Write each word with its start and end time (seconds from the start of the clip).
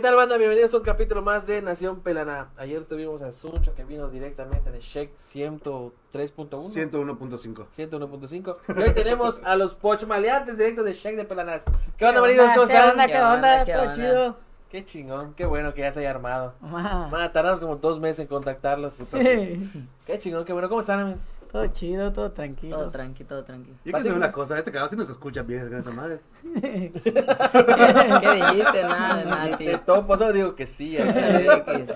¿Qué 0.00 0.06
tal, 0.06 0.16
banda? 0.16 0.38
Bienvenidos 0.38 0.72
a 0.72 0.78
un 0.78 0.82
capítulo 0.82 1.20
más 1.20 1.46
de 1.46 1.60
Nación 1.60 2.00
Pelana. 2.00 2.48
Ayer 2.56 2.82
tuvimos 2.86 3.20
a 3.20 3.32
Suncho 3.34 3.74
que 3.74 3.84
vino 3.84 4.08
directamente 4.08 4.70
de 4.70 4.80
Shake 4.80 5.14
103.1. 5.14 5.92
101.5. 6.48 7.66
101.5. 7.76 8.56
Y 8.78 8.82
hoy 8.82 8.94
tenemos 8.94 9.42
a 9.44 9.56
los 9.56 9.74
Poch 9.74 10.04
Maleantes 10.06 10.56
directo 10.56 10.84
de 10.84 10.94
Shake 10.94 11.16
de 11.16 11.26
Pelanas. 11.26 11.60
¿Qué 11.98 12.06
onda, 12.06 12.14
¿Qué 12.14 12.20
maridos? 12.22 12.50
¿Cómo 12.54 12.66
¿Qué 12.66 12.72
están? 12.72 12.90
onda? 12.92 13.06
¿Qué 13.06 13.12
¿Qué 13.12 13.18
onda? 13.20 13.64
¿Qué 13.66 13.72
Todo 13.74 13.82
onda? 13.82 13.94
chido. 13.94 14.36
Qué 14.70 14.84
chingón, 14.86 15.34
qué 15.34 15.44
bueno 15.44 15.74
que 15.74 15.82
ya 15.82 15.92
se 15.92 16.00
haya 16.00 16.08
armado. 16.12 16.54
Tardamos 17.34 17.60
como 17.60 17.76
dos 17.76 18.00
meses 18.00 18.20
en 18.20 18.26
contactarlos. 18.26 18.94
Sí. 18.94 19.70
Qué 20.06 20.18
chingón, 20.18 20.46
qué 20.46 20.54
bueno. 20.54 20.70
¿Cómo 20.70 20.80
están, 20.80 21.00
amigos? 21.00 21.26
Todo 21.50 21.66
chido, 21.66 22.12
todo 22.12 22.30
tranquilo. 22.30 22.76
Todo 22.76 22.90
tranqui, 22.90 23.24
todo 23.24 23.42
tranqui. 23.42 23.70
Yo 23.70 23.76
quiero 23.82 23.98
saber 23.98 24.12
una 24.14 24.30
cosa, 24.30 24.56
este 24.56 24.70
cagado 24.70 24.88
si 24.88 24.96
nos 24.96 25.10
escucha 25.10 25.42
bien 25.42 25.68
con 25.68 25.78
esa 25.78 25.90
madre. 25.90 26.20
¿Qué, 26.42 26.92
qué 27.02 28.34
dijiste? 28.34 28.82
Nada, 28.84 29.24
nada, 29.24 29.56
De 29.56 29.78
todo 29.78 30.06
pasado 30.06 30.32
digo 30.32 30.54
que 30.54 30.66
sí. 30.66 30.96
que. 30.96 31.86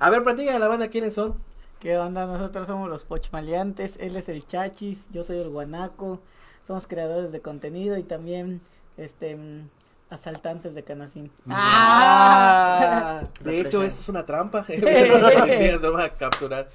A 0.00 0.10
ver, 0.10 0.24
platícame 0.24 0.56
a 0.56 0.58
la 0.58 0.66
banda 0.68 0.88
quiénes 0.88 1.14
son. 1.14 1.36
¿Qué 1.78 1.96
onda? 1.96 2.26
Nosotros 2.26 2.66
somos 2.66 2.88
los 2.88 3.04
Pochmaleantes, 3.04 3.96
él 4.00 4.16
es 4.16 4.28
el 4.28 4.46
Chachis, 4.46 5.08
yo 5.12 5.22
soy 5.22 5.38
el 5.38 5.48
Guanaco, 5.48 6.20
somos 6.66 6.88
creadores 6.88 7.30
de 7.30 7.40
contenido 7.40 7.96
y 7.98 8.02
también 8.02 8.60
este 8.96 9.38
asaltantes 10.10 10.74
de 10.74 10.82
Canacín. 10.84 11.30
Ah, 11.48 13.22
de 13.40 13.60
hecho, 13.60 13.82
esto 13.82 14.00
es 14.00 14.08
una 14.08 14.26
trampa. 14.26 14.64
Se 14.64 15.78
van 15.88 16.00
a 16.00 16.08
capturar. 16.10 16.68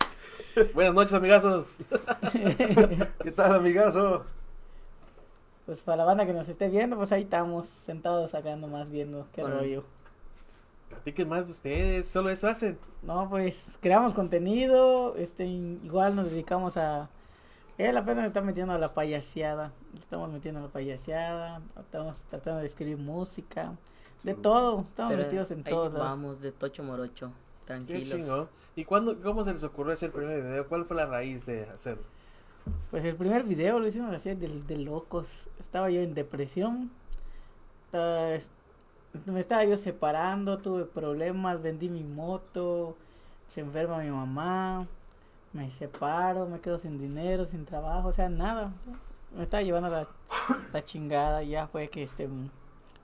Buenas 0.73 0.93
noches, 0.93 1.13
amigazos. 1.13 1.77
¿Qué 3.23 3.31
tal, 3.31 3.55
amigazo? 3.55 4.25
Pues 5.65 5.81
para 5.81 5.97
la 5.97 6.05
banda 6.05 6.25
que 6.25 6.33
nos 6.33 6.47
esté 6.49 6.69
viendo, 6.69 6.95
pues 6.95 7.11
ahí 7.11 7.23
estamos 7.23 7.67
sentados 7.67 8.31
sacando 8.31 8.67
más 8.67 8.89
viendo 8.89 9.27
qué 9.33 9.41
Bueno. 9.41 9.57
rollo. 9.57 9.83
Platiquen 10.89 11.27
más 11.27 11.45
de 11.47 11.51
ustedes, 11.51 12.07
solo 12.07 12.29
eso 12.29 12.47
hacen. 12.47 12.79
No, 13.01 13.29
pues 13.29 13.77
creamos 13.81 14.13
contenido, 14.13 15.15
este, 15.17 15.45
igual 15.45 16.15
nos 16.15 16.31
dedicamos 16.31 16.77
a... 16.77 17.09
Él 17.77 17.95
apenas 17.97 18.23
le 18.23 18.27
está 18.27 18.41
metiendo 18.41 18.73
a 18.73 18.79
la 18.79 18.93
payaseada, 18.93 19.73
le 19.93 19.99
estamos 19.99 20.31
metiendo 20.31 20.61
a 20.61 20.63
la 20.63 20.69
payaseada, 20.69 21.61
estamos 21.79 22.17
tratando 22.29 22.61
de 22.61 22.67
escribir 22.67 22.97
música, 22.97 23.73
de 24.23 24.33
todo, 24.33 24.81
estamos 24.81 25.13
Pero 25.13 25.23
metidos 25.25 25.51
en 25.51 25.59
ahí 25.59 25.63
todos 25.65 25.93
vamos, 25.93 26.39
de 26.41 26.51
tocho 26.51 26.83
morocho. 26.83 27.31
Qué 27.67 27.73
Tranquilos. 27.73 28.09
chingón. 28.09 28.49
¿Y 28.75 28.85
cuándo, 28.85 29.21
cómo 29.21 29.43
se 29.43 29.51
les 29.53 29.63
ocurrió 29.63 29.93
hacer 29.93 30.07
el 30.07 30.13
primer 30.13 30.41
video? 30.41 30.67
¿Cuál 30.67 30.85
fue 30.85 30.95
la 30.95 31.05
raíz 31.05 31.45
de 31.45 31.63
hacerlo? 31.69 32.03
Pues 32.91 33.03
el 33.05 33.15
primer 33.15 33.43
video 33.43 33.79
lo 33.79 33.87
hicimos 33.87 34.13
así 34.15 34.33
de, 34.33 34.47
de 34.61 34.77
locos, 34.77 35.47
estaba 35.59 35.89
yo 35.89 36.01
en 36.01 36.13
depresión, 36.13 36.89
estaba- 37.85 38.37
me 39.25 39.39
estaba 39.39 39.63
yo 39.65 39.77
separando, 39.77 40.57
tuve 40.59 40.85
problemas, 40.85 41.61
vendí 41.61 41.89
mi 41.89 42.03
moto, 42.03 42.95
se 43.49 43.61
enferma 43.61 43.99
mi 43.99 44.09
mamá, 44.11 44.85
me 45.53 45.71
separo, 45.71 46.45
me 46.45 46.59
quedo 46.59 46.77
sin 46.77 46.97
dinero, 46.99 47.45
sin 47.45 47.65
trabajo, 47.65 48.09
o 48.09 48.13
sea, 48.13 48.29
nada. 48.29 48.71
Me 49.35 49.43
estaba 49.43 49.63
llevando 49.63 49.89
la, 49.89 50.07
la 50.73 50.85
chingada 50.85 51.43
y 51.43 51.49
ya 51.49 51.67
fue 51.67 51.89
que 51.89 52.03
este 52.03 52.27
mm, 52.27 52.49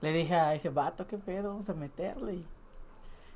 le 0.02 0.11
dije 0.14 0.36
a 0.36 0.53
ese 0.55 0.70
vato, 0.70 1.08
qué 1.08 1.17
pedo, 1.17 1.50
vamos 1.50 1.70
a 1.70 1.73
meterle. 1.73 2.36
y 2.36 2.45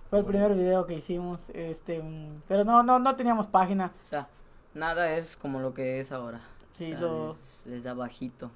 fue 0.09 0.19
el 0.19 0.25
primer 0.25 0.53
video 0.55 0.85
que 0.85 0.95
hicimos, 0.95 1.49
este, 1.53 2.01
mm, 2.01 2.41
pero 2.47 2.63
no, 2.63 2.83
no, 2.83 2.99
no 2.99 3.15
teníamos 3.15 3.47
página. 3.47 3.91
O 4.03 4.05
sea, 4.05 4.27
nada 4.73 5.11
es 5.17 5.35
como 5.37 5.59
lo 5.59 5.73
que 5.73 5.99
es 5.99 6.11
ahora. 6.11 6.41
Sí, 6.77 6.93
o 6.93 6.97
sea, 6.97 6.99
lo- 7.07 7.31
es, 7.31 7.67
es 7.67 7.85
abajito. 7.85 8.51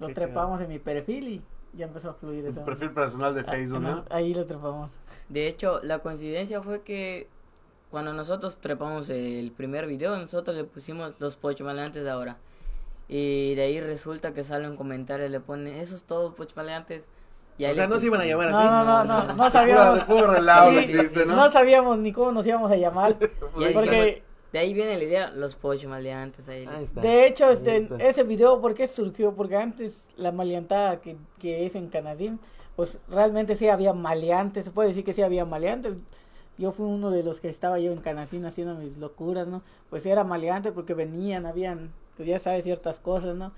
Lo 0.00 0.08
Qué 0.08 0.14
trepamos 0.14 0.60
en 0.60 0.68
mi 0.68 0.78
perfil 0.78 1.28
y 1.28 1.42
ya 1.74 1.86
empezó 1.86 2.10
a 2.10 2.14
fluir 2.14 2.44
En 2.44 2.50
eso. 2.52 2.60
tu 2.60 2.66
perfil 2.66 2.90
personal 2.90 3.34
de 3.34 3.40
Ah, 3.42 3.50
Facebook, 3.50 3.80
¿no? 3.80 4.04
Ahí 4.10 4.34
lo 4.34 4.44
trepamos. 4.46 4.90
De 5.28 5.46
hecho, 5.48 5.80
la 5.82 6.00
coincidencia 6.00 6.60
fue 6.62 6.82
que 6.82 7.28
cuando 7.90 8.12
nosotros 8.12 8.58
trepamos 8.60 9.08
el 9.10 9.52
primer 9.52 9.86
video, 9.86 10.16
nosotros 10.16 10.56
le 10.56 10.64
pusimos 10.64 11.14
los 11.20 11.36
pochmaleantes 11.36 12.02
de 12.04 12.10
ahora. 12.10 12.36
Y 13.08 13.54
de 13.54 13.62
ahí 13.62 13.80
resulta 13.80 14.32
que 14.32 14.42
sale 14.42 14.68
un 14.68 14.76
comentario 14.76 15.26
y 15.26 15.28
le 15.28 15.38
pone, 15.40 15.80
esos 15.80 16.02
todos 16.02 16.34
pochmaleantes. 16.34 17.08
O 17.58 17.74
sea, 17.74 17.86
no 17.86 17.98
se 17.98 18.06
iban 18.06 18.20
a 18.20 18.26
llamar 18.26 18.50
No, 18.50 18.58
así. 18.58 18.66
no, 18.68 18.84
no, 18.84 19.04
no, 19.04 19.24
no, 19.28 19.36
Pura, 19.36 19.50
sabíamos. 19.50 20.00
puro 20.04 20.26
relajo 20.26 20.72
hiciste, 20.72 21.24
¿no? 21.24 21.36
No 21.36 21.50
sabíamos 21.50 21.98
ni 21.98 22.12
cómo 22.12 22.32
nos 22.32 22.46
íbamos 22.46 22.70
a 22.70 22.76
llamar. 22.76 23.16
Porque, 23.72 24.22
de 24.52 24.58
ahí 24.58 24.74
viene 24.74 24.96
la 24.96 25.04
idea, 25.04 25.30
los 25.30 25.54
pochmaleantes. 25.54 26.48
Ahí. 26.48 26.66
Ahí 26.66 26.84
está. 26.84 27.00
de 27.00 27.26
hecho, 27.26 27.46
Ahí 27.46 27.54
este, 27.54 27.76
está. 27.78 27.96
ese 27.96 28.22
video, 28.24 28.60
¿por 28.60 28.74
qué 28.74 28.86
surgió? 28.86 29.34
Porque 29.34 29.56
antes 29.56 30.08
la 30.16 30.32
maleantada 30.32 31.00
que, 31.00 31.16
que 31.38 31.64
es 31.66 31.74
en 31.74 31.88
Canadín, 31.88 32.38
pues 32.76 32.98
realmente 33.08 33.56
sí 33.56 33.68
había 33.68 33.92
maleantes. 33.94 34.64
Se 34.66 34.70
puede 34.70 34.88
decir 34.90 35.04
que 35.04 35.14
sí 35.14 35.22
había 35.22 35.44
maleantes. 35.46 35.94
Yo 36.58 36.72
fui 36.72 36.86
uno 36.86 37.10
de 37.10 37.22
los 37.22 37.40
que 37.40 37.48
estaba 37.50 37.78
yo 37.78 37.92
en 37.92 38.00
Canacín 38.00 38.44
haciendo 38.46 38.74
mis 38.76 38.96
locuras, 38.98 39.46
¿no? 39.46 39.62
Pues 39.90 40.04
era 40.06 40.24
maleante 40.24 40.72
porque 40.72 40.94
venían, 40.94 41.44
habían, 41.46 41.92
pues 42.16 42.28
ya 42.28 42.38
sabes, 42.38 42.64
ciertas 42.64 42.98
cosas, 42.98 43.36
¿no? 43.36 43.52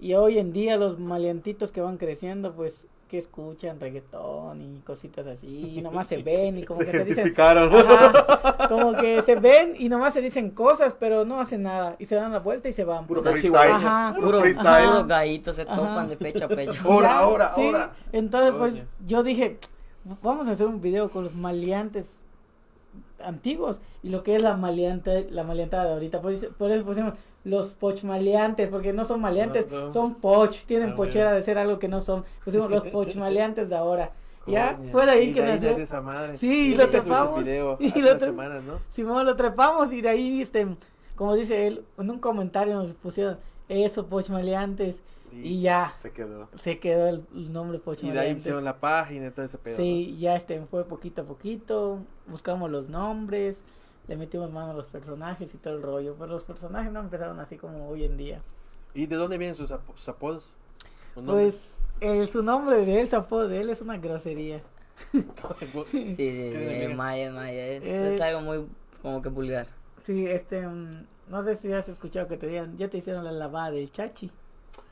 Y 0.00 0.14
hoy 0.14 0.38
en 0.38 0.52
día 0.52 0.76
los 0.76 0.98
maleantitos 0.98 1.70
que 1.72 1.80
van 1.80 1.96
creciendo, 1.96 2.52
pues, 2.54 2.84
que 3.12 3.18
escuchan 3.18 3.78
reggaetón 3.78 4.62
y 4.62 4.80
cositas 4.86 5.26
así, 5.26 5.74
y 5.76 5.82
nomás 5.82 6.06
se 6.06 6.16
ven 6.22 6.56
y 6.56 6.64
como 6.64 6.80
Se 6.80 6.86
que 6.86 6.92
se 6.92 7.04
dicen. 7.04 7.34
Ajá, 7.36 8.68
como 8.70 8.94
que 8.94 9.20
se 9.26 9.36
ven 9.36 9.74
y 9.78 9.90
nomás 9.90 10.14
se 10.14 10.22
dicen 10.22 10.48
cosas, 10.52 10.96
pero 10.98 11.26
no 11.26 11.38
hacen 11.38 11.62
nada, 11.64 11.94
y 11.98 12.06
se 12.06 12.14
dan 12.14 12.32
la 12.32 12.38
vuelta 12.38 12.70
y 12.70 12.72
se 12.72 12.84
van. 12.84 13.06
Puro 13.06 13.20
Los 13.20 13.32
freestyle. 13.32 13.70
Ajá. 13.70 14.14
Puro 14.18 14.40
freestyle. 14.40 14.88
puro 14.88 15.04
gallito, 15.04 15.52
se 15.52 15.60
Ajá. 15.62 15.74
topan 15.76 16.08
de 16.08 16.16
pecho 16.16 16.46
a 16.46 16.48
pecho. 16.56 16.72
Ahora, 16.90 17.18
ahora, 17.18 17.52
sí. 17.54 17.66
ahora. 17.66 17.92
Entonces, 18.12 18.54
pues, 18.58 18.72
Oye. 18.72 18.84
yo 19.06 19.22
dije, 19.22 19.58
vamos 20.22 20.48
a 20.48 20.52
hacer 20.52 20.66
un 20.66 20.80
video 20.80 21.10
con 21.10 21.24
los 21.24 21.34
maleantes 21.34 22.22
antiguos 23.22 23.78
y 24.02 24.08
lo 24.08 24.22
que 24.22 24.36
es 24.36 24.42
la 24.42 24.56
maleante, 24.56 25.28
la 25.30 25.44
maleantada 25.44 25.84
de 25.84 25.92
ahorita. 25.92 26.22
Pues, 26.22 26.46
por 26.56 26.70
eso 26.70 26.82
pusimos 26.82 27.12
los 27.44 27.70
poch 27.74 28.02
maleantes, 28.04 28.70
porque 28.70 28.92
no 28.92 29.04
son 29.04 29.20
maleantes, 29.20 29.70
No, 29.70 29.86
no. 29.86 29.92
son 29.92 30.14
poch, 30.16 30.64
tienen 30.66 30.90
Ah, 30.90 30.94
pochera 30.94 31.24
bueno. 31.26 31.36
de 31.36 31.42
ser 31.42 31.58
algo 31.58 31.78
que 31.78 31.88
no 31.88 32.00
son. 32.00 32.24
Pusimos 32.44 32.70
los 32.70 32.84
poch 32.88 33.14
maleantes 33.16 33.70
de 33.70 33.76
ahora. 33.76 34.12
Ya, 34.46 34.78
fue 34.90 35.04
de 35.06 35.12
ahí 35.12 35.28
Y 35.30 35.34
que 35.34 35.40
nació. 35.42 35.70
esa 35.70 36.00
madre. 36.00 36.36
Sí, 36.36 36.72
Y 36.72 36.74
lo 36.76 36.88
trepamos. 36.90 37.42
video 37.44 37.76
Y 37.80 37.90
lo 38.00 38.10
unas 38.10 38.16
tre- 38.16 38.26
semanas, 38.26 38.64
¿no? 38.64 38.80
Simón 38.88 39.24
lo 39.24 39.36
trepamos 39.36 39.92
y 39.92 40.00
de 40.02 40.08
ahí, 40.08 40.42
este, 40.42 40.66
como 41.14 41.34
dice 41.36 41.66
él, 41.68 41.84
en 41.98 42.10
un 42.10 42.18
comentario 42.18 42.74
nos 42.74 42.92
pusieron 42.94 43.38
eso, 43.68 44.06
poch 44.06 44.28
maleantes, 44.30 45.00
y 45.32 45.62
ya 45.62 45.94
Se 45.96 46.10
quedó. 46.10 46.48
se 46.56 46.78
quedó 46.80 47.08
el, 47.08 47.24
el 47.34 47.52
nombre 47.52 47.78
poch 47.78 48.02
Y 48.02 48.10
de 48.10 48.18
ahí 48.18 48.34
pusieron 48.34 48.64
la 48.64 48.78
página 48.80 49.28
y 49.28 49.30
todo 49.30 49.44
ese 49.46 49.58
pedo. 49.58 49.76
Sí, 49.76 50.16
ya 50.18 50.34
este 50.36 50.60
fue 50.70 50.84
poquito 50.84 51.22
a 51.22 51.24
poquito, 51.24 52.00
buscamos 52.26 52.68
los 52.70 52.88
nombres, 52.88 53.62
le 54.08 54.16
metimos 54.16 54.50
mano 54.50 54.72
a 54.72 54.74
los 54.74 54.88
personajes 54.88 55.54
y 55.54 55.58
todo 55.58 55.74
el 55.76 55.82
rollo, 55.82 56.14
pero 56.18 56.32
los 56.32 56.44
personajes 56.44 56.92
no 56.92 57.00
empezaron 57.00 57.40
así 57.40 57.56
como 57.56 57.88
hoy 57.88 58.04
en 58.04 58.16
día. 58.16 58.40
¿Y 58.94 59.06
de 59.06 59.16
dónde 59.16 59.38
vienen 59.38 59.54
sus, 59.54 59.70
apo- 59.70 59.94
sus 59.96 60.08
apodos? 60.08 60.54
Pues 61.14 61.88
el, 62.00 62.28
su 62.28 62.42
nombre 62.42 62.84
de 62.84 63.00
él, 63.02 63.08
su 63.08 63.16
apodo 63.16 63.48
de 63.48 63.60
él 63.60 63.70
es 63.70 63.80
una 63.80 63.98
grosería. 63.98 64.60
Sí, 65.90 66.30
de, 66.30 66.50
¿Qué 66.50 66.58
de 66.58 66.78
viene? 66.78 66.94
Maya, 66.94 67.30
Maya. 67.32 67.66
Es, 67.68 67.84
Es- 67.84 68.14
es 68.14 68.20
algo 68.20 68.40
muy 68.42 68.66
como 69.02 69.20
que 69.22 69.28
vulgar. 69.28 69.66
Sí, 70.06 70.26
este, 70.26 70.66
mm, 70.66 70.90
no 71.28 71.42
sé 71.44 71.56
si 71.56 71.72
has 71.72 71.88
escuchado 71.88 72.28
que 72.28 72.36
te 72.36 72.46
digan, 72.46 72.76
ya 72.76 72.88
te 72.88 72.98
hicieron 72.98 73.24
la 73.24 73.32
lavada 73.32 73.70
del 73.70 73.90
chachi. 73.90 74.30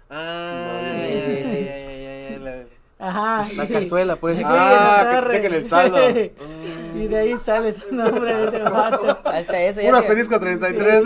Ah, 0.08 0.80
sí, 1.06 1.20
sí, 1.20 1.44
sí. 1.50 1.64
ya, 1.64 2.38
la, 2.40 2.64
Ajá. 3.00 3.46
la 3.56 3.66
cazuela, 3.68 4.16
pues. 4.16 4.36
Sí, 4.36 4.42
Ah, 4.46 5.22
que 5.26 5.36
chequen 5.36 5.54
el 5.54 5.64
saldo. 5.66 5.98
y 6.94 7.06
de 7.06 7.16
ahí 7.18 7.38
sale 7.38 7.72
su 7.72 7.94
nombre 7.94 8.34
de 8.34 8.48
ese 8.48 8.58
vato. 8.70 9.18
Hasta 9.24 9.60
eso 9.62 9.80
te, 9.80 9.88
asterisco 9.88 10.38
33. 10.38 11.04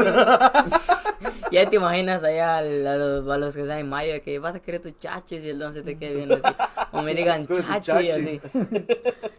ya 1.51 1.71
te 1.71 1.77
imaginas 1.77 2.23
allá 2.25 2.59
a 2.59 2.63
los, 2.63 3.29
a 3.31 3.39
los 3.39 3.55
que 3.55 3.63
están 3.63 3.79
en 3.79 3.89
Maya 3.89 4.21
que 4.21 4.39
vas 4.39 4.55
a 4.57 4.61
querer 4.61 4.83
tu 4.83 4.91
chachis 4.91 5.45
y 5.45 5.51
el 5.51 5.59
don 5.59 5.73
se 5.73 5.83
te 5.83 5.97
quede 5.97 6.15
viendo 6.17 6.35
así. 6.43 6.55
O 6.93 7.03
me 7.03 7.15
digan 7.15 7.47
chachi, 7.47 7.83
chachi. 7.83 8.11
así. 8.11 8.41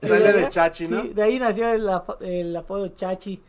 Sale 0.01 0.33
de 0.33 0.49
chachi, 0.49 0.87
¿no? 0.87 1.01
Sí, 1.01 1.09
de 1.13 1.23
ahí 1.23 1.39
nació 1.39 1.67
el, 1.69 1.89
ap- 1.89 2.21
el 2.21 2.55
apodo 2.55 2.87
Chachi. 2.89 3.41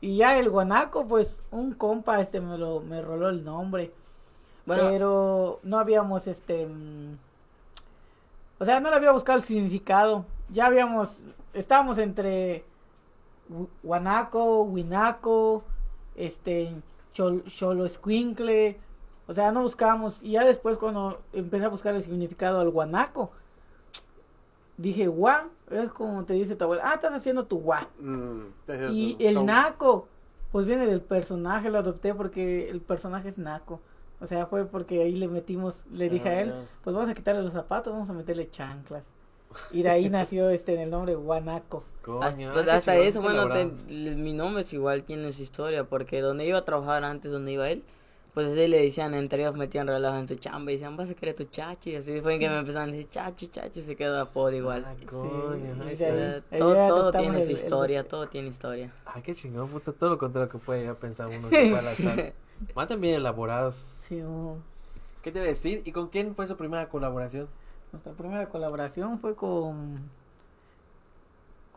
Y 0.00 0.18
ya 0.18 0.38
el 0.38 0.50
guanaco, 0.50 1.06
pues 1.08 1.40
un 1.50 1.72
compa 1.72 2.20
este 2.20 2.40
me 2.40 2.58
lo 2.58 2.80
me 2.80 3.00
roló 3.00 3.30
el 3.30 3.42
nombre. 3.42 3.90
Bueno, 4.66 4.82
pero 4.90 5.60
no 5.62 5.78
habíamos 5.78 6.26
este 6.26 6.66
mm, 6.66 7.16
o 8.64 8.66
sea, 8.66 8.80
no 8.80 8.88
le 8.88 8.96
había 8.96 9.12
buscado 9.12 9.36
el 9.36 9.44
significado. 9.44 10.24
Ya 10.48 10.64
habíamos 10.66 11.20
estábamos 11.52 11.98
entre 11.98 12.64
gu- 13.50 13.68
guanaco, 13.82 14.62
huinaco, 14.62 15.62
este 16.16 16.74
chol, 17.12 17.44
cholo 17.44 17.84
escuincle, 17.84 18.80
o 19.26 19.34
sea, 19.34 19.52
no 19.52 19.60
buscábamos 19.60 20.22
y 20.22 20.32
ya 20.32 20.44
después 20.46 20.78
cuando 20.78 21.20
empecé 21.34 21.66
a 21.66 21.68
buscar 21.68 21.94
el 21.94 22.02
significado 22.02 22.58
al 22.60 22.70
guanaco 22.70 23.32
dije, 24.78 25.06
guau, 25.08 25.48
es 25.70 25.90
como 25.92 26.24
te 26.24 26.32
dice 26.32 26.56
tu 26.56 26.64
abuela, 26.64 26.82
ah, 26.86 26.94
estás 26.94 27.12
haciendo 27.12 27.44
tu 27.44 27.60
guau. 27.60 27.86
Mm, 28.00 28.40
Y 28.92 29.16
el 29.26 29.34
naco, 29.46 30.08
pues 30.50 30.64
viene 30.66 30.86
del 30.86 31.02
personaje, 31.02 31.70
lo 31.70 31.78
adopté 31.78 32.14
porque 32.14 32.70
el 32.70 32.80
personaje 32.80 33.28
es 33.28 33.36
naco. 33.38 33.80
O 34.24 34.26
sea, 34.26 34.46
fue 34.46 34.64
porque 34.64 35.02
ahí 35.02 35.12
le 35.12 35.28
metimos, 35.28 35.84
le 35.92 36.08
dije 36.08 36.28
Ah, 36.28 36.32
a 36.32 36.40
él, 36.40 36.54
pues 36.82 36.96
vamos 36.96 37.10
a 37.10 37.14
quitarle 37.14 37.42
los 37.42 37.52
zapatos, 37.52 37.92
vamos 37.92 38.08
a 38.08 38.14
meterle 38.14 38.50
chanclas. 38.50 39.04
Y 39.70 39.82
de 39.82 39.90
ahí 39.90 40.08
nació 40.08 40.48
este 40.48 40.72
en 40.74 40.80
el 40.80 40.90
nombre 40.90 41.14
Guanaco. 41.14 41.84
Coño, 42.02 42.52
Hasta, 42.58 42.96
eso, 42.96 43.20
bueno, 43.20 43.48
te- 43.52 43.66
mi 43.66 44.32
nombre 44.32 44.62
es 44.62 44.72
igual, 44.72 45.04
tiene 45.04 45.30
su 45.30 45.42
historia, 45.42 45.84
porque 45.84 46.22
donde 46.22 46.46
iba 46.46 46.58
a 46.58 46.64
trabajar 46.64 47.04
antes, 47.04 47.30
donde 47.30 47.52
iba 47.52 47.68
él, 47.70 47.82
pues 48.32 48.48
así 48.48 48.66
le 48.66 48.82
decían, 48.82 49.14
entre 49.14 49.42
ellos 49.42 49.56
metían 49.56 49.86
relajo 49.86 50.16
en 50.16 50.26
su 50.26 50.34
chamba 50.36 50.72
y 50.72 50.74
decían, 50.74 50.96
vas 50.96 51.10
a 51.10 51.14
querer 51.14 51.36
tu 51.36 51.44
chachi, 51.44 51.90
y 51.90 51.96
así 51.96 52.20
fue 52.20 52.38
que 52.38 52.48
me 52.48 52.58
empezaron 52.58 52.88
a 52.88 52.92
decir, 52.92 53.08
chachi, 53.10 53.46
chachi, 53.48 53.80
se 53.82 53.94
quedó 53.94 54.18
apodo 54.20 54.50
igual. 54.52 54.84
Ay, 54.88 55.06
coño, 55.06 55.74
Sí, 55.94 56.02
ahí. 56.04 56.42
Ahí 56.50 56.58
todo, 56.58 57.10
tiene 57.12 57.42
su 57.42 57.50
el- 57.50 57.56
historia, 57.56 58.08
todo 58.08 58.26
tiene 58.28 58.48
historia. 58.48 58.90
Ay, 59.04 59.22
qué 59.22 59.34
chingón, 59.34 59.68
puta. 59.68 59.92
Todo 59.92 60.10
lo 60.10 60.18
contrario 60.18 60.48
que 60.48 60.58
puede 60.58 60.84
ya 60.84 60.94
pensar 60.94 61.28
uno 61.28 61.48
que 61.50 61.70
fue 61.70 61.78
al 61.78 61.88
azar. 61.88 62.32
Más 62.74 62.88
también 62.88 63.14
elaborados. 63.16 63.74
Sí, 63.74 64.22
oh. 64.22 64.56
¿Qué 65.22 65.32
te 65.32 65.38
iba 65.38 65.46
a 65.46 65.48
decir? 65.48 65.82
¿Y 65.84 65.92
con 65.92 66.08
quién 66.08 66.34
fue 66.34 66.46
su 66.46 66.56
primera 66.56 66.88
colaboración? 66.88 67.48
Nuestra 67.92 68.12
primera 68.12 68.48
colaboración 68.48 69.18
fue 69.18 69.34
con 69.34 70.00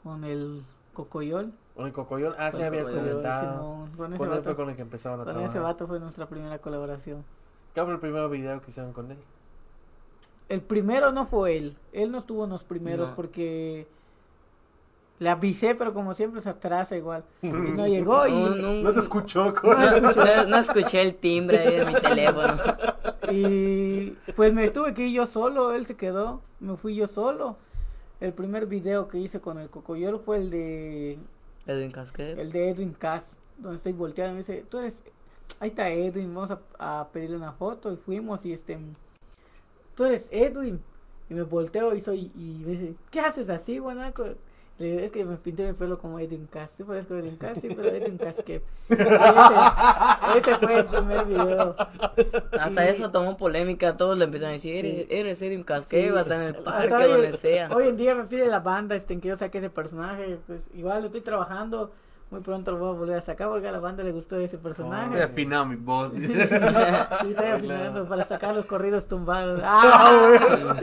con 0.04 0.24
el 0.24 0.64
Cocoyol. 0.94 1.54
¿Con 1.76 1.86
el 1.86 1.94
Cocoyol? 1.94 2.36
Ah, 2.40 2.52
sí, 2.52 2.62
habías 2.62 2.86
Cocoyol, 2.90 3.08
comentado. 3.10 3.62
Con 3.62 3.88
ese 3.88 3.98
¿Cuándo 3.98 4.18
fue 4.18 4.28
vato, 4.30 4.56
con 4.56 4.70
el 4.70 4.76
que 4.76 4.82
empezaron 4.82 5.20
a 5.22 5.24
con 5.24 5.34
trabajar? 5.34 5.50
ese 5.50 5.60
vato 5.60 5.88
fue 5.88 6.00
nuestra 6.00 6.28
primera 6.28 6.58
colaboración. 6.60 7.24
¿Qué 7.74 7.84
fue 7.84 7.94
el 7.94 8.00
primer 8.00 8.28
video 8.30 8.62
que 8.62 8.72
hicieron 8.72 8.94
con 8.94 9.12
él? 9.12 9.18
El 10.50 10.62
primero 10.62 11.12
no 11.12 11.26
fue 11.26 11.58
él. 11.58 11.78
Él 11.92 12.12
no 12.12 12.20
estuvo 12.20 12.46
en 12.46 12.50
los 12.52 12.64
primeros 12.64 13.10
No. 13.10 13.16
porque 13.16 13.88
le 15.20 15.30
avisé, 15.30 15.74
pero 15.76 15.94
como 15.94 16.14
siempre 16.14 16.42
se 16.42 16.50
atrasa 16.50 16.96
igual. 16.96 17.24
Y 17.42 17.48
no 17.50 17.88
llegó 17.88 18.28
y, 18.28 18.32
No, 18.32 18.50
no, 18.56 18.74
No 18.84 18.94
te 18.94 19.00
escuchó, 19.00 19.54
no, 19.64 20.00
no- 20.02 20.46
no 20.46 20.58
escuché 20.58 21.02
el 21.02 21.16
timbre 21.16 21.58
de 21.72 21.86
mi 21.86 21.94
teléfono. 22.00 22.56
y 23.32 24.12
pues 24.36 24.54
me 24.54 24.70
tuve 24.70 24.94
que 24.94 25.08
ir 25.08 25.16
yo 25.16 25.26
solo. 25.28 25.74
Él 25.74 25.86
se 25.86 25.96
quedó. 25.96 26.42
Me 26.60 26.76
fui 26.78 26.96
yo 26.96 27.08
solo. 27.08 27.58
El 28.20 28.34
primer 28.34 28.66
video 28.66 29.08
que 29.08 29.18
hice 29.20 29.40
con 29.42 29.60
el 29.60 29.70
Cocoyol 29.70 30.20
fue 30.24 30.38
el 30.38 30.50
de 30.50 31.20
Edwin 31.68 31.92
Casquet. 31.92 32.38
el 32.40 32.52
de 32.52 32.70
Edwin 32.70 32.94
Cass, 32.94 33.38
donde 33.58 33.78
estoy 33.78 33.94
volteando. 33.94 34.34
Me 34.34 34.40
dice, 34.40 34.66
tú 34.70 34.80
eres, 34.80 35.04
ahí 35.60 35.70
está 35.70 35.90
Edwin, 35.90 36.34
vamos 36.34 36.52
a, 36.52 37.00
a 37.00 37.08
pedirle 37.10 37.38
una 37.38 37.52
foto. 37.54 37.92
Y 37.94 37.98
fuimos 37.98 38.44
y 38.46 38.54
este, 38.54 38.78
tú 39.96 40.06
eres 40.06 40.30
Edwin. 40.32 40.82
Y 41.30 41.34
me 41.34 41.44
volteo 41.44 41.94
y 41.94 42.02
soy, 42.02 42.32
y 42.36 42.62
me 42.66 42.72
dice, 42.72 42.96
¿qué 43.12 43.20
haces 43.20 43.50
así, 43.50 43.78
guanaco? 43.80 44.26
Digo, 44.80 45.00
es 45.00 45.12
que 45.12 45.26
me 45.26 45.38
pinté 45.38 45.66
mi 45.66 45.74
pelo 45.74 45.98
como 45.98 46.20
Edwin 46.20 46.46
Cass. 46.46 46.70
Sí, 46.78 46.84
parezco 46.84 47.16
Edwin 47.16 47.36
Cass, 47.38 47.58
sí, 47.60 47.70
pero 47.76 47.90
Edwin 47.90 48.18
Cass 48.24 48.44
que. 48.46 48.62
Ese, 48.90 50.38
ese 50.38 50.56
fue 50.60 50.76
el 50.80 50.86
primer 50.86 51.26
video. 51.26 51.76
Hasta 52.60 52.86
Y- 52.86 52.90
eso 52.90 53.10
tomó 53.10 53.38
polémica, 53.38 53.98
todos 53.98 54.18
le 54.20 54.26
empezaron 54.26 54.52
a 54.52 54.54
decir, 54.54 54.76
eres, 54.86 55.08
eres 55.10 55.42
Edwin 55.42 55.64
Casquet, 55.64 56.06
Sí. 56.06 56.12
va 56.12 56.20
a 56.20 56.22
estar 56.22 56.38
en 56.38 56.44
el 56.50 56.56
Hasta 56.56 56.64
parque, 56.64 56.94
hoy, 56.96 57.12
donde 57.12 57.32
sea. 57.34 57.70
hoy 57.76 57.88
en 57.88 57.98
día 57.98 58.14
me 58.14 58.26
pide 58.26 58.46
la 58.48 58.60
banda 58.60 58.96
este, 58.96 59.14
en 59.16 59.22
que 59.22 59.30
yo 59.30 59.38
saque 59.38 59.58
ese 59.58 59.70
personaje. 59.72 60.38
Pues 60.46 60.62
igual 60.76 61.04
estoy 61.06 61.22
trabajando. 61.22 61.92
Muy 62.30 62.42
pronto 62.42 62.72
lo 62.74 62.78
voy 62.80 62.90
a 62.90 62.92
volver 62.92 63.18
a 63.18 63.22
sacar 63.22 63.48
porque 63.48 63.70
a 63.70 63.72
la 63.72 63.80
banda 63.80 64.04
le 64.04 64.12
gustó 64.12 64.36
ese 64.36 64.58
personaje. 64.58 65.18
He 65.18 65.24
afinado 65.24 65.66
mi 65.66 65.78
voz. 65.78 66.12
Sí, 66.18 66.24
estoy 67.32 67.46
afinando 67.52 68.08
para 68.08 68.26
sacar 68.26 68.54
los 68.54 68.66
corridos 68.66 69.08
tumbados. 69.08 69.62
¡Ah, 69.64 70.76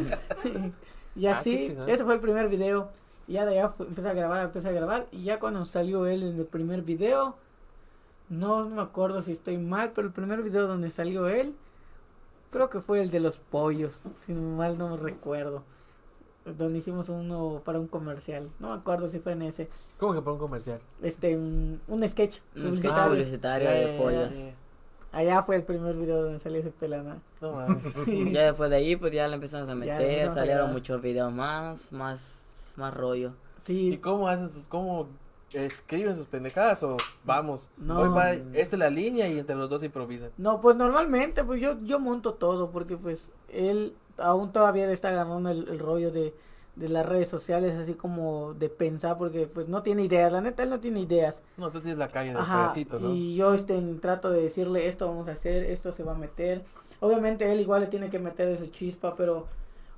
y 1.15 1.27
Ah, 1.27 1.33
así, 1.33 1.69
chingón. 1.69 1.89
ese 1.89 2.03
fue 2.03 2.15
el 2.15 2.21
primer 2.21 2.49
video. 2.49 2.89
Y 3.27 3.35
ya 3.35 3.47
de 3.47 3.59
allá 3.59 3.75
empecé 3.79 4.09
a 4.09 4.15
grabar, 4.15 4.43
empecé 4.43 4.69
a 4.69 4.73
grabar. 4.73 5.07
Y 5.13 5.25
ya 5.25 5.39
cuando 5.39 5.65
salió 5.65 6.07
él 6.07 6.23
en 6.23 6.39
el 6.39 6.47
primer 6.47 6.83
video, 6.83 7.37
no 8.29 8.69
me 8.69 8.83
acuerdo 8.83 9.23
si 9.23 9.33
estoy 9.33 9.59
mal, 9.59 9.93
pero 9.95 10.07
el 10.07 10.13
primer 10.13 10.43
video 10.43 10.67
donde 10.67 10.91
salió 10.91 11.29
él, 11.29 11.55
creo 12.51 12.71
que 12.71 12.81
fue 12.81 13.01
el 13.01 13.11
de 13.11 13.21
los 13.21 13.39
pollos, 13.39 14.03
si 14.17 14.33
mal 14.33 14.79
no 14.79 14.91
me 14.91 14.97
recuerdo. 14.97 15.63
Donde 16.45 16.79
hicimos 16.79 17.09
uno 17.09 17.63
para 17.65 17.81
un 17.81 17.89
comercial. 17.89 18.51
No 18.61 18.69
me 18.69 18.75
acuerdo 18.75 19.09
si 19.09 19.19
fue 19.19 19.33
en 19.33 19.43
ese. 19.43 19.71
¿Cómo 19.99 20.13
que 20.13 20.21
para 20.21 20.33
un 20.33 20.39
comercial? 20.39 20.79
Este, 21.01 21.35
un, 21.37 21.81
un 21.89 22.07
sketch. 22.07 22.41
Un 22.55 22.75
sketch 22.75 22.95
publicitario. 22.95 23.71
de 23.71 23.99
pollos. 23.99 24.35
Allá 25.11 25.43
fue 25.45 25.57
el 25.57 25.63
primer 25.63 25.95
video 25.95 26.23
donde 26.23 26.41
salió 26.41 26.59
ese 26.59 26.71
pelana. 26.71 27.19
No 27.41 27.53
mames. 27.53 27.87
Sí. 28.05 28.31
Ya 28.33 28.47
después 28.47 28.69
de 28.69 28.77
ahí, 28.77 28.97
pues 28.97 29.13
ya 29.13 29.27
le 29.29 29.37
empezamos 29.37 29.69
a 29.69 29.75
meter, 29.75 30.29
a 30.29 30.33
salieron 30.33 30.73
muchos 30.73 31.01
videos 31.01 31.33
más, 31.33 31.91
más, 31.93 32.44
más 32.77 32.95
rollo. 32.95 33.33
¿Y 33.67 33.97
cómo 33.99 34.29
hacen 34.29 34.49
sus, 34.49 34.65
cómo 34.65 35.09
escriben 35.53 36.17
sus 36.17 36.27
pendejadas 36.27 36.83
o 36.83 36.97
vamos? 37.25 37.71
No. 37.77 38.01
Hoy 38.01 38.09
va, 38.09 38.33
esta 38.33 38.77
es 38.77 38.79
la 38.79 38.91
línea 38.91 39.29
y 39.29 39.39
entre 39.39 39.57
los 39.57 39.71
dos 39.71 39.83
improvisan. 39.83 40.31
no, 40.37 40.61
pues 40.61 40.77
normalmente 40.77 41.45
pues 41.45 41.61
yo, 41.61 41.79
yo 41.81 41.99
monto 41.99 42.35
todo 42.35 42.71
porque 42.71 42.97
pues 42.97 43.29
él 43.49 43.95
aún 44.19 44.53
todavía 44.53 44.87
le 44.87 44.93
está 44.93 45.09
agarrando 45.09 45.51
el, 45.51 45.69
el 45.69 45.79
rollo 45.79 46.11
de, 46.11 46.35
de 46.77 46.89
las 46.89 47.07
redes 47.07 47.29
sociales 47.29 47.75
así 47.77 47.95
como 47.95 48.55
de 48.55 48.69
pensar 48.69 49.17
porque 49.17 49.47
pues 49.47 49.69
no 49.69 49.83
tiene 49.83 50.03
ideas, 50.03 50.33
la 50.33 50.41
neta 50.41 50.63
él 50.65 50.71
no 50.71 50.81
tiene 50.81 51.01
ideas. 51.01 51.43
No, 51.57 51.71
tú 51.71 51.81
tienes 51.81 51.99
la 51.99 52.09
calle 52.09 52.29
del 52.31 52.39
Ajá, 52.39 52.73
pedacito, 52.73 52.99
¿no? 52.99 53.11
y 53.11 53.37
yo 53.37 53.55
este, 53.55 53.81
trato 54.01 54.31
de 54.31 54.43
decirle 54.43 54.89
esto 54.89 55.07
vamos 55.07 55.29
a 55.29 55.33
hacer, 55.33 55.65
esto 55.65 55.93
se 55.93 56.03
va 56.03 56.13
a 56.13 56.19
meter. 56.19 56.65
Obviamente 57.01 57.51
él 57.53 57.61
igual 57.61 57.83
le 57.83 57.87
tiene 57.89 58.11
que 58.11 58.19
meter 58.19 58.49
de 58.49 58.59
su 58.59 58.67
chispa, 58.69 59.15
pero 59.17 59.47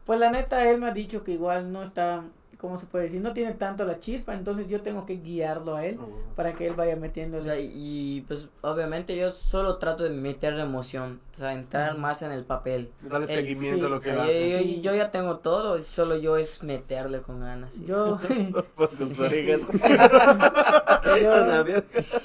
pues 0.04 0.20
la 0.20 0.30
neta 0.30 0.68
él 0.70 0.78
me 0.80 0.86
ha 0.86 0.92
dicho 0.92 1.24
que 1.24 1.32
igual 1.32 1.72
no 1.72 1.82
está, 1.82 2.24
¿cómo 2.58 2.78
se 2.78 2.86
puede 2.86 3.04
decir? 3.04 3.20
No 3.20 3.32
tiene 3.32 3.52
tanto 3.52 3.84
la 3.84 3.98
chispa, 3.98 4.34
entonces 4.34 4.68
yo 4.68 4.80
tengo 4.82 5.04
que 5.06 5.16
guiarlo 5.16 5.76
a 5.76 5.84
él 5.84 5.98
para 6.34 6.54
que 6.54 6.66
él 6.66 6.74
vaya 6.74 6.96
metiendo. 6.96 7.38
O 7.38 7.42
sea, 7.42 7.58
y 7.58 8.24
pues 8.28 8.48
obviamente 8.62 9.16
yo 9.16 9.32
solo 9.32 9.76
trato 9.76 10.04
de 10.04 10.10
meterle 10.10 10.62
emoción, 10.62 11.20
o 11.32 11.34
sea, 11.36 11.52
entrar 11.52 11.96
más 11.98 12.22
en 12.22 12.32
el 12.32 12.44
papel. 12.44 12.90
Dale 13.02 13.24
El- 13.26 13.30
seguimiento 13.30 13.84
a 13.84 13.88
sí, 13.88 13.90
lo 13.90 13.96
O 13.96 14.00
que 14.00 14.06
sea, 14.10 14.16
va. 14.18 14.26
yo, 14.26 14.32
yo- 14.32 14.58
Sí. 14.58 14.80
yo 14.82 14.94
ya 14.94 15.10
tengo 15.10 15.38
todo, 15.38 15.82
solo 15.82 16.16
yo 16.16 16.36
es 16.36 16.62
meterle 16.62 17.20
con 17.22 17.40
ganas. 17.40 17.74
sí. 17.74 17.84
Yo, 17.86 18.18
Con 18.76 18.88
sus 18.96 19.18
orejas. 19.20 19.60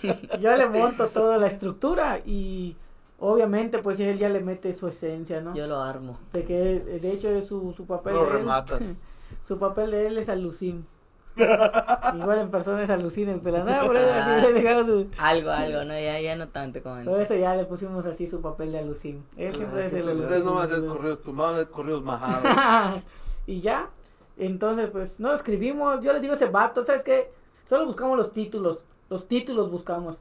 yo, 0.01 0.37
yo 0.39 0.57
le 0.57 0.65
monto 0.69 1.07
toda 1.07 1.37
la 1.37 1.47
estructura 1.47 2.19
y 2.25 2.75
obviamente 3.19 3.79
pues 3.79 3.99
él 3.99 4.17
ya 4.17 4.29
le 4.29 4.39
mete 4.41 4.73
su 4.73 4.87
esencia, 4.87 5.41
¿no? 5.41 5.53
Yo 5.55 5.67
lo 5.67 5.81
armo. 5.81 6.17
De 6.33 6.43
que 6.43 6.53
de 6.79 7.11
hecho 7.11 7.29
es 7.29 7.47
su, 7.47 7.73
su 7.73 7.85
papel 7.85 8.13
Lo 8.13 8.25
rematas. 8.25 9.03
Su 9.51 9.59
papel 9.59 9.91
de 9.91 10.07
él 10.07 10.17
es 10.17 10.29
alucin. 10.29 10.85
Igual 11.35 12.39
en 12.39 12.51
persona 12.51 12.83
es 12.83 12.89
alucin 12.89 13.27
el 13.27 13.41
pelada, 13.41 13.85
por 13.85 13.97
eso 13.97 14.09
así 14.13 14.47
le 14.47 14.53
dejamos 14.53 14.85
su- 14.85 15.07
Algo, 15.17 15.49
algo, 15.51 15.83
no, 15.83 15.93
ya, 15.99 16.21
ya 16.21 16.37
no 16.37 16.47
tanto 16.47 16.81
como 16.81 17.03
Por 17.03 17.19
eso 17.19 17.35
ya 17.35 17.53
le 17.57 17.65
pusimos 17.65 18.05
así 18.05 18.29
su 18.29 18.39
papel 18.39 18.71
de 18.71 18.79
alucin. 18.79 19.25
Él 19.35 19.53
siempre 19.53 19.87
es 19.87 19.91
el 19.93 20.03
alucin. 20.07 20.23
Ustedes 20.23 20.45
nomás 20.45 20.71
es 20.71 20.85
corridos 20.85 21.21
tumbados, 21.21 21.59
es 21.59 21.65
corridos 21.65 22.01
majados. 22.01 23.03
y 23.45 23.59
ya, 23.59 23.89
entonces 24.37 24.89
pues 24.89 25.19
no 25.19 25.27
lo 25.31 25.35
escribimos, 25.35 26.01
yo 26.01 26.13
les 26.13 26.21
digo 26.21 26.35
ese 26.35 26.45
vato, 26.45 26.85
¿sabes 26.85 27.03
qué? 27.03 27.29
Solo 27.67 27.85
buscamos 27.85 28.17
los 28.17 28.31
títulos, 28.31 28.85
los 29.09 29.27
títulos 29.27 29.69
buscamos. 29.69 30.17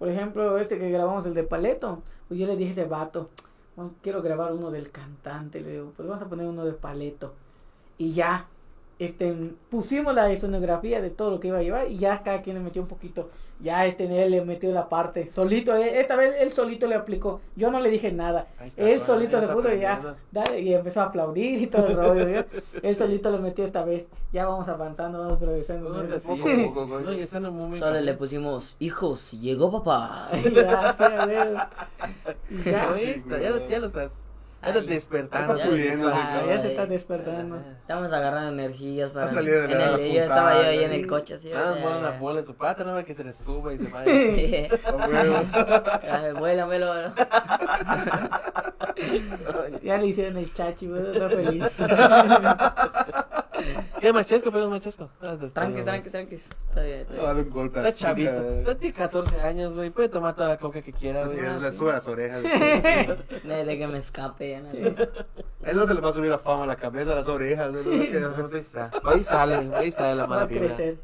Por 0.00 0.08
ejemplo, 0.08 0.58
este 0.58 0.76
que 0.76 0.90
grabamos 0.90 1.24
el 1.26 1.34
de 1.34 1.44
Paleto, 1.44 2.02
pues 2.26 2.40
yo 2.40 2.48
le 2.48 2.56
dije 2.56 2.70
a 2.70 2.72
ese 2.72 2.84
vato, 2.86 3.30
"Bueno, 3.76 3.92
quiero 4.02 4.22
grabar 4.22 4.52
uno 4.52 4.72
del 4.72 4.90
cantante, 4.90 5.60
le 5.60 5.70
digo, 5.70 5.92
pues 5.96 6.08
vamos 6.08 6.20
a 6.24 6.28
poner 6.28 6.48
uno 6.48 6.64
de 6.64 6.72
Paleto. 6.72 7.32
Y 7.96 8.14
ya, 8.14 8.48
este, 9.04 9.54
pusimos 9.70 10.14
la 10.14 10.30
escenografía 10.30 11.00
de 11.00 11.10
todo 11.10 11.30
lo 11.30 11.40
que 11.40 11.48
iba 11.48 11.58
a 11.58 11.62
llevar 11.62 11.88
y 11.90 11.98
ya 11.98 12.22
cada 12.22 12.42
quien 12.42 12.56
le 12.56 12.62
metió 12.62 12.82
un 12.82 12.88
poquito. 12.88 13.28
Ya 13.60 13.86
este 13.86 14.04
él 14.24 14.32
le 14.32 14.44
metió 14.44 14.72
la 14.72 14.88
parte, 14.88 15.28
solito, 15.28 15.72
eh, 15.76 16.00
esta 16.00 16.16
vez 16.16 16.34
él 16.40 16.52
solito 16.52 16.88
le 16.88 16.96
aplicó. 16.96 17.40
Yo 17.54 17.70
no 17.70 17.78
le 17.80 17.90
dije 17.90 18.10
nada. 18.10 18.48
Está, 18.60 18.82
Él 18.82 18.98
bueno, 18.98 19.04
solito 19.06 19.40
se 19.40 19.46
puso 19.48 19.72
y 19.72 19.78
ya, 19.80 20.16
dale, 20.32 20.60
y 20.60 20.74
empezó 20.74 21.00
a 21.00 21.04
aplaudir 21.04 21.62
y 21.62 21.66
todo 21.68 21.86
el 21.86 21.94
rollo. 21.96 22.28
¿ya? 22.28 22.46
Él 22.82 22.96
solito 22.96 23.30
le 23.30 23.38
metió 23.38 23.64
esta 23.64 23.84
vez. 23.84 24.08
Ya 24.32 24.46
vamos 24.46 24.66
avanzando, 24.68 25.20
vamos 25.20 25.38
progresando. 25.38 26.18
sí. 26.18 26.26
Poco 26.26 26.48
a 26.48 26.86
poco. 26.86 27.00
No, 27.00 27.12
Solo 27.78 28.00
le 28.00 28.14
pusimos, 28.14 28.74
hijos, 28.80 29.30
llegó 29.32 29.70
papá. 29.70 30.28
ya, 30.54 30.92
sí, 30.92 31.04
ya, 32.64 33.38
ya, 33.40 33.50
lo- 33.50 33.68
ya 33.68 33.78
lo 33.78 33.86
estás. 33.86 34.24
Ya 34.62 34.68
estás 34.68 34.82
Ay, 34.82 34.88
despertando. 34.88 35.56
Ya 35.58 35.64
se 36.60 36.68
está 36.68 36.82
Ay. 36.82 36.88
despertando. 36.88 37.60
Estamos 37.80 38.12
agarrando 38.12 38.52
energías 38.52 39.10
para... 39.10 39.26
Ha 39.26 39.34
salido 39.34 39.62
de 39.62 39.72
en 39.72 39.78
la 39.78 39.98
yo 39.98 40.22
estaba 40.22 40.54
yo 40.54 40.60
ahí 40.68 40.84
en 40.84 40.92
el 40.92 41.06
coche 41.08 41.34
así. 41.34 41.50
Ah, 41.52 41.74
bueno, 41.82 41.98
una 41.98 42.12
bola 42.12 42.38
en 42.40 42.46
tu 42.46 42.54
pata, 42.54 42.84
no 42.84 42.94
ve 42.94 43.04
que 43.04 43.12
se 43.12 43.24
le 43.24 43.32
suba 43.32 43.74
y 43.74 43.78
se 43.78 43.90
vaya. 43.90 44.06
Ay, 46.12 46.32
vuela. 46.38 47.12
Ya 49.82 49.98
le 49.98 50.06
hicieron 50.06 50.36
el 50.36 50.52
chachi, 50.52 50.86
güey, 50.86 51.02
está 51.12 51.28
feliz. 51.28 51.64
¿Qué 54.00 54.12
machesco, 54.12 54.50
pero 54.50 54.68
machesco? 54.70 55.10
Ah, 55.20 55.36
te- 55.38 55.48
tranquis, 55.50 55.84
tranquis. 56.10 56.46
Está 56.68 56.82
bien, 56.82 57.00
está 57.00 57.14
Le 57.14 57.22
va 57.22 57.30
a 57.30 57.32
bien. 57.34 57.44
dar 57.44 57.46
un 57.46 57.50
golpe 57.50 57.76
Está 57.78 57.88
así, 57.90 57.98
chavito. 58.00 58.32
No 58.64 58.76
tiene 58.76 58.94
14 58.94 59.40
años, 59.42 59.74
güey. 59.74 59.90
Puede 59.90 60.08
tomar 60.08 60.34
toda 60.34 60.48
la 60.48 60.58
coca 60.58 60.80
que 60.82 60.92
quiera, 60.92 61.24
Así 61.24 61.36
güey. 61.38 61.60
le 61.60 61.72
sube 61.72 61.92
las 61.92 62.06
orejas. 62.08 62.42
Desde 62.42 63.78
que 63.78 63.86
me 63.86 63.98
escape. 63.98 64.54
él 64.56 65.76
no 65.76 65.86
se 65.86 65.94
le 65.94 66.00
va 66.00 66.08
a 66.08 66.12
subir 66.12 66.30
la 66.30 66.38
fama 66.38 66.64
a 66.64 66.66
la 66.66 66.76
cabeza, 66.76 67.12
a 67.12 67.16
las 67.16 67.28
orejas. 67.28 67.72
¿no? 67.72 67.78
Ahí 67.90 68.58
está. 68.58 68.90
Ahí 69.04 69.22
sale, 69.22 69.70
ahí 69.76 69.92
sale 69.92 70.14
la 70.16 70.22
Va 70.22 70.28
mala 70.28 70.42
a 70.42 70.46
vibra. 70.46 70.66
crecer. 70.68 70.98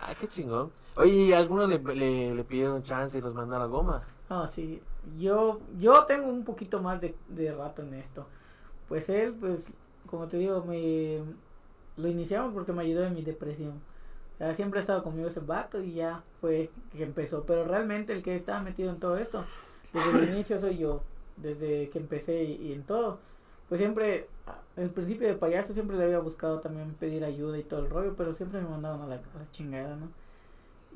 Ah, 0.00 0.14
qué 0.18 0.28
chingón. 0.28 0.70
Oye, 0.96 1.12
¿y 1.12 1.32
algunos 1.32 1.68
le, 1.68 1.78
le, 1.78 2.34
le 2.34 2.44
pidieron 2.44 2.82
chance 2.82 3.16
y 3.18 3.20
los 3.20 3.34
mandó 3.34 3.56
a 3.56 3.58
la 3.60 3.66
goma? 3.66 4.02
No, 4.28 4.46
sí. 4.48 4.82
Yo, 5.18 5.60
yo 5.78 6.04
tengo 6.04 6.28
un 6.28 6.44
poquito 6.44 6.80
más 6.80 7.00
de, 7.00 7.14
de 7.28 7.52
rato 7.52 7.82
en 7.82 7.94
esto. 7.94 8.26
Pues 8.88 9.08
él, 9.08 9.34
pues, 9.38 9.66
como 10.06 10.26
te 10.28 10.36
digo, 10.38 10.64
me 10.66 11.20
lo 12.00 12.08
iniciamos 12.08 12.52
porque 12.52 12.72
me 12.72 12.82
ayudó 12.82 13.04
en 13.04 13.14
mi 13.14 13.22
depresión. 13.22 13.80
Siempre 14.54 14.80
ha 14.80 14.82
estado 14.82 15.02
conmigo 15.02 15.28
ese 15.28 15.40
vato 15.40 15.82
y 15.82 15.92
ya 15.92 16.22
fue 16.40 16.70
que 16.92 17.02
empezó. 17.02 17.44
Pero 17.44 17.64
realmente 17.64 18.14
el 18.14 18.22
que 18.22 18.36
estaba 18.36 18.62
metido 18.62 18.90
en 18.90 18.98
todo 18.98 19.18
esto, 19.18 19.44
desde 19.92 20.18
el 20.18 20.34
inicio 20.34 20.58
soy 20.58 20.78
yo, 20.78 21.02
desde 21.36 21.90
que 21.90 21.98
empecé 21.98 22.44
y, 22.44 22.72
en 22.72 22.82
todo. 22.84 23.18
Pues 23.68 23.80
siempre, 23.80 24.28
el 24.76 24.88
principio 24.90 25.28
de 25.28 25.34
payaso 25.34 25.74
siempre 25.74 25.96
le 25.98 26.04
había 26.04 26.20
buscado 26.20 26.60
también 26.60 26.94
pedir 26.94 27.22
ayuda 27.22 27.58
y 27.58 27.62
todo 27.62 27.80
el 27.80 27.90
rollo, 27.90 28.14
pero 28.16 28.34
siempre 28.34 28.62
me 28.62 28.68
mandaban 28.68 29.02
a 29.02 29.06
la, 29.06 29.16
a 29.16 29.38
la 29.38 29.50
chingada, 29.52 29.94
¿no? 29.96 30.08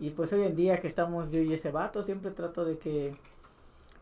Y 0.00 0.10
pues 0.10 0.32
hoy 0.32 0.42
en 0.42 0.56
día 0.56 0.80
que 0.80 0.88
estamos 0.88 1.30
yo 1.30 1.40
y 1.40 1.52
ese 1.52 1.70
vato, 1.70 2.02
siempre 2.02 2.30
trato 2.30 2.64
de 2.64 2.78
que... 2.78 3.16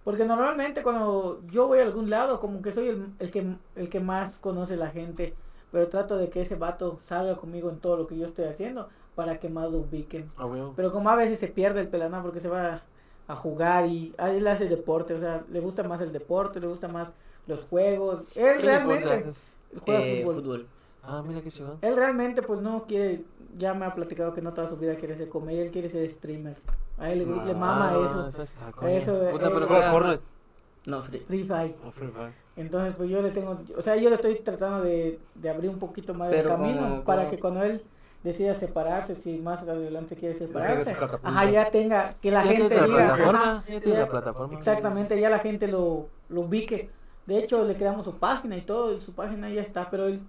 Porque 0.05 0.25
normalmente 0.25 0.83
cuando 0.83 1.43
yo 1.51 1.67
voy 1.67 1.81
a 1.81 1.83
algún 1.83 2.11
lado, 2.11 2.41
como 2.41 2.63
que 2.63 2.73
soy 2.73 2.89
el, 2.89 3.09
el 3.19 3.31
que, 3.31 3.57
el 3.77 3.89
que 3.89 4.01
más 4.01 4.39
conoce 4.39 4.77
la 4.77 4.91
gente, 4.91 5.35
pero 5.73 5.88
trato 5.88 6.17
de 6.17 6.29
que 6.31 6.43
ese 6.43 6.55
vato 6.55 6.99
salga 7.00 7.37
conmigo 7.37 7.71
en 7.71 7.79
todo 7.79 7.97
lo 7.97 8.07
que 8.07 8.17
yo 8.17 8.26
estoy 8.26 8.45
haciendo 8.45 8.88
para 9.14 9.41
que 9.41 9.49
más 9.49 9.71
lo 9.71 9.79
ubiquen. 9.79 10.29
Ah. 10.38 10.47
Pero 10.76 10.93
como 10.93 11.11
a 11.11 11.17
veces 11.17 11.41
se 11.41 11.49
pierde 11.49 11.81
el 11.81 11.88
pelaná 11.88 12.23
porque 12.23 12.41
se 12.41 12.49
va 12.49 12.83
a 13.29 13.35
jugar 13.37 13.87
y 13.87 14.14
a 14.19 14.31
él 14.31 14.47
hace 14.47 14.69
deporte, 14.69 15.14
o 15.14 15.21
sea, 15.21 15.43
le 15.50 15.61
gusta 15.61 15.83
más 15.83 16.00
el 16.00 16.12
deporte, 16.12 16.61
le 16.61 16.67
gusta 16.67 16.88
más 16.88 17.09
los 17.47 17.61
juegos. 17.64 18.21
Él 18.35 18.59
¿Qué 18.59 18.62
realmente 18.62 19.25
juega 19.85 20.00
Eh, 20.05 20.23
fútbol. 20.25 20.35
fútbol. 20.43 20.67
Ah, 21.02 21.23
mira 21.26 21.41
qué 21.41 21.50
chingón. 21.50 21.79
Él 21.83 21.97
realmente 21.97 22.43
pues 22.43 22.61
no 22.61 22.85
quiere, 22.87 23.25
ya 23.59 23.75
me 23.75 23.85
ha 23.87 23.95
platicado 23.95 24.33
que 24.35 24.41
no 24.43 24.52
toda 24.52 24.69
su 24.69 24.76
vida 24.76 24.95
quiere 24.97 25.17
ser 25.17 25.29
comedia, 25.29 25.62
él 25.62 25.71
quiere 25.71 25.91
ser 25.91 26.09
streamer. 26.11 26.57
A 26.99 27.11
él 27.11 27.21
le, 27.21 27.25
le 27.26 27.55
mama 27.55 27.91
Ah, 27.93 28.29
eso. 28.29 28.43
está. 28.43 28.43
Eso, 28.88 29.19
Puta, 29.31 29.49
eh, 29.49 29.50
pero 29.52 30.12
eh. 30.12 30.21
No, 30.87 31.02
free. 31.02 31.21
Free 31.21 31.45
Fire. 31.45 31.75
Free 31.93 32.09
Fire. 32.09 32.33
Entonces, 32.57 32.95
pues 32.97 33.09
yo 33.09 33.23
le 33.23 33.31
tengo, 33.31 33.59
o 33.77 33.83
sea, 33.83 33.97
yo 33.97 34.09
le 34.11 34.17
estoy 34.17 34.35
tratando 34.37 34.83
de, 34.85 35.19
de 35.35 35.51
abrir 35.51 35.71
un 35.71 35.79
poquito 35.79 36.13
más 36.15 36.29
Pero 36.31 36.51
el 36.51 36.57
camino 36.57 36.81
como- 36.83 37.05
para 37.05 37.23
como- 37.23 37.31
que 37.31 37.39
cuando 37.41 37.63
él 37.63 37.83
decida 38.23 38.55
separarse, 38.55 39.17
si 39.17 39.39
más 39.39 39.63
adelante 39.63 40.17
quiere 40.17 40.35
separarse, 40.39 40.95
ajá, 41.23 41.51
ya 41.51 41.71
tenga, 41.71 42.15
que 42.21 42.31
la 42.31 42.45
Ya 42.45 42.51
gente 42.53 42.69
tiene 42.69 42.81
la 42.83 42.87
diga, 42.87 43.07
plataforma, 43.15 43.43
ajá, 43.57 43.65
ya 43.69 43.81
tiene 43.81 43.99
ya- 43.99 44.05
la 44.05 44.11
plataforma. 44.11 44.59
exactamente, 44.59 45.21
ya 45.21 45.31
la 45.31 45.39
gente 45.39 45.67
lo, 45.69 46.07
lo 46.29 46.41
ubique. 46.43 46.91
De 47.27 47.39
hecho, 47.39 47.65
le 47.65 47.75
creamos 47.77 48.05
su 48.05 48.17
página 48.19 48.57
y 48.57 48.63
todo, 48.63 48.95
y 48.97 49.01
su 49.01 49.13
página 49.15 49.49
ya 49.49 49.63
está, 49.63 49.89
pero 49.91 50.07
él 50.07 50.21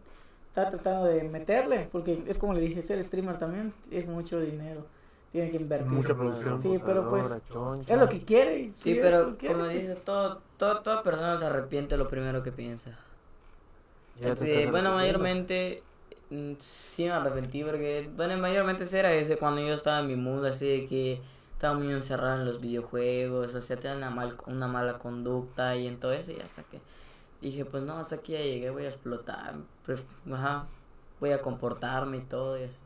está 0.47 0.69
tratando 0.69 1.05
de 1.05 1.23
meterle, 1.27 1.89
porque 1.91 2.23
es 2.27 2.37
como 2.37 2.53
le 2.53 2.61
dije, 2.61 2.81
ser 2.83 3.03
streamer 3.03 3.37
también 3.37 3.73
es 3.91 4.07
mucho 4.07 4.39
dinero, 4.39 4.85
tiene 5.31 5.51
que 5.51 5.57
invertir. 5.57 5.91
Mucha 5.91 6.13
producción. 6.15 6.59
Sí, 6.61 6.79
pero 6.85 7.09
pues, 7.09 7.23
Computadora, 7.23 7.41
choncha. 7.51 7.93
Es 7.93 7.99
lo 7.99 8.07
que 8.09 8.23
quiere. 8.23 8.71
Sí, 8.79 8.97
pero 9.01 9.19
lo 9.25 9.31
que 9.31 9.37
quiere, 9.37 9.55
como 9.55 9.65
pues, 9.65 9.79
dices, 9.81 10.03
todo, 10.05 10.41
todo, 10.63 10.81
toda 10.81 11.03
persona 11.03 11.39
se 11.39 11.45
arrepiente 11.45 11.97
lo 11.97 12.07
primero 12.07 12.43
que 12.43 12.51
piensa. 12.51 12.97
Este, 14.21 14.67
bueno, 14.67 14.93
mayormente 14.93 15.83
mm, 16.29 16.53
sí 16.59 17.05
me 17.05 17.11
arrepentí 17.11 17.63
porque, 17.63 18.09
bueno, 18.15 18.37
mayormente 18.37 18.85
era 18.97 19.11
ese 19.13 19.37
cuando 19.37 19.61
yo 19.61 19.73
estaba 19.73 19.99
en 19.99 20.07
mi 20.07 20.15
mundo, 20.15 20.47
así 20.47 20.67
de 20.67 20.85
que 20.87 21.21
estaba 21.53 21.73
muy 21.75 21.91
encerrado 21.91 22.39
en 22.39 22.45
los 22.45 22.61
videojuegos, 22.61 23.53
o 23.55 23.61
sea, 23.61 23.77
tenía 23.79 23.97
una, 23.97 24.09
mal, 24.11 24.37
una 24.47 24.67
mala 24.67 24.99
conducta 24.99 25.75
y 25.75 25.87
en 25.87 25.99
todo 25.99 26.13
eso, 26.13 26.31
y 26.31 26.39
hasta 26.41 26.63
que 26.63 26.79
dije, 27.41 27.65
pues 27.65 27.83
no, 27.83 27.97
hasta 27.97 28.17
aquí 28.17 28.33
ya 28.33 28.39
llegué, 28.41 28.69
voy 28.69 28.85
a 28.85 28.89
explotar, 28.89 29.55
pref- 29.85 30.05
ajá, 30.33 30.67
voy 31.19 31.31
a 31.31 31.41
comportarme 31.41 32.17
y 32.17 32.21
todo, 32.21 32.57
y 32.59 32.63
así. 32.63 32.77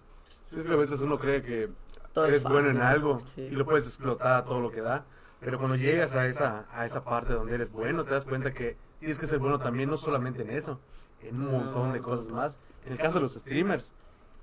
Sí, 0.50 0.60
es 0.60 0.66
que 0.66 0.74
a 0.74 0.76
veces 0.78 1.00
uno 1.02 1.20
cree 1.20 1.42
que 1.42 1.70
Todo 2.14 2.26
es 2.26 2.32
eres 2.32 2.44
bueno 2.44 2.70
en 2.70 2.82
algo 2.82 3.22
sí. 3.36 3.48
y 3.50 3.56
lo 3.56 3.66
puedes 3.66 3.86
explotar 3.86 4.36
a 4.36 4.46
todo 4.46 4.62
lo 4.62 4.72
que 4.72 4.82
da. 4.82 5.06
Pero 5.40 5.60
cuando 5.60 5.76
llegas 5.76 6.16
a 6.16 6.26
esa, 6.28 6.66
a 6.72 6.86
esa 6.86 7.04
parte 7.04 7.34
donde 7.34 7.56
eres 7.56 7.72
bueno, 7.72 8.04
te 8.04 8.12
das 8.12 8.26
cuenta 8.26 8.54
que 8.54 8.76
tienes 9.00 9.20
que 9.20 9.28
ser 9.28 9.40
bueno 9.40 9.60
también, 9.60 9.90
no 9.90 9.98
solamente 9.98 10.42
en 10.42 10.50
eso, 10.50 10.80
en 11.22 11.36
un 11.42 11.52
montón 11.52 11.94
de 11.94 12.02
cosas 12.02 12.32
más. 12.32 12.58
En 12.86 12.94
el 12.94 12.98
caso 12.98 13.16
de 13.16 13.22
los 13.22 13.34
streamers, 13.34 13.94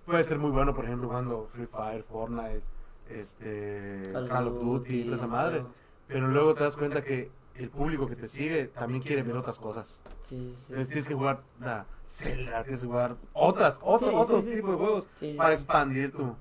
puedes 0.07 0.27
ser 0.27 0.39
muy 0.39 0.51
bueno, 0.51 0.75
por 0.75 0.85
ejemplo, 0.85 1.09
jugando 1.09 1.49
Free 1.53 1.67
Fire, 1.67 2.05
Fortnite, 2.05 2.63
este, 3.11 4.11
Call, 4.29 4.49
of 4.49 4.63
Duty, 4.63 5.01
y 5.01 5.05
toda 5.05 5.17
esa 5.17 5.27
madre. 5.27 5.65
Pero 6.07 6.29
luego 6.29 6.55
te 6.55 6.65
das 6.65 6.77
cuenta 6.77 7.03
que 7.03 7.31
el 7.57 7.71
público 7.71 8.07
que 8.07 8.17
te 8.17 8.29
sigue 8.29 8.67
también 8.67 9.03
quiere 9.03 9.23
ver 9.23 9.37
otras 9.37 9.59
cosas. 9.59 10.01
Sí, 10.29 10.55
sí. 10.57 10.65
Entonces 10.69 10.89
tienes 10.89 11.09
que 11.09 11.15
jugar 11.15 11.43
la 11.61 11.87
Zelda, 12.07 12.63
tienes 12.63 12.81
que 12.81 12.87
jugar 12.87 13.17
otras, 13.33 13.79
otro, 13.83 14.09
Sí, 14.09 14.15
otro 14.15 14.43
tipo 14.43 14.71
de 14.71 14.77
juegos 14.77 15.09
para 15.37 15.55
expandir 15.55 16.13
tu. 16.13 16.37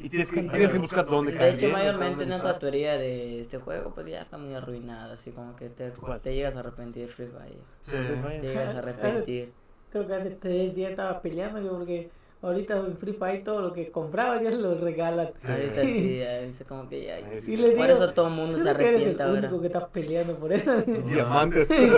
Y 0.00 0.08
tienes 0.08 0.30
que, 0.30 0.42
tienes 0.42 0.70
que 0.70 0.78
buscar 0.78 1.04
dónde 1.06 1.32
De 1.32 1.38
caer 1.38 1.54
hecho, 1.54 1.66
bien, 1.66 1.72
mayormente 1.72 2.10
dónde 2.20 2.26
nuestra 2.26 2.56
teoría 2.58 2.96
de 2.96 3.40
este 3.40 3.58
juego, 3.58 3.90
pues 3.92 4.06
ya 4.06 4.22
está 4.22 4.38
muy 4.38 4.54
arruinada, 4.54 5.14
así 5.14 5.32
como 5.32 5.56
que 5.56 5.68
te, 5.70 5.90
te 6.22 6.34
llegas 6.34 6.54
a 6.54 6.60
arrepentir 6.60 7.08
Free 7.08 7.26
Fire. 7.26 7.58
Sí. 7.80 7.96
Te 8.40 8.46
llegas 8.46 8.76
a 8.76 8.78
arrepentir. 8.82 9.52
Creo 9.90 10.06
que 10.06 10.14
hace 10.14 10.30
tres 10.30 10.76
días 10.76 10.90
estaba 10.90 11.20
peleando 11.20 11.60
yo 11.60 11.72
porque 11.78 12.10
ahorita 12.42 12.76
en 12.76 12.96
Free 12.96 13.14
Fire 13.14 13.42
todo 13.42 13.60
lo 13.60 13.72
que 13.72 13.90
compraba 13.90 14.40
ya 14.40 14.52
se 14.52 14.58
lo 14.58 14.76
regalan. 14.76 15.30
Sí. 15.44 15.50
Ahorita 15.50 15.82
sí, 15.82 16.18
ya 16.18 16.38
dice 16.42 16.64
como 16.64 16.88
que 16.88 17.04
ya. 17.04 17.16
Sí. 17.40 17.56
Por 17.56 17.68
digo, 17.70 17.84
eso 17.84 18.10
todo 18.10 18.28
el 18.28 18.34
mundo 18.34 18.56
se 18.58 18.62
"Creo 18.62 18.76
que 18.76 18.82
eres 18.82 18.94
arrepiente 18.94 19.22
el 19.22 19.28
ahora. 19.28 19.40
único 19.48 19.60
que 19.60 19.66
está 19.66 19.88
peleando 19.88 20.36
por 20.36 20.52
eso. 20.52 20.80
Diamantes. 20.82 21.68
Ey, 21.70 21.90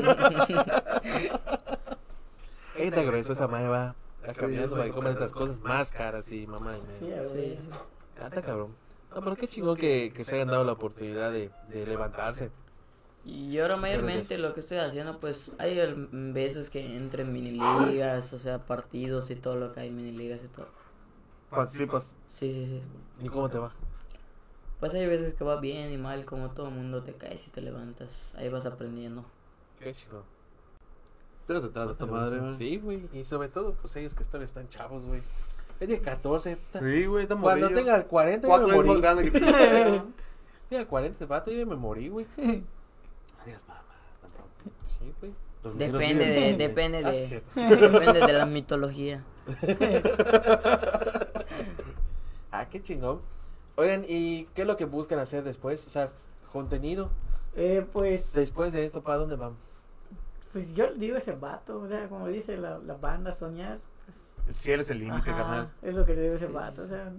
está 2.88 3.02
gruesa 3.02 3.34
esa 3.34 3.46
madre 3.46 3.68
va. 3.68 3.94
Cambiando 4.36 4.66
eso 4.66 4.74
para 4.76 4.86
que 4.86 4.92
comas 4.92 5.12
estas 5.12 5.32
cosas 5.32 5.58
más 5.60 5.90
caras 5.90 6.30
y 6.30 6.46
mamá 6.46 6.72
y 6.76 6.94
Sí, 6.94 7.12
a 7.12 7.24
Sí, 7.24 7.30
sí. 7.34 7.58
Ah, 8.20 8.26
está 8.26 8.42
cabrón. 8.42 8.74
No, 9.14 9.22
pero 9.22 9.36
qué 9.36 9.48
chingón 9.48 9.76
que, 9.76 10.12
que 10.14 10.24
se 10.24 10.36
hayan 10.36 10.48
dado 10.48 10.64
la 10.64 10.72
oportunidad 10.72 11.32
de, 11.32 11.50
de 11.68 11.86
levantarse. 11.86 12.50
Y 13.24 13.58
ahora 13.58 13.76
mayormente 13.76 14.38
lo 14.38 14.54
que 14.54 14.60
estoy 14.60 14.78
haciendo, 14.78 15.18
pues 15.20 15.52
hay 15.58 15.76
veces 16.10 16.70
que 16.70 16.96
entro 16.96 17.22
en 17.22 17.32
mini 17.32 17.50
ligas, 17.50 18.32
o 18.32 18.38
sea, 18.38 18.58
partidos 18.58 19.30
y 19.30 19.36
todo 19.36 19.56
lo 19.56 19.72
que 19.72 19.80
hay, 19.80 19.90
mini 19.90 20.12
ligas 20.12 20.42
y 20.44 20.48
todo. 20.48 20.68
Participas. 21.50 22.16
Sí, 22.28 22.52
sí, 22.52 22.66
sí. 22.66 22.82
¿Y 23.24 23.28
cómo 23.28 23.50
te 23.50 23.58
va? 23.58 23.72
Pues 24.78 24.94
hay 24.94 25.06
veces 25.06 25.34
que 25.34 25.44
va 25.44 25.60
bien 25.60 25.92
y 25.92 25.98
mal, 25.98 26.24
como 26.24 26.50
todo 26.50 26.68
el 26.68 26.74
mundo 26.74 27.02
te 27.02 27.12
caes 27.12 27.46
y 27.48 27.50
te 27.50 27.60
levantas. 27.60 28.34
Ahí 28.36 28.48
vas 28.48 28.64
aprendiendo. 28.64 29.24
Qué 29.78 29.92
chingón. 29.92 30.22
Se 31.54 31.68
trata 31.68 31.92
esta 31.92 32.06
madre, 32.06 32.38
güey. 32.40 32.56
Sí, 32.56 32.76
güey. 32.78 33.08
Y 33.12 33.24
sobre 33.24 33.48
todo, 33.48 33.74
pues 33.74 33.96
ellos 33.96 34.14
que 34.14 34.22
están, 34.22 34.42
están 34.42 34.68
chavos, 34.68 35.06
güey. 35.06 35.20
Es 35.80 35.88
de 35.88 35.98
14. 36.00 36.56
puta. 36.56 36.78
Sí, 36.80 37.06
güey, 37.06 37.22
está 37.24 37.36
Cuando 37.36 37.66
morrillo. 37.68 37.80
tenga 37.84 38.04
40, 38.04 38.46
yo 38.46 38.48
Cuatro 38.48 38.66
me 38.68 38.72
años 38.74 38.86
más 38.86 38.96
morí. 38.96 39.00
grande 39.00 39.30
que 39.32 39.40
tú. 39.40 40.12
Tenga 40.70 40.86
40, 40.86 41.26
vato, 41.26 41.50
yo 41.50 41.66
me 41.66 41.74
morí, 41.74 42.08
güey. 42.08 42.26
Mamadas, 42.36 42.62
tampoco. 44.20 44.48
Sí, 44.82 45.12
güey. 45.20 45.32
Los 45.64 45.76
Depende 45.76 46.24
de, 46.24 46.52
viven- 46.52 46.56
depende 46.58 46.98
Ah, 47.04 47.10
de, 47.10 47.14
cierto. 47.16 47.48
depende 47.60 48.20
de 48.26 48.32
la 48.32 48.46
mitología. 48.46 49.24
Ah, 52.52 52.68
qué 52.68 52.82
chingón. 52.82 53.20
Oigan, 53.76 54.04
¿y 54.08 54.44
qué 54.54 54.62
es 54.62 54.66
lo 54.66 54.76
que 54.76 54.84
buscan 54.84 55.18
hacer 55.20 55.44
después? 55.44 55.86
O 55.86 55.90
sea, 55.90 56.10
contenido. 56.52 57.10
Eh, 57.54 57.86
pues, 57.92 58.32
Después 58.32 58.72
de 58.72 58.84
esto, 58.84 59.02
¿para 59.02 59.18
dónde 59.18 59.36
van? 59.36 59.54
Pues 60.52 60.74
yo 60.74 60.90
le 60.90 60.96
digo 60.98 61.16
ese 61.16 61.32
vato, 61.32 61.80
o 61.80 61.88
sea, 61.88 62.08
como 62.08 62.26
dice 62.28 62.56
la, 62.56 62.78
la 62.78 62.94
banda, 62.94 63.32
soñar. 63.34 63.78
pues, 64.04 64.16
El 64.48 64.54
cielo 64.54 64.82
es 64.82 64.90
el 64.90 64.98
límite, 65.00 65.30
carnal. 65.30 65.70
es 65.82 65.94
lo 65.94 66.04
que 66.04 66.14
le 66.14 66.22
digo 66.22 66.34
ese 66.34 66.46
vato, 66.46 66.82
o 66.82 66.86
sea, 66.86 67.12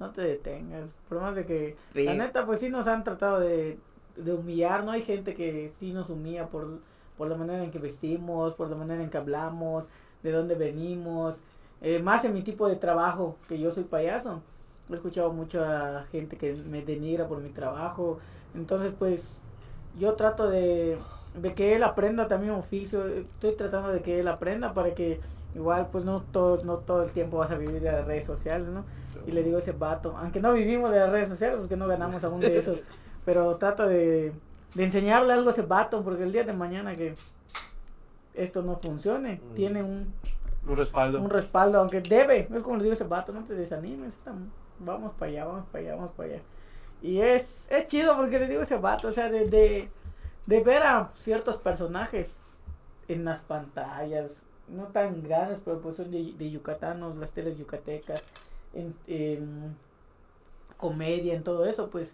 no 0.00 0.10
te 0.10 0.22
detengas. 0.22 0.90
Por 1.08 1.20
más 1.20 1.34
de 1.34 1.46
que, 1.46 1.76
Sí. 1.92 2.04
la 2.04 2.14
neta, 2.14 2.46
pues 2.46 2.60
sí 2.60 2.68
nos 2.70 2.86
han 2.88 3.04
tratado 3.04 3.40
de, 3.40 3.78
de 4.16 4.32
humillar, 4.34 4.84
¿no? 4.84 4.92
Hay 4.92 5.02
gente 5.02 5.34
que 5.34 5.72
sí 5.78 5.92
nos 5.92 6.08
humilla 6.10 6.46
por, 6.48 6.80
por 7.16 7.28
la 7.28 7.36
manera 7.36 7.62
en 7.64 7.70
que 7.70 7.78
vestimos, 7.78 8.54
por 8.54 8.68
la 8.70 8.76
manera 8.76 9.02
en 9.02 9.10
que 9.10 9.18
hablamos, 9.18 9.88
de 10.22 10.32
dónde 10.32 10.54
venimos. 10.54 11.36
Eh, 11.80 12.00
más 12.02 12.24
en 12.24 12.34
mi 12.34 12.42
tipo 12.42 12.66
de 12.68 12.74
trabajo, 12.76 13.36
que 13.48 13.58
yo 13.58 13.72
soy 13.72 13.84
payaso. 13.84 14.40
He 14.90 14.94
escuchado 14.94 15.32
mucha 15.32 16.02
gente 16.10 16.36
que 16.36 16.54
me 16.56 16.82
denigra 16.82 17.28
por 17.28 17.38
mi 17.40 17.50
trabajo. 17.50 18.18
Entonces, 18.54 18.92
pues, 18.98 19.42
yo 19.98 20.14
trato 20.14 20.48
de, 20.48 20.98
de 21.40 21.54
que 21.54 21.74
él 21.76 21.82
aprenda 21.82 22.28
también 22.28 22.52
oficio. 22.54 23.06
Estoy 23.06 23.52
tratando 23.56 23.88
de 23.90 24.00
que 24.02 24.20
él 24.20 24.28
aprenda 24.28 24.74
para 24.74 24.94
que 24.94 25.20
igual, 25.54 25.88
pues, 25.90 26.04
no 26.04 26.22
todo, 26.22 26.62
no 26.64 26.78
todo 26.78 27.02
el 27.02 27.10
tiempo 27.10 27.38
vas 27.38 27.50
a 27.50 27.56
vivir 27.56 27.80
de 27.80 27.90
las 27.92 28.04
redes 28.06 28.24
sociales, 28.26 28.68
¿no? 28.68 28.84
Y 29.26 29.32
le 29.32 29.42
digo 29.42 29.56
a 29.56 29.60
ese 29.60 29.72
vato, 29.72 30.16
aunque 30.16 30.40
no 30.40 30.52
vivimos 30.52 30.90
de 30.90 30.98
las 31.00 31.10
redes 31.10 31.28
sociales 31.28 31.56
porque 31.58 31.76
no 31.76 31.86
ganamos 31.86 32.22
aún 32.24 32.40
de 32.40 32.58
eso, 32.58 32.76
pero 33.24 33.56
trato 33.56 33.86
de, 33.86 34.32
de 34.74 34.84
enseñarle 34.84 35.32
algo 35.32 35.48
a 35.50 35.52
ese 35.52 35.62
vato 35.62 36.02
porque 36.02 36.22
el 36.22 36.32
día 36.32 36.44
de 36.44 36.52
mañana 36.52 36.96
que 36.96 37.14
esto 38.34 38.62
no 38.62 38.76
funcione, 38.78 39.40
Mm. 39.50 39.54
tiene 39.54 39.82
un, 39.82 40.12
Un 40.68 40.76
respaldo. 40.76 41.20
un 41.20 41.30
respaldo, 41.30 41.78
aunque 41.80 42.00
debe, 42.00 42.48
es 42.54 42.62
como 42.62 42.76
le 42.76 42.84
digo 42.84 42.92
a 42.92 42.94
ese 42.94 43.04
vato, 43.04 43.32
no 43.32 43.42
te 43.44 43.54
desanimes, 43.54 44.18
vamos 44.78 45.12
para 45.14 45.30
allá, 45.30 45.44
vamos 45.46 45.64
para 45.72 45.84
allá, 45.84 45.94
vamos 45.96 46.12
para 46.16 46.28
allá. 46.30 46.42
Y 47.02 47.18
es, 47.20 47.70
es 47.70 47.86
chido 47.88 48.16
porque 48.16 48.38
le 48.38 48.46
digo 48.48 48.60
a 48.60 48.64
ese 48.64 48.76
vato, 48.76 49.08
o 49.08 49.12
sea, 49.12 49.28
de, 49.28 49.46
de, 49.48 49.88
de 50.48 50.60
ver 50.64 50.82
a 50.82 51.10
ciertos 51.16 51.56
personajes 51.58 52.38
en 53.06 53.24
las 53.26 53.42
pantallas, 53.42 54.44
no 54.68 54.84
tan 54.86 55.22
grandes, 55.22 55.58
pero 55.64 55.78
pues 55.80 55.96
son 55.98 56.10
de, 56.10 56.32
de 56.32 56.50
yucatanos, 56.50 57.16
las 57.16 57.32
teles 57.32 57.58
yucatecas, 57.58 58.24
en, 58.72 58.94
en 59.06 59.76
comedia, 60.78 61.34
en 61.34 61.42
todo 61.42 61.66
eso, 61.66 61.90
pues 61.90 62.12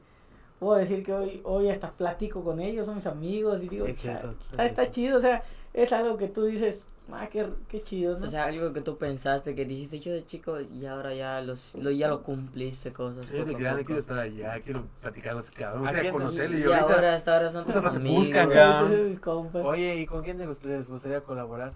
puedo 0.59 0.77
decir 0.79 1.05
que 1.05 1.13
hoy, 1.13 1.41
hoy 1.45 1.69
hasta 1.69 1.93
platico 1.93 2.43
con 2.43 2.61
ellos, 2.61 2.87
son 2.87 2.97
mis 2.97 3.07
amigos 3.07 3.63
y 3.63 3.69
digo, 3.69 3.87
Es 3.87 4.03
"Cha- 4.03 4.19
eso, 4.19 4.31
está, 4.51 4.65
es 4.65 4.71
está 4.71 4.91
chido, 4.91 5.19
o 5.19 5.21
sea, 5.21 5.43
es 5.73 5.93
algo 5.93 6.17
que 6.17 6.29
tú 6.29 6.45
dices, 6.45 6.85
ah, 7.13 7.29
qué, 7.31 7.49
qué 7.69 7.83
chido, 7.83 8.19
¿no? 8.19 8.27
O 8.27 8.31
sea, 8.31 8.45
algo 8.45 8.73
que 8.73 8.81
tú 8.81 8.97
pensaste, 8.97 9.55
que 9.55 9.65
dijiste 9.65 10.01
yo 10.01 10.13
de 10.13 10.25
chico 10.27 10.61
y 10.61 10.87
ahora 10.87 11.15
ya 11.15 11.41
los, 11.41 11.75
lo, 11.77 11.91
ya 11.91 12.09
lo 12.09 12.23
cumpliste 12.23 12.93
cosas. 12.93 13.31
Yo 13.31 13.45
de 13.45 13.55
grande 13.55 13.85
quiero 13.85 14.01
estar 14.01 14.19
allá, 14.19 14.61
quiero 14.61 14.85
platicar 15.01 15.37
cabrón, 15.57 15.87
¿A 15.89 15.93
quiero 15.93 16.13
conocerle 16.13 16.59
y 16.59 16.61
Y 16.61 16.65
ahorita... 16.65 16.95
ahora 16.95 17.15
hasta 17.15 17.35
ahora 17.35 17.51
son 17.51 17.65
tus 17.67 17.77
amigos. 17.85 18.29
buscan. 19.21 19.67
Oye, 19.67 19.97
¿y 19.97 20.07
con 20.07 20.23
quién 20.23 20.39
les 20.39 20.89
gustaría 20.91 21.21
colaborar? 21.21 21.73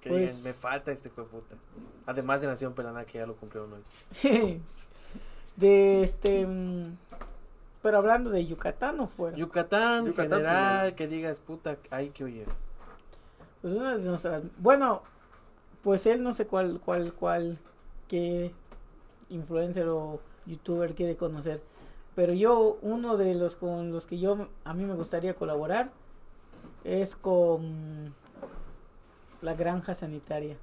Que 0.00 0.10
Pues- 0.10 0.20
digan, 0.36 0.42
me 0.44 0.52
falta 0.52 0.92
este 0.92 1.10
puta. 1.10 1.56
Además 2.06 2.40
de 2.40 2.46
Nación 2.46 2.72
Pelaná, 2.74 3.04
que 3.04 3.18
ya 3.18 3.26
lo 3.26 3.34
cumplieron 3.34 3.72
hoy. 3.72 3.82
de 5.56 6.04
este, 6.04 6.46
mm, 6.46 6.96
pero 7.82 7.98
hablando 7.98 8.30
de 8.30 8.46
Yucatán 8.46 8.96
no 8.96 9.08
fuera. 9.08 9.36
Yucatán, 9.36 10.06
Yucatán 10.06 10.38
general, 10.38 10.94
que 10.94 11.08
digas, 11.08 11.40
puta, 11.40 11.78
hay 11.90 12.10
que 12.10 12.24
oír. 12.24 12.46
Pues 13.76 14.42
bueno, 14.58 15.02
pues 15.82 16.06
él 16.06 16.22
no 16.22 16.34
sé 16.34 16.46
cuál, 16.46 16.80
cuál, 16.84 17.12
cuál, 17.12 17.58
qué 18.08 18.52
influencer 19.28 19.88
o 19.88 20.20
youtuber 20.46 20.94
quiere 20.94 21.16
conocer. 21.16 21.62
Pero 22.14 22.32
yo, 22.32 22.78
uno 22.82 23.16
de 23.16 23.34
los 23.34 23.56
con 23.56 23.92
los 23.92 24.06
que 24.06 24.18
yo, 24.18 24.48
a 24.64 24.74
mí 24.74 24.84
me 24.84 24.94
gustaría 24.94 25.34
colaborar 25.34 25.90
es 26.84 27.14
con 27.14 28.14
la 29.40 29.54
granja 29.54 29.94
sanitaria. 29.94 30.56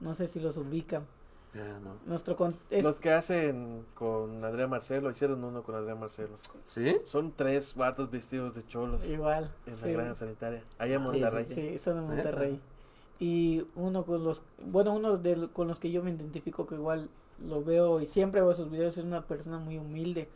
No 0.00 0.14
sé 0.14 0.28
si 0.28 0.40
los 0.40 0.56
ubican. 0.56 1.06
No. 1.54 1.96
Nuestro 2.06 2.36
con- 2.36 2.56
es- 2.70 2.84
Los 2.84 3.00
que 3.00 3.10
hacen 3.10 3.84
con 3.94 4.44
Adrián 4.44 4.70
Marcelo, 4.70 5.10
hicieron 5.10 5.42
uno 5.42 5.62
con 5.62 5.74
Adrián 5.74 5.98
Marcelo. 5.98 6.30
¿Sí? 6.64 6.98
Son 7.04 7.32
tres 7.34 7.74
vatos 7.74 8.10
vestidos 8.10 8.54
de 8.54 8.64
cholos 8.66 9.08
igual. 9.08 9.50
en 9.66 9.80
la 9.80 9.86
sí. 9.86 9.92
granja 9.92 10.14
sanitaria. 10.14 10.62
Allá 10.78 10.94
en 10.96 11.06
Sí, 11.08 11.12
Monterrey. 11.20 11.44
sí, 11.46 11.54
Sí, 11.54 11.78
son 11.78 11.94
de 11.96 12.02
Neta. 12.02 12.14
Monterrey. 12.30 12.60
Y 13.18 13.66
uno 13.74 14.04
con 14.04 14.22
los, 14.22 14.42
bueno, 14.64 14.94
uno 14.94 15.16
de, 15.16 15.48
con 15.52 15.66
los 15.68 15.78
que 15.80 15.90
yo 15.90 16.02
me 16.04 16.10
identifico 16.10 16.66
que 16.66 16.76
igual 16.76 17.08
lo 17.44 17.64
veo 17.64 18.00
y 18.00 18.06
siempre 18.06 18.40
veo 18.42 18.54
sus 18.54 18.70
videos, 18.70 18.96
es 18.96 19.04
una 19.04 19.22
persona 19.26 19.58
muy 19.58 19.78
humilde. 19.78 20.28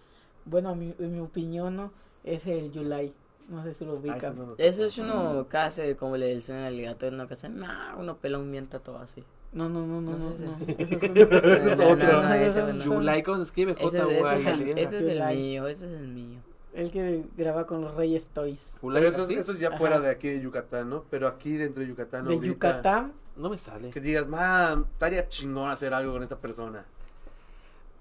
Bueno, 0.44 0.70
a 0.70 0.74
mi, 0.74 0.94
en 0.98 1.12
mi 1.12 1.20
opinión, 1.20 1.76
¿no? 1.76 1.92
Es 2.24 2.46
el 2.46 2.72
Yulai. 2.72 3.12
No 3.48 3.62
sé 3.62 3.74
si 3.74 3.84
lo 3.84 3.92
Ah, 3.92 3.96
ese 3.98 4.10
ubican. 4.12 4.36
no 4.38 4.46
lo- 4.46 4.54
Eso 4.58 4.84
es 4.84 4.98
uno 4.98 5.46
que 5.48 5.56
hace 5.58 5.94
como 5.94 6.16
le 6.16 6.26
del 6.26 6.42
sueño 6.42 6.64
alligator, 6.66 7.12
uno 7.12 7.28
que 7.28 7.34
hace, 7.34 7.48
nah, 7.48 7.96
uno 7.96 8.16
pelón 8.16 8.50
mienta 8.50 8.78
todo 8.80 8.98
así. 8.98 9.22
No, 9.52 9.68
no, 9.68 9.86
no, 9.86 10.00
no, 10.00 10.12
No 10.12 10.18
no. 10.18 10.30
no. 10.38 10.56
Ese 10.68 11.72
es 11.72 11.78
No, 11.78 11.84
no, 11.84 11.92
otro. 11.92 12.22
no, 12.22 12.36
no. 12.36 12.50
son- 12.52 12.80
Yulai, 12.80 13.22
¿cómo 13.22 13.36
se 13.38 13.42
escribe? 13.44 13.72
Ese, 13.78 13.98
ese 13.98 13.98
es 14.36 14.46
el, 14.46 14.78
es 14.78 14.92
el 14.92 15.36
mío, 15.36 15.66
ese 15.68 15.86
es 15.86 15.92
el 16.00 16.08
mío. 16.08 16.38
El 16.72 16.90
que 16.90 17.22
graba 17.36 17.66
con 17.66 17.82
los 17.82 17.94
Reyes 17.94 18.28
Toys. 18.28 18.78
Pero 18.80 18.98
eso, 19.08 19.28
es 19.52 19.58
ya 19.58 19.68
Ajá. 19.68 19.76
fuera 19.78 20.00
de 20.00 20.08
aquí 20.08 20.28
de 20.28 20.40
Yucatán, 20.40 20.88
¿no? 20.88 21.04
Pero 21.10 21.28
aquí 21.28 21.58
dentro 21.58 21.82
de 21.82 21.88
Yucatán 21.88 22.24
De 22.24 22.32
ahorita, 22.34 22.46
Yucatán, 22.50 23.12
No 23.36 23.50
me 23.50 23.58
sale. 23.58 23.90
Que 23.90 24.00
digas, 24.00 24.26
man, 24.26 24.86
estaría 24.92 25.28
chingón 25.28 25.70
hacer 25.70 25.92
algo 25.92 26.14
con 26.14 26.22
esta 26.22 26.36
persona. 26.36 26.84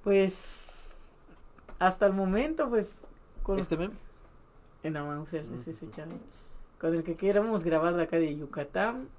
pues. 0.03 0.91
Hasta 1.79 2.05
el 2.05 2.13
momento, 2.13 2.70
pues. 2.70 3.01
Con 3.43 3.60
¿Este 3.60 3.75
meme? 3.75 3.96
En 4.84 4.93
la 4.93 5.03
Mauser, 5.03 5.43
Mm. 5.43 5.60
ese, 5.60 5.72
ese. 5.72 5.88
Con 6.79 6.93
el 6.96 7.03
que 7.03 7.15
queramos 7.15 7.63
grabar 7.63 7.96
de 7.96 8.03
acá 8.03 8.17
de 8.17 8.38
Yucatán. 8.38 9.10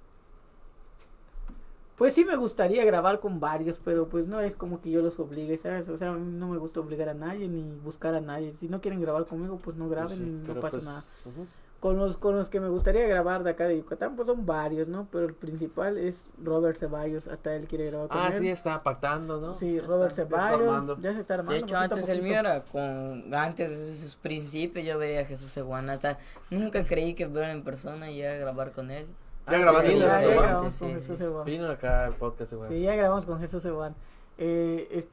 Pues 2.02 2.14
sí 2.14 2.24
me 2.24 2.34
gustaría 2.34 2.84
grabar 2.84 3.20
con 3.20 3.38
varios, 3.38 3.78
pero 3.84 4.08
pues 4.08 4.26
no 4.26 4.40
es 4.40 4.56
como 4.56 4.80
que 4.80 4.90
yo 4.90 5.02
los 5.02 5.20
obligue, 5.20 5.56
¿sabes? 5.56 5.88
O 5.88 5.96
sea, 5.96 6.10
a 6.10 6.14
mí 6.14 6.32
no 6.32 6.48
me 6.48 6.58
gusta 6.58 6.80
obligar 6.80 7.08
a 7.08 7.14
nadie 7.14 7.46
ni 7.46 7.62
buscar 7.62 8.16
a 8.16 8.20
nadie. 8.20 8.54
Si 8.58 8.68
no 8.68 8.80
quieren 8.80 9.00
grabar 9.00 9.24
conmigo, 9.26 9.60
pues 9.62 9.76
no 9.76 9.88
graben 9.88 10.08
Pues 10.08 10.18
sí, 10.18 10.24
y 10.24 10.48
no 10.48 10.60
pasa 10.60 10.70
pues, 10.78 10.84
nada. 10.84 11.04
ujú. 11.26 11.46
Con 11.78 11.98
los, 11.98 12.16
con 12.16 12.34
los 12.36 12.48
que 12.48 12.58
me 12.58 12.68
gustaría 12.68 13.06
grabar 13.06 13.44
de 13.44 13.50
acá 13.50 13.68
de 13.68 13.76
Yucatán, 13.76 14.16
pues 14.16 14.26
son 14.26 14.44
varios, 14.44 14.88
¿no? 14.88 15.06
Pero 15.12 15.26
el 15.26 15.34
principal 15.34 15.96
es 15.96 16.26
Robert 16.42 16.76
Ceballos, 16.76 17.28
hasta 17.28 17.54
él 17.54 17.68
quiere 17.68 17.86
grabar 17.86 18.08
con 18.08 18.18
Ah, 18.18 18.30
él. 18.34 18.40
sí, 18.42 18.48
está 18.48 18.82
pactando, 18.82 19.40
¿no? 19.40 19.54
Sí, 19.54 19.76
Ya 19.76 19.82
Robert 19.86 20.10
está. 20.18 20.24
Ceballos, 20.24 20.98
ya 21.00 21.12
se 21.12 21.20
está 21.20 21.34
armando. 21.34 21.52
De 21.52 21.58
hecho, 21.60 21.76
poquito 21.76 21.94
a 21.94 21.98
antes 21.98 22.20
mío 22.20 22.34
era 22.36 22.64
con, 22.64 23.32
antes 23.32 23.70
de 23.80 23.94
sus 23.94 24.16
principios 24.16 24.84
yo 24.84 24.98
veía 24.98 25.20
a 25.20 25.24
Jesús 25.24 25.52
Seguana, 25.52 25.92
hasta 25.92 26.18
nunca 26.50 26.84
creí 26.84 27.14
que 27.14 27.26
verlo 27.26 27.52
en 27.52 27.62
persona 27.62 28.10
y 28.10 28.18
ya 28.18 28.34
grabar 28.34 28.72
con 28.72 28.90
él. 28.90 29.06
¿Ya 29.50 29.58
grabaste 29.58 29.88
sí, 29.88 29.92
con 29.94 30.02
Ya, 30.02 30.06
la- 30.08 30.22
ya 30.26 30.34
grabamos 30.42 30.74
Sí, 30.74 30.84
con 30.84 31.00
sí, 31.00 31.06
Jesús. 31.16 31.44
Vino 31.44 31.68
acá 31.68 32.06
el 32.06 32.14
podcast, 32.14 32.52
güey. 32.52 32.68
Sí, 32.70 32.80
ya 32.82 32.94
grabamos 32.94 33.24
con 33.26 33.40
Jesús 33.40 33.64
Evan. 33.64 33.94
Eh, 34.38 34.88
es- 34.90 35.08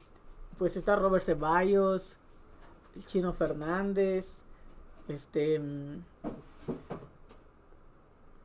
pues 0.58 0.76
está 0.76 0.96
Robert 0.96 1.24
Ceballos, 1.24 2.16
el 2.96 3.06
Chino 3.06 3.32
Fernández, 3.32 4.42
este, 5.08 5.58
mm, 5.58 6.02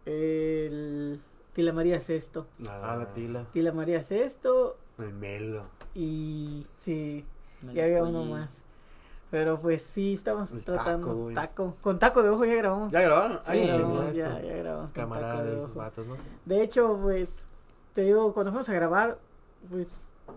el 0.05 1.19
Tila 1.53 1.73
María 1.73 1.99
Sexto, 1.99 2.47
Ah, 2.69 2.95
la 2.97 3.13
tila. 3.13 3.45
Tila 3.51 3.71
María 3.71 4.03
Sexto 4.03 4.77
El 4.97 5.13
Melo. 5.13 5.63
y 5.93 6.65
sí, 6.77 7.25
Me 7.61 7.73
y 7.73 7.79
había 7.79 8.03
uno 8.03 8.23
más. 8.25 8.49
Pero 9.31 9.59
pues 9.59 9.81
sí, 9.81 10.13
estamos 10.13 10.51
El 10.51 10.63
tratando 10.63 11.31
taco, 11.33 11.75
con 11.81 11.99
taco 11.99 12.23
de 12.23 12.29
ojo 12.29 12.45
ya 12.45 12.55
grabamos. 12.55 12.91
¿Ya 12.91 13.01
grabaron? 13.01 13.37
Sí, 13.43 13.51
Ay, 13.51 13.67
grabamos, 13.67 14.15
ya, 14.15 14.41
ya 14.41 14.55
grabamos 14.55 14.91
Camarada 14.91 15.43
de 15.43 15.55
de 15.55 15.65
vatos, 15.73 16.07
¿no? 16.07 16.15
De 16.45 16.61
hecho, 16.61 16.99
pues, 17.01 17.35
te 17.93 18.01
digo, 18.03 18.33
cuando 18.33 18.51
fuimos 18.51 18.69
a 18.69 18.73
grabar, 18.73 19.17
pues, 19.69 19.87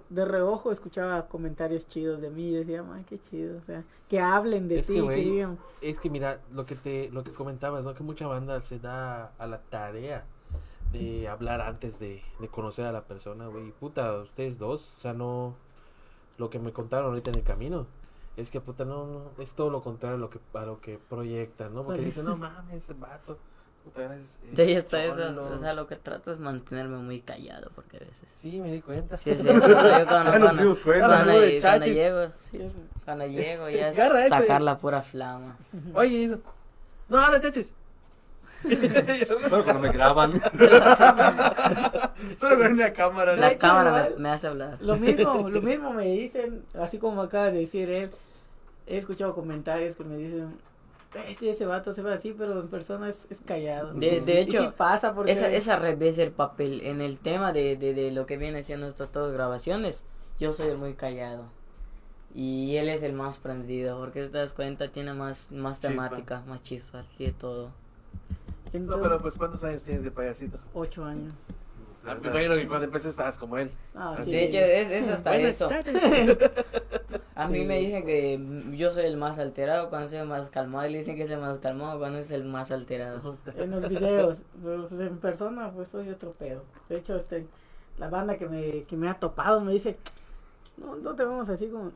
de 0.09 0.25
reojo 0.25 0.73
escuchaba 0.73 1.29
comentarios 1.29 1.87
chidos 1.87 2.21
de 2.21 2.31
mí 2.31 2.49
y 2.49 2.55
decía, 2.55 2.85
ay, 2.93 3.05
qué 3.09 3.21
chido, 3.21 3.59
o 3.59 3.63
sea, 3.63 3.85
que 4.09 4.21
hablen 4.21 4.69
de 4.69 4.83
ti, 4.83 5.01
que, 5.07 5.15
digan, 5.15 5.59
Es 5.81 6.01
que 6.01 6.11
mira, 6.11 6.41
lo 6.53 6.67
que 6.67 6.75
te, 6.75 7.11
lo 7.11 7.25
que 7.25 7.33
comentabas, 7.33 7.85
¿no? 7.85 7.95
Que 7.95 8.03
mucha 8.03 8.27
banda 8.27 8.61
se 8.61 8.79
da 8.79 9.33
a 9.39 9.47
la 9.47 9.61
tarea 9.61 10.25
de 10.93 11.29
hablar 11.29 11.61
antes 11.61 11.99
de, 11.99 12.23
de 12.41 12.49
conocer 12.49 12.87
a 12.87 12.93
la 12.93 13.05
persona, 13.05 13.47
güey. 13.47 13.71
Puta, 13.73 14.15
ustedes 14.21 14.59
dos, 14.59 14.93
o 14.97 15.01
sea, 15.01 15.13
no, 15.13 15.55
lo 16.39 16.51
que 16.51 16.59
me 16.59 16.73
contaron 16.73 17.11
ahorita 17.11 17.31
en 17.31 17.37
el 17.37 17.45
camino, 17.45 17.87
es 18.39 18.51
que 18.51 18.61
puta, 18.61 18.85
no, 18.85 19.07
no, 19.07 19.43
es 19.43 19.53
todo 19.55 19.69
lo 19.69 19.83
contrario 19.83 20.17
a 20.17 20.21
lo 20.21 20.31
que, 20.31 20.39
a 20.55 20.65
lo 20.65 20.81
que 20.81 20.99
proyectan, 21.09 21.75
¿no? 21.75 21.83
Porque 21.83 21.99
Vale. 21.99 22.07
dicen, 22.07 22.25
no 22.25 22.37
mames, 22.37 22.85
ese 22.85 22.95
vato, 22.95 23.37
puta, 23.83 24.15
es, 24.17 24.39
eh, 24.45 24.51
De 24.53 24.63
ahí 24.63 24.73
está 24.75 25.03
eso, 25.05 25.17
cholo". 25.17 25.55
o 25.55 25.59
sea, 25.59 25.75
lo 25.75 25.89
que 25.89 25.97
trato 25.97 26.31
es 26.31 26.39
mantenerme 26.39 26.99
muy 26.99 27.21
callado 27.21 27.71
porque 27.75 27.97
a 27.97 28.01
veces... 28.01 28.29
Sí, 28.35 28.61
me 28.61 28.71
di 28.71 28.81
cuenta. 28.81 29.17
Sí, 29.17 29.31
es 29.31 29.45
eso, 29.45 29.51
yo 29.51 29.61
cuando, 29.61 30.07
cuando, 30.07 30.39
cuando, 30.47 30.77
cuando 31.61 31.87
llego, 31.87 32.33
sí, 32.37 32.61
cuando 33.05 33.27
llego 33.27 33.69
ya 33.69 33.89
es 33.89 33.99
este. 33.99 34.29
sacar 34.29 34.63
la 34.63 34.79
pura 34.79 35.03
flama. 35.03 35.57
Oye, 35.95 36.25
eso. 36.25 36.39
No, 37.09 37.31
no, 37.31 37.39
chaches. 37.41 37.75
Solo 39.49 39.65
cuando 39.65 39.81
me 39.81 39.93
graban. 39.93 40.33
Solo 42.37 42.59
con 42.59 42.73
una 42.73 42.93
cámara. 42.93 43.37
La 43.37 43.57
cámara 43.57 44.11
me 44.17 44.31
hace 44.31 44.49
hablar. 44.49 44.79
lo 44.81 44.97
mismo, 44.97 45.49
lo 45.49 45.63
mismo 45.63 45.93
me 45.93 46.07
dicen, 46.07 46.65
así 46.75 46.99
como 46.99 47.23
acaba 47.23 47.51
de 47.51 47.61
decir 47.61 47.89
él, 47.89 48.11
he 48.89 48.99
escuchado 48.99 49.35
comentarios 49.35 49.97
que 49.97 50.05
me 50.05 50.17
dicen, 50.17 50.57
este, 51.27 51.51
ese 51.51 51.65
vato 51.67 51.95
se 51.95 52.03
ve 52.03 52.13
así, 52.13 52.35
pero 52.37 52.61
en 52.61 52.69
persona 52.69 53.09
es, 53.09 53.27
es 53.31 53.41
callado. 53.41 53.93
De- 53.95 54.21
de 54.21 54.41
hecho, 54.41 54.63
sí 54.63 54.69
pasa 54.77 55.15
porque... 55.15 55.33
Esa, 55.33 55.49
esa 55.51 55.77
revés 55.77 56.19
el 56.19 56.33
papel. 56.33 56.81
En 56.83 57.01
el 57.01 57.19
tema 57.21 57.53
de, 57.53 57.77
de, 57.77 57.95
de 57.95 58.11
lo 58.13 58.27
que 58.27 58.37
viene 58.37 58.63
siendo 58.63 58.87
estas 58.89 59.11
todas 59.11 59.33
grabaciones, 59.33 60.05
yo 60.39 60.53
soy 60.53 60.69
el 60.69 60.79
muy 60.79 60.95
callado. 60.95 61.45
Y 62.35 62.77
él 62.77 62.89
es 62.91 63.03
el 63.03 63.15
más 63.15 63.39
prendido, 63.39 63.99
porque 63.99 64.27
te 64.27 64.37
das 64.39 64.53
cuenta, 64.53 64.89
tiene 64.93 65.15
más, 65.15 65.51
más 65.51 65.81
Chispa. 65.81 65.89
temática, 65.89 66.43
más 66.47 66.63
chispas, 66.63 67.07
tiene 67.17 67.33
todo. 67.33 67.71
No, 68.75 69.01
pero 69.01 69.19
pues, 69.21 69.35
¿cuántos 69.37 69.65
años 69.65 69.83
tienes 69.83 70.05
de 70.05 70.11
payasito? 70.11 70.59
Ocho 70.75 71.05
años. 71.05 71.33
Ah, 72.09 72.17
imagino 72.23 72.55
que 72.57 72.67
cuando 72.69 72.85
empecé 72.87 73.09
estabas 73.09 73.39
como 73.39 73.59
él. 73.59 73.71
Ah, 73.95 74.17
sí. 74.25 74.35
Es, 74.37 74.91
es 74.91 75.09
hasta 75.09 75.31
Buenas 75.31 75.55
eso. 75.57 75.71
A 77.35 77.47
mí 77.47 77.61
Sí. 77.61 77.65
me 77.67 77.79
dicen 77.79 78.05
que 78.05 78.41
yo 78.77 78.91
soy 78.91 79.05
el 79.05 79.17
más 79.17 79.39
alterado 79.39 79.91
cuando 79.91 80.09
soy 80.09 80.19
el 80.19 80.27
más 80.27 80.51
calmado, 80.51 80.89
y 80.89 80.93
le 80.93 80.99
dicen 80.99 81.15
que 81.15 81.23
es 81.23 81.31
el 81.31 81.39
más 81.39 81.59
calmado 81.59 81.99
cuando 81.99 82.19
es 82.19 82.31
el 82.33 82.45
más 82.45 82.73
alterado. 82.73 83.37
en 83.57 83.71
los 83.71 83.89
videos, 83.89 84.41
pero, 84.63 84.89
pues, 84.89 85.01
en 85.01 85.19
persona 85.19 85.71
pues 85.71 85.89
soy 85.89 86.09
otro 86.11 86.33
pedo. 86.33 86.65
De 86.89 86.97
hecho, 86.97 87.15
este, 87.15 87.47
la 87.99 88.09
banda 88.09 88.37
que 88.37 88.49
me, 88.49 88.83
que 88.85 88.97
me 88.97 89.09
ha 89.09 89.15
topado 89.15 89.61
me 89.61 89.73
dice, 89.73 89.97
no, 90.77 90.97
no 90.97 91.15
te 91.15 91.25
vemos 91.25 91.49
así 91.49 91.69
como, 91.69 91.93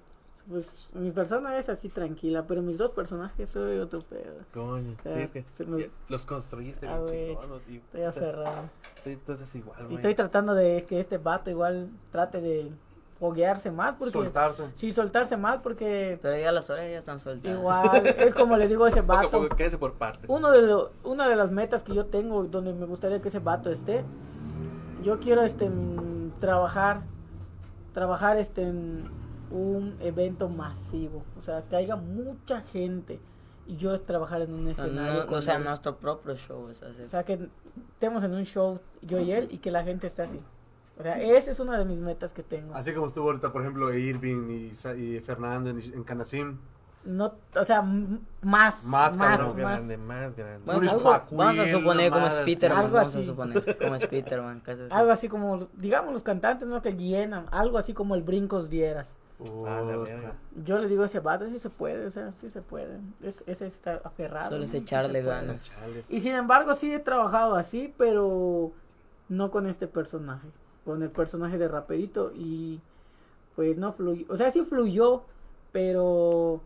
pues 0.49 0.67
mi 0.95 1.11
persona 1.13 1.57
es 1.59 1.69
así 1.69 1.89
tranquila, 1.89 2.45
pero 2.47 2.63
mis 2.63 2.77
dos 2.79 2.91
personajes 2.91 3.49
soy 3.51 3.79
otro 3.79 4.01
pedo. 4.03 4.35
Coño, 4.53 4.97
sí, 5.03 5.09
Ah, 5.09 5.21
es 5.21 5.31
que 5.31 5.45
se 5.57 5.65
me- 5.65 5.91
los 6.09 6.27
construiste 6.27 6.87
Ah, 6.89 6.99
bien 6.99 7.07
güey, 7.07 7.37
chingón, 7.37 7.61
y- 7.69 7.77
Estoy 7.77 8.03
aferrado. 8.03 8.71
Estoy- 8.97 9.13
Entonces 9.15 9.55
igual, 9.55 9.87
Y 9.91 9.95
estoy 9.95 10.15
tratando 10.15 10.55
de 10.55 10.85
que 10.89 11.01
este 11.01 11.19
vato 11.19 11.51
igual 11.51 11.91
trate 12.11 12.41
de 12.41 12.73
foguearse 13.21 13.71
más, 13.71 13.95
porque... 13.97 14.11
Soltarse. 14.13 14.65
Sí, 14.75 14.93
soltarse 14.93 15.37
más 15.37 15.61
porque 15.63 16.19
Pero 16.21 16.37
ya 16.37 16.51
las 16.51 16.69
orejas 16.71 16.91
ya 16.91 16.99
están 16.99 17.21
sueltas. 17.21 17.53
igual 17.57 18.05
es 18.07 18.35
como 18.35 18.57
le 18.57 18.67
digo 18.67 18.85
a 18.85 18.89
ese 18.89 19.01
vato. 19.41 19.49
quédese 19.51 19.79
por 19.79 19.93
parte. 19.95 20.25
Uno 20.29 20.51
de 20.51 20.63
lo- 20.63 20.91
una 21.05 21.29
de 21.29 21.37
las 21.37 21.53
metas 21.53 21.85
que 21.85 21.95
yo 21.95 22.07
tengo 22.07 22.43
donde 22.45 22.73
me 22.75 22.85
gustaría 22.87 23.23
que 23.23 23.29
ese 23.29 23.39
vato 23.39 23.71
esté, 23.71 24.05
yo 25.05 25.21
quiero 25.21 25.43
este 25.43 25.71
trabajar, 26.41 27.03
trabajar 27.93 28.37
este 28.39 28.63
en 28.63 29.09
un 29.53 29.97
evento 30.01 30.49
masivo, 30.49 31.23
o 31.39 31.43
sea, 31.43 31.63
que 31.69 31.77
haya 31.77 31.97
mucha 31.97 32.61
gente 32.63 33.21
y 33.67 33.77
yo 33.77 34.01
trabajar 34.01 34.43
en 34.43 34.53
un 34.55 34.65
No, 34.65 34.71
escenario. 34.71 35.21
no, 35.21 35.27
con 35.27 35.39
o 35.39 35.43
sea, 35.43 35.57
él. 35.57 35.65
nuestro 35.65 35.97
propio 35.99 36.35
show. 36.37 36.63
O 36.71 36.75
sea, 36.75 36.93
sí. 36.95 37.03
O 37.03 37.11
sea, 37.11 37.23
que 37.25 37.49
estemos 37.95 38.25
en 38.25 38.35
un 38.35 38.45
show 38.45 38.81
yo 39.03 39.21
y 39.21 39.33
él 39.33 39.49
y 39.51 39.59
que 39.59 39.71
la 39.71 39.85
gente 39.85 40.07
esté 40.07 40.23
así. 40.23 40.41
O 40.99 41.03
sea, 41.03 41.21
esa 41.21 41.51
es 41.53 41.61
una 41.61 41.79
de 41.79 41.85
mis 41.85 41.99
metas 41.99 42.33
que 42.33 42.43
tengo. 42.43 42.75
Así 42.75 42.93
como 42.93 43.07
estuvo 43.07 43.27
ahorita, 43.29 43.53
por 43.53 43.63
ejemplo, 43.63 43.93
Irving 43.95 44.49
y, 44.51 44.73
y 44.99 45.21
Fernando 45.21 45.71
en, 45.71 46.03
Canasim. 46.05 46.59
No, 47.05 47.35
o 47.57 47.65
sea, 47.65 47.83
más, 47.83 48.85
Más, 48.85 48.85
más, 48.85 49.17
cabrón. 49.17 49.47
más. 49.49 49.57
grande, 49.57 49.97
más 49.97 50.37
grande. 50.37 50.63
Bueno, 50.65 50.91
algo- 50.91 51.23
Vamos 51.33 51.59
a 51.59 51.67
suponer 51.67 52.13
como 52.13 52.31
Spiderman. 52.31 52.79
Algo 52.79 52.95
Vamos 52.97 53.17
a 53.17 53.19
así. 53.19 53.27
suponer 53.27 53.79
como 53.79 53.99
Spiderman. 53.99 54.61
casi 54.61 54.83
así. 54.83 54.93
Algo 54.95 55.11
así 55.11 55.29
como, 55.29 55.69
digamos, 55.75 56.13
los 56.13 56.23
cantantes, 56.23 56.69
¿no? 56.69 56.81
Que 56.81 56.95
llenan, 56.95 57.47
algo 57.51 57.79
así 57.79 57.93
como 57.95 58.15
el 58.15 58.23
Brincos 58.23 58.71
Dieras. 58.71 59.19
Ah, 59.67 59.81
la 59.87 59.95
Puta. 59.97 60.11
verga. 60.11 60.35
Yo 60.65 60.79
le 60.79 60.89
digo 60.89 61.03
a 61.03 61.07
ese 61.07 61.21
vato, 61.21 61.47
sí 61.49 61.59
se 61.59 61.71
puede, 61.71 62.07
o 62.07 62.11
sea, 62.11 62.33
sí 62.33 62.51
se 62.51 62.63
puede. 62.63 62.99
Es, 63.23 63.43
es 63.47 63.61
estar 63.63 64.01
aferrado. 64.05 64.51
Solo 64.51 64.65
es 64.65 64.75
echarle 64.75 65.23
ganas. 65.23 65.71
Y 66.09 66.21
sin 66.21 66.33
embargo, 66.33 66.75
sí 66.75 66.93
he 66.93 66.99
trabajado 66.99 67.57
así, 67.57 67.93
pero 67.99 68.73
no 69.29 69.51
con 69.51 69.67
este 69.67 69.87
personaje. 69.87 70.49
Con 70.85 71.03
el 71.03 71.11
personaje 71.11 71.59
de 71.59 71.69
raperito 71.69 72.33
y 72.35 72.81
pues 73.57 73.77
no 73.77 73.93
fluyó. 73.93 74.27
O 74.29 74.37
sea, 74.37 74.51
sí 74.51 74.63
fluyó, 74.63 75.23
pero 75.73 76.61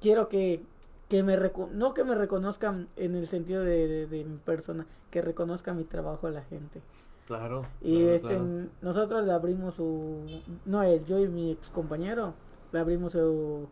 quiero 0.00 0.28
que, 0.28 0.62
que 1.08 1.22
me 1.22 1.38
reco- 1.38 1.70
no 1.70 1.94
que 1.94 2.04
me 2.04 2.14
reconozcan 2.14 2.88
en 2.96 3.14
el 3.14 3.26
sentido 3.28 3.62
de, 3.62 3.86
de- 3.88 4.06
de 4.06 4.24
mi 4.24 4.36
persona, 4.38 4.86
que 5.10 5.22
reconozca 5.22 5.72
mi 5.74 5.84
trabajo 5.84 6.26
a 6.26 6.30
la 6.30 6.42
gente. 6.42 6.80
Claro. 7.26 7.64
Y 7.80 7.98
claro, 8.00 8.14
este, 8.14 8.28
claro. 8.28 8.44
nosotros 8.82 9.24
le 9.24 9.32
abrimos 9.32 9.74
su, 9.74 10.26
no 10.66 10.82
él, 10.82 11.04
yo 11.06 11.18
y 11.18 11.28
mi 11.28 11.52
ex 11.52 11.70
compañero, 11.70 12.34
le 12.72 12.78
abrimos 12.78 13.12
su, 13.12 13.68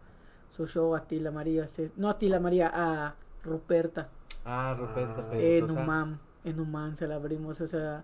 su 0.50 0.66
show 0.66 0.94
a 0.94 1.02
Tila 1.02 1.30
María, 1.30 1.66
no 1.96 2.08
a 2.08 2.18
Tila 2.18 2.40
María, 2.40 2.70
a 2.72 3.14
Ruperta, 3.44 4.08
Ah, 4.44 4.74
Ruperto 4.78 5.20
Ah, 5.30 5.36
en. 5.36 5.70
Humam, 5.70 6.18
en 6.44 6.58
Humam 6.60 6.96
se 6.96 7.06
la 7.06 7.16
abrimos, 7.16 7.60
o 7.60 7.68
sea, 7.68 8.02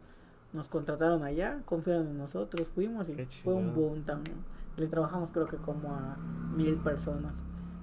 nos 0.53 0.69
contrataron 0.69 1.23
allá, 1.25 1.61
confiaron 1.65 2.09
en 2.09 2.19
nosotros, 2.19 2.69
fuimos 2.75 3.09
y 3.09 3.15
fue 3.43 3.55
un 3.55 3.75
boom 3.75 4.03
también. 4.05 4.37
Le 4.77 4.87
trabajamos 4.87 5.31
creo 5.33 5.47
que 5.49 5.57
como 5.57 5.93
a 5.95 6.17
mil 6.55 6.77
personas. 6.77 7.33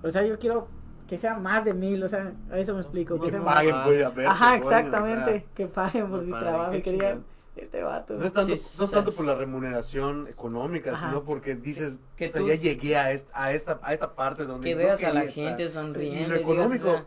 O 0.04 0.12
sea, 0.12 0.26
yo 0.26 0.40
quiero 0.40 0.68
que 1.08 1.18
sea 1.18 1.38
más 1.38 1.66
de 1.66 1.74
mil, 1.74 2.02
o 2.02 2.08
sea, 2.08 2.34
a 2.50 2.58
eso 2.58 2.74
me 2.74 2.80
explico. 2.82 3.16
Que 3.20 3.26
Que 3.26 3.32
sea 3.32 3.44
paguen 3.44 3.76
más... 3.76 3.86
por 3.86 3.94
verte, 3.96 4.26
Ajá, 4.26 4.52
coño, 4.52 4.66
o 4.66 4.70
sea, 4.70 4.80
exactamente, 4.80 5.48
que 5.54 5.68
paguen 5.68 6.10
por 6.10 6.24
mi 6.24 6.32
trabajo 6.32 6.72
qué 6.84 7.20
este 7.56 7.84
vato. 7.84 8.16
No 8.16 8.26
es 8.26 8.34
tanto, 8.34 8.58
Sí, 8.58 8.78
no 8.80 8.86
es 8.86 8.92
tanto 8.92 9.12
por 9.14 9.26
la 9.26 9.36
remuneración 9.36 10.28
económica, 10.28 10.92
Ajá. 10.94 11.08
sino 11.10 11.24
porque 11.24 11.56
dices, 11.56 11.98
Que 12.18 12.28
"Puta, 12.28 12.40
tú- 12.40 12.48
ya 12.48 12.56
llegué 12.56 12.98
a 12.98 13.12
esta, 13.12 13.32
a 13.44 13.52
esta, 13.54 13.80
a 13.82 13.94
esta 13.94 14.14
parte 14.16 14.46
donde 14.46 14.68
Que 14.70 14.76
veas 14.76 15.02
a 15.04 15.08
la 15.14 15.22
quería 15.22 15.30
estar". 15.30 15.44
gente 15.46 15.64
Y 15.64 15.70
sonriendo. 15.70 16.18
lo 16.30 16.36
y 16.36 16.40
digas, 16.40 16.42
económico, 16.42 16.84
sea, 16.94 17.06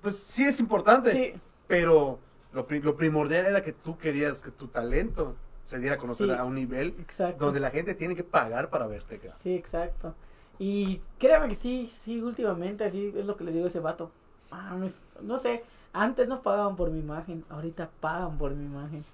pues 0.00 0.16
sí 0.16 0.44
es 0.44 0.58
importante, 0.60 1.12
Sí, 1.12 1.34
pero 1.66 2.18
lo, 2.52 2.66
pri- 2.66 2.80
lo 2.82 2.96
primordial 2.96 3.46
era 3.46 3.62
que 3.62 3.72
tú 3.72 3.98
querías 3.98 4.40
que 4.42 4.50
tu 4.50 4.68
talento 4.68 5.36
se 5.64 5.78
diera 5.78 5.94
a 5.96 5.98
conocer 5.98 6.26
Sí. 6.28 6.32
a 6.32 6.44
un 6.44 6.54
nivel 6.54 6.94
exacto. 6.98 7.44
donde 7.44 7.60
la 7.60 7.70
gente 7.70 7.94
tiene 7.94 8.16
que 8.16 8.24
pagar 8.24 8.70
para 8.70 8.86
verte. 8.86 9.20
Sí, 9.40 9.54
exacto. 9.54 10.14
Y 10.58 11.00
créame 11.18 11.48
que 11.48 11.54
sí, 11.54 11.92
sí, 12.02 12.20
últimamente 12.20 12.84
así 12.84 13.12
es 13.16 13.24
lo 13.26 13.36
que 13.36 13.44
le 13.44 13.52
digo 13.52 13.66
a 13.66 13.68
ese 13.68 13.80
vato. 13.80 14.10
Mames, 14.50 14.94
no 15.22 15.38
sé, 15.38 15.62
antes 15.92 16.26
no 16.26 16.42
pagaban 16.42 16.74
por 16.76 16.90
mi 16.90 16.98
imagen, 16.98 17.44
ahorita 17.50 17.88
pagan 18.00 18.36
por 18.36 18.52
mi 18.52 18.64
imagen. 18.64 19.04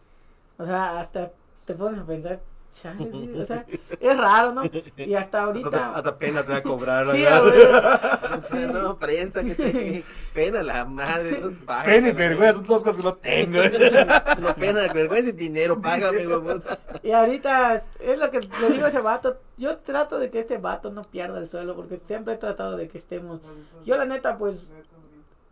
O 0.58 0.64
sea, 0.64 1.00
hasta 1.00 1.32
te 1.64 1.74
pones 1.74 2.00
a 2.00 2.06
pensar, 2.06 2.40
chale, 2.70 3.10
sí, 3.10 3.32
o 3.38 3.46
sea, 3.46 3.66
es 4.00 4.16
raro, 4.16 4.52
¿no? 4.52 4.62
Y 4.96 5.14
hasta 5.14 5.42
ahorita... 5.42 5.96
hasta 5.96 6.18
pena 6.18 6.42
te 6.42 6.52
va 6.52 6.58
a 6.58 6.62
cobrar. 6.62 7.06
Sí, 7.10 7.22
¿verdad? 7.22 8.40
güey. 8.50 8.66
No, 8.72 8.98
presta, 8.98 9.42
que 9.42 9.54
te 9.54 10.04
pena 10.34 10.62
la 10.62 10.84
madre. 10.84 11.40
no, 11.40 11.50
págame, 11.64 11.94
Pena 11.94 12.08
y 12.08 12.12
vergüenza 12.12 12.54
son 12.54 12.64
dos 12.64 12.82
cosas 12.82 12.96
que 12.98 13.02
no 13.02 13.14
tengo. 13.14 13.58
No, 14.40 14.54
pena, 14.54 14.92
vergüenza 14.92 15.30
y 15.30 15.32
dinero, 15.32 15.80
págame, 15.80 16.26
huevón. 16.26 16.62
Y 17.02 17.10
ahorita 17.12 17.74
es, 17.74 17.90
es 18.00 18.18
lo 18.18 18.30
que 18.30 18.40
le 18.40 18.70
digo 18.70 18.86
a 18.86 18.88
ese 18.88 19.00
vato. 19.00 19.38
Yo 19.56 19.78
trato 19.78 20.18
de 20.18 20.30
que 20.30 20.40
este 20.40 20.58
vato 20.58 20.90
no 20.90 21.04
pierda 21.04 21.38
el 21.38 21.48
suelo 21.48 21.74
porque 21.74 22.00
siempre 22.06 22.34
he 22.34 22.36
tratado 22.38 22.76
de 22.76 22.88
que 22.88 22.98
estemos. 22.98 23.40
Yo, 23.84 23.96
la 23.96 24.04
neta, 24.04 24.36
pues, 24.36 24.68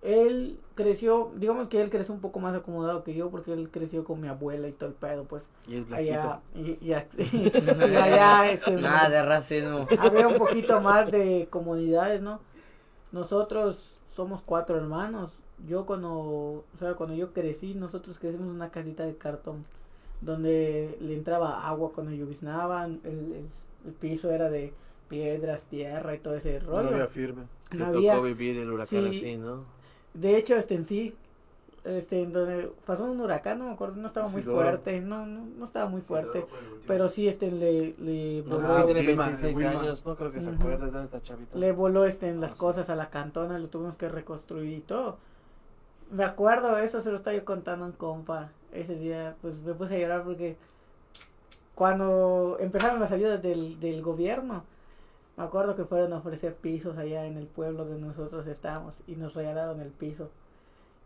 él 0.04 0.60
creció, 0.74 1.32
digamos 1.36 1.68
que 1.68 1.80
él 1.80 1.88
creció 1.90 2.14
un 2.14 2.20
poco 2.20 2.38
más 2.38 2.54
acomodado 2.54 3.02
que 3.04 3.14
yo 3.14 3.30
porque 3.30 3.52
él 3.52 3.70
creció 3.70 4.04
con 4.04 4.20
mi 4.20 4.28
abuela 4.28 4.68
y 4.68 4.72
todo 4.72 4.90
el 4.90 4.94
pedo, 4.94 5.24
pues. 5.24 5.48
Y 5.66 5.76
es 5.78 5.90
Allá, 5.92 6.40
y, 6.54 6.60
y, 6.60 6.78
y 6.90 6.92
allá, 7.96 8.50
este, 8.50 8.70
Nada 8.80 9.08
de 9.08 9.22
racismo. 9.24 9.86
había 9.98 10.28
un 10.28 10.36
poquito 10.38 10.80
más 10.80 11.10
de 11.10 11.48
comunidades, 11.50 12.20
¿no? 12.20 12.40
Nosotros 13.12 13.98
somos 14.14 14.42
cuatro 14.44 14.76
hermanos. 14.76 15.30
Yo 15.68 15.86
cuando, 15.86 16.10
o 16.12 16.64
sea, 16.78 16.94
cuando 16.94 17.14
yo 17.14 17.32
crecí, 17.32 17.74
nosotros 17.74 18.18
crecimos 18.18 18.46
en 18.48 18.54
una 18.54 18.70
casita 18.70 19.04
de 19.06 19.16
cartón 19.16 19.64
donde 20.20 20.96
le 21.00 21.14
entraba 21.14 21.66
agua 21.66 21.92
cuando 21.94 22.12
lloviznaban, 22.12 23.00
el, 23.04 23.10
el, 23.10 23.46
el 23.86 23.92
piso 23.92 24.30
era 24.30 24.50
de 24.50 24.72
piedras, 25.08 25.64
tierra 25.64 26.14
y 26.14 26.18
todo 26.18 26.34
ese 26.34 26.60
No 26.60 26.66
rollo. 26.66 26.88
había 26.88 27.06
firme. 27.06 27.44
Te 27.70 27.78
No 27.78 27.92
tocó 27.92 28.22
vivir 28.22 28.58
el 28.58 28.70
huracán 28.70 29.02
Sí. 29.02 29.08
así, 29.18 29.36
¿no? 29.36 29.64
De 30.14 30.36
hecho, 30.36 30.56
este 30.56 30.74
en 30.74 30.84
sí, 30.84 31.14
este 31.84 32.22
en 32.22 32.32
donde 32.32 32.70
pasó 32.86 33.04
un 33.04 33.20
huracán, 33.20 33.58
no 33.58 33.66
me 33.66 33.72
acuerdo, 33.72 33.96
no 33.96 34.06
estaba 34.06 34.28
muy 34.28 34.40
Isidoro. 34.40 34.60
fuerte, 34.62 35.00
no, 35.00 35.26
no, 35.26 35.44
no 35.58 35.64
estaba 35.64 35.88
muy 35.88 36.00
fuerte, 36.00 36.46
pero 36.86 37.08
sí 37.08 37.28
este 37.28 37.50
le, 37.50 37.94
le 37.98 38.42
No, 38.42 38.56
voló, 38.56 38.86
sí, 38.86 38.94
tiene 38.94 39.06
Wilma, 39.08 39.26
26 39.28 39.56
Wilma. 39.56 39.70
años, 39.80 40.06
no 40.06 40.16
creo 40.16 40.32
que 40.32 40.40
se 40.40 40.50
Ujú. 40.50 40.58
acuerde 40.60 40.90
de 40.90 41.04
esta 41.04 41.20
chavita. 41.20 41.58
le 41.58 41.72
voló 41.72 42.04
este 42.04 42.28
en 42.28 42.40
las 42.40 42.54
cosas 42.54 42.88
a 42.90 42.96
la 42.96 43.10
cantona, 43.10 43.58
lo 43.58 43.68
tuvimos 43.68 43.96
que 43.96 44.08
reconstruir 44.08 44.78
y 44.78 44.80
todo. 44.80 45.18
Me 46.10 46.24
acuerdo, 46.24 46.78
eso 46.78 47.02
se 47.02 47.10
lo 47.10 47.16
estaba 47.16 47.36
yo 47.36 47.44
contando 47.44 47.84
a 47.84 47.88
un 47.88 47.94
compa. 47.94 48.50
Ese 48.72 48.96
día, 48.96 49.36
pues 49.42 49.58
me 49.60 49.74
puse 49.74 49.96
a 49.96 49.98
llorar 49.98 50.22
porque 50.24 50.56
cuando 51.74 52.56
empezaron 52.60 53.00
las 53.00 53.10
ayudas 53.12 53.42
del, 53.42 53.80
del 53.80 54.02
gobierno, 54.02 54.64
me 55.36 55.44
acuerdo 55.44 55.74
que 55.74 55.84
fueron 55.84 56.12
a 56.12 56.18
ofrecer 56.18 56.54
pisos 56.54 56.96
allá 56.96 57.26
en 57.26 57.36
el 57.36 57.46
pueblo 57.46 57.84
donde 57.84 58.06
nosotros 58.06 58.46
estábamos 58.46 59.02
y 59.06 59.16
nos 59.16 59.34
regalaron 59.34 59.80
el 59.80 59.90
piso. 59.90 60.30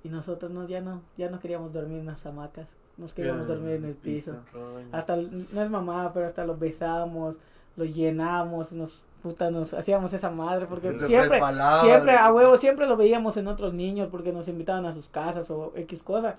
Y 0.04 0.10
nosotros 0.10 0.50
no, 0.50 0.66
ya 0.68 0.80
no, 0.80 1.02
ya 1.16 1.30
no 1.30 1.40
queríamos 1.40 1.72
dormir 1.72 1.98
en 1.98 2.06
las 2.06 2.24
hamacas, 2.24 2.68
nos 2.96 3.14
queríamos 3.14 3.48
dormir 3.48 3.72
en 3.72 3.84
el 3.86 3.94
piso. 3.94 4.36
Coño. 4.52 4.88
Hasta, 4.92 5.16
no 5.16 5.62
es 5.62 5.70
mamá, 5.70 6.12
pero 6.12 6.26
hasta 6.26 6.44
los 6.44 6.58
besamos, 6.58 7.36
los 7.76 7.94
llenamos, 7.94 8.70
nos, 8.72 9.02
puta, 9.22 9.50
nos 9.50 9.72
hacíamos 9.74 10.12
esa 10.12 10.30
madre, 10.30 10.66
porque 10.66 10.90
siempre, 11.06 11.40
siempre, 11.82 12.16
a 12.16 12.32
huevo, 12.32 12.58
siempre 12.58 12.86
lo 12.86 12.96
veíamos 12.96 13.36
en 13.36 13.48
otros 13.48 13.72
niños, 13.72 14.08
porque 14.10 14.32
nos 14.32 14.46
invitaban 14.48 14.86
a 14.86 14.92
sus 14.92 15.08
casas 15.08 15.50
o 15.50 15.72
X 15.74 16.02
cosa. 16.02 16.36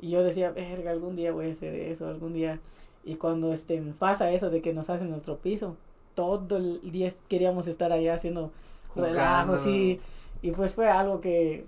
Y 0.00 0.10
yo 0.10 0.22
decía, 0.22 0.50
verga, 0.50 0.90
algún 0.90 1.16
día 1.16 1.32
voy 1.32 1.48
a 1.48 1.52
hacer 1.52 1.74
eso, 1.74 2.08
algún 2.08 2.32
día. 2.32 2.60
Y 3.04 3.16
cuando 3.16 3.52
este, 3.52 3.80
pasa 3.98 4.30
eso 4.30 4.50
de 4.50 4.62
que 4.62 4.72
nos 4.72 4.90
hacen 4.90 5.10
nuestro 5.10 5.38
piso, 5.38 5.76
todo 6.14 6.56
el 6.56 6.92
día 6.92 7.12
queríamos 7.28 7.66
estar 7.66 7.92
allá 7.92 8.14
haciendo 8.14 8.50
Jugando. 8.88 9.12
relajos 9.12 9.66
y, 9.66 10.00
y 10.42 10.50
pues 10.52 10.74
fue 10.74 10.88
algo 10.88 11.20
que, 11.20 11.64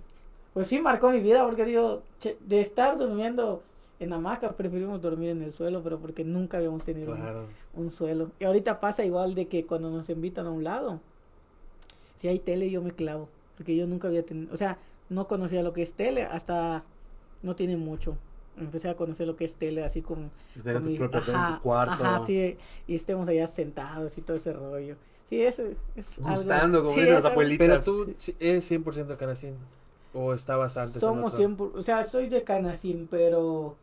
pues 0.54 0.68
sí 0.68 0.80
marcó 0.80 1.10
mi 1.10 1.20
vida, 1.20 1.44
porque 1.44 1.64
digo, 1.64 2.02
che, 2.20 2.36
de 2.40 2.60
estar 2.60 2.98
durmiendo 2.98 3.62
en 4.00 4.12
hamaca, 4.12 4.52
preferimos 4.52 5.00
dormir 5.00 5.30
en 5.30 5.42
el 5.42 5.52
suelo, 5.52 5.82
pero 5.82 5.98
porque 5.98 6.24
nunca 6.24 6.58
habíamos 6.58 6.84
tenido 6.84 7.12
un- 7.12 7.18
un 7.74 7.90
suelo. 7.90 8.30
Y 8.40 8.44
ahorita 8.44 8.80
pasa 8.80 9.04
igual 9.04 9.34
de 9.34 9.46
que 9.48 9.64
cuando 9.66 9.90
nos 9.90 10.08
invitan 10.10 10.46
a 10.46 10.50
un 10.50 10.64
lado, 10.64 11.00
si 12.20 12.28
hay 12.28 12.38
tele 12.38 12.70
yo 12.70 12.82
me 12.82 12.92
clavo, 12.92 13.28
porque 13.56 13.76
yo 13.76 13.86
nunca 13.86 14.08
había 14.08 14.24
tenido, 14.24 14.52
o 14.52 14.56
sea, 14.56 14.78
no 15.08 15.26
conocía 15.28 15.62
lo 15.62 15.72
que 15.72 15.82
es 15.82 15.94
tele 15.94 16.22
hasta 16.24 16.84
no 17.42 17.56
tiene 17.56 17.76
mucho. 17.76 18.16
Empecé 18.58 18.88
a 18.90 18.96
conocer 18.96 19.26
lo 19.26 19.34
que 19.36 19.44
es 19.46 19.56
tele, 19.56 19.82
así 19.84 20.02
como... 20.02 20.30
Tener 20.62 20.74
con 20.74 20.82
tu 20.84 20.88
mi- 20.90 20.96
en 20.96 21.14
ajá, 21.14 21.56
tu 21.56 21.62
cuarto. 21.62 21.92
Ajá, 22.04 22.20
sí, 22.20 22.56
y 22.86 22.94
estemos 22.94 23.26
allá 23.28 23.48
sentados 23.48 24.16
y 24.18 24.20
todo 24.20 24.36
ese 24.36 24.52
rollo. 24.52 24.96
Sí, 25.28 25.42
eso 25.42 25.62
es 25.96 26.18
algo- 26.18 26.40
Gustando, 26.42 26.82
como 26.84 26.94
sí, 26.94 27.00
dicen 27.00 27.14
es 27.16 27.22
las 27.22 27.24
algo- 27.24 27.32
abuelitas. 27.32 27.68
Pero 27.68 27.80
tú 28.04 28.14
eres 28.40 28.70
100% 28.70 29.16
canacín. 29.16 29.54
¿O 30.14 30.34
estabas 30.34 30.76
antes? 30.76 30.96
en 30.96 31.00
Somos 31.00 31.32
otro? 31.32 31.38
100, 31.38 31.56
por- 31.56 31.76
o 31.78 31.82
sea, 31.82 32.04
soy 32.04 32.28
de 32.28 32.42
Canacín, 32.44 33.08
pero 33.10 33.76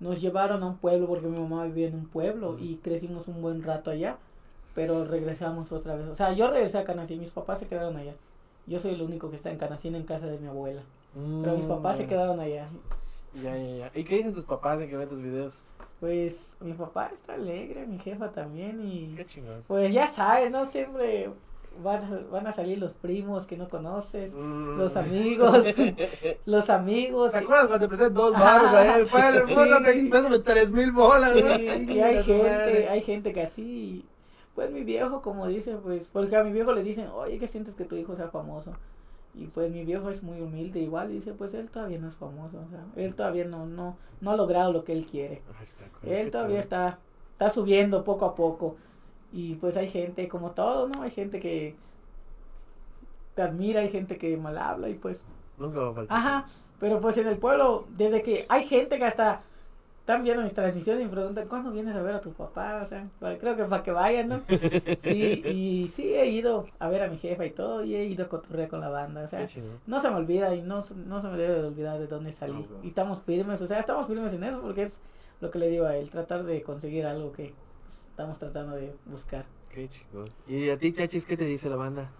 nos 0.00 0.20
llevaron 0.20 0.62
a 0.62 0.66
un 0.66 0.76
pueblo 0.76 1.06
porque 1.06 1.26
mi 1.26 1.38
mamá 1.38 1.64
vivía 1.64 1.88
en 1.88 1.94
un 1.94 2.06
pueblo 2.06 2.58
y 2.58 2.76
crecimos 2.76 3.26
un 3.28 3.40
buen 3.40 3.62
rato 3.62 3.90
allá, 3.90 4.18
pero 4.74 5.06
regresamos 5.06 5.72
otra 5.72 5.94
vez. 5.96 6.06
O 6.08 6.16
sea, 6.16 6.34
yo 6.34 6.50
regresé 6.50 6.76
a 6.76 6.84
Canacín, 6.84 7.20
mis 7.20 7.30
papás 7.30 7.60
se 7.60 7.66
quedaron 7.66 7.96
allá. 7.96 8.12
Yo 8.66 8.78
soy 8.78 8.92
el 8.92 9.00
único 9.00 9.30
que 9.30 9.36
está 9.36 9.50
en 9.50 9.56
Canacín 9.56 9.94
en 9.94 10.02
casa 10.04 10.26
de 10.26 10.38
mi 10.38 10.48
abuela, 10.48 10.82
pero 11.42 11.56
mis 11.56 11.64
papás 11.64 11.96
se 11.96 12.04
Mm. 12.04 12.08
quedaron 12.08 12.40
allá. 12.40 12.68
Ya, 13.42 13.56
ya, 13.56 13.76
ya. 13.76 13.90
¿Y 13.94 14.04
qué 14.04 14.16
dicen 14.16 14.34
tus 14.34 14.44
papás 14.44 14.78
de 14.78 14.88
que 14.88 14.96
ven 14.96 15.08
tus 15.08 15.22
videos? 15.22 15.58
Pues 16.00 16.56
mi 16.60 16.72
papá 16.74 17.10
está 17.14 17.34
alegre, 17.34 17.86
mi 17.86 17.98
jefa 17.98 18.30
también 18.30 18.80
y 18.86 19.14
Qué 19.16 19.24
chingón. 19.26 19.62
pues 19.66 19.92
ya 19.92 20.06
sabes, 20.08 20.50
¿no? 20.50 20.66
Siempre 20.66 21.30
van 21.82 22.04
a, 22.04 22.20
van 22.30 22.46
a 22.46 22.52
salir 22.52 22.78
los 22.78 22.92
primos 22.92 23.46
que 23.46 23.56
no 23.56 23.68
conoces, 23.68 24.34
Mm. 24.34 24.76
los 24.78 24.96
amigos, 24.96 25.58
los 26.46 26.70
amigos. 26.70 27.32
¿Te 27.32 27.38
acuerdas 27.38 27.66
cuando 27.68 27.88
te 27.88 27.96
presté 27.96 28.10
dos 28.14 28.32
él? 28.34 29.08
Fue, 29.08 29.92
Sí. 29.92 30.08
pásame 30.08 30.38
tres 30.40 30.70
mil 30.72 30.92
bolas. 30.92 31.32
Sí, 31.32 31.42
¿no? 31.42 31.92
y 31.92 32.00
hay 32.00 32.22
gente, 32.22 32.48
madre. 32.48 32.88
hay 32.88 33.00
gente 33.02 33.32
que 33.32 33.42
así, 33.42 34.04
pues 34.54 34.70
mi 34.70 34.84
viejo, 34.84 35.22
como 35.22 35.46
dice, 35.48 35.76
pues, 35.82 36.08
porque 36.12 36.36
a 36.36 36.44
mi 36.44 36.52
viejo 36.52 36.72
le 36.72 36.82
dicen, 36.84 37.08
oye, 37.08 37.38
¿qué 37.38 37.46
sientes 37.48 37.74
que 37.74 37.84
tu 37.84 37.96
hijo 37.96 38.14
sea 38.14 38.28
famoso? 38.28 38.72
Y 39.34 39.46
pues 39.46 39.70
mi 39.70 39.84
viejo 39.84 40.10
es 40.10 40.22
muy 40.22 40.40
humilde 40.40 40.80
igual, 40.80 41.10
y 41.10 41.14
dice, 41.14 41.32
pues 41.32 41.54
él 41.54 41.68
todavía 41.68 41.98
no 41.98 42.08
es 42.08 42.14
famoso, 42.14 42.58
o 42.64 42.68
sea, 42.70 42.84
él 42.96 43.14
todavía 43.14 43.44
no, 43.44 43.66
no, 43.66 43.96
no 44.20 44.30
ha 44.30 44.36
logrado 44.36 44.72
lo 44.72 44.84
que 44.84 44.92
él 44.92 45.06
quiere. 45.06 45.42
Ah, 45.52 45.64
Él 46.04 46.30
todavía 46.30 46.60
está, 46.60 46.98
está 47.32 47.50
subiendo 47.50 48.04
poco 48.04 48.26
a 48.26 48.34
poco. 48.34 48.76
Y 49.32 49.56
pues 49.56 49.76
hay 49.76 49.88
gente, 49.88 50.28
como 50.28 50.52
todo, 50.52 50.88
¿no? 50.88 51.02
Hay 51.02 51.10
gente 51.10 51.40
que 51.40 51.74
te 53.34 53.42
admira, 53.42 53.80
hay 53.80 53.88
gente 53.88 54.16
que 54.16 54.36
mal 54.36 54.56
habla 54.56 54.88
y 54.88 54.94
pues 54.94 55.24
Nunca 55.58 55.80
va 55.80 55.90
a 55.90 55.94
faltar. 55.94 56.16
Ajá, 56.16 56.46
pero 56.78 57.00
pues 57.00 57.16
en 57.16 57.26
el 57.26 57.38
pueblo, 57.38 57.86
desde 57.96 58.22
que 58.22 58.46
hay 58.48 58.64
gente 58.64 58.98
que 58.98 59.04
hasta 59.04 59.42
están 60.04 60.22
viendo 60.22 60.42
mis 60.42 60.52
transmisiones 60.52 61.00
y 61.02 61.06
me 61.06 61.10
preguntan, 61.12 61.48
¿cuándo 61.48 61.70
vienes 61.70 61.96
a 61.96 62.02
ver 62.02 62.14
a 62.16 62.20
tu 62.20 62.30
papá? 62.34 62.80
O 62.82 62.86
sea, 62.86 63.04
para- 63.18 63.38
creo 63.38 63.56
que 63.56 63.64
para 63.64 63.82
que 63.82 63.90
vayan, 63.90 64.28
¿no? 64.28 64.42
Sí, 65.00 65.42
y 65.46 65.90
sí 65.94 66.12
he 66.14 66.26
ido 66.26 66.66
a 66.78 66.88
ver 66.90 67.04
a 67.04 67.08
mi 67.08 67.16
jefa 67.16 67.46
y 67.46 67.50
todo, 67.50 67.82
y 67.82 67.96
he 67.96 68.04
ido 68.04 68.26
a 68.26 68.28
cotorrear 68.28 68.68
con 68.68 68.80
la 68.82 68.90
banda, 68.90 69.22
o 69.22 69.26
sea, 69.28 69.38
Qué 69.40 69.46
chingón. 69.46 69.80
no 69.86 70.00
se 70.02 70.10
me 70.10 70.16
olvida 70.16 70.54
y 70.54 70.60
no, 70.60 70.82
se- 70.82 70.94
no 70.94 71.22
se 71.22 71.28
me 71.28 71.38
debe 71.38 71.54
de 71.54 71.68
olvidar 71.68 71.98
de 71.98 72.06
dónde 72.06 72.34
salí. 72.34 72.66
Y 72.82 72.88
estamos 72.88 73.22
firmes, 73.22 73.58
o 73.62 73.66
sea, 73.66 73.80
estamos 73.80 74.06
firmes 74.06 74.34
en 74.34 74.44
eso 74.44 74.60
porque 74.60 74.82
es 74.82 75.00
lo 75.40 75.50
que 75.50 75.58
le 75.58 75.68
digo 75.68 75.86
a 75.86 75.96
él, 75.96 76.10
tratar 76.10 76.44
de 76.44 76.62
conseguir 76.62 77.06
algo 77.06 77.32
que 77.32 77.54
estamos 78.10 78.38
tratando 78.38 78.76
de 78.76 78.94
buscar. 79.06 79.46
Qué 79.72 79.88
chingón. 79.88 80.28
¿Y 80.46 80.68
a 80.68 80.76
ti, 80.76 80.92
chachis, 80.92 81.24
qué 81.24 81.38
te 81.38 81.46
dice 81.46 81.70
la 81.70 81.76
banda? 81.76 82.10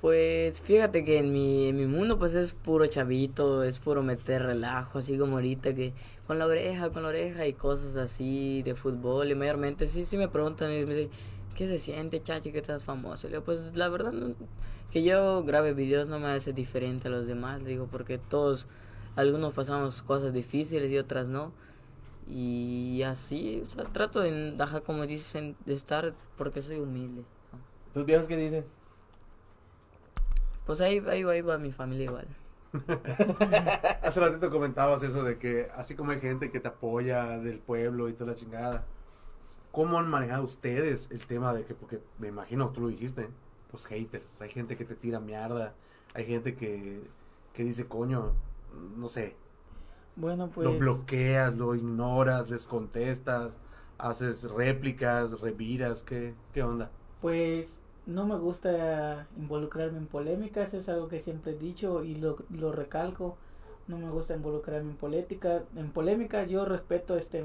Pues 0.00 0.60
fíjate 0.60 1.02
que 1.04 1.18
en 1.18 1.32
mi, 1.32 1.68
en 1.68 1.76
mi 1.76 1.86
mundo 1.86 2.18
pues 2.18 2.34
es 2.34 2.52
puro 2.52 2.86
chavito, 2.86 3.62
es 3.62 3.78
puro 3.78 4.02
meter 4.02 4.42
relajo, 4.42 4.98
así 4.98 5.16
como 5.16 5.36
ahorita 5.36 5.74
que 5.74 5.94
con 6.26 6.38
la 6.38 6.46
oreja, 6.46 6.90
con 6.90 7.02
la 7.02 7.08
oreja 7.10 7.46
y 7.46 7.52
cosas 7.52 7.96
así 7.96 8.62
de 8.62 8.74
fútbol 8.74 9.30
y 9.30 9.34
mayormente 9.34 9.86
sí, 9.88 10.04
sí 10.04 10.16
me 10.16 10.28
preguntan 10.28 10.72
y 10.72 10.84
me 10.86 10.94
dicen, 10.94 11.10
¿qué 11.54 11.66
se 11.68 11.78
siente 11.78 12.22
chachi 12.22 12.50
que 12.52 12.58
estás 12.58 12.84
famoso? 12.84 13.26
Le 13.28 13.34
digo, 13.34 13.44
pues 13.44 13.76
la 13.76 13.88
verdad 13.88 14.12
no- 14.12 14.34
que 14.90 15.02
yo 15.02 15.42
grabe 15.44 15.74
videos 15.74 16.08
no 16.08 16.18
me 16.20 16.26
hace 16.28 16.52
diferente 16.52 17.08
a 17.08 17.10
los 17.10 17.26
demás, 17.26 17.62
le 17.62 17.70
digo, 17.70 17.88
porque 17.90 18.16
todos, 18.18 18.66
algunos 19.16 19.52
pasamos 19.52 20.02
cosas 20.02 20.32
difíciles 20.32 20.90
y 20.90 20.98
otras 20.98 21.28
no. 21.28 21.52
Y 22.26 23.02
así, 23.02 23.62
o 23.66 23.70
sea, 23.70 23.84
trato 23.84 24.20
de, 24.20 24.56
ajá, 24.58 24.80
como 24.80 25.06
dicen, 25.06 25.56
de 25.66 25.74
estar 25.74 26.14
porque 26.36 26.62
soy 26.62 26.78
humilde. 26.78 27.22
¿Tus 27.92 28.06
viejos 28.06 28.26
qué 28.26 28.36
dicen? 28.36 28.64
Pues 30.64 30.80
ahí, 30.80 31.02
ahí, 31.08 31.22
va- 31.22 31.32
ahí 31.32 31.42
va 31.42 31.58
mi 31.58 31.70
familia 31.72 32.04
igual. 32.04 32.26
Hace 34.02 34.20
ratito 34.20 34.50
comentabas 34.50 35.02
eso 35.02 35.22
de 35.22 35.38
que 35.38 35.70
así 35.76 35.94
como 35.94 36.10
hay 36.10 36.20
gente 36.20 36.50
que 36.50 36.60
te 36.60 36.68
apoya 36.68 37.38
del 37.38 37.58
pueblo 37.58 38.08
y 38.08 38.14
toda 38.14 38.32
la 38.32 38.36
chingada, 38.36 38.84
¿cómo 39.72 39.98
han 39.98 40.08
manejado 40.08 40.44
ustedes 40.44 41.10
el 41.10 41.24
tema 41.26 41.54
de 41.54 41.64
que, 41.64 41.74
porque 41.74 42.00
me 42.18 42.28
imagino, 42.28 42.70
tú 42.70 42.82
lo 42.82 42.88
dijiste, 42.88 43.28
los 43.72 43.86
haters, 43.86 44.40
hay 44.40 44.50
gente 44.50 44.76
que 44.76 44.84
te 44.84 44.94
tira 44.94 45.20
mierda, 45.20 45.74
hay 46.14 46.26
gente 46.26 46.54
que, 46.54 47.02
que 47.52 47.64
dice, 47.64 47.86
coño, 47.86 48.32
no 48.96 49.08
sé, 49.08 49.36
Bueno, 50.16 50.48
pues... 50.48 50.66
lo 50.66 50.78
bloqueas, 50.78 51.54
lo 51.56 51.74
ignoras, 51.74 52.50
les 52.50 52.66
contestas, 52.66 53.52
haces 53.98 54.50
réplicas, 54.50 55.40
reviras, 55.40 56.02
¿qué, 56.02 56.34
qué 56.52 56.62
onda? 56.62 56.90
Pues 57.20 57.78
no 58.06 58.26
me 58.26 58.36
gusta 58.36 59.26
involucrarme 59.36 59.98
en 59.98 60.06
polémicas, 60.06 60.74
es 60.74 60.88
algo 60.88 61.08
que 61.08 61.20
siempre 61.20 61.52
he 61.52 61.58
dicho 61.58 62.04
y 62.04 62.16
lo, 62.16 62.36
lo 62.50 62.72
recalco. 62.72 63.36
No 63.86 63.98
me 63.98 64.10
gusta 64.10 64.34
involucrarme 64.34 64.90
en 64.90 64.96
política, 64.96 65.62
en 65.76 65.90
polémica. 65.90 66.44
Yo 66.44 66.64
respeto 66.64 67.16
este 67.16 67.44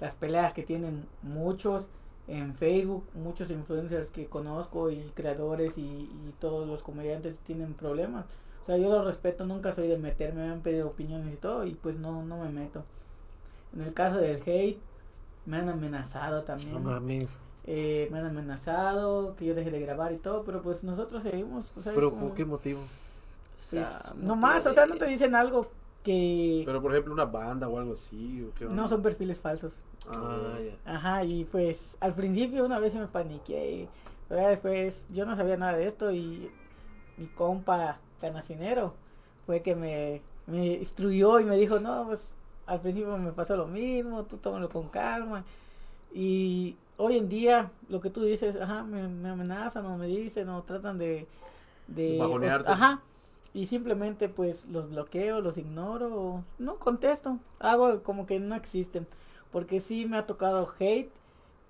las 0.00 0.14
peleas 0.14 0.52
que 0.52 0.62
tienen 0.62 1.06
muchos 1.22 1.86
en 2.26 2.54
Facebook, 2.54 3.04
muchos 3.14 3.50
influencers 3.50 4.10
que 4.10 4.26
conozco 4.26 4.90
y 4.90 5.00
creadores 5.14 5.76
y, 5.76 5.80
y 5.80 6.34
todos 6.40 6.66
los 6.66 6.82
comediantes 6.82 7.38
tienen 7.38 7.74
problemas. 7.74 8.26
O 8.62 8.66
sea, 8.66 8.78
yo 8.78 8.88
lo 8.88 9.04
respeto, 9.04 9.44
nunca 9.44 9.72
soy 9.72 9.88
de 9.88 9.98
meterme, 9.98 10.46
me 10.46 10.52
han 10.52 10.60
pedido 10.62 10.88
opiniones 10.88 11.34
y 11.34 11.36
todo 11.36 11.66
y 11.66 11.74
pues 11.74 11.96
no, 11.96 12.24
no 12.24 12.38
me 12.38 12.48
meto. 12.48 12.82
En 13.74 13.82
el 13.82 13.92
caso 13.92 14.18
del 14.18 14.42
hate, 14.46 14.78
me 15.46 15.58
han 15.58 15.68
amenazado 15.68 16.42
también 16.44 16.72
No 16.72 16.80
mames. 16.80 17.36
Eh, 17.66 18.08
me 18.10 18.18
han 18.18 18.26
amenazado, 18.26 19.34
que 19.36 19.46
yo 19.46 19.54
deje 19.54 19.70
de 19.70 19.80
grabar 19.80 20.12
y 20.12 20.18
todo, 20.18 20.44
pero 20.44 20.62
pues 20.62 20.84
nosotros 20.84 21.22
seguimos, 21.22 21.66
o 21.76 21.82
sea, 21.82 21.92
es 21.92 21.96
¿Pero 21.96 22.10
como- 22.10 22.28
por 22.28 22.36
qué 22.36 22.44
motivo? 22.44 22.80
O 23.72 24.14
no 24.16 24.36
más, 24.36 24.66
o 24.66 24.74
sea, 24.74 24.86
no 24.86 24.96
te 24.96 25.06
dicen 25.06 25.34
algo 25.34 25.70
que 26.02 26.62
Pero 26.66 26.82
por 26.82 26.92
ejemplo 26.92 27.14
una 27.14 27.24
banda 27.24 27.66
o 27.68 27.78
algo 27.78 27.92
así, 27.94 28.42
¿o 28.42 28.54
qué 28.54 28.66
onda? 28.66 28.76
no 28.76 28.88
son 28.88 29.00
perfiles 29.02 29.40
falsos. 29.40 29.72
Ah, 30.06 30.58
ya. 30.60 30.92
Ajá, 30.94 31.24
y 31.24 31.44
pues 31.46 31.96
al 32.00 32.14
principio 32.14 32.66
una 32.66 32.78
vez 32.78 32.94
me 32.94 33.06
paniqué, 33.06 33.88
pero 34.28 34.42
ya 34.42 34.48
después 34.48 35.06
yo 35.14 35.24
no 35.24 35.34
sabía 35.34 35.56
nada 35.56 35.76
de 35.78 35.86
esto 35.86 36.12
y 36.12 36.50
mi 37.16 37.26
compa 37.28 37.98
canacinero 38.20 38.92
fue 39.46 39.62
que 39.62 39.74
me, 39.74 40.20
me 40.46 40.74
instruyó 40.74 41.40
y 41.40 41.44
me 41.44 41.56
dijo, 41.56 41.80
no, 41.80 42.04
pues 42.06 42.34
al 42.66 42.80
principio 42.80 43.16
me 43.16 43.32
pasó 43.32 43.56
lo 43.56 43.66
mismo, 43.66 44.24
tú 44.24 44.36
tómalo 44.36 44.68
con 44.68 44.88
calma. 44.88 45.44
Y 46.12 46.76
hoy 47.04 47.16
en 47.16 47.28
día 47.28 47.70
lo 47.88 48.00
que 48.00 48.10
tú 48.10 48.22
dices, 48.22 48.60
ajá, 48.60 48.82
me, 48.82 49.06
me 49.08 49.28
amenazan 49.30 49.84
o 49.86 49.96
me 49.96 50.06
dicen 50.06 50.48
o 50.48 50.62
tratan 50.62 50.98
de... 50.98 51.26
de 51.86 52.18
De 52.18 52.50
ajá, 52.66 53.02
y 53.52 53.66
simplemente 53.66 54.28
pues 54.28 54.66
los 54.66 54.90
bloqueo, 54.90 55.40
los 55.40 55.56
ignoro, 55.58 56.08
o 56.14 56.44
no 56.58 56.76
contesto, 56.78 57.38
hago 57.60 58.02
como 58.02 58.26
que 58.26 58.40
no 58.40 58.54
existen, 58.54 59.06
porque 59.52 59.80
sí 59.80 60.06
me 60.06 60.16
ha 60.16 60.26
tocado 60.26 60.72
hate 60.78 61.10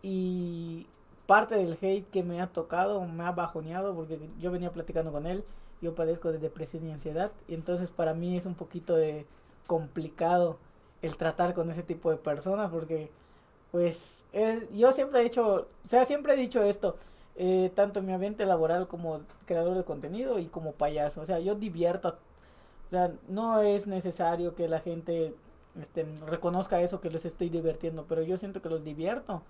y 0.03 0.87
parte 1.27 1.57
del 1.57 1.79
hate 1.81 2.09
que 2.11 2.23
me 2.23 2.40
ha 2.40 2.47
tocado 2.47 3.01
me 3.07 3.25
ha 3.25 3.33
bajoneado 3.33 3.94
porque 3.94 4.18
yo 4.40 4.51
venía 4.51 4.73
platicando 4.73 5.12
con 5.12 5.27
él, 5.27 5.44
yo 5.83 5.94
padezco 5.94 6.33
de 6.33 6.38
depresión 6.38 6.87
y 6.87 6.92
ansiedad, 6.92 7.33
y 7.49 7.55
entonces 7.55 7.90
para 7.90 8.14
mí 8.14 8.37
es 8.37 8.47
un 8.47 8.55
poquito 8.55 8.94
de 8.94 9.27
complicado 9.66 10.59
el 11.03 11.16
tratar 11.16 11.53
con 11.55 11.70
ese 11.70 11.83
tipo 11.83 12.11
de 12.11 12.16
personas 12.16 12.70
porque 12.70 13.11
pues 13.74 14.24
eh, 14.32 14.68
yo 14.72 14.92
siempre 14.92 15.20
he 15.20 15.26
hecho, 15.26 15.66
o 15.84 15.88
sea, 15.88 16.04
siempre 16.04 16.34
he 16.34 16.37
dicho 16.37 16.62
esto, 16.62 16.96
eh, 17.34 17.72
tanto 17.74 17.98
en 17.98 18.06
mi 18.06 18.12
ambiente 18.12 18.46
laboral 18.46 18.87
como 18.87 19.22
creador 19.46 19.76
de 19.76 19.82
contenido 19.82 20.38
y 20.38 20.44
como 20.44 20.70
payaso, 20.74 21.22
o 21.22 21.26
sea, 21.26 21.40
yo 21.40 21.56
divierto, 21.56 22.10
o 22.87 22.90
sea, 22.90 23.10
no 23.26 23.60
es 23.62 23.88
necesario 23.88 24.54
que 24.54 24.68
la 24.68 24.78
gente 24.78 25.34
este, 25.82 26.06
reconozca 26.24 26.80
eso 26.82 27.00
que 27.00 27.10
les 27.10 27.24
estoy 27.24 27.48
divirtiendo, 27.48 28.04
pero 28.08 28.22
yo 28.22 28.37
siento 28.38 28.62
que 28.62 28.68
los 28.68 28.84
divierto, 28.84 29.42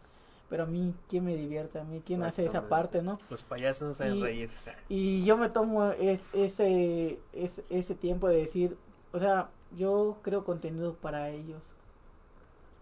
pero 0.49 0.63
a 0.63 0.67
mí, 0.67 0.95
¿quién 1.07 1.27
me 1.27 1.37
divierte? 1.37 1.79
A 1.79 1.85
mí, 1.85 2.01
¿quién 2.03 2.23
hace 2.23 2.47
esa 2.47 2.67
parte, 2.67 3.03
no? 3.03 3.19
Los 3.29 3.45
payasos 3.45 3.89
no 3.89 3.93
saben 3.93 4.15
Y- 4.17 4.23
reír. 4.23 4.51
Y 4.89 5.23
yo 5.27 5.37
me 5.37 5.51
tomo 5.51 5.85
es, 5.91 6.23
ese, 6.33 7.21
es- 7.35 7.61
ese 7.69 7.95
tiempo 7.95 8.27
de 8.31 8.37
decir, 8.39 8.79
o 9.13 9.19
sea, 9.21 9.51
yo 9.77 10.17
creo 10.23 10.45
contenido 10.47 10.95
para 10.95 11.29
ellos, 11.29 11.63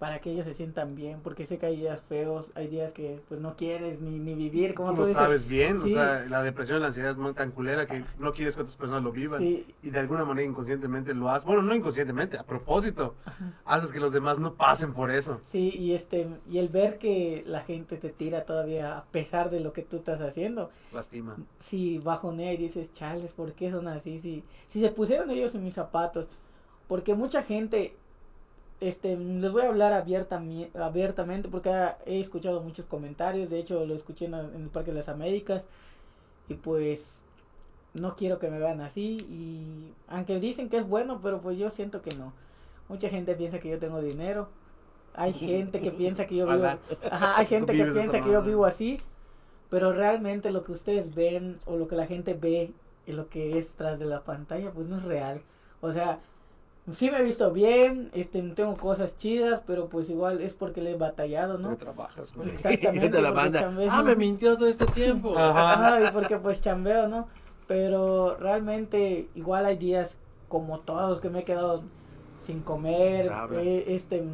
para 0.02 0.20
que 0.20 0.32
ellos 0.32 0.44
se 0.44 0.54
sientan 0.54 0.96
bien, 0.96 1.20
porque 1.22 1.46
sé 1.46 1.58
que 1.58 1.66
hay 1.66 1.76
días 1.76 2.02
feos, 2.08 2.50
hay 2.56 2.66
días 2.66 2.92
que 2.92 3.20
pues 3.28 3.40
no 3.40 3.54
quieres 3.54 4.00
ni, 4.00 4.18
ni 4.18 4.34
vivir, 4.34 4.74
como 4.74 4.88
Tú 4.94 5.02
tú 5.02 5.06
dices. 5.06 5.22
sabes 5.22 5.46
bien, 5.46 5.80
Sí. 5.80 5.92
o 5.92 5.94
sea, 5.94 6.26
la 6.28 6.42
depresión 6.42 6.78
y 6.78 6.80
la 6.80 6.88
ansiedad 6.88 7.12
es 7.12 7.16
muy 7.16 7.34
tan 7.34 7.52
culera 7.52 7.86
que 7.86 8.02
no 8.18 8.32
quieres 8.32 8.56
que 8.56 8.62
otras 8.62 8.76
personas 8.76 9.04
lo 9.04 9.12
vivan. 9.12 9.38
Sí, 9.40 9.64
Y 9.80 9.90
de 9.90 10.00
alguna 10.00 10.24
manera 10.24 10.48
inconscientemente 10.48 11.14
lo 11.14 11.28
haces. 11.28 11.44
Bueno, 11.44 11.62
no 11.62 11.72
inconscientemente, 11.72 12.36
a 12.36 12.42
propósito. 12.42 13.14
Haces 13.64 13.92
que 13.92 14.00
los 14.00 14.12
demás 14.12 14.40
no 14.40 14.54
pasen 14.54 14.92
por 14.92 15.12
eso. 15.12 15.38
sí, 15.44 15.72
y 15.78 15.92
este, 15.92 16.26
y 16.50 16.58
el 16.58 16.68
ver 16.68 16.98
que 16.98 17.44
la 17.46 17.60
gente 17.60 17.96
te 17.96 18.08
tira 18.10 18.44
todavía 18.44 18.98
a 18.98 19.04
pesar 19.04 19.50
de 19.50 19.60
lo 19.60 19.72
que 19.72 19.82
tú 19.82 19.98
estás 19.98 20.20
haciendo, 20.20 20.70
Lastima. 20.92 21.36
si 21.60 21.98
bajonea 22.00 22.52
y 22.52 22.56
dices, 22.56 22.92
chales, 22.92 23.34
¿por 23.34 23.52
qué 23.52 23.70
son 23.70 23.86
así? 23.86 24.18
Si, 24.18 24.42
si 24.66 24.80
se 24.82 24.90
pusieron 24.90 25.30
ellos 25.30 25.54
en 25.54 25.62
mis 25.62 25.74
zapatos, 25.74 26.26
porque 26.88 27.14
mucha 27.14 27.44
gente, 27.44 27.94
este, 28.88 29.16
les 29.16 29.52
voy 29.52 29.62
a 29.62 29.68
hablar 29.68 29.92
abiertami- 29.92 30.70
abiertamente 30.76 31.48
porque 31.48 31.70
ha- 31.70 31.98
he 32.06 32.20
escuchado 32.20 32.62
muchos 32.62 32.86
comentarios, 32.86 33.50
de 33.50 33.58
hecho 33.60 33.84
lo 33.86 33.94
escuché 33.94 34.26
en, 34.26 34.34
en 34.34 34.62
el 34.64 34.68
Parque 34.70 34.90
de 34.92 34.98
las 34.98 35.08
Américas 35.08 35.62
y 36.48 36.54
pues 36.54 37.22
no 37.94 38.16
quiero 38.16 38.38
que 38.38 38.50
me 38.50 38.58
vean 38.58 38.80
así 38.80 39.18
y 39.30 39.94
aunque 40.08 40.40
dicen 40.40 40.68
que 40.68 40.78
es 40.78 40.88
bueno, 40.88 41.20
pero 41.22 41.40
pues 41.40 41.58
yo 41.58 41.70
siento 41.70 42.02
que 42.02 42.14
no. 42.16 42.32
Mucha 42.88 43.08
gente 43.08 43.34
piensa 43.34 43.60
que 43.60 43.70
yo 43.70 43.78
tengo 43.78 44.00
dinero. 44.02 44.48
Hay 45.14 45.32
gente 45.34 45.80
que 45.80 45.90
piensa 45.92 46.26
que 46.26 46.36
yo 46.36 46.46
vivo, 46.46 46.78
ajá, 47.10 47.38
hay 47.38 47.46
gente 47.46 47.74
que 47.74 47.84
piensa 47.94 48.20
que 48.22 48.32
yo 48.32 48.42
vivo 48.42 48.64
así, 48.66 48.98
pero 49.70 49.92
realmente 49.92 50.50
lo 50.50 50.64
que 50.64 50.72
ustedes 50.72 51.14
ven 51.14 51.58
o 51.66 51.76
lo 51.76 51.88
que 51.88 51.96
la 51.96 52.06
gente 52.06 52.34
ve 52.34 52.72
y 53.06 53.12
lo 53.12 53.28
que 53.28 53.58
es 53.58 53.76
tras 53.76 53.98
de 53.98 54.06
la 54.06 54.22
pantalla, 54.22 54.70
pues 54.72 54.86
no 54.88 54.96
es 54.98 55.04
real. 55.04 55.42
O 55.80 55.92
sea, 55.92 56.20
sí 56.92 57.10
me 57.10 57.18
he 57.18 57.22
visto 57.22 57.52
bien, 57.52 58.10
este, 58.12 58.42
tengo 58.50 58.76
cosas 58.76 59.16
chidas, 59.16 59.60
pero 59.66 59.88
pues 59.88 60.10
igual 60.10 60.40
es 60.40 60.54
porque 60.54 60.80
le 60.82 60.92
he 60.92 60.96
batallado, 60.96 61.58
¿no? 61.58 61.68
Porque 61.70 61.84
trabajas, 61.84 62.34
güey. 62.34 62.50
Exactamente. 62.50 63.08
de 63.08 63.22
la 63.22 63.30
banda. 63.30 63.60
chambeo, 63.60 63.88
Ah, 63.90 63.98
¿no? 63.98 64.04
me 64.04 64.16
mintió 64.16 64.56
todo 64.56 64.68
este 64.68 64.86
tiempo. 64.86 65.34
Ajá. 65.38 65.72
Ajá, 65.96 66.08
y 66.08 66.12
porque 66.12 66.38
pues 66.38 66.60
chambeo, 66.60 67.08
¿no? 67.08 67.28
Pero 67.68 68.36
realmente 68.38 69.28
igual 69.34 69.64
hay 69.66 69.76
días 69.76 70.16
como 70.48 70.80
todos 70.80 71.20
que 71.20 71.30
me 71.30 71.40
he 71.40 71.44
quedado 71.44 71.84
sin 72.38 72.60
comer, 72.60 73.30
he, 73.52 73.94
este 73.94 74.24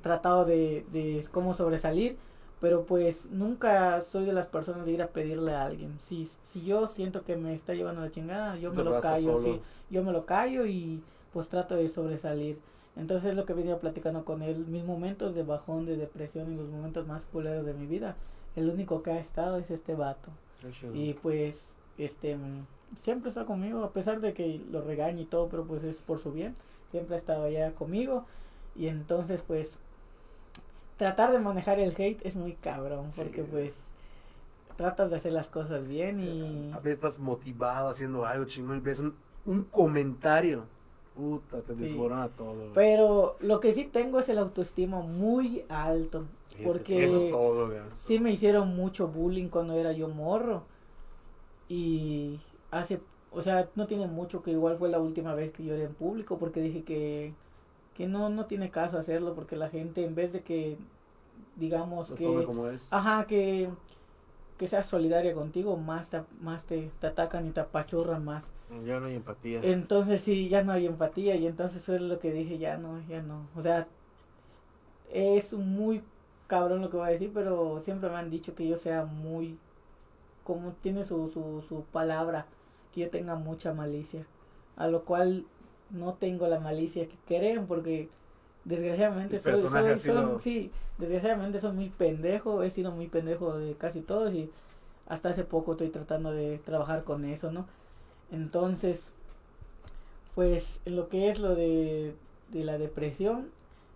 tratado 0.00 0.44
de, 0.44 0.86
de 0.92 1.26
cómo 1.32 1.54
sobresalir, 1.54 2.16
Pero 2.60 2.84
pues 2.86 3.30
nunca 3.32 4.02
soy 4.02 4.24
de 4.24 4.32
las 4.32 4.46
personas 4.46 4.84
de 4.86 4.92
ir 4.92 5.02
a 5.02 5.08
pedirle 5.08 5.52
a 5.54 5.64
alguien. 5.64 5.96
Si, 6.00 6.28
si 6.44 6.64
yo 6.64 6.86
siento 6.86 7.24
que 7.24 7.36
me 7.36 7.54
está 7.54 7.74
llevando 7.74 8.00
la 8.00 8.10
chingada, 8.10 8.56
yo 8.56 8.72
me 8.72 8.84
lo 8.84 9.00
callo, 9.00 9.34
solo. 9.38 9.42
sí. 9.54 9.60
Yo 9.90 10.02
me 10.04 10.12
lo 10.12 10.24
callo 10.24 10.64
y 10.66 11.02
pues 11.32 11.48
trato 11.48 11.76
de 11.76 11.88
sobresalir. 11.88 12.58
Entonces 12.96 13.30
es 13.30 13.36
lo 13.36 13.44
que 13.44 13.52
he 13.52 13.56
venido 13.56 13.78
platicando 13.78 14.24
con 14.24 14.42
él. 14.42 14.66
Mis 14.66 14.84
momentos 14.84 15.34
de 15.34 15.42
bajón, 15.44 15.86
de 15.86 15.96
depresión 15.96 16.52
y 16.52 16.56
los 16.56 16.68
momentos 16.68 17.06
más 17.06 17.24
culeros 17.26 17.64
de 17.64 17.74
mi 17.74 17.86
vida. 17.86 18.16
El 18.56 18.68
único 18.70 19.02
que 19.02 19.12
ha 19.12 19.18
estado 19.20 19.58
es 19.58 19.70
este 19.70 19.94
vato. 19.94 20.30
Y 20.94 21.14
pues, 21.14 21.60
este, 21.96 22.36
siempre 23.00 23.28
está 23.28 23.44
conmigo, 23.44 23.84
a 23.84 23.92
pesar 23.92 24.20
de 24.20 24.32
que 24.32 24.60
lo 24.70 24.82
regañe 24.82 25.22
y 25.22 25.26
todo, 25.26 25.48
pero 25.48 25.64
pues 25.64 25.84
es 25.84 25.98
por 25.98 26.18
su 26.18 26.32
bien. 26.32 26.56
Siempre 26.90 27.14
ha 27.14 27.18
estado 27.18 27.44
allá 27.44 27.72
conmigo. 27.72 28.24
Y 28.74 28.88
entonces, 28.88 29.42
pues, 29.46 29.78
tratar 30.96 31.30
de 31.32 31.38
manejar 31.38 31.78
el 31.78 31.94
hate 31.96 32.24
es 32.26 32.34
muy 32.34 32.54
cabrón, 32.54 33.12
Sí. 33.12 33.22
porque 33.22 33.42
pues, 33.44 33.94
tratas 34.76 35.10
de 35.10 35.16
hacer 35.16 35.32
las 35.32 35.48
cosas 35.48 35.86
bien 35.86 36.20
y... 36.20 36.72
A 36.72 36.78
veces 36.78 36.94
estás 36.94 37.18
motivado 37.20 37.88
haciendo 37.88 38.24
algo 38.26 38.44
chingón 38.46 38.78
y 38.78 38.80
ves 38.80 38.98
un, 38.98 39.14
un 39.46 39.62
comentario. 39.64 40.64
Puta, 41.18 41.60
te 41.62 41.74
Sí. 41.74 41.80
desmorona 41.80 42.28
todo. 42.28 42.54
güey. 42.54 42.70
Pero 42.74 43.36
lo 43.40 43.58
que 43.58 43.72
sí 43.72 43.84
tengo 43.84 44.20
es 44.20 44.28
el 44.28 44.38
autoestima 44.38 45.00
muy 45.00 45.64
alto, 45.68 46.26
Eso 46.54 46.62
porque... 46.64 47.04
Eso 47.04 47.16
es 47.16 47.30
todo, 47.32 47.66
güey. 47.66 47.80
Sí 47.96 48.20
me 48.20 48.30
hicieron 48.30 48.76
mucho 48.76 49.08
bullying 49.08 49.48
cuando 49.48 49.74
era 49.74 49.90
yo 49.92 50.08
morro. 50.08 50.62
Y 51.68 52.38
hace, 52.70 53.00
o 53.32 53.42
sea, 53.42 53.68
no 53.74 53.86
tiene 53.86 54.06
mucho 54.06 54.42
que 54.42 54.52
igual 54.52 54.78
fue 54.78 54.88
la 54.88 55.00
última 55.00 55.34
vez 55.34 55.52
que 55.52 55.64
lloré 55.64 55.84
en 55.84 55.94
público 55.94 56.38
porque 56.38 56.60
dije 56.60 56.84
que, 56.84 57.34
que 57.94 58.06
no, 58.06 58.30
no 58.30 58.46
tiene 58.46 58.70
caso 58.70 58.96
hacerlo 58.96 59.34
porque 59.34 59.56
la 59.56 59.68
gente 59.68 60.04
en 60.04 60.14
vez 60.14 60.32
de 60.32 60.42
que 60.42 60.78
digamos 61.56 62.12
que, 62.12 62.44
como 62.44 62.68
es. 62.68 62.86
ajá, 62.92 63.26
que, 63.26 63.68
que 64.58 64.68
seas 64.68 64.86
solidaria 64.86 65.34
contigo, 65.34 65.76
más, 65.76 66.10
te- 66.10 66.22
más 66.40 66.66
te, 66.66 66.90
te 67.00 67.06
atacan 67.06 67.46
y 67.46 67.50
te 67.50 67.60
apachurran 67.60 68.24
más. 68.24 68.50
Ya 68.84 69.00
no 69.00 69.06
hay 69.06 69.14
empatía. 69.14 69.60
Entonces 69.62 70.20
sí, 70.20 70.48
ya 70.48 70.62
no 70.62 70.72
hay 70.72 70.86
empatía 70.86 71.36
y 71.36 71.46
entonces 71.46 71.82
eso 71.82 71.94
es 71.94 72.02
lo 72.02 72.18
que 72.18 72.32
dije, 72.32 72.58
ya 72.58 72.76
no, 72.76 73.00
ya 73.08 73.22
no. 73.22 73.46
O 73.56 73.62
sea, 73.62 73.86
es 75.12 75.52
muy 75.52 76.02
cabrón 76.46 76.82
lo 76.82 76.90
que 76.90 76.96
voy 76.96 77.06
a 77.08 77.10
decir, 77.12 77.30
pero 77.32 77.80
siempre 77.82 78.10
me 78.10 78.16
han 78.16 78.30
dicho 78.30 78.54
que 78.54 78.66
yo 78.68 78.76
sea 78.76 79.04
muy, 79.04 79.58
como 80.44 80.72
tiene 80.82 81.04
su, 81.04 81.28
su, 81.28 81.62
su 81.68 81.84
palabra, 81.92 82.46
que 82.94 83.02
yo 83.02 83.10
tenga 83.10 83.36
mucha 83.36 83.72
malicia. 83.74 84.26
A 84.76 84.88
lo 84.88 85.04
cual 85.04 85.44
no 85.90 86.14
tengo 86.14 86.46
la 86.48 86.60
malicia 86.60 87.08
que 87.08 87.16
creen 87.26 87.66
porque 87.66 88.08
desgraciadamente 88.68 89.36
sido- 89.40 89.56
soy- 90.38 90.42
sí, 90.42 90.70
desgraciadamente 90.98 91.60
soy 91.60 91.72
muy 91.72 91.88
pendejo, 91.90 92.62
he 92.62 92.70
sido 92.70 92.92
muy 92.92 93.08
pendejo 93.08 93.56
de 93.58 93.74
casi 93.74 94.00
todos 94.00 94.32
y 94.34 94.50
hasta 95.08 95.30
hace 95.30 95.44
poco 95.44 95.72
estoy 95.72 95.88
tratando 95.90 96.32
de 96.32 96.58
trabajar 96.58 97.04
con 97.04 97.24
eso, 97.24 97.50
¿no? 97.52 97.66
Entonces, 98.32 99.12
pues 100.34 100.80
en 100.84 100.96
lo 100.96 101.08
que 101.08 101.28
es 101.30 101.38
lo 101.38 101.54
de, 101.54 102.14
de 102.52 102.64
la 102.64 102.78
depresión, 102.78 103.48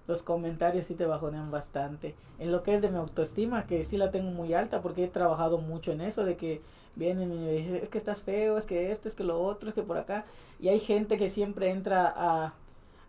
los 0.09 0.23
comentarios 0.23 0.87
sí 0.87 0.95
te 0.95 1.07
bajonean 1.07 1.51
bastante. 1.51 2.15
En 2.39 2.51
lo 2.51 2.63
que 2.63 2.75
es 2.75 2.83
de 2.83 2.91
mi 2.91 2.97
autoestima, 2.97 3.67
que 3.67 3.85
sí 3.85 3.97
la 3.97 4.11
tengo 4.11 4.31
muy 4.31 4.53
alta 4.55 4.83
porque 4.83 5.05
he 5.05 5.09
trabajado 5.09 5.59
mucho 5.59 5.93
en 5.93 6.01
eso, 6.01 6.25
de 6.25 6.37
que 6.37 6.61
vienen 6.97 7.33
y 7.33 7.39
me 7.39 7.53
dicen, 7.53 7.77
es 7.77 7.89
que 7.89 7.99
estás 7.99 8.21
feo, 8.21 8.59
es 8.59 8.67
que 8.67 8.91
esto, 8.91 9.09
es 9.09 9.15
que 9.15 9.25
lo 9.25 9.41
otro, 9.41 9.69
es 9.69 9.75
que 9.75 9.83
por 9.83 9.97
acá. 9.97 10.25
Y 10.61 10.69
hay 10.69 10.81
gente 10.81 11.17
que 11.19 11.31
siempre 11.31 11.71
entra 11.71 12.13
a, 12.15 12.55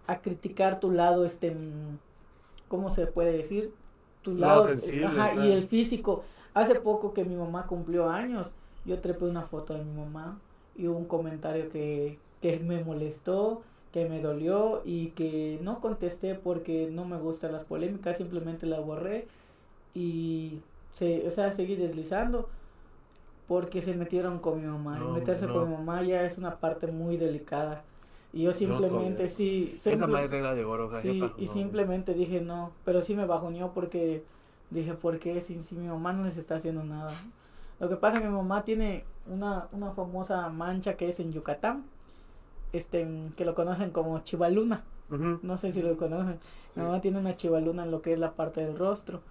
a 0.07 0.21
criticar 0.21 0.79
tu 0.79 0.91
lado, 0.91 1.25
este, 1.25 1.55
¿cómo 2.67 2.91
se 2.91 3.07
puede 3.07 3.33
decir? 3.33 3.73
Tu 4.21 4.35
Lado 4.37 4.65
lado, 4.65 4.67
sensible, 4.67 5.05
ajá, 5.05 5.31
claro. 5.33 5.47
y 5.47 5.51
el 5.51 5.67
físico. 5.67 6.23
Hace 6.53 6.75
poco 6.75 7.13
que 7.13 7.25
mi 7.25 7.35
mamá 7.35 7.67
cumplió 7.67 8.09
años, 8.09 8.51
yo 8.85 8.99
trepé 8.99 9.25
una 9.25 9.43
foto 9.43 9.73
de 9.73 9.83
mi 9.83 9.93
mamá 9.93 10.39
y 10.75 10.87
un 10.87 11.05
comentario 11.05 11.69
que, 11.69 12.19
que 12.41 12.59
me 12.59 12.83
molestó, 12.83 13.63
que 13.91 14.07
me 14.09 14.21
dolió 14.21 14.81
y 14.85 15.09
que 15.11 15.59
no 15.61 15.79
contesté 15.81 16.35
porque 16.35 16.89
no 16.91 17.05
me 17.05 17.17
gustan 17.17 17.53
las 17.53 17.65
polémicas, 17.65 18.17
simplemente 18.17 18.65
la 18.65 18.79
borré 18.79 19.27
y 19.93 20.59
se, 20.93 21.27
o 21.27 21.31
sea, 21.31 21.53
seguí 21.53 21.75
deslizando 21.75 22.49
porque 23.47 23.81
se 23.81 23.93
metieron 23.93 24.39
con 24.39 24.61
mi 24.61 24.67
mamá. 24.67 24.97
No, 24.99 25.09
y 25.09 25.13
meterse 25.13 25.47
no. 25.47 25.53
con 25.53 25.69
mi 25.69 25.75
mamá 25.75 26.01
ya 26.03 26.23
es 26.25 26.37
una 26.37 26.55
parte 26.55 26.87
muy 26.87 27.17
delicada. 27.17 27.83
Y 28.33 28.41
yo 28.43 28.53
simplemente 28.53 29.29
sí, 29.29 29.73
Esa 29.75 29.91
simple- 29.91 30.07
no 30.07 30.17
es 30.17 30.31
regla 30.31 30.55
de 30.55 30.65
oro, 30.65 30.89
Sí, 31.01 31.23
y 31.37 31.45
No, 31.45 31.53
simplemente 31.53 32.13
dije 32.15 32.41
no, 32.41 32.71
pero 32.83 33.03
sí 33.03 33.15
me 33.15 33.25
bajoneó 33.27 33.73
porque 33.73 34.23
dije, 34.71 34.95
¿por 34.95 35.19
qué? 35.19 35.41
Si, 35.41 35.63
si 35.63 35.75
mi 35.75 35.87
mamá 35.87 36.13
no 36.13 36.25
les 36.25 36.37
está 36.37 36.55
haciendo 36.55 36.83
nada. 36.83 37.11
Lo 37.79 37.89
que 37.89 37.95
pasa 37.95 38.17
es 38.17 38.23
que 38.23 38.29
mi 38.29 38.35
mamá 38.35 38.63
tiene 38.63 39.03
una, 39.27 39.67
una 39.73 39.91
famosa 39.91 40.49
mancha 40.49 40.95
que 40.95 41.09
es 41.09 41.19
en 41.19 41.31
Yucatán, 41.31 41.83
este, 42.71 43.07
que 43.37 43.45
lo 43.45 43.53
conocen 43.55 43.91
como 43.91 44.17
chivaluna, 44.19 44.83
no 45.43 45.57
sé 45.59 45.71
si 45.71 45.81
lo 45.83 45.95
conocen. 45.97 46.39
Mi 46.75 46.81
mamá 46.81 47.01
tiene 47.01 47.19
una 47.19 47.35
chivaluna 47.35 47.83
en 47.83 47.91
lo 47.91 48.01
que 48.01 48.13
es 48.13 48.19
la 48.19 48.31
parte 48.31 48.61
del 48.65 48.77
rostro. 48.77 49.21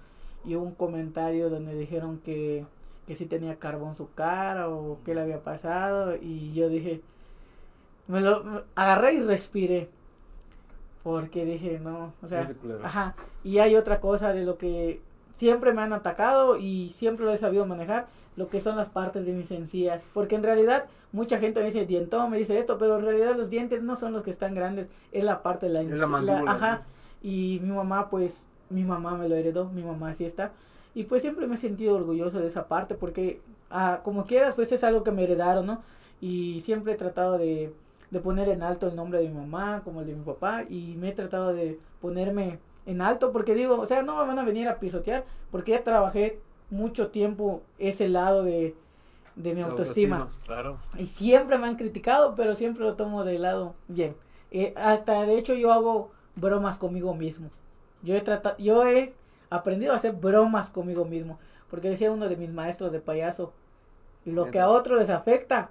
Y 0.45 0.55
hubo 0.55 0.65
un 0.65 0.75
comentario 0.75 1.51
donde 1.51 1.75
dijeron 1.77 2.19
que, 2.19 2.65
que 3.09 3.17
si 3.17 3.27
tenía 3.27 3.59
carbón 3.59 3.97
su 3.97 4.13
cara 4.15 4.69
o 4.69 4.99
qué 5.05 5.15
le 5.17 5.23
había 5.23 5.43
pasado. 5.43 6.15
Y 6.21 6.53
yo 6.53 6.69
dije, 6.69 7.01
me 8.09 8.21
lo 8.21 8.45
me- 8.45 8.61
agarré 8.75 9.15
y 9.15 9.23
respiré. 9.23 9.89
Porque 11.03 11.45
dije, 11.45 11.81
no, 11.83 12.13
o 12.23 12.29
sea, 12.29 12.47
Sí, 12.47 12.55
ajá. 12.83 13.17
Y 13.43 13.59
hay 13.59 13.75
otra 13.75 14.01
cosa 14.01 14.33
de 14.33 14.45
lo 14.45 14.57
que 14.57 15.01
siempre 15.37 15.73
me 15.73 15.83
han 15.83 15.93
atacado 15.93 16.57
y 16.59 16.91
siempre 16.91 17.25
lo 17.25 17.33
he 17.33 17.39
sabido 17.39 17.67
manejar, 17.67 18.07
lo 18.37 18.49
que 18.49 18.61
son 18.61 18.77
las 18.77 18.89
partes 18.89 19.27
de 19.27 19.33
mis 19.33 19.51
encías. 19.51 20.01
Porque 20.15 20.37
en 20.37 20.45
realidad 20.45 20.85
mucha 21.11 21.39
gente 21.39 21.59
me 21.61 21.67
dice 21.67 21.87
dientón, 21.87 22.31
me 22.31 22.39
dice 22.39 22.57
esto, 22.59 22.79
pero 22.79 22.99
en 22.99 23.05
realidad 23.05 23.35
los 23.37 23.51
dientes 23.51 23.83
no 23.83 23.97
son 23.97 24.13
los 24.13 24.23
que 24.23 24.31
están 24.31 24.55
grandes, 24.55 24.87
es 25.11 25.25
la 25.25 25.43
parte 25.43 25.67
de 25.67 25.73
la 25.73 25.81
Es 25.83 25.89
la 25.99 26.07
encía. 26.19 26.45
ajá. 26.47 26.83
Y 27.21 27.59
mi 27.63 27.71
mamá, 27.73 28.09
pues, 28.09 28.47
mi 28.71 28.85
mamá 28.85 29.17
me 29.17 29.29
lo 29.29 29.35
heredó, 29.35 29.69
mi 29.71 29.83
mamá 29.83 30.11
así 30.11 30.25
está. 30.25 30.53
Y 30.95 31.05
pues 31.05 31.23
siempre 31.23 31.47
me 31.49 31.55
he 31.57 31.59
sentido 31.59 31.97
orgulloso 31.97 32.39
de 32.39 32.47
esa 32.49 32.69
parte 32.69 32.95
porque, 32.95 33.41
ah, 33.71 34.01
como 34.05 34.25
quieras, 34.25 34.55
pues 34.55 34.71
es 34.71 34.85
algo 34.85 35.03
que 35.03 35.11
me 35.11 35.25
heredaron, 35.25 35.67
¿no? 35.67 35.83
Y 36.21 36.61
siempre 36.61 36.93
he 36.93 36.97
tratado 36.97 37.39
de, 37.39 37.73
de 38.13 38.21
poner 38.21 38.51
en 38.51 38.63
alto 38.63 38.87
el 38.89 38.95
nombre 38.95 39.21
de 39.21 39.29
mi 39.29 39.35
mamá, 39.35 39.81
como 39.85 40.03
el 40.03 40.07
de 40.07 40.15
mi 40.15 40.23
papá, 40.23 40.65
y 40.69 40.97
me 40.99 41.09
he 41.09 41.13
tratado 41.13 41.55
de 41.55 41.81
ponerme 42.03 42.59
en 42.85 43.01
alto 43.01 43.33
porque 43.33 43.55
digo, 43.55 43.81
o 43.81 43.87
sea, 43.87 44.03
no 44.03 44.19
me 44.21 44.27
van 44.27 44.39
a 44.39 44.45
venir 44.45 44.69
a 44.69 44.79
pisotear 44.79 45.25
porque 45.51 45.73
ya 45.73 45.83
trabajé 45.83 46.39
mucho 46.69 47.09
tiempo 47.09 47.63
ese 47.79 48.11
lado 48.11 48.43
de, 48.43 48.77
de 49.35 49.55
mi 49.55 49.63
La 49.63 49.69
autoestima. 49.69 50.17
autoestima. 50.17 50.47
Claro. 50.47 50.79
Y 50.99 51.07
siempre 51.07 51.57
me 51.57 51.67
han 51.69 51.77
criticado, 51.77 52.35
pero 52.35 52.55
siempre 52.55 52.85
lo 52.85 52.97
tomo 52.97 53.25
de 53.25 53.39
lado 53.39 53.75
bien. 53.89 54.15
Eh, 54.51 54.75
hasta 54.77 55.25
de 55.25 55.39
hecho 55.39 55.55
yo 55.55 55.73
hago 55.73 56.11
bromas 56.37 56.77
conmigo 56.77 57.15
mismo. 57.15 57.49
Yo 58.03 58.15
he 58.15 58.21
tratado, 58.21 58.59
yo 58.59 58.87
he 58.87 59.15
aprendido 59.49 59.95
a 59.95 59.97
hacer 59.97 60.13
bromas 60.13 60.69
conmigo 60.69 61.07
mismo. 61.07 61.39
Porque 61.71 61.89
decía 61.89 62.13
uno 62.13 62.29
de 62.29 62.37
mis 62.37 62.51
maestros 62.53 62.93
de 62.93 63.01
payaso, 63.01 63.55
lo 64.27 64.51
que 64.51 64.61
a 64.61 64.69
otros 64.69 65.01
les 65.01 65.09
afecta 65.09 65.71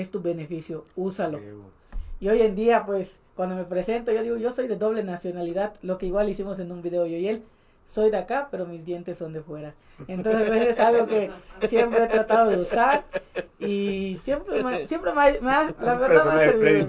es 0.00 0.10
tu 0.10 0.20
beneficio, 0.22 0.84
úsalo. 0.96 1.38
Y 2.20 2.28
hoy 2.28 2.40
en 2.42 2.54
día, 2.56 2.84
pues, 2.86 3.18
cuando 3.34 3.56
me 3.56 3.64
presento, 3.64 4.12
yo 4.12 4.22
digo, 4.22 4.36
yo 4.36 4.52
soy 4.52 4.68
de 4.68 4.76
doble 4.76 5.02
nacionalidad, 5.04 5.74
lo 5.82 5.98
que 5.98 6.06
igual 6.06 6.28
hicimos 6.28 6.58
en 6.58 6.72
un 6.72 6.82
video 6.82 7.06
yo 7.06 7.16
y 7.16 7.28
él. 7.28 7.42
Soy 7.88 8.10
de 8.10 8.16
acá, 8.16 8.48
pero 8.50 8.66
mis 8.66 8.84
dientes 8.84 9.16
son 9.18 9.32
de 9.32 9.42
fuera. 9.42 9.74
Entonces, 10.08 10.48
pues, 10.48 10.66
es 10.66 10.80
algo 10.80 11.06
que 11.06 11.30
siempre 11.68 12.02
he 12.02 12.06
tratado 12.08 12.50
de 12.50 12.56
usar. 12.58 13.04
Y 13.60 14.16
siempre 14.20 14.62
me, 14.64 14.86
siempre 14.88 15.12
me, 15.12 15.20
ha- 15.20 15.40
me 15.40 15.50
ha, 15.52 15.74
la 15.80 15.94
verdad 15.94 16.24
me 16.24 16.30
ha 16.32 16.38
servido. 16.52 16.88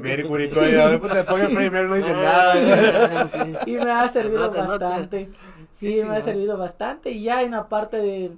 Mercury, 1.53 1.87
no 1.87 1.95
dice 1.95 2.13
nada. 2.13 3.63
Y 3.67 3.71
me 3.77 3.91
ha 3.91 4.07
servido 4.09 4.51
bastante. 4.79 5.29
Sí, 5.73 6.03
me 6.03 6.15
ha 6.15 6.21
servido 6.23 6.57
bastante. 6.57 7.11
Y 7.11 7.23
ya 7.23 7.43
en 7.43 7.51
la 7.51 7.69
parte 7.69 7.97
de, 7.97 8.31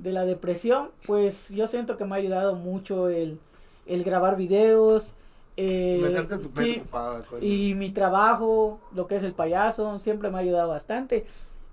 de 0.00 0.12
la 0.12 0.24
depresión, 0.24 0.90
pues 1.06 1.48
yo 1.50 1.68
siento 1.68 1.96
que 1.96 2.04
me 2.04 2.16
ha 2.16 2.18
ayudado 2.18 2.56
mucho 2.56 3.08
el, 3.08 3.38
el 3.94 4.04
grabar 4.04 4.36
videos. 4.36 5.14
Eh, 5.56 6.26
tu 6.28 6.62
sí, 6.62 6.78
ocupada, 6.80 7.22
y 7.42 7.74
mi 7.74 7.90
trabajo, 7.90 8.80
lo 8.94 9.06
que 9.06 9.16
es 9.16 9.24
el 9.24 9.32
payaso, 9.34 9.98
siempre 9.98 10.30
me 10.30 10.38
ha 10.38 10.40
ayudado 10.40 10.68
bastante. 10.70 11.26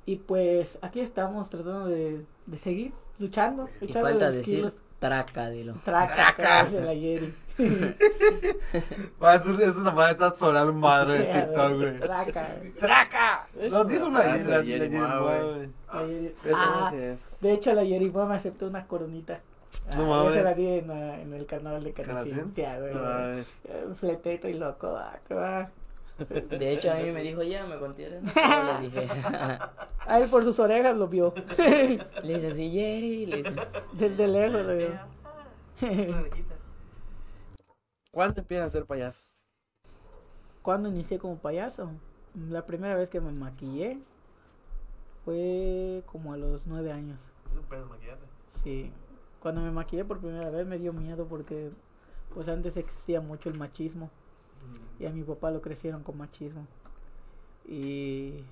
Y 0.05 0.18
pues 0.18 0.78
aquí 0.82 0.99
estamos 0.99 1.49
tratando 1.49 1.88
de, 1.88 2.26
de 2.47 2.59
seguir 2.59 2.91
luchando. 3.20 3.70
Y 3.82 3.93
falta 3.93 4.26
los 4.26 4.36
decir 4.36 4.55
kilos. 4.57 4.74
traca, 4.99 5.49
dilo. 5.49 5.76
Traca, 5.86 6.34
Traca. 6.36 6.70
la 6.70 6.93
Yeri. 6.93 7.34
Va, 9.22 9.36
eso- 9.36 9.57
Esa 9.59 9.91
madre 9.91 10.11
está 10.11 10.34
sonando 10.34 10.74
madre 10.74 11.20
de 11.20 11.41
TikTok, 11.41 11.74
güey. 11.78 11.95
Traca. 11.97 12.55
¡Traca! 12.80 13.47
Lo 13.70 13.86
dijo 13.86 14.07
una 14.07 14.20
la, 14.20 14.38
la 14.38 14.43
la, 14.43 14.63
la- 14.63 14.88
la- 14.88 15.20
güey. 15.20 15.70
La 16.45 16.55
Ah, 16.55 16.91
es. 16.95 17.38
de 17.41 17.53
hecho 17.53 17.74
la 17.74 17.84
Yeri 17.84 18.11
me 18.11 18.36
aceptó 18.36 18.68
una 18.68 18.86
coronita. 18.88 19.39
No 19.95 20.03
Ah, 20.13 20.24
mames. 20.24 20.36
esa 20.36 20.43
la 20.43 20.53
di 20.53 20.68
en, 20.68 20.88
la- 20.88 21.22
en 21.22 21.34
el 21.34 21.45
canal 21.45 21.84
de. 21.84 21.93
Canaciencia, 21.93 22.80
güey. 22.80 22.93
No, 22.93 23.34
Eh, 23.38 23.43
Fletito 23.95 24.47
y 24.47 24.53
loco, 24.55 24.95
ah, 24.97 25.20
que 25.28 25.34
va. 25.34 25.70
De 26.18 26.74
hecho, 26.74 26.91
a 26.91 26.95
mí 26.95 27.11
me 27.11 27.22
dijo, 27.22 27.43
ya, 27.43 27.65
me 27.65 27.78
contieron. 27.78 28.24
Yo 28.36 28.80
le 28.82 28.89
dije, 28.89 29.07
A 30.05 30.20
él 30.20 30.30
por 30.30 30.43
sus 30.43 30.57
orejas 30.59 30.97
lo 30.97 31.07
vio. 31.07 31.34
le 31.57 32.34
dice, 32.39 32.53
sí, 32.55 32.72
Jerry. 32.72 33.26
Le 33.28 33.38
dice, 33.38 33.51
Desde 33.93 34.28
lejos 34.28 34.65
lo 34.65 34.78
vio. 34.78 34.99
¿Cuándo 38.11 38.41
empiezas 38.41 38.65
a 38.68 38.70
ser 38.70 38.86
payaso? 38.86 39.24
Cuando 40.63 40.89
inicié 40.89 41.20
como 41.20 41.38
payaso, 41.38 41.91
la 42.49 42.65
primera 42.65 42.95
vez 42.95 43.09
que 43.09 43.22
me 43.22 43.32
maquillé 43.32 43.99
fue 45.24 46.03
como 46.07 46.34
a 46.34 46.38
los 46.38 46.65
nueve 46.65 46.91
años. 46.91 47.20
Es 47.51 47.57
un 47.57 47.63
pedo 47.65 47.86
maquillarte. 47.86 48.26
Sí, 48.63 48.91
cuando 49.41 49.61
me 49.61 49.71
maquillé 49.71 50.03
por 50.05 50.19
primera 50.19 50.49
vez 50.49 50.67
me 50.67 50.77
dio 50.77 50.93
miedo 50.93 51.25
porque 51.25 51.71
pues 52.33 52.47
antes 52.47 52.77
existía 52.77 53.21
mucho 53.21 53.49
el 53.49 53.57
machismo 53.57 54.09
y 54.99 55.05
a 55.05 55.11
mi 55.11 55.23
papá 55.23 55.51
lo 55.51 55.61
crecieron 55.61 56.03
con 56.03 56.17
machismo. 56.17 56.65
Y 57.65 58.43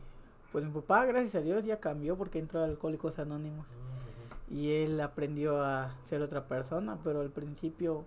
pues 0.51 0.63
mi 0.63 0.71
papá, 0.71 1.05
gracias 1.05 1.36
a 1.36 1.41
Dios, 1.41 1.65
ya 1.65 1.79
cambió 1.79 2.17
porque 2.17 2.39
entró 2.39 2.61
a 2.61 2.65
Alcohólicos 2.65 3.19
Anónimos 3.19 3.65
y 4.49 4.71
él 4.71 5.01
aprendió 5.01 5.63
a 5.63 5.91
ser 6.01 6.21
otra 6.21 6.47
persona, 6.47 6.97
pero 7.03 7.21
al 7.21 7.31
principio 7.31 8.05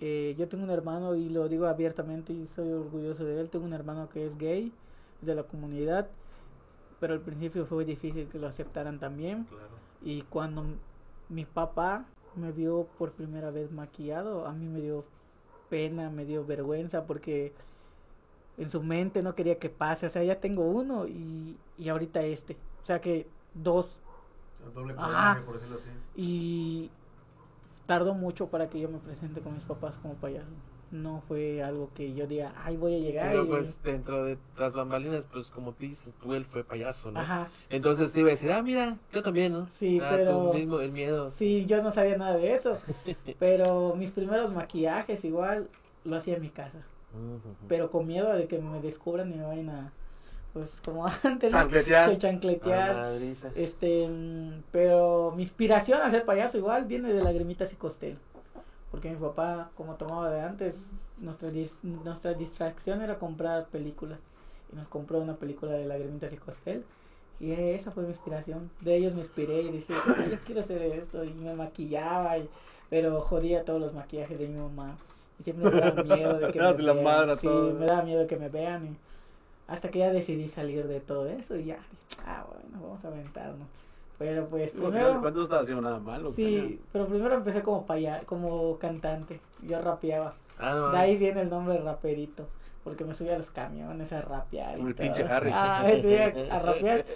eh, 0.00 0.34
yo 0.38 0.48
tengo 0.48 0.64
un 0.64 0.70
hermano 0.70 1.14
y 1.14 1.28
lo 1.28 1.48
digo 1.48 1.66
abiertamente 1.66 2.32
y 2.32 2.46
soy 2.48 2.72
orgulloso 2.72 3.24
de 3.24 3.40
él, 3.40 3.48
tengo 3.48 3.64
un 3.64 3.72
hermano 3.72 4.08
que 4.08 4.26
es 4.26 4.36
gay 4.36 4.72
de 5.22 5.34
la 5.34 5.44
comunidad, 5.44 6.08
pero 7.00 7.14
al 7.14 7.20
principio 7.20 7.66
fue 7.66 7.84
difícil 7.84 8.28
que 8.28 8.38
lo 8.38 8.48
aceptaran 8.48 8.98
también. 8.98 9.44
Claro. 9.44 9.68
Y 10.02 10.22
cuando 10.22 10.64
mi 11.28 11.44
papá 11.44 12.04
me 12.34 12.52
vio 12.52 12.86
por 12.98 13.12
primera 13.12 13.50
vez 13.50 13.72
maquillado, 13.72 14.46
a 14.46 14.52
mí 14.52 14.66
me 14.66 14.80
dio 14.80 15.04
pena, 15.68 16.10
me 16.10 16.24
dio 16.24 16.44
vergüenza 16.44 17.06
porque 17.06 17.52
en 18.58 18.70
su 18.70 18.82
mente 18.82 19.22
no 19.22 19.34
quería 19.34 19.58
que 19.58 19.68
pase. 19.68 20.06
O 20.06 20.10
sea, 20.10 20.22
ya 20.22 20.40
tengo 20.40 20.64
uno 20.64 21.06
y, 21.06 21.56
y 21.78 21.88
ahorita 21.88 22.22
este. 22.22 22.56
O 22.82 22.86
sea 22.86 23.00
que 23.00 23.28
dos. 23.54 23.98
El 24.66 24.72
doble 24.74 24.94
coraje, 24.94 25.42
por 25.42 25.54
decirlo 25.54 25.76
así. 25.76 25.90
Y 26.14 26.90
tardó 27.86 28.14
mucho 28.14 28.48
para 28.48 28.68
que 28.68 28.80
yo 28.80 28.88
me 28.88 28.98
presente 28.98 29.40
con 29.40 29.54
mis 29.54 29.64
papás 29.64 29.96
como 29.98 30.14
payaso. 30.14 30.46
No 31.02 31.22
fue 31.28 31.62
algo 31.62 31.90
que 31.94 32.14
yo 32.14 32.26
diga, 32.26 32.52
ay, 32.64 32.76
voy 32.76 32.94
a 32.94 32.98
llegar. 32.98 33.30
Pero 33.30 33.44
y- 33.44 33.48
pues 33.48 33.82
dentro 33.82 34.24
de 34.24 34.38
las 34.58 34.72
bambalinas, 34.74 35.26
pues 35.30 35.50
como 35.50 35.72
tú 35.72 35.80
dices, 35.84 36.12
tú 36.22 36.32
él 36.34 36.44
fue 36.44 36.64
payaso, 36.64 37.10
¿no? 37.10 37.20
Ajá. 37.20 37.48
Entonces 37.68 38.12
te 38.12 38.20
iba 38.20 38.28
a 38.28 38.32
decir, 38.32 38.50
ah, 38.52 38.62
mira, 38.62 38.96
yo 39.12 39.22
también, 39.22 39.52
¿no? 39.52 39.68
Sí, 39.68 40.00
Ah, 40.02 40.08
pero- 40.16 40.50
tú 40.50 40.54
mismo, 40.58 40.80
el 40.80 40.92
miedo. 40.92 41.30
Sí, 41.30 41.66
yo 41.66 41.82
no 41.82 41.92
sabía 41.92 42.16
nada 42.16 42.36
de 42.36 42.54
eso. 42.54 42.78
pero 43.38 43.94
mis 43.96 44.12
primeros 44.12 44.52
maquillajes 44.52 45.24
igual 45.24 45.68
lo 46.04 46.16
hacía 46.16 46.36
en 46.36 46.42
mi 46.42 46.50
casa. 46.50 46.78
Pero 47.68 47.90
con 47.90 48.06
miedo 48.06 48.32
de 48.34 48.46
que 48.46 48.58
me 48.58 48.80
descubran 48.80 49.32
y 49.32 49.36
me 49.36 49.44
vayan 49.44 49.70
a, 49.70 49.92
pues 50.52 50.80
como 50.84 51.06
antes, 51.24 51.50
¿no? 51.52 51.58
Chancletear. 51.58 52.08
Soy 52.08 52.18
chancletear. 52.18 53.12
Este, 53.54 54.06
mm, 54.08 54.62
pero 54.70 55.32
mi 55.36 55.42
inspiración 55.42 56.00
a 56.02 56.10
ser 56.10 56.24
payaso 56.24 56.58
igual 56.58 56.84
viene 56.84 57.12
de 57.12 57.22
Lagrimitas 57.22 57.72
y 57.72 57.76
Costel. 57.76 58.18
Porque 58.96 59.10
mi 59.10 59.16
papá, 59.16 59.68
como 59.76 59.96
tomaba 59.96 60.30
de 60.30 60.40
antes, 60.40 60.74
nuestra, 61.18 61.50
dis- 61.50 61.76
nuestra 61.82 62.32
distracción 62.32 63.02
era 63.02 63.18
comprar 63.18 63.66
películas. 63.66 64.18
Y 64.72 64.76
nos 64.76 64.88
compró 64.88 65.18
una 65.18 65.34
película 65.34 65.72
de 65.72 65.84
Lagrimitas 65.84 66.32
y 66.32 66.36
Costel. 66.38 66.82
Y 67.38 67.50
esa 67.52 67.90
fue 67.90 68.04
mi 68.04 68.08
inspiración. 68.08 68.70
De 68.80 68.96
ellos 68.96 69.12
me 69.12 69.20
inspiré 69.20 69.60
y 69.60 69.70
decía, 69.70 69.96
"Ah, 70.06 70.24
yo 70.30 70.38
quiero 70.46 70.62
hacer 70.62 70.80
esto. 70.80 71.22
Y 71.24 71.34
me 71.34 71.52
maquillaba, 71.54 72.38
y- 72.38 72.48
pero 72.88 73.20
jodía 73.20 73.66
todos 73.66 73.82
los 73.82 73.92
maquillajes 73.92 74.38
de 74.38 74.48
mi 74.48 74.58
mamá. 74.58 74.96
Y 75.38 75.42
siempre 75.44 75.70
me 75.70 75.78
daba 75.78 76.02
miedo 76.02 76.38
de 76.38 76.46
que 76.50 76.58
me 76.58 76.64
Dabas 76.64 76.82
la 76.82 76.92
vean. 76.94 77.04
madre 77.04 77.32
a 77.32 77.36
Sí, 77.36 77.46
todos. 77.46 77.78
me 77.78 77.84
daba 77.84 78.02
miedo 78.02 78.20
de 78.20 78.26
que 78.26 78.36
me 78.38 78.48
vean. 78.48 78.86
Y 78.86 78.96
hasta 79.68 79.90
que 79.90 79.98
ya 79.98 80.10
decidí 80.10 80.48
salir 80.48 80.88
de 80.88 81.00
todo 81.00 81.28
eso 81.28 81.54
y 81.54 81.66
ya, 81.66 81.74
dije, 81.76 82.22
ah, 82.26 82.46
bueno, 82.48 82.82
vamos 82.82 83.04
a 83.04 83.08
aventarnos. 83.08 83.68
Pero 84.18 84.46
pues 84.48 84.72
primero... 84.72 85.20
¿Cuánto 85.20 85.42
estaba 85.42 85.62
haciendo 85.62 85.82
nada 85.82 85.98
malo? 85.98 86.32
Sí, 86.32 86.80
pero 86.92 87.06
primero 87.06 87.34
empecé 87.34 87.62
como 87.62 87.84
paya, 87.84 88.22
como 88.24 88.78
cantante. 88.78 89.40
Yo 89.62 89.80
rapeaba. 89.80 90.34
Ah, 90.58 90.74
no, 90.74 90.90
De 90.90 90.98
ahí 90.98 91.16
viene 91.16 91.42
el 91.42 91.50
nombre 91.50 91.78
raperito. 91.78 92.46
Porque 92.82 93.04
me 93.04 93.14
subía 93.14 93.34
a 93.34 93.38
los 93.38 93.50
camiones 93.50 94.12
a 94.12 94.22
rapear. 94.22 94.76
Como 94.76 94.88
el 94.88 94.94
pinche 94.94 95.24
Harry. 95.24 95.50
Ah, 95.52 95.82
me 95.84 96.00
subía 96.00 96.32
a 96.50 96.58
rapear. 96.60 97.04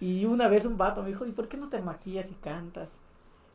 Y 0.00 0.26
una 0.26 0.48
vez 0.48 0.66
un 0.66 0.76
vato 0.76 1.02
me 1.02 1.08
dijo, 1.08 1.24
¿y 1.24 1.30
por 1.30 1.48
qué 1.48 1.56
no 1.56 1.68
te 1.68 1.80
maquillas 1.80 2.30
y 2.30 2.34
cantas? 2.34 2.90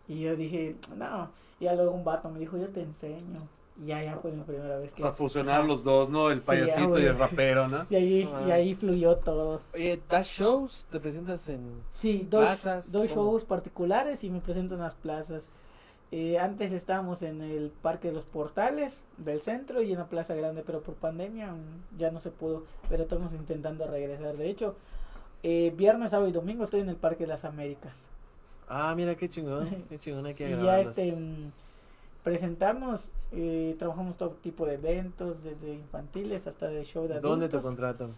Y 0.08 0.22
yo 0.22 0.36
dije, 0.36 0.78
no. 0.96 1.30
Y 1.60 1.66
luego 1.66 1.92
un 1.92 2.04
vato 2.04 2.30
me 2.30 2.40
dijo, 2.40 2.58
yo 2.58 2.70
te 2.70 2.82
enseño. 2.82 3.42
Y 3.82 3.86
ya, 3.88 4.04
ya 4.04 4.18
fue 4.18 4.32
mi 4.32 4.44
primera 4.44 4.78
vez 4.78 4.92
O 4.92 4.96
que... 4.96 5.02
sea, 5.02 5.12
fusionar 5.14 5.64
los 5.66 5.84
dos, 5.84 6.10
¿no? 6.10 6.30
El 6.32 6.42
Sí, 6.42 6.48
payasito 6.48 6.96
ah, 6.96 7.00
y 7.00 7.06
el 7.06 7.18
rapero, 7.18 7.68
¿no? 7.68 7.86
Y 7.90 7.96
ahí, 7.96 8.30
Ah. 8.34 8.44
y 8.48 8.52
ahí 8.52 8.76
fluyó 8.76 9.16
todo. 9.18 9.62
Oye, 9.74 10.02
¿das 10.10 10.28
shows? 10.28 10.86
¿Te 10.92 11.00
presentas 11.00 11.48
en...? 11.50 11.82
Sí, 11.92 12.28
dos, 12.30 12.42
Plazas, 12.42 12.92
dos 12.92 13.08
¿cómo? 13.14 13.24
shows 13.32 13.46
particulares 13.46 14.24
y 14.24 14.30
me 14.30 14.42
presento 14.42 14.76
en 14.76 14.82
las 14.82 14.96
plazas. 14.96 15.48
Eh, 16.12 16.40
antes 16.40 16.72
estábamos 16.72 17.22
en 17.22 17.42
el 17.44 17.70
Parque 17.84 18.08
de 18.10 18.16
los 18.16 18.26
Portales 18.26 19.04
del 19.18 19.42
centro 19.42 19.82
y 19.84 19.92
en 19.94 20.00
la 20.00 20.08
Plaza 20.08 20.34
Grande, 20.36 20.64
pero 20.66 20.82
por 20.82 20.96
pandemia 20.96 21.54
ya 21.98 22.10
no 22.12 22.20
se 22.20 22.32
pudo. 22.32 22.64
Pero 22.90 23.04
estamos 23.04 23.32
intentando 23.34 23.86
regresar. 23.88 24.36
De 24.36 24.50
hecho, 24.50 24.76
eh, 25.44 25.72
viernes, 25.78 26.10
sábado 26.12 26.28
y 26.28 26.32
domingo 26.34 26.64
estoy 26.64 26.82
en 26.82 26.90
el 26.90 26.96
Parque 26.96 27.24
de 27.26 27.28
las 27.28 27.46
Américas. 27.46 27.96
Ah, 28.68 28.94
mira, 28.96 29.16
qué 29.16 29.30
chingón. 29.30 29.70
Qué 29.90 30.00
chingón 30.00 30.26
hay 30.26 30.34
que 30.34 30.50
Y 30.50 30.64
ya 30.64 30.80
este, 30.80 31.12
mm, 31.12 31.52
presentarnos, 32.24 33.12
eh, 33.32 33.76
trabajamos 33.80 34.18
todo 34.18 34.32
tipo 34.32 34.66
de 34.66 34.76
eventos, 34.76 35.44
desde 35.44 35.74
infantiles 35.74 36.48
hasta 36.48 36.68
de 36.68 36.84
show 36.84 37.08
de 37.08 37.14
adultos. 37.16 37.30
¿Dónde 37.32 37.50
te 37.50 37.60
contratan? 37.60 38.12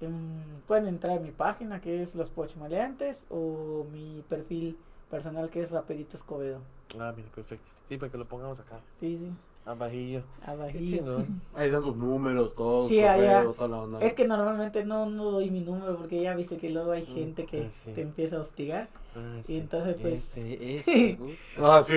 Mm, 0.00 0.60
pueden 0.66 0.88
entrar 0.88 1.16
a 1.18 1.20
mi 1.20 1.30
página 1.30 1.80
que 1.80 2.02
es 2.02 2.14
Los 2.14 2.28
Pochmaleantes 2.30 3.24
o 3.30 3.86
mi 3.92 4.22
perfil 4.28 4.76
personal 5.10 5.48
que 5.50 5.62
es 5.62 5.70
Raperito 5.70 6.16
Escobedo. 6.16 6.58
Ah, 6.98 7.12
mira, 7.16 7.28
perfecto. 7.34 7.70
Sí, 7.88 7.96
para 7.96 8.12
que 8.12 8.18
lo 8.18 8.26
pongamos 8.26 8.60
acá. 8.60 8.80
Sí, 9.00 9.16
sí, 9.18 9.30
Abajillo. 9.64 10.22
Abajillo. 10.44 11.18
Ahí 11.54 11.66
están 11.66 11.82
tus 11.82 11.96
números, 11.96 12.54
todos. 12.54 12.88
Sí, 12.88 12.96
correo, 13.00 13.10
allá. 13.40 13.52
toda 13.54 13.68
la 13.68 13.76
onda. 13.82 14.00
Es 14.00 14.14
que 14.14 14.26
normalmente 14.28 14.84
no, 14.84 15.06
no 15.08 15.30
doy 15.30 15.50
mi 15.50 15.60
número 15.60 15.96
porque 15.96 16.20
ya 16.22 16.34
viste 16.34 16.56
que 16.58 16.70
luego 16.70 16.92
hay 16.92 17.02
Mm, 17.02 17.14
gente 17.14 17.46
que 17.46 17.62
ah, 17.66 17.70
sí. 17.70 17.92
te 17.92 18.02
empieza 18.02 18.36
a 18.36 18.40
hostigar 18.40 18.88
Ah, 19.16 19.40
Y 19.48 19.56
entonces, 19.56 19.96
pues- 20.00 20.36
Este, 20.36 20.76
este, 20.76 21.18
Ah, 21.58 21.82
sí. 21.86 21.94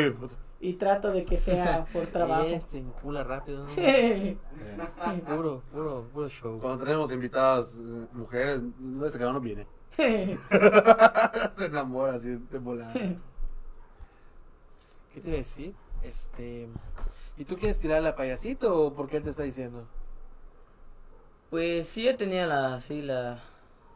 Y 0.62 0.74
trato 0.74 1.12
de 1.12 1.26
que 1.26 1.38
sea 1.38 1.86
por 1.94 2.08
trabajo. 2.08 2.46
Este, 2.46 2.80
encula 2.80 3.24
rápido. 3.24 3.66
¿no? 3.66 3.76
Puro, 5.36 5.64
puro, 5.72 6.08
puro 6.14 6.30
show. 6.30 6.60
Cuando 6.60 6.84
tenemos 6.84 7.12
invitadas 7.12 7.76
eh, 7.76 8.08
mujeres, 8.14 8.62
no 8.80 9.06
es 9.06 9.12
que 9.14 9.20
cada 9.20 9.32
uno 9.32 9.40
viene. 9.40 9.66
Se 9.98 11.66
enamora 11.66 12.14
así 12.14 12.30
de 12.30 12.58
volada. 12.58 12.94
¿Qué 12.94 13.18
te 15.22 15.28
iba 15.28 15.36
a 15.36 15.38
decir? 15.38 15.74
Este... 16.04 16.68
¿Y 17.38 17.46
tú 17.46 17.58
quieres 17.58 17.80
tirar 17.80 18.04
la 18.04 18.16
payasito 18.16 18.78
o 18.82 18.94
por 18.94 19.10
qué 19.10 19.18
él 19.18 19.24
te 19.24 19.30
está 19.30 19.44
diciendo? 19.44 19.88
Pues 21.50 21.88
sí, 21.88 22.04
yo 22.04 22.16
tenía 22.18 22.46
la, 22.46 22.76
así, 22.76 23.02
la, 23.02 23.40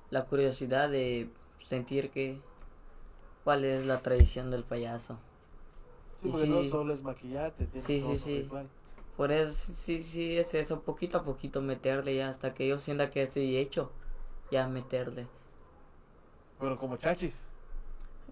la 0.09 0.24
curiosidad 0.26 0.89
de 0.89 1.30
sentir 1.59 2.09
que 2.09 2.39
cuál 3.43 3.66
es 3.66 3.86
la 3.86 3.99
tradición 3.99 4.49
del 4.49 4.64
payaso. 4.64 5.20
Sí, 6.24 6.30
porque 6.32 6.47
no 6.47 6.61
sí. 6.61 6.69
solo 6.69 6.93
es 6.93 7.03
maquillarte, 7.03 7.65
tienes 7.65 7.86
Sí, 7.86 7.99
todo 7.99 8.11
sí, 8.11 8.17
sí. 8.17 8.41
ritual. 8.41 8.67
Por 9.17 9.32
eso, 9.32 9.74
sí, 9.76 10.01
sí, 10.01 10.38
es 10.38 10.53
eso, 10.53 10.82
poquito 10.82 11.17
a 11.19 11.24
poquito 11.24 11.61
meterle 11.61 12.15
ya 12.15 12.30
hasta 12.30 12.53
que 12.53 12.67
yo 12.67 12.80
sienta 12.80 13.09
que 13.09 13.21
estoy 13.21 13.57
hecho, 13.57 13.91
ya 14.51 14.67
meterle. 14.67 15.28
Pero 16.59 16.78
como 16.80 16.97
chachis. 16.97 17.47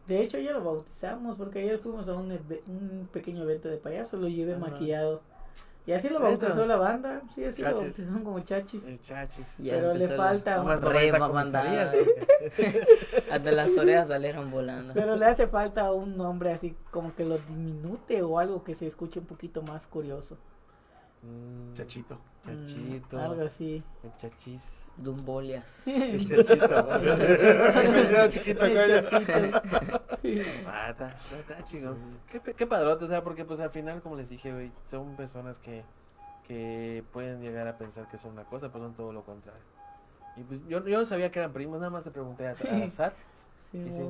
De 0.07 0.23
hecho 0.23 0.39
ya 0.39 0.53
lo 0.53 0.63
bautizamos 0.63 1.37
porque 1.37 1.59
ayer 1.59 1.79
fuimos 1.79 2.07
a 2.07 2.15
un, 2.15 3.07
pequeño 3.11 3.43
evento 3.43 3.69
de 3.69 3.77
payaso, 3.77 4.17
lo 4.17 4.27
llevé 4.27 4.53
Ajá. 4.53 4.61
maquillado. 4.61 5.21
Y 5.85 5.93
así 5.93 6.09
lo 6.09 6.19
bautizó 6.19 6.65
la 6.67 6.75
banda, 6.75 7.21
sí, 7.33 7.43
así 7.43 7.61
lo 7.61 7.69
Chachis. 7.69 7.81
bautizaron 7.83 8.23
como 8.23 8.39
chachis. 8.41 8.83
El 8.83 9.01
chachis. 9.01 9.57
Ya 9.57 9.73
Pero 9.73 9.93
le 9.95 10.07
falta 10.09 10.61
un- 10.61 10.67
no 10.67 10.75
Re 10.79 11.11
vaya 11.11 11.15
a 11.15 11.29
mandada. 11.29 11.91
comisaría, 11.91 12.73
Hasta 13.31 13.51
las 13.51 13.77
orejas 13.77 14.07
salieron 14.09 14.51
volando. 14.51 14.93
Pero 14.93 15.15
le 15.15 15.25
hace 15.25 15.47
falta 15.47 15.91
un 15.91 16.17
nombre 16.17 16.51
así 16.51 16.75
como 16.91 17.15
que 17.15 17.25
lo 17.25 17.37
diminute 17.39 18.21
o 18.21 18.37
algo 18.39 18.63
que 18.63 18.75
se 18.75 18.85
escuche 18.87 19.19
un 19.19 19.25
poquito 19.25 19.61
más 19.63 19.87
curioso. 19.87 20.37
Mm, 21.23 21.73
Chachito. 21.75 22.17
Chachito. 22.41 23.17
Mm, 23.17 23.19
algo 23.19 23.41
así. 23.45 23.83
El 24.03 24.15
chachis. 24.17 24.87
Dumbolias. 24.97 25.87
El 25.87 26.25
chachito. 26.27 26.95
El 27.03 28.29
chiquito 28.29 28.65
acá 28.65 28.85
El 28.85 29.07
chachito. 29.09 29.61
Ah, 30.67 30.89
está, 30.89 31.63
chingón. 31.63 31.97
Qué, 32.29 32.39
qué 32.41 32.67
padrote, 32.67 33.05
o 33.05 33.07
sea, 33.07 33.23
porque 33.23 33.45
pues 33.45 33.59
al 33.59 33.69
final, 33.69 34.01
como 34.01 34.15
les 34.15 34.29
dije, 34.29 34.51
güey, 34.51 34.71
son 34.89 35.15
personas 35.15 35.59
que, 35.59 35.83
que 36.47 37.03
pueden 37.13 37.41
llegar 37.41 37.67
a 37.67 37.77
pensar 37.77 38.07
que 38.07 38.17
son 38.17 38.31
una 38.33 38.43
cosa, 38.45 38.69
pues 38.71 38.83
son 38.83 38.93
todo 38.95 39.13
lo 39.13 39.23
contrario. 39.23 39.61
Y 40.37 40.43
pues 40.43 40.65
yo, 40.67 40.85
yo 40.85 40.97
no 40.99 41.05
sabía 41.05 41.31
que 41.31 41.39
eran 41.39 41.53
primos, 41.53 41.79
nada 41.79 41.91
más 41.91 42.03
te 42.03 42.11
pregunté 42.11 42.47
a- 42.47 42.55
al 42.71 42.83
azar. 42.83 43.13
Sí, 43.71 43.77
Y 43.87 43.91
sí, 43.91 44.03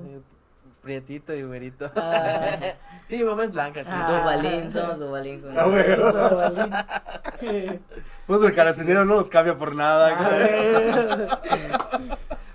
prietito 0.81 1.33
y 1.33 1.43
güerito. 1.43 1.91
Ah, 1.95 2.57
Sí, 3.07 3.17
mi 3.17 3.23
mamá 3.25 3.43
es 3.43 3.51
blanca, 3.51 3.83
sí. 3.83 3.89
Ah. 3.93 4.07
Dubalín, 4.19 4.71
somos 4.71 4.99
Dubalín. 4.99 5.41
con- 5.41 5.57
Ah. 5.57 5.63
Dubalín. 5.65 6.73
Eh, 7.41 7.79
Pues 8.27 8.41
el 8.41 8.53
caracinero 8.55 9.03
no 9.05 9.15
nos 9.15 9.29
cambia 9.29 9.57
por 9.57 9.75
nada. 9.75 10.11
ah. 10.17 11.39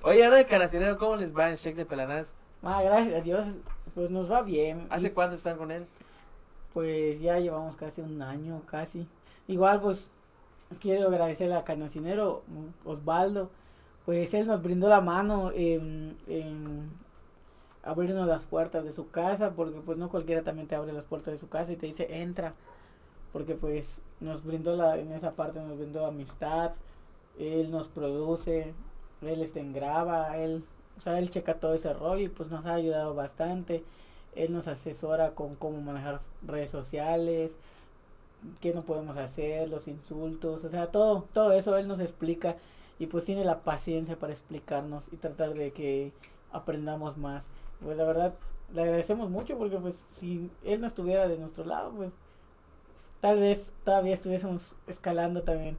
Oye, 0.02 0.24
ahora 0.24 0.38
de 0.38 0.46
caracinero, 0.46 0.98
¿cómo 0.98 1.16
les 1.16 1.36
va 1.36 1.50
en 1.50 1.56
Shake 1.56 1.76
de 1.76 1.86
Pelanás? 1.86 2.34
Ah, 2.62 2.80
gracias 2.82 3.14
a 3.16 3.20
Dios, 3.20 3.46
pues 3.94 4.10
nos 4.10 4.30
va 4.30 4.42
bien. 4.42 4.86
¿Hace 4.90 5.08
Y, 5.08 5.10
cuánto 5.10 5.34
están 5.36 5.56
con 5.56 5.70
él? 5.70 5.84
Pues 6.72 7.20
ya 7.20 7.38
llevamos 7.38 7.76
casi 7.76 8.00
un 8.02 8.20
año, 8.22 8.62
casi. 8.70 9.06
Igual, 9.48 9.80
pues 9.80 10.08
quiero 10.80 11.08
agradecerle 11.08 11.54
a 11.54 11.64
Canacinero, 11.64 12.42
mm, 12.48 12.88
Osvaldo, 12.88 13.50
pues 14.04 14.32
él 14.34 14.46
nos 14.46 14.62
brindó 14.62 14.88
la 14.88 15.00
mano 15.00 15.50
en, 15.54 16.16
en 16.28 16.90
abrirnos 17.86 18.26
las 18.26 18.44
puertas 18.44 18.84
de 18.84 18.92
su 18.92 19.08
casa, 19.10 19.52
porque 19.52 19.80
pues 19.80 19.96
no 19.96 20.10
cualquiera 20.10 20.42
también 20.42 20.68
te 20.68 20.74
abre 20.74 20.92
las 20.92 21.04
puertas 21.04 21.32
de 21.32 21.40
su 21.40 21.48
casa 21.48 21.72
y 21.72 21.76
te 21.76 21.86
dice 21.86 22.20
entra, 22.20 22.54
porque 23.32 23.54
pues 23.54 24.02
nos 24.20 24.44
brindó 24.44 24.76
la, 24.76 24.98
en 24.98 25.12
esa 25.12 25.32
parte 25.32 25.60
nos 25.60 25.78
brindó 25.78 26.04
amistad, 26.04 26.72
él 27.38 27.70
nos 27.70 27.88
produce, 27.88 28.74
él 29.22 29.42
este 29.42 29.62
graba, 29.72 30.36
él, 30.38 30.64
o 30.98 31.00
sea, 31.00 31.18
él 31.18 31.30
checa 31.30 31.54
todo 31.54 31.74
ese 31.74 31.92
rollo 31.92 32.24
y 32.24 32.28
pues 32.28 32.50
nos 32.50 32.64
ha 32.66 32.74
ayudado 32.74 33.14
bastante. 33.14 33.84
Él 34.34 34.52
nos 34.52 34.68
asesora 34.68 35.30
con 35.30 35.54
cómo 35.54 35.80
manejar 35.80 36.20
redes 36.46 36.70
sociales, 36.70 37.56
qué 38.60 38.74
no 38.74 38.82
podemos 38.82 39.16
hacer, 39.16 39.68
los 39.68 39.88
insultos, 39.88 40.64
o 40.64 40.70
sea, 40.70 40.88
todo, 40.88 41.26
todo 41.32 41.52
eso 41.52 41.76
él 41.78 41.88
nos 41.88 42.00
explica 42.00 42.56
y 42.98 43.06
pues 43.06 43.24
tiene 43.24 43.44
la 43.44 43.60
paciencia 43.60 44.18
para 44.18 44.32
explicarnos 44.32 45.04
y 45.12 45.16
tratar 45.16 45.54
de 45.54 45.72
que 45.72 46.12
aprendamos 46.52 47.16
más. 47.16 47.46
Pues 47.86 47.96
la 47.96 48.04
verdad, 48.04 48.34
le 48.74 48.82
agradecemos 48.82 49.30
mucho 49.30 49.56
porque 49.56 49.78
pues 49.78 50.04
si 50.10 50.50
él 50.64 50.80
no 50.80 50.88
estuviera 50.88 51.28
de 51.28 51.38
nuestro 51.38 51.64
lado, 51.64 51.92
pues 51.92 52.10
tal 53.20 53.38
vez 53.38 53.72
todavía 53.84 54.12
estuviésemos 54.12 54.74
escalando 54.88 55.44
también. 55.44 55.78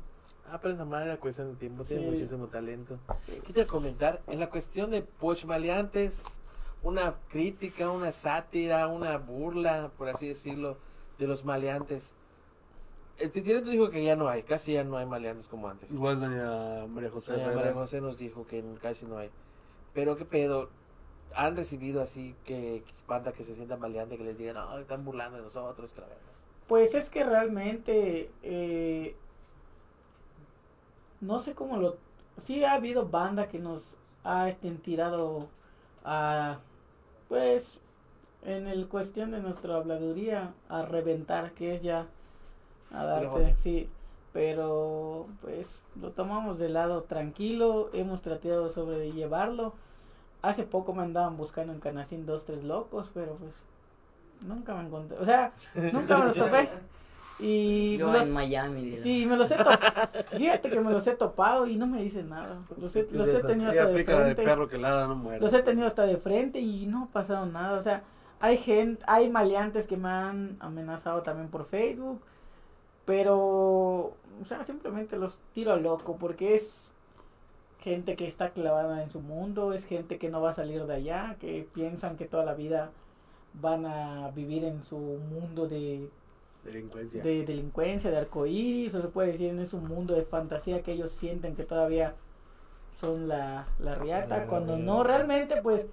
Ah, 0.49 0.57
pero 0.61 0.73
esa 0.73 0.85
madre 0.85 1.09
la 1.09 1.17
cuestión 1.17 1.49
de 1.49 1.55
tiempo, 1.57 1.83
tiene 1.83 2.09
muchísimo 2.09 2.47
talento. 2.47 2.97
Quería 3.45 3.67
comentar, 3.67 4.21
en 4.27 4.39
la 4.39 4.49
cuestión 4.49 4.89
de 4.89 5.01
Poch 5.01 5.43
Maleantes, 5.43 6.39
una 6.81 7.15
crítica, 7.27 7.91
una 7.91 8.13
sátira, 8.13 8.87
una 8.87 9.17
burla, 9.17 9.91
por 9.97 10.07
así 10.07 10.29
decirlo, 10.29 10.77
de 11.19 11.27
los 11.27 11.43
maleantes. 11.43 12.15
El 13.17 13.31
titireto 13.31 13.69
dijo 13.69 13.89
que 13.89 14.01
ya 14.01 14.15
no 14.15 14.29
hay, 14.29 14.43
casi 14.43 14.71
ya 14.71 14.85
no 14.85 14.95
hay 14.95 15.05
maleantes 15.05 15.49
como 15.49 15.67
antes. 15.67 15.91
Igual 15.91 16.21
doña 16.21 16.87
María 16.87 17.09
José. 17.09 17.33
Doña. 17.33 17.53
María 17.53 17.73
José 17.73 17.99
nos 17.99 18.17
dijo 18.17 18.47
que 18.47 18.63
casi 18.81 19.05
no 19.05 19.17
hay. 19.17 19.29
Pero 19.93 20.15
qué 20.15 20.23
pedo, 20.23 20.69
han 21.37 21.55
recibido 21.55 22.01
así 22.01 22.35
que 22.45 22.83
banda 23.07 23.31
que 23.31 23.43
se 23.43 23.53
sienta 23.53 23.77
maleante, 23.77 24.17
que 24.17 24.23
les 24.23 24.37
digan, 24.37 24.55
no, 24.55 24.79
están 24.79 25.05
burlando 25.05 25.37
de 25.37 25.43
nosotros, 25.43 25.93
que 25.93 26.01
la 26.01 26.07
verdad. 26.07 26.21
Pues 26.67 26.95
es 26.95 27.09
que 27.09 27.23
realmente 27.23 28.31
eh, 28.41 29.15
no 31.21 31.39
sé 31.39 31.53
cómo 31.53 31.77
lo 31.77 31.95
sí 32.41 32.63
ha 32.63 32.73
habido 32.73 33.07
banda 33.07 33.47
que 33.47 33.59
nos 33.59 33.83
ha 34.23 34.49
este, 34.49 34.71
tirado 34.71 35.47
a 36.03 36.57
pues 37.29 37.79
en 38.43 38.67
el 38.67 38.87
cuestión 38.87 39.31
de 39.31 39.39
nuestra 39.39 39.75
habladuría 39.75 40.53
a 40.69 40.83
reventar 40.83 41.51
que 41.51 41.75
es 41.75 41.83
ya 41.83 42.07
a 42.91 43.03
darte 43.03 43.55
sí 43.57 43.89
pero 44.33 45.27
pues 45.41 45.79
lo 45.99 46.11
tomamos 46.11 46.59
de 46.59 46.69
lado 46.69 47.03
tranquilo 47.03 47.89
hemos 47.93 48.21
tratado 48.21 48.71
sobre 48.71 48.97
de 48.99 49.11
llevarlo 49.13 49.73
hace 50.41 50.63
poco 50.63 50.93
me 50.93 51.03
andaban 51.03 51.37
buscando 51.37 51.73
en 51.73 51.79
Canacín 51.79 52.25
dos 52.25 52.45
tres 52.45 52.63
locos 52.63 53.09
pero 53.13 53.35
pues 53.35 53.53
nunca 54.41 54.75
me 54.75 54.85
encontré 54.85 55.17
o 55.17 55.25
sea 55.25 55.51
nunca 55.93 56.17
me 56.17 56.25
los 56.25 56.35
topé 56.37 56.69
y 57.39 57.97
Yo 57.97 58.11
los- 58.11 58.23
en 58.23 58.33
Miami. 58.33 58.85
dice. 58.85 59.03
Sí, 59.03 59.25
me 59.27 59.37
los 59.37 59.51
he 59.51 59.57
topado. 59.57 59.79
Fíjate 60.35 60.71
que 60.71 60.79
me 60.79 60.89
los 60.89 61.05
he 61.05 61.13
topado 61.13 61.67
y 61.67 61.75
no 61.75 61.85
me 61.85 62.01
dicen 62.01 62.29
nada. 62.29 62.57
Los 62.81 62.95
he, 62.95 63.07
los 63.11 63.27
he 63.27 63.43
tenido 63.43 63.69
hasta 63.69 63.85
de 63.85 64.03
frente. 64.03 64.41
perro 64.43 64.67
que 64.67 64.79
ladra 64.79 65.05
no 65.05 65.15
muere. 65.15 65.39
Los 65.39 65.53
he 65.53 65.61
tenido 65.61 65.85
hasta 65.85 66.07
de 66.07 66.17
frente 66.17 66.59
y 66.59 66.87
no 66.87 67.03
ha 67.03 67.07
pasado 67.13 67.45
nada. 67.45 67.77
O 67.77 67.83
sea, 67.83 68.01
hay 68.39 68.57
gente, 68.57 69.03
hay 69.05 69.29
maleantes 69.29 69.85
que 69.85 69.97
me 69.97 70.09
han 70.09 70.57
amenazado 70.61 71.21
también 71.21 71.49
por 71.49 71.65
Facebook. 71.67 72.21
Pero, 73.05 73.35
o 73.37 74.45
sea, 74.47 74.63
simplemente 74.63 75.15
los 75.17 75.39
tiro 75.53 75.73
a 75.73 75.77
loco 75.77 76.17
porque 76.17 76.55
es 76.55 76.91
gente 77.79 78.15
que 78.15 78.27
está 78.27 78.51
clavada 78.51 79.03
en 79.03 79.09
su 79.09 79.19
mundo, 79.19 79.73
es 79.73 79.85
gente 79.85 80.17
que 80.17 80.29
no 80.29 80.41
va 80.41 80.51
a 80.51 80.53
salir 80.53 80.85
de 80.85 80.95
allá, 80.95 81.37
que 81.39 81.67
piensan 81.73 82.17
que 82.17 82.25
toda 82.25 82.43
la 82.43 82.53
vida 82.53 82.91
van 83.53 83.85
a 83.85 84.31
vivir 84.31 84.63
en 84.63 84.83
su 84.83 84.97
mundo 84.97 85.67
de 85.67 86.09
Delincuencia. 86.63 87.23
de 87.23 87.45
delincuencia, 87.45 88.11
de 88.11 88.17
arcoíris, 88.17 88.93
o 88.95 89.01
se 89.01 89.07
puede 89.07 89.31
decir, 89.31 89.57
es 89.59 89.73
un 89.73 89.87
mundo 89.87 90.13
de 90.15 90.23
fantasía 90.23 90.83
que 90.83 90.93
ellos 90.93 91.11
sienten 91.11 91.55
que 91.55 91.63
todavía 91.63 92.15
son 92.99 93.27
la, 93.27 93.67
la 93.79 93.95
riata, 93.95 94.39
La 94.39 94.47
cuando 94.47 94.77
no, 94.77 95.03
realmente 95.03 95.61
pues 95.61 95.85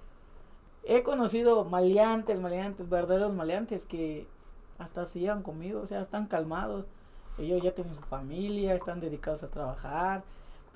he 0.83 1.03
conocido 1.03 1.65
maleantes, 1.65 2.39
maleantes, 2.39 2.89
verdaderos 2.89 3.33
maleantes 3.33 3.85
que 3.85 4.27
hasta 4.77 5.05
se 5.05 5.19
llevan 5.19 5.43
conmigo, 5.43 5.81
o 5.81 5.87
sea, 5.87 6.01
están 6.01 6.27
calmados, 6.27 6.85
ellos 7.37 7.61
ya 7.61 7.73
tienen 7.73 7.95
su 7.95 8.01
familia, 8.01 8.75
están 8.75 8.99
dedicados 8.99 9.43
a 9.43 9.49
trabajar, 9.49 10.23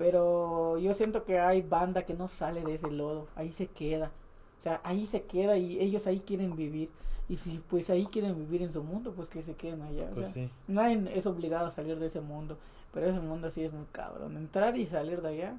pero 0.00 0.78
yo 0.78 0.94
siento 0.94 1.24
que 1.24 1.38
hay 1.40 1.60
banda 1.60 2.04
que 2.06 2.14
no 2.14 2.26
sale 2.26 2.64
de 2.64 2.72
ese 2.72 2.90
lodo, 2.90 3.28
ahí 3.36 3.52
se 3.52 3.66
queda, 3.66 4.10
o 4.58 4.62
sea, 4.62 4.80
ahí 4.82 5.06
se 5.06 5.24
queda 5.24 5.58
y 5.58 5.78
ellos 5.78 6.06
ahí 6.06 6.20
quieren 6.20 6.56
vivir. 6.56 6.88
Y 7.28 7.36
si 7.36 7.60
pues 7.68 7.90
ahí 7.90 8.06
quieren 8.06 8.34
vivir 8.34 8.62
en 8.62 8.72
su 8.72 8.82
mundo, 8.82 9.12
pues 9.14 9.28
que 9.28 9.42
se 9.42 9.52
queden 9.52 9.82
allá. 9.82 10.08
o 10.10 10.14
Pues 10.14 10.30
sea, 10.30 10.46
sí. 10.46 10.50
Nadie 10.68 11.02
es 11.14 11.26
obligado 11.26 11.66
a 11.66 11.70
salir 11.70 11.98
de 11.98 12.06
ese 12.06 12.22
mundo, 12.22 12.56
pero 12.94 13.08
ese 13.08 13.20
mundo 13.20 13.50
sí 13.50 13.62
es 13.62 13.74
muy 13.74 13.84
cabrón. 13.92 14.38
Entrar 14.38 14.74
y 14.78 14.86
salir 14.86 15.20
de 15.20 15.28
allá, 15.28 15.56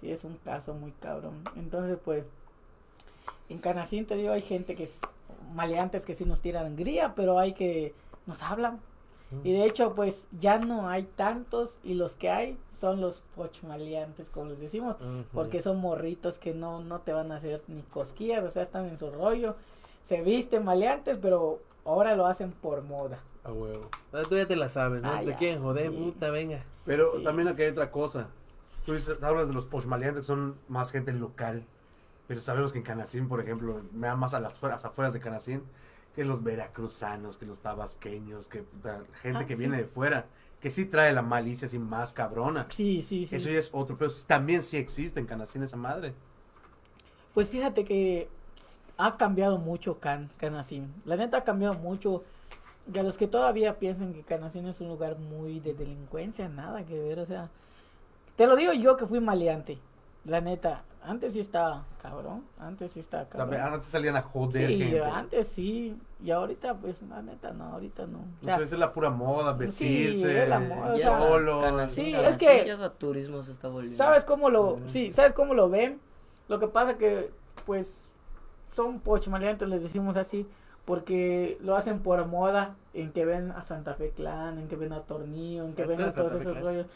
sí 0.00 0.10
es 0.10 0.24
un 0.24 0.38
caso 0.38 0.74
muy 0.74 0.90
cabrón. 0.90 1.44
Entonces, 1.54 1.96
pues, 2.04 2.24
en 3.48 3.58
Canacín 3.58 4.06
te 4.06 4.16
digo, 4.16 4.32
hay 4.32 4.42
gente 4.42 4.74
que 4.74 4.82
es 4.84 5.02
maleantes 5.54 6.04
que 6.04 6.16
sí 6.16 6.24
nos 6.24 6.42
tiran 6.42 6.74
gría, 6.74 7.14
pero 7.14 7.38
hay 7.38 7.52
que 7.52 7.94
nos 8.26 8.42
hablan. 8.42 8.80
Y 9.42 9.52
de 9.52 9.64
hecho, 9.64 9.94
pues, 9.94 10.28
ya 10.38 10.58
no 10.58 10.88
hay 10.88 11.02
tantos 11.04 11.78
y 11.82 11.94
los 11.94 12.14
que 12.16 12.30
hay 12.30 12.58
son 12.78 13.00
los 13.00 13.22
pochmaleantes, 13.34 14.28
como 14.30 14.50
les 14.50 14.60
decimos, 14.60 14.96
porque 15.32 15.62
son 15.62 15.78
morritos 15.80 16.38
que 16.38 16.54
no, 16.54 16.80
no 16.82 17.00
te 17.00 17.12
van 17.12 17.32
a 17.32 17.36
hacer 17.36 17.62
ni 17.68 17.82
cosquillas, 17.82 18.44
o 18.44 18.50
sea, 18.50 18.62
están 18.62 18.86
en 18.86 18.98
su 18.98 19.10
rollo. 19.10 19.56
Se 20.02 20.20
visten 20.22 20.64
maleantes, 20.64 21.18
pero 21.20 21.60
ahora 21.84 22.14
lo 22.14 22.26
hacen 22.26 22.52
por 22.52 22.82
moda. 22.82 23.18
A 23.44 23.52
huevo. 23.52 23.88
Ah, 24.12 24.22
Tú 24.28 24.36
ya 24.36 24.46
te 24.46 24.56
la 24.56 24.68
sabes, 24.68 25.02
¿no? 25.02 25.10
Ah, 25.10 25.20
Si 25.20 25.26
te 25.26 25.36
quieren 25.36 25.62
joder, 25.62 25.90
sí. 25.90 25.96
puta, 25.96 26.30
venga. 26.30 26.62
Pero 26.84 27.12
Sí. 27.18 27.24
también 27.24 27.48
aquí 27.48 27.62
hay 27.62 27.70
otra 27.70 27.90
cosa. 27.90 28.28
Tú 28.84 28.92
dices, 28.94 29.16
hablas 29.22 29.48
de 29.48 29.54
los 29.54 29.66
pochmaleantes 29.66 30.22
que 30.22 30.26
son 30.26 30.56
más 30.68 30.90
gente 30.92 31.12
local. 31.12 31.64
Pero 32.26 32.40
sabemos 32.40 32.72
que 32.72 32.78
en 32.78 32.84
Canacín, 32.84 33.28
por 33.28 33.40
ejemplo, 33.40 33.80
me 33.92 34.06
da 34.06 34.16
más 34.16 34.32
a 34.34 34.40
las 34.40 34.52
afueras, 34.54 34.84
afueras 34.84 35.12
de 35.12 35.20
Canacín, 35.20 35.62
que 36.14 36.24
los 36.24 36.42
veracruzanos, 36.42 37.38
que 37.38 37.46
los 37.46 37.60
tabasqueños, 37.60 38.48
que 38.48 38.62
puta, 38.62 39.04
gente 39.22 39.44
Ah, 39.44 39.46
que 39.46 39.56
sí. 39.56 39.60
viene 39.60 39.78
de 39.78 39.84
fuera, 39.86 40.26
que 40.60 40.70
sí 40.70 40.84
trae 40.86 41.12
la 41.12 41.22
malicia 41.22 41.66
así 41.66 41.78
más 41.78 42.12
cabrona. 42.12 42.66
Sí, 42.70 43.02
sí, 43.02 43.26
sí. 43.26 43.36
Eso 43.36 43.50
ya 43.50 43.58
es 43.58 43.70
otro, 43.72 43.96
pero 43.98 44.10
también 44.26 44.62
sí 44.62 44.76
existe 44.76 45.20
en 45.20 45.26
Canacín 45.26 45.62
esa 45.62 45.76
madre. 45.76 46.14
Pues 47.32 47.48
fíjate 47.50 47.84
que 47.84 48.28
ha 48.96 49.16
cambiado 49.16 49.58
mucho 49.58 49.98
Can, 50.00 50.30
Canacín. 50.38 50.92
La 51.04 51.16
neta 51.16 51.38
ha 51.38 51.44
cambiado 51.44 51.74
mucho. 51.74 52.22
Y 52.92 52.98
a 52.98 53.02
los 53.02 53.16
que 53.16 53.26
todavía 53.26 53.78
piensan 53.78 54.12
que 54.12 54.22
Canacín 54.22 54.66
es 54.66 54.80
un 54.80 54.88
lugar 54.88 55.18
muy 55.18 55.58
de 55.60 55.74
delincuencia, 55.74 56.48
nada 56.48 56.84
que 56.84 56.98
ver, 56.98 57.18
o 57.18 57.26
sea. 57.26 57.50
Te 58.36 58.46
lo 58.46 58.56
digo 58.56 58.72
yo 58.72 58.96
que 58.96 59.06
fui 59.06 59.20
maleante. 59.20 59.78
La 60.24 60.40
neta, 60.40 60.82
antes 61.02 61.34
sí 61.34 61.40
estaba 61.40 61.84
cabrón, 62.00 62.44
antes 62.58 62.92
sí 62.92 63.00
estaba 63.00 63.26
cabrón. 63.28 63.60
Antes 63.60 63.86
salían 63.86 64.16
a 64.16 64.22
joder 64.22 64.68
Sí, 64.68 64.78
gente. 64.78 65.02
antes 65.04 65.48
sí, 65.48 65.98
y 66.22 66.30
ahorita 66.30 66.74
pues 66.78 67.02
la 67.02 67.20
neta 67.20 67.52
no, 67.52 67.64
ahorita 67.74 68.06
no. 68.06 68.18
O 68.20 68.44
sea, 68.44 68.54
Entonces 68.54 68.72
es 68.72 68.78
la 68.78 68.92
pura 68.94 69.10
moda, 69.10 69.52
vestirse, 69.52 70.44
es 70.44 70.48
la 70.48 70.60
moda, 70.60 70.94
o 70.94 70.96
Ya 70.96 71.08
sea, 71.08 71.18
solo. 71.18 71.88
Sí, 71.88 72.14
es 72.14 72.36
que- 72.38 72.64
Ya 72.66 72.88
turismo 72.90 73.42
se 73.42 73.52
está 73.52 73.68
volviendo. 73.68 73.96
¿Sabes 73.98 74.24
cómo 74.24 74.48
lo, 74.48 74.76
Mm. 74.78 74.88
sí, 74.88 75.12
sabes 75.12 75.34
cómo 75.34 75.52
lo 75.52 75.68
ven? 75.68 76.00
Lo 76.48 76.58
que 76.58 76.68
pasa 76.68 76.96
que, 76.96 77.30
pues, 77.66 78.08
son 78.74 79.00
pochmaleantes, 79.00 79.68
les 79.68 79.82
decimos 79.82 80.16
así, 80.16 80.48
porque 80.86 81.58
lo 81.62 81.76
hacen 81.76 82.00
por 82.00 82.26
moda, 82.26 82.76
en 82.94 83.12
que 83.12 83.24
ven 83.26 83.50
a 83.50 83.60
Santa 83.62 83.94
Fe 83.94 84.10
Clan, 84.10 84.58
en 84.58 84.68
que 84.68 84.76
ven 84.76 84.92
a 84.94 85.00
Tornillo, 85.00 85.64
en 85.64 85.74
que 85.74 85.84
ven 85.84 86.00
a 86.02 86.12
todos 86.12 86.40
esos 86.40 86.60
rollos. 86.60 86.86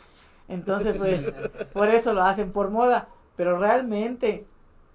Entonces, 0.48 0.96
pues, 0.96 1.30
por 1.74 1.88
eso 1.88 2.14
lo 2.14 2.22
hacen 2.22 2.52
por 2.52 2.70
moda, 2.70 3.08
pero 3.38 3.56
realmente, 3.58 4.44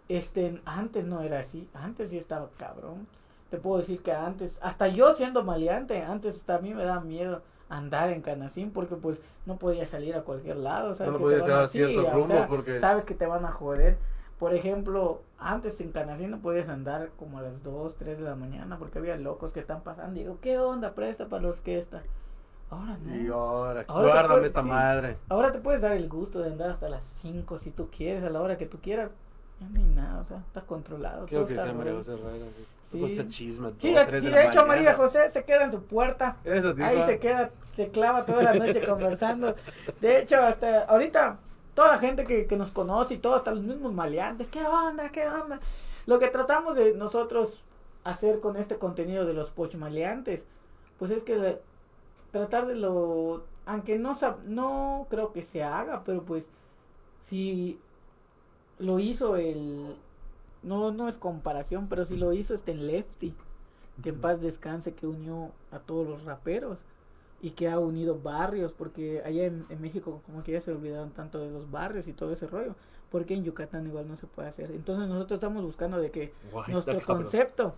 este, 0.10 0.62
antes 0.66 1.04
no 1.06 1.22
era 1.22 1.40
así, 1.40 1.68
antes 1.74 2.12
sí 2.12 2.18
estaba 2.20 2.50
cabrón. 2.58 3.08
Te 3.50 3.58
puedo 3.58 3.80
decir 3.80 4.02
que 4.04 4.12
antes, 4.12 4.60
hasta 4.62 4.88
yo 4.90 5.14
siendo 5.14 5.44
maleante, 5.44 6.02
antes 6.04 6.36
hasta 6.36 6.56
a 6.56 6.60
mí 6.60 6.74
me 6.74 6.84
daba 6.84 7.02
miedo 7.02 7.42
andar 7.70 8.10
en 8.12 8.22
Canacín 8.22 8.72
porque 8.72 8.96
pues 8.96 9.18
no 9.46 9.58
podía 9.58 9.86
salir 9.88 10.14
a 10.16 10.22
cualquier 10.22 10.58
lado, 10.58 10.94
¿sabes? 10.96 11.14
No 11.14 11.18
que 11.20 11.24
podías 11.24 11.46
te 11.46 11.52
van 11.52 11.52
a- 11.52 11.54
llevar 11.56 11.70
ciertos 11.70 12.06
o 12.06 12.12
rumbos 12.12 12.28
sea, 12.28 12.48
porque- 12.48 12.80
sabes 12.80 13.06
que 13.06 13.16
te 13.16 13.26
van 13.26 13.46
a 13.46 13.52
joder. 13.52 13.98
Por 14.40 14.54
ejemplo, 14.54 15.22
antes 15.40 15.80
en 15.82 15.92
Canacín 15.92 16.32
no 16.32 16.40
podías 16.40 16.68
andar 16.68 17.12
como 17.18 17.38
a 17.38 17.42
las 17.44 17.64
2, 17.64 17.96
3 17.96 18.18
de 18.18 18.24
la 18.26 18.36
mañana 18.36 18.78
porque 18.78 19.00
había 19.00 19.16
locos 19.16 19.54
que 19.54 19.62
están 19.62 19.82
pasando. 19.82 20.20
Digo, 20.20 20.38
¿qué 20.42 20.60
onda? 20.60 20.94
Presta 20.96 21.28
para 21.30 21.44
los 21.44 21.62
que 21.62 21.78
está. 21.80 22.04
Ahora 22.74 22.98
no. 23.04 23.16
Y 23.16 23.28
ahora, 23.28 23.86
Ahora 23.88 24.08
te 24.08 24.12
guárdame 24.14 24.28
puedes- 24.36 24.46
esta 24.48 24.62
sí. 24.64 24.68
madre. 24.68 25.18
Ahora 25.30 25.52
te 25.52 25.60
puedes 25.60 25.82
dar 25.82 25.92
el 25.94 26.10
gusto 26.10 26.40
de 26.40 26.48
andar 26.52 26.72
hasta 26.72 26.90
las 26.90 27.04
5 27.22 27.58
si 27.60 27.72
tú 27.72 27.90
quieres, 27.96 28.24
a 28.24 28.30
la 28.30 28.42
hora 28.42 28.58
que 28.58 28.66
tú 28.66 28.80
quieras. 28.82 29.10
Ya 29.60 29.70
no 29.70 29.78
hay 29.80 29.86
nada, 29.96 30.20
o 30.20 30.26
sea, 30.26 30.38
está 30.38 30.62
controlado. 30.62 31.26
Creo 31.28 31.40
todo 31.42 31.48
que 31.48 31.54
está 31.54 31.66
sea 31.66 31.74
María. 31.74 31.94
José 31.94 32.18
Rueda. 32.18 32.46
Sí. 32.92 33.28
Chisme. 33.30 33.72
Sí, 33.80 33.94
de, 33.94 34.22
sí, 34.22 34.28
de 34.28 34.42
hecho 34.42 34.62
mañana. 34.62 34.66
María 34.68 34.94
José 34.94 35.28
se 35.30 35.44
queda 35.46 35.64
en 35.64 35.72
su 35.72 35.82
puerta. 35.84 36.38
Eso, 36.44 36.76
Ahí 36.80 37.02
se 37.06 37.18
queda, 37.20 37.50
se 37.76 37.90
clava 37.90 38.26
toda 38.26 38.44
la 38.44 38.54
noche 38.54 38.84
conversando. 38.88 39.56
De 40.00 40.20
hecho, 40.20 40.40
hasta 40.42 40.84
ahorita, 40.84 41.38
toda 41.74 41.88
la 41.88 41.98
gente 41.98 42.26
que, 42.26 42.46
que 42.46 42.56
nos 42.56 42.72
conoce 42.72 43.16
y 43.16 43.18
todo, 43.18 43.36
hasta 43.36 43.52
los 43.52 43.64
mismos 43.64 43.94
maleantes, 43.94 44.48
¿qué 44.50 44.64
onda? 44.64 45.10
¿Qué 45.10 45.28
onda? 45.28 45.60
Lo 46.06 46.20
que 46.20 46.28
tratamos 46.28 46.76
de 46.76 46.94
nosotros 46.94 47.64
hacer 48.04 48.40
con 48.40 48.58
este 48.58 48.76
contenido 48.78 49.26
de 49.26 49.34
los 49.34 49.50
pochmaleantes, 49.50 50.44
pues 51.00 51.10
es 51.10 51.24
que 51.24 51.60
tratar 52.34 52.66
de 52.66 52.76
lo, 52.76 53.44
aunque 53.66 54.00
no, 54.00 54.18
no 54.48 55.08
creo 55.10 55.32
que 55.32 55.44
se 55.44 55.64
haga, 55.64 56.04
pero 56.04 56.24
pues 56.24 56.50
si 57.22 57.80
lo 58.80 59.00
hizo 59.00 59.38
el, 59.38 59.96
no, 60.64 60.92
no 60.92 61.08
es 61.08 61.18
comparación, 61.18 61.88
pero 61.88 62.06
si 62.06 62.18
lo 62.18 62.34
hizo 62.34 62.56
este 62.56 62.72
en 62.72 62.88
Lefty, 62.88 63.36
que 64.02 64.10
en 64.10 64.20
paz 64.20 64.42
descanse, 64.42 64.96
que 64.96 65.06
unió 65.06 65.52
a 65.72 65.78
todos 65.78 66.08
los 66.08 66.26
raperos 66.26 66.80
y 67.40 67.52
que 67.52 67.70
ha 67.70 67.78
unido 67.78 68.20
barrios, 68.20 68.74
porque 68.74 69.22
allá 69.24 69.46
en, 69.46 69.68
en 69.70 69.80
México 69.80 70.22
como 70.26 70.44
que 70.44 70.54
ya 70.54 70.62
se 70.62 70.72
olvidaron 70.72 71.12
tanto 71.12 71.38
de 71.40 71.52
los 71.52 71.70
barrios 71.70 72.08
y 72.08 72.14
todo 72.14 72.34
ese 72.34 72.48
rollo, 72.48 72.76
porque 73.12 73.36
en 73.36 73.44
Yucatán 73.44 73.86
igual 73.86 74.08
no 74.08 74.18
se 74.18 74.26
puede 74.26 74.50
hacer. 74.50 74.72
Entonces 74.72 75.08
nosotros 75.08 75.38
estamos 75.38 75.64
buscando 75.64 76.00
de 76.00 76.10
que 76.10 76.34
Guay, 76.42 76.72
nuestro 76.72 77.00
cabrón. 77.02 77.22
concepto, 77.22 77.76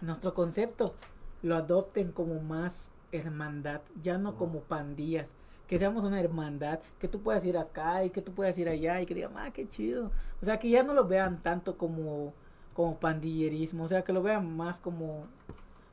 nuestro 0.00 0.34
concepto 0.34 0.94
lo 1.42 1.54
adopten 1.54 2.10
como 2.10 2.40
más 2.40 2.90
hermandad, 3.12 3.80
ya 4.02 4.18
no 4.18 4.36
como 4.36 4.60
pandillas, 4.60 5.28
que 5.66 5.78
seamos 5.78 6.04
una 6.04 6.20
hermandad, 6.20 6.78
que 7.00 7.08
tú 7.08 7.20
puedas 7.22 7.44
ir 7.44 7.58
acá 7.58 8.04
y 8.04 8.10
que 8.10 8.22
tú 8.22 8.32
puedas 8.32 8.56
ir 8.58 8.68
allá 8.68 9.00
y 9.00 9.06
que 9.06 9.14
digan, 9.14 9.32
ah, 9.36 9.50
qué 9.52 9.68
chido. 9.68 10.10
O 10.40 10.44
sea, 10.44 10.58
que 10.58 10.68
ya 10.70 10.82
no 10.82 10.94
lo 10.94 11.06
vean 11.06 11.42
tanto 11.42 11.76
como, 11.76 12.32
como 12.74 12.98
pandillerismo, 12.98 13.84
o 13.84 13.88
sea, 13.88 14.02
que 14.02 14.12
lo 14.12 14.22
vean 14.22 14.56
más 14.56 14.78
como 14.78 15.26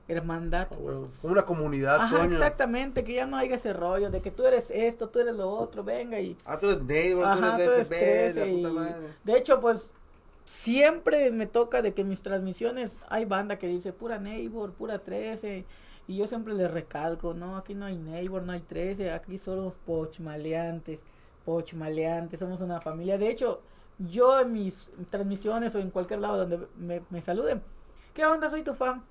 hermandad. 0.08 0.68
Como 0.68 1.10
una 1.24 1.44
comunidad, 1.46 1.96
Ajá, 2.02 2.18
coño. 2.20 2.34
exactamente, 2.34 3.04
que 3.04 3.14
ya 3.14 3.26
no 3.26 3.38
haya 3.38 3.56
ese 3.56 3.74
rollo 3.74 4.12
de 4.12 4.22
que 4.22 4.32
tú 4.32 4.46
eres 4.46 4.70
esto, 4.70 5.08
tú 5.10 5.20
eres 5.20 5.36
lo 5.36 5.50
otro, 5.50 5.84
venga 5.84 6.20
y 6.20 6.38
Ah, 6.46 6.60
tú 6.60 6.70
eres 6.70 6.84
neighbor, 6.84 7.26
Ajá, 7.26 7.52
tú 7.58 7.64
tú 7.64 7.72
eres 7.72 7.72
eres 7.72 7.90
de 7.90 7.96
este, 7.96 8.06
13 8.34 8.40
la 8.42 8.48
y- 8.48 8.56
puta 8.64 8.74
madre. 8.74 9.08
De 9.24 9.38
hecho, 9.38 9.62
pues 9.62 9.88
siempre 10.46 11.32
me 11.32 11.48
toca 11.48 11.82
de 11.82 11.94
que 11.94 12.04
mis 12.04 12.22
transmisiones 12.22 13.00
hay 13.08 13.26
banda 13.26 13.58
que 13.58 13.68
dice 13.68 13.94
pura 13.94 14.20
neighbor, 14.20 14.74
pura 14.74 15.00
13 15.00 15.66
y 16.08 16.18
yo 16.18 16.28
siempre 16.28 16.54
les 16.54 16.70
recalco, 16.70 17.34
no, 17.34 17.58
aquí 17.58 17.76
no 17.76 17.86
hay 17.86 17.98
neighbor, 17.98 18.44
no 18.44 18.52
hay 18.52 18.62
13, 18.62 19.12
aquí 19.12 19.38
somos 19.38 19.74
pochmaleantes, 19.86 21.00
pochmaleantes, 21.46 22.40
somos 22.40 22.62
una 22.62 22.82
familia. 22.82 23.18
De 23.18 23.30
hecho, 23.30 23.62
yo 24.00 24.40
en 24.40 24.52
mis 24.54 24.90
transmisiones 25.10 25.76
o 25.76 25.80
en 25.80 25.92
cualquier 25.92 26.20
lado 26.20 26.46
donde 26.46 27.02
me, 27.10 27.22
saluden, 27.22 27.62
¿qué 28.14 28.26
onda? 28.26 28.50
Soy 28.50 28.64
tu 28.64 28.74
fan. 28.74 29.04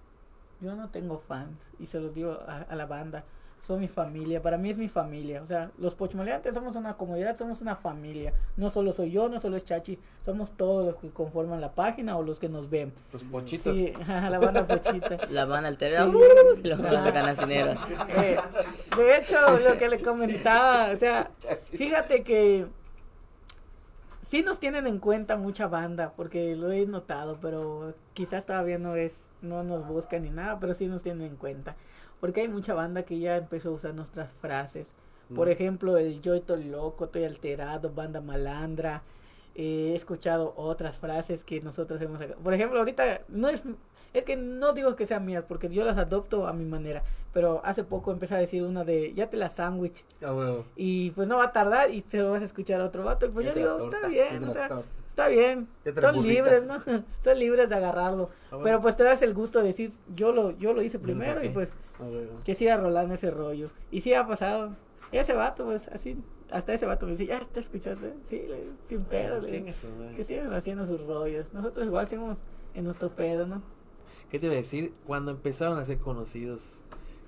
Yo 0.60 0.76
no 0.76 0.90
tengo 0.90 1.18
fans 1.18 1.58
y 1.80 1.86
se 1.86 1.98
los 1.98 2.14
digo 2.14 2.38
a 2.46 2.76
la 2.76 2.86
banda. 2.86 3.24
Son 3.66 3.78
mi 3.78 3.86
familia, 3.86 4.42
para 4.42 4.58
mí 4.58 4.70
es 4.70 4.76
mi 4.76 4.88
familia. 4.88 5.40
O 5.40 5.46
sea, 5.46 5.70
los 5.78 5.94
pochmaleantes 5.94 6.52
somos 6.52 6.74
una 6.74 6.94
comunidad, 6.94 7.36
somos 7.36 7.60
una 7.60 7.76
familia. 7.76 8.32
No 8.56 8.70
solo 8.70 8.92
soy 8.92 9.12
yo, 9.12 9.28
no 9.28 9.38
solo 9.38 9.56
es 9.56 9.64
Chachi, 9.64 10.00
somos 10.24 10.56
todos 10.56 10.84
los 10.84 10.96
que 10.96 11.10
conforman 11.10 11.60
la 11.60 11.72
página 11.72 12.16
o 12.16 12.24
los 12.24 12.40
que 12.40 12.48
nos 12.48 12.68
ven. 12.68 12.92
Los 13.12 13.22
pochitos. 13.22 13.72
Sí, 13.72 13.92
la 14.08 14.38
banda 14.40 14.66
pochita. 14.66 15.16
La 15.30 15.44
van 15.44 15.64
a 15.64 15.68
alterar. 15.68 16.08
Sí. 16.10 16.60
y 16.64 16.68
Lo 16.68 16.76
van 16.76 16.96
a 16.96 17.04
sacar 17.04 17.24
nacinera. 17.24 17.78
Eh, 18.14 18.36
de 18.96 19.16
hecho, 19.16 19.36
lo 19.58 19.78
que 19.78 19.88
le 19.88 20.00
comentaba, 20.00 20.90
o 20.92 20.96
sea, 20.96 21.30
fíjate 21.72 22.22
que 22.24 22.66
sí 24.26 24.42
nos 24.42 24.58
tienen 24.58 24.86
en 24.86 24.98
cuenta 24.98 25.36
mucha 25.36 25.66
banda, 25.66 26.14
porque 26.16 26.56
lo 26.56 26.72
he 26.72 26.86
notado, 26.86 27.38
pero 27.40 27.94
quizás 28.14 28.46
todavía 28.46 28.78
no 28.78 28.96
es, 28.96 29.26
no 29.42 29.62
nos 29.62 29.86
buscan 29.86 30.22
ni 30.22 30.30
nada, 30.30 30.58
pero 30.58 30.74
sí 30.74 30.86
nos 30.86 31.02
tienen 31.02 31.26
en 31.26 31.36
cuenta. 31.36 31.76
Porque 32.22 32.42
hay 32.42 32.46
mucha 32.46 32.72
banda 32.72 33.02
que 33.02 33.18
ya 33.18 33.36
empezó 33.36 33.70
a 33.70 33.72
usar 33.72 33.94
nuestras 33.94 34.32
frases. 34.32 34.86
Por 35.34 35.48
ejemplo, 35.48 35.96
el 35.98 36.22
yo 36.22 36.34
estoy 36.34 36.62
loco, 36.62 37.06
estoy 37.06 37.24
alterado, 37.24 37.90
banda 37.90 38.20
malandra. 38.20 39.02
Eh, 39.56 39.90
he 39.90 39.96
escuchado 39.96 40.54
otras 40.56 40.98
frases 40.98 41.42
que 41.42 41.60
nosotros 41.62 42.00
hemos 42.00 42.20
sacado. 42.20 42.38
Por 42.38 42.54
ejemplo, 42.54 42.78
ahorita 42.78 43.22
no 43.26 43.48
es, 43.48 43.64
es 44.12 44.22
que 44.22 44.36
no 44.36 44.72
digo 44.72 44.94
que 44.94 45.04
sean 45.04 45.26
mías, 45.26 45.44
porque 45.48 45.68
yo 45.68 45.84
las 45.84 45.98
adopto 45.98 46.46
a 46.46 46.52
mi 46.52 46.64
manera. 46.64 47.02
Pero 47.32 47.60
hace 47.64 47.82
poco 47.82 48.12
empecé 48.12 48.36
a 48.36 48.38
decir 48.38 48.62
una 48.62 48.84
de, 48.84 49.12
ya 49.14 49.28
te 49.28 49.36
la 49.36 49.48
sándwich. 49.48 50.04
Ah, 50.24 50.32
huevo. 50.32 50.64
Y 50.76 51.10
pues 51.10 51.26
no 51.26 51.38
va 51.38 51.46
a 51.46 51.52
tardar 51.52 51.90
y 51.90 52.02
te 52.02 52.18
lo 52.18 52.30
vas 52.30 52.42
a 52.42 52.44
escuchar 52.44 52.80
a 52.82 52.84
otro 52.84 53.02
vato. 53.02 53.26
Y 53.26 53.30
pues 53.30 53.46
yo 53.48 53.52
digo, 53.52 53.76
torta, 53.78 53.96
está 53.96 54.08
bien, 54.08 54.44
o 54.44 54.52
sea, 54.52 54.68
torta. 54.68 54.86
Está 55.12 55.28
bien. 55.28 55.68
Son 56.00 56.14
libres, 56.26 56.66
¿no? 56.66 56.78
Son 57.18 57.38
libres 57.38 57.68
de 57.68 57.76
agarrarlo. 57.76 58.30
Ah, 58.46 58.56
bueno. 58.56 58.64
Pero 58.64 58.80
pues 58.80 58.96
te 58.96 59.04
das 59.04 59.20
el 59.20 59.34
gusto 59.34 59.58
de 59.60 59.66
decir, 59.66 59.92
yo 60.14 60.32
lo, 60.32 60.52
yo 60.58 60.72
lo 60.72 60.80
hice 60.82 60.98
primero 60.98 61.44
y 61.44 61.50
pues 61.50 61.70
Ah, 62.00 62.06
que 62.44 62.54
siga 62.54 62.78
rolando 62.78 63.14
ese 63.14 63.30
rollo. 63.30 63.68
Y 63.90 64.00
sí 64.00 64.14
ha 64.14 64.26
pasado. 64.26 64.74
Ese 65.12 65.34
vato, 65.34 65.66
pues 65.66 65.88
así, 65.88 66.16
hasta 66.50 66.72
ese 66.72 66.86
vato 66.86 67.04
me 67.04 67.12
dice, 67.12 67.26
ya 67.26 67.40
te 67.44 67.60
escuchaste. 67.60 68.14
Sí, 68.28 68.42
le 68.48 68.64
sin 68.88 69.04
pedo. 69.04 69.40
le 69.40 69.62
que 70.16 70.24
sigan 70.24 70.52
haciendo 70.54 70.86
sus 70.86 71.06
rollos. 71.06 71.46
Nosotros 71.52 71.84
igual 71.86 72.08
seguimos 72.08 72.38
en 72.74 72.84
nuestro 72.84 73.10
pedo, 73.10 73.46
¿no? 73.46 73.62
¿Qué 74.30 74.38
te 74.38 74.46
iba 74.46 74.54
a 74.54 74.56
decir? 74.58 74.94
Cuando 75.06 75.30
empezaron 75.30 75.78
a 75.78 75.84
ser 75.84 75.98
conocidos, 75.98 76.80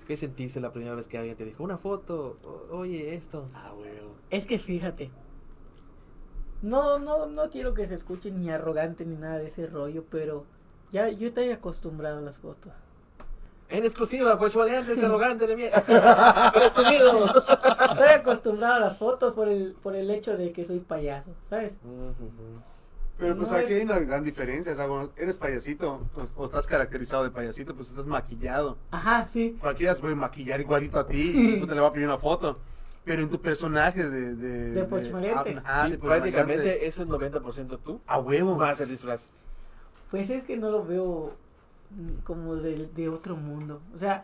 ¿qué 0.07 0.17
sentiste 0.17 0.59
la 0.59 0.73
primera 0.73 0.95
vez 0.95 1.07
que 1.07 1.19
alguien 1.19 1.37
te 1.37 1.45
dijo 1.45 1.63
una 1.63 1.77
foto? 1.77 2.35
O- 2.43 2.75
oye, 2.77 3.13
esto. 3.13 3.47
Ah. 3.53 3.71
Es 4.31 4.47
que 4.47 4.57
fíjate. 4.57 5.11
No, 6.65 6.97
no, 6.99 7.27
no 7.27 7.49
quiero 7.49 7.73
que 7.73 7.87
se 7.87 7.93
escuche 7.95 8.31
ni 8.31 8.49
arrogante 8.49 9.05
ni 9.05 9.15
nada 9.15 9.37
de 9.37 9.47
ese 9.47 9.67
rollo, 9.67 10.03
pero 10.09 10.45
ya 10.91 11.09
yo 11.09 11.27
estoy 11.27 11.51
acostumbrado 11.51 12.17
a 12.17 12.21
las 12.21 12.37
fotos. 12.39 12.71
En 13.69 13.83
exclusiva, 13.83 14.37
pues 14.37 14.55
antes 14.55 15.03
arrogante 15.03 15.45
de 15.47 15.55
mierda. 15.55 16.51
Presumido. 16.53 17.25
Estoy 17.27 18.09
acostumbrado 18.15 18.75
a 18.75 18.79
las 18.79 18.97
fotos 18.97 19.33
por 19.33 19.47
el, 19.47 19.75
por 19.81 19.95
el 19.95 20.09
hecho 20.11 20.37
de 20.37 20.51
que 20.51 20.65
soy 20.65 20.79
payaso, 20.79 21.31
¿sabes? 21.49 21.73
Pero 23.17 23.35
pues 23.37 23.49
No 23.49 23.55
aquí 23.57 23.65
es- 23.73 23.79
hay 23.79 23.81
una 23.85 23.99
gran 23.99 24.23
diferencia, 24.23 24.73
o 24.73 24.75
sea, 24.75 24.87
cuando 24.87 25.13
eres 25.17 25.37
payasito 25.37 26.01
o, 26.15 26.41
o 26.41 26.45
estás 26.45 26.67
caracterizado 26.67 27.23
de 27.23 27.31
payasito, 27.31 27.73
pues 27.73 27.89
estás 27.89 28.05
maquillado. 28.05 28.77
Ajá, 28.91 29.27
sí. 29.31 29.57
Cualquiera 29.61 29.95
se 29.95 30.01
puede 30.01 30.15
maquillar 30.15 30.59
igualito 30.59 30.99
a 30.99 31.07
ti, 31.07 31.57
no 31.61 31.67
te 31.67 31.75
le 31.75 31.81
va 31.81 31.87
a 31.87 31.93
pedir 31.93 32.07
una 32.07 32.17
foto. 32.17 32.59
Pero 33.05 33.21
en 33.21 33.29
tu 33.29 33.39
personaje 33.39 34.09
de... 34.09 34.33
De, 34.35 34.71
De 34.71 35.61
ah, 35.65 35.87
Sí, 35.89 35.97
prácticamente 35.97 36.85
es 36.87 36.97
el 36.99 37.07
90% 37.07 37.79
tú. 37.83 38.01
A 38.07 38.19
huevo. 38.19 38.55
Más 38.55 38.79
el 38.81 38.89
disfraz. 38.89 39.29
Pues 40.11 40.29
es 40.29 40.43
que 40.43 40.57
no 40.57 40.69
lo 40.71 40.83
veo 40.83 41.33
mm, 41.91 42.23
como 42.23 42.55
de, 42.55 42.87
de 42.95 43.09
otro 43.09 43.35
mundo. 43.35 43.79
O 43.93 43.97
sea, 43.99 44.23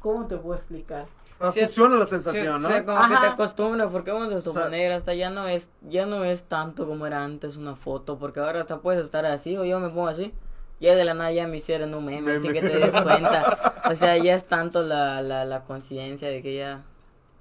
¿cómo 0.00 0.26
te 0.26 0.36
puedo 0.36 0.56
explicar? 0.56 1.06
Ah, 1.38 1.50
Sí, 1.52 1.60
funciona 1.60 1.96
la 1.96 2.04
Sí, 2.04 2.10
sensación, 2.10 2.60
¿no? 2.62 2.68
O 2.68 2.70
sea, 2.70 2.84
como 2.84 2.98
Ajá. 2.98 3.14
que 3.14 3.20
te 3.28 3.32
acostumbras, 3.32 3.88
porque 3.90 4.10
vamos 4.10 4.30
de 4.30 4.40
su 4.42 4.50
O 4.50 4.52
sea- 4.52 4.64
manera, 4.64 4.96
hasta 4.96 5.14
ya 5.14 5.30
no 5.30 5.46
es, 5.48 5.70
ya 5.88 6.04
no 6.04 6.24
es 6.24 6.42
tanto 6.44 6.86
como 6.86 7.06
era 7.06 7.24
antes 7.24 7.56
una 7.56 7.76
foto, 7.76 8.18
porque 8.18 8.40
ahora 8.40 8.60
hasta 8.62 8.80
puedes 8.80 9.02
estar 9.04 9.24
así, 9.24 9.56
o 9.56 9.64
yo 9.64 9.78
me 9.80 9.88
pongo 9.88 10.08
así, 10.08 10.34
ya 10.80 10.94
de 10.94 11.04
la 11.04 11.14
nada 11.14 11.32
ya 11.32 11.46
me 11.46 11.56
hicieron 11.56 11.94
un 11.94 12.04
meme, 12.04 12.32
así 12.32 12.48
Meme. 12.48 12.60
que 12.60 12.68
te 12.68 12.78
des 12.78 13.00
cuenta, 13.00 13.74
o 13.90 13.94
sea, 13.94 14.18
ya 14.18 14.34
es 14.34 14.44
tanto 14.46 14.82
la, 14.82 15.22
la, 15.22 15.44
la 15.46 15.64
conciencia 15.64 16.28
de 16.28 16.42
que 16.42 16.56
ya, 16.56 16.82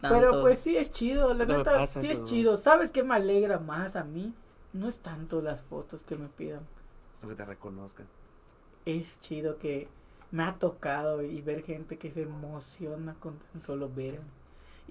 tanto, 0.01 0.15
Pero 0.15 0.41
pues 0.41 0.59
sí 0.59 0.77
es 0.77 0.91
chido, 0.91 1.33
la 1.33 1.45
neta, 1.45 1.63
pasa 1.63 2.01
sí 2.01 2.11
eso, 2.11 2.23
es 2.23 2.29
chido. 2.29 2.57
¿Sabes 2.57 2.91
qué 2.91 3.03
me 3.03 3.15
alegra 3.15 3.59
más 3.59 3.95
a 3.95 4.03
mí? 4.03 4.33
No 4.73 4.87
es 4.87 4.99
tanto 4.99 5.41
las 5.41 5.63
fotos 5.63 6.03
que 6.03 6.15
me 6.15 6.27
pidan. 6.27 6.61
Que 7.27 7.35
te 7.35 7.45
reconozcan. 7.45 8.07
Es 8.85 9.19
chido 9.19 9.57
que 9.57 9.87
me 10.31 10.43
ha 10.43 10.55
tocado 10.55 11.21
y 11.21 11.41
ver 11.41 11.63
gente 11.63 11.97
que 11.97 12.11
se 12.11 12.23
emociona 12.23 13.15
con 13.19 13.37
tan 13.39 13.61
solo 13.61 13.89
verme. 13.89 14.38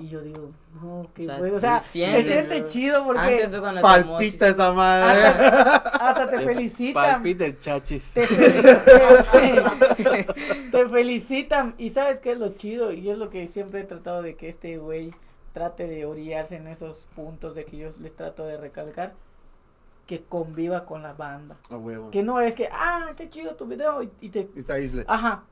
Y 0.00 0.08
yo 0.08 0.20
digo, 0.20 0.52
no, 0.80 1.00
O 1.00 1.10
sea, 1.16 1.38
bueno, 1.38 1.56
o 1.56 1.58
sea, 1.58 1.80
se 1.80 2.22
siente 2.22 2.64
chido 2.64 3.04
porque 3.04 3.20
antes 3.20 3.58
cuando 3.58 3.80
te 3.80 3.82
Palpita 3.82 4.48
esa 4.48 4.72
madre. 4.72 5.26
hasta, 5.26 6.08
hasta 6.10 6.28
te 6.28 6.40
felicitan. 6.40 6.94
Palpita 7.14 7.44
el 7.46 7.58
chachis. 7.58 8.12
Te 8.14 8.24
felicitan, 8.28 9.78
te 10.70 10.88
felicitan 10.88 11.74
y 11.78 11.90
sabes 11.90 12.20
qué 12.20 12.30
es 12.32 12.38
lo 12.38 12.50
chido 12.50 12.92
y 12.92 13.10
es 13.10 13.18
lo 13.18 13.28
que 13.28 13.48
siempre 13.48 13.80
he 13.80 13.84
tratado 13.84 14.22
de 14.22 14.36
que 14.36 14.48
este 14.48 14.78
güey 14.78 15.12
trate 15.52 15.88
de 15.88 16.04
orillarse 16.04 16.54
en 16.54 16.68
esos 16.68 17.06
puntos 17.16 17.56
de 17.56 17.64
que 17.64 17.78
yo 17.78 17.88
les 18.00 18.14
trato 18.14 18.46
de 18.46 18.56
recalcar 18.56 19.14
que 20.06 20.22
conviva 20.22 20.86
con 20.86 21.02
la 21.02 21.12
banda 21.12 21.56
A 21.70 21.76
huevo. 21.76 22.10
que 22.10 22.22
no 22.22 22.38
es 22.40 22.54
que 22.54 22.68
ah 22.72 23.10
qué 23.16 23.28
chido 23.28 23.56
tu 23.56 23.66
video 23.66 24.02
y, 24.02 24.10
y 24.20 24.28
te 24.28 24.48
Y 24.54 24.60
está 24.60 24.78
Isle. 24.78 25.04
ajá 25.08 25.42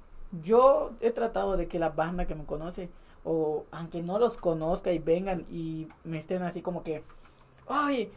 yo 0.43 0.93
he 1.01 1.11
tratado 1.11 1.57
de 1.57 1.69
que 1.69 1.79
la 1.79 1.91
banda 1.91 2.27
que 2.27 2.35
me 2.35 2.45
conoce 2.45 2.91
o 3.25 3.65
aunque 3.71 4.03
no 4.03 4.19
los 4.19 4.37
conozca 4.37 4.93
y 4.93 4.99
vengan 4.99 5.47
y 5.51 5.89
me 6.05 6.19
estén 6.19 6.43
así 6.43 6.63
como 6.63 6.83
que 6.83 7.03
oye 7.67 8.11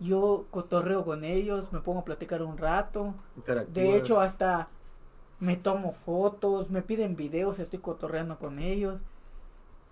yo 0.00 0.46
cotorreo 0.50 1.04
con 1.04 1.24
ellos, 1.24 1.72
me 1.72 1.80
pongo 1.80 2.00
a 2.00 2.04
platicar 2.04 2.42
un 2.42 2.58
rato. 2.58 3.14
De 3.68 3.96
hecho, 3.96 4.20
hasta 4.20 4.68
me 5.40 5.56
tomo 5.56 5.92
fotos, 6.04 6.70
me 6.70 6.82
piden 6.82 7.16
videos, 7.16 7.58
estoy 7.58 7.78
cotorreando 7.78 8.38
con 8.38 8.58
ellos. 8.58 9.00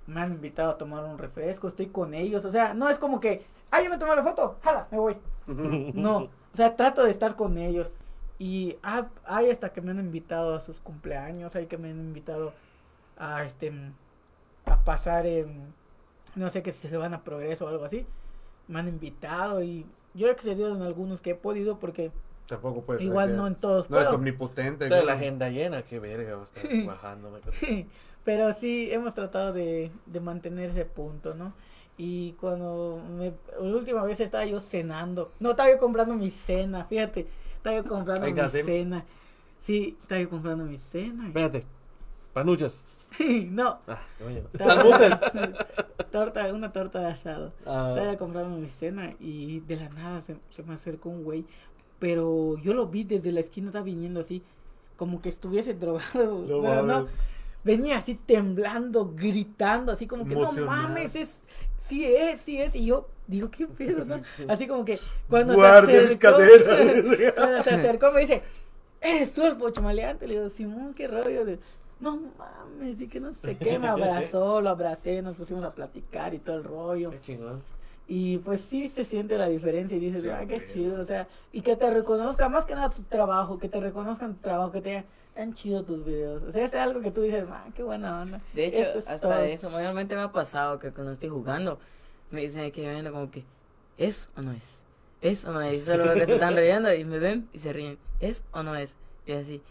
Me 0.07 0.21
han 0.21 0.33
invitado 0.33 0.73
a 0.73 0.79
tomar 0.79 1.05
un 1.05 1.19
refresco, 1.19 1.69
estoy 1.69 1.87
con 1.87 2.15
ellos. 2.15 2.45
O 2.45 2.51
sea, 2.51 2.75
no 2.75 2.89
es 2.89 2.99
como 2.99 3.21
que, 3.21 3.45
ah, 3.71 3.81
yo 3.83 3.91
me 3.91 3.99
tomé 3.99 4.17
la 4.17 4.25
foto, 4.25 4.57
jala, 4.63 4.89
me 4.91 4.99
voy. 4.99 5.17
No, 5.47 6.17
o 6.19 6.57
sea, 6.57 6.77
trato 6.77 7.05
de 7.05 7.11
estar 7.11 7.37
con 7.37 7.57
ellos. 7.57 7.93
Y 8.43 8.77
ha- 8.83 9.09
hay 9.25 9.51
hasta 9.51 9.73
que 9.73 9.81
me 9.81 9.93
han 9.93 10.01
invitado 10.01 10.55
a 10.55 10.61
sus 10.61 10.81
cumpleaños, 10.81 11.55
hay 11.55 11.67
que 11.67 11.79
me 11.79 11.91
han 11.91 12.01
invitado 12.01 12.53
a 13.17 13.45
este 13.45 13.73
a 14.65 14.79
pasar 14.85 15.27
en 15.27 15.73
no 16.35 16.51
sé 16.51 16.63
que 16.63 16.73
si 16.73 16.89
se 16.89 16.97
van 16.97 17.15
a 17.15 17.23
progreso 17.23 17.67
o 17.67 17.69
algo 17.69 17.85
así. 17.85 18.05
Me 18.67 18.81
han 18.81 18.89
invitado 18.89 19.63
y 19.63 19.87
yo 20.15 20.27
he 20.27 20.31
accedido 20.33 20.75
en 20.75 20.83
algunos 20.83 21.21
que 21.21 21.31
he 21.31 21.35
podido 21.37 21.79
porque 21.79 22.11
Tampoco 22.49 22.83
puede 22.83 22.99
ser 22.99 23.07
igual 23.09 23.31
que 23.31 23.37
no 23.37 23.47
en 23.47 23.55
todos 23.55 23.89
No 23.89 23.97
eres 23.97 24.07
puedo. 24.09 24.19
omnipotente. 24.19 24.89
Toda 24.89 25.03
güey. 25.03 25.07
la 25.07 25.13
agenda 25.21 25.49
llena, 25.49 25.83
qué 25.83 26.01
verga, 26.01 26.35
va 26.35 26.41
a 26.43 26.45
estar 26.45 26.65
bajándome. 26.87 27.39
Pero 28.25 28.53
sí, 28.55 28.89
hemos 28.91 29.15
tratado 29.15 29.53
de, 29.53 29.93
de 30.07 30.21
mantener 30.21 30.71
ese 30.71 30.85
punto, 30.85 31.35
¿no? 31.35 31.53
Y 31.97 32.33
cuando 32.41 33.01
me, 33.09 33.35
la 33.61 33.77
última 33.77 34.03
vez 34.05 34.19
estaba 34.19 34.45
yo 34.47 34.59
cenando, 34.61 35.31
no, 35.39 35.51
estaba 35.51 35.71
yo 35.71 35.79
comprando 35.79 36.15
mi 36.15 36.31
cena, 36.31 36.85
fíjate, 36.87 37.29
estaba 37.63 37.77
yo 37.77 37.85
comprando 37.85 38.27
mi 38.27 38.49
cena. 38.63 39.05
Sí, 39.59 39.97
estaba 40.03 40.21
yo 40.21 40.29
comprando 40.31 40.65
mi 40.65 40.77
cena. 40.79 41.29
Espérate, 41.29 41.65
panuchas. 42.33 42.85
no, 43.51 43.79
Ah, 43.87 44.01
coño. 44.19 44.43
torta, 46.11 46.53
una 46.53 46.73
torta 46.73 47.01
de 47.01 47.07
asado. 47.07 47.53
Ah, 47.67 47.95
Estaba 47.97 48.17
comprando 48.17 48.57
mi 48.59 48.69
cena 48.69 49.15
y 49.21 49.61
de 49.61 49.77
la 49.77 49.89
nada 49.91 50.21
se, 50.23 50.37
se 50.51 50.63
me 50.63 50.75
acercó 50.75 51.11
un 51.11 51.23
güey, 51.23 51.45
pero 51.99 52.57
yo 52.59 52.75
lo 52.75 52.87
vi 52.87 53.05
desde 53.05 53.31
la 53.33 53.41
esquina, 53.41 53.69
estaba 53.69 53.85
viniendo 53.85 54.21
así, 54.21 54.43
como 54.97 55.21
que 55.21 55.29
estuviese 55.29 55.75
drogado, 55.75 56.45
No 56.49 56.63
pero 56.63 56.83
no. 56.83 57.07
Venía 57.65 57.99
así 57.99 58.15
temblando, 58.15 59.13
gritando, 59.15 59.93
así 59.93 60.07
como 60.07 60.25
que 60.25 60.35
no 60.35 60.53
mames, 60.53 61.17
es, 61.17 61.45
sí 61.79 62.05
es, 62.05 62.41
sí 62.41 62.61
es, 62.61 62.75
y 62.75 62.87
yo 62.87 63.09
digo, 63.27 63.51
¿qué 63.51 63.67
pedo? 63.67 64.05
no?". 64.05 64.23
Así 64.49 64.67
como 64.67 64.85
que 64.85 64.99
cuando 65.29 65.55
se 65.55 65.67
acercó, 65.67 66.37
cuando 67.37 67.63
se 67.63 67.71
acercó 67.71 68.11
me 68.13 68.21
dice, 68.21 68.43
¿eres 69.01 69.33
tú 69.33 69.47
el 69.47 69.57
pochomaleante? 69.57 70.27
Le 70.27 70.35
digo, 70.35 70.49
Simón, 70.51 70.95
qué 70.95 71.09
rollo, 71.09 71.45
Le 71.45 71.53
digo, 71.53 71.63
no 72.01 72.21
mames, 72.37 73.01
y 73.01 73.09
que 73.09 73.21
no 73.21 73.33
sé 73.33 73.57
qué, 73.57 73.79
me 73.79 73.89
abrazó, 73.89 74.61
lo 74.61 74.71
abracé, 74.71 75.23
nos 75.23 75.37
pusimos 75.37 75.63
a 75.63 75.73
platicar 75.73 76.35
y 76.35 76.39
todo 76.39 76.57
el 76.57 76.65
rollo. 76.65 77.11
qué 77.11 77.21
chingón. 77.21 77.63
Y 78.09 78.39
pues 78.39 78.61
sí 78.61 78.89
se 78.89 79.05
siente 79.05 79.39
la 79.39 79.49
diferencia 79.49 79.97
y 79.97 80.01
dices, 80.01 80.25
Sí, 80.25 80.29
ah, 80.29 80.45
qué 80.47 80.63
chido, 80.63 81.01
o 81.01 81.05
sea, 81.07 81.29
y 81.53 81.63
que 81.63 81.77
te 81.77 81.89
reconozca 81.91 82.49
más 82.49 82.65
que 82.65 82.75
nada 82.75 82.91
tu 82.91 83.03
trabajo, 83.05 83.59
que 83.59 83.69
te 83.69 83.81
reconozcan 83.81 84.35
tu 84.35 84.41
trabajo, 84.41 84.73
que 84.73 84.81
te 84.81 84.89
digan, 84.89 85.05
tan 85.35 85.55
chido 85.55 85.83
tus 85.85 86.05
videos. 86.05 86.43
O 86.43 86.53
sea, 86.53 86.65
es 86.65 86.75
algo 86.75 87.01
que 87.01 87.11
tú 87.11 87.23
dices, 87.23 87.45
ah, 87.49 87.67
qué 87.75 87.83
buena 87.83 88.23
onda. 88.23 88.41
De 88.55 88.67
hecho, 88.67 88.83
Eso 88.83 88.99
es 88.99 89.09
hasta 89.09 89.29
todo. 89.29 89.45
eso, 89.45 89.71
mayormente 89.71 90.15
me 90.15 90.23
ha 90.23 90.33
pasado 90.33 90.79
que 90.79 90.91
cuando 90.91 91.13
estoy 91.13 91.29
jugando, 91.29 91.79
me 92.31 92.43
dicen 92.43 92.71
que 92.73 92.81
viendo 92.89 93.13
como 93.13 93.31
que, 93.31 93.45
¿es 93.97 94.31
o 94.37 94.43
no 94.43 94.53
es? 94.53 94.81
¿Es 95.21 95.45
o 95.45 95.53
no 95.53 95.61
es? 95.61 95.77
Y 95.77 95.81
solo 95.81 96.05
veo 96.05 96.15
que 96.15 96.27
se 96.27 96.35
están 96.35 96.57
riendo 96.57 96.93
y 96.93 97.05
me 97.05 97.19
ven 97.19 97.49
y 97.53 97.59
se 97.59 97.73
ríen, 97.73 97.99
¿es 98.21 98.45
o 98.53 98.63
no 98.63 98.75
es? 98.77 98.97
Y 99.27 99.33
así, 99.33 99.63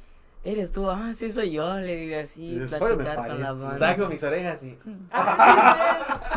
¿eres 0.44 0.72
tú? 0.72 0.90
Ah, 0.90 1.14
sí, 1.14 1.32
soy 1.32 1.52
yo, 1.52 1.76
le 1.78 1.96
digo 1.96 2.20
así, 2.20 2.60
platicar 2.68 3.28
con 3.28 3.40
la 3.42 3.54
banda. 3.54 3.78
Saco 3.78 4.08
mis 4.08 4.24
orejas 4.24 4.64
y. 4.64 4.78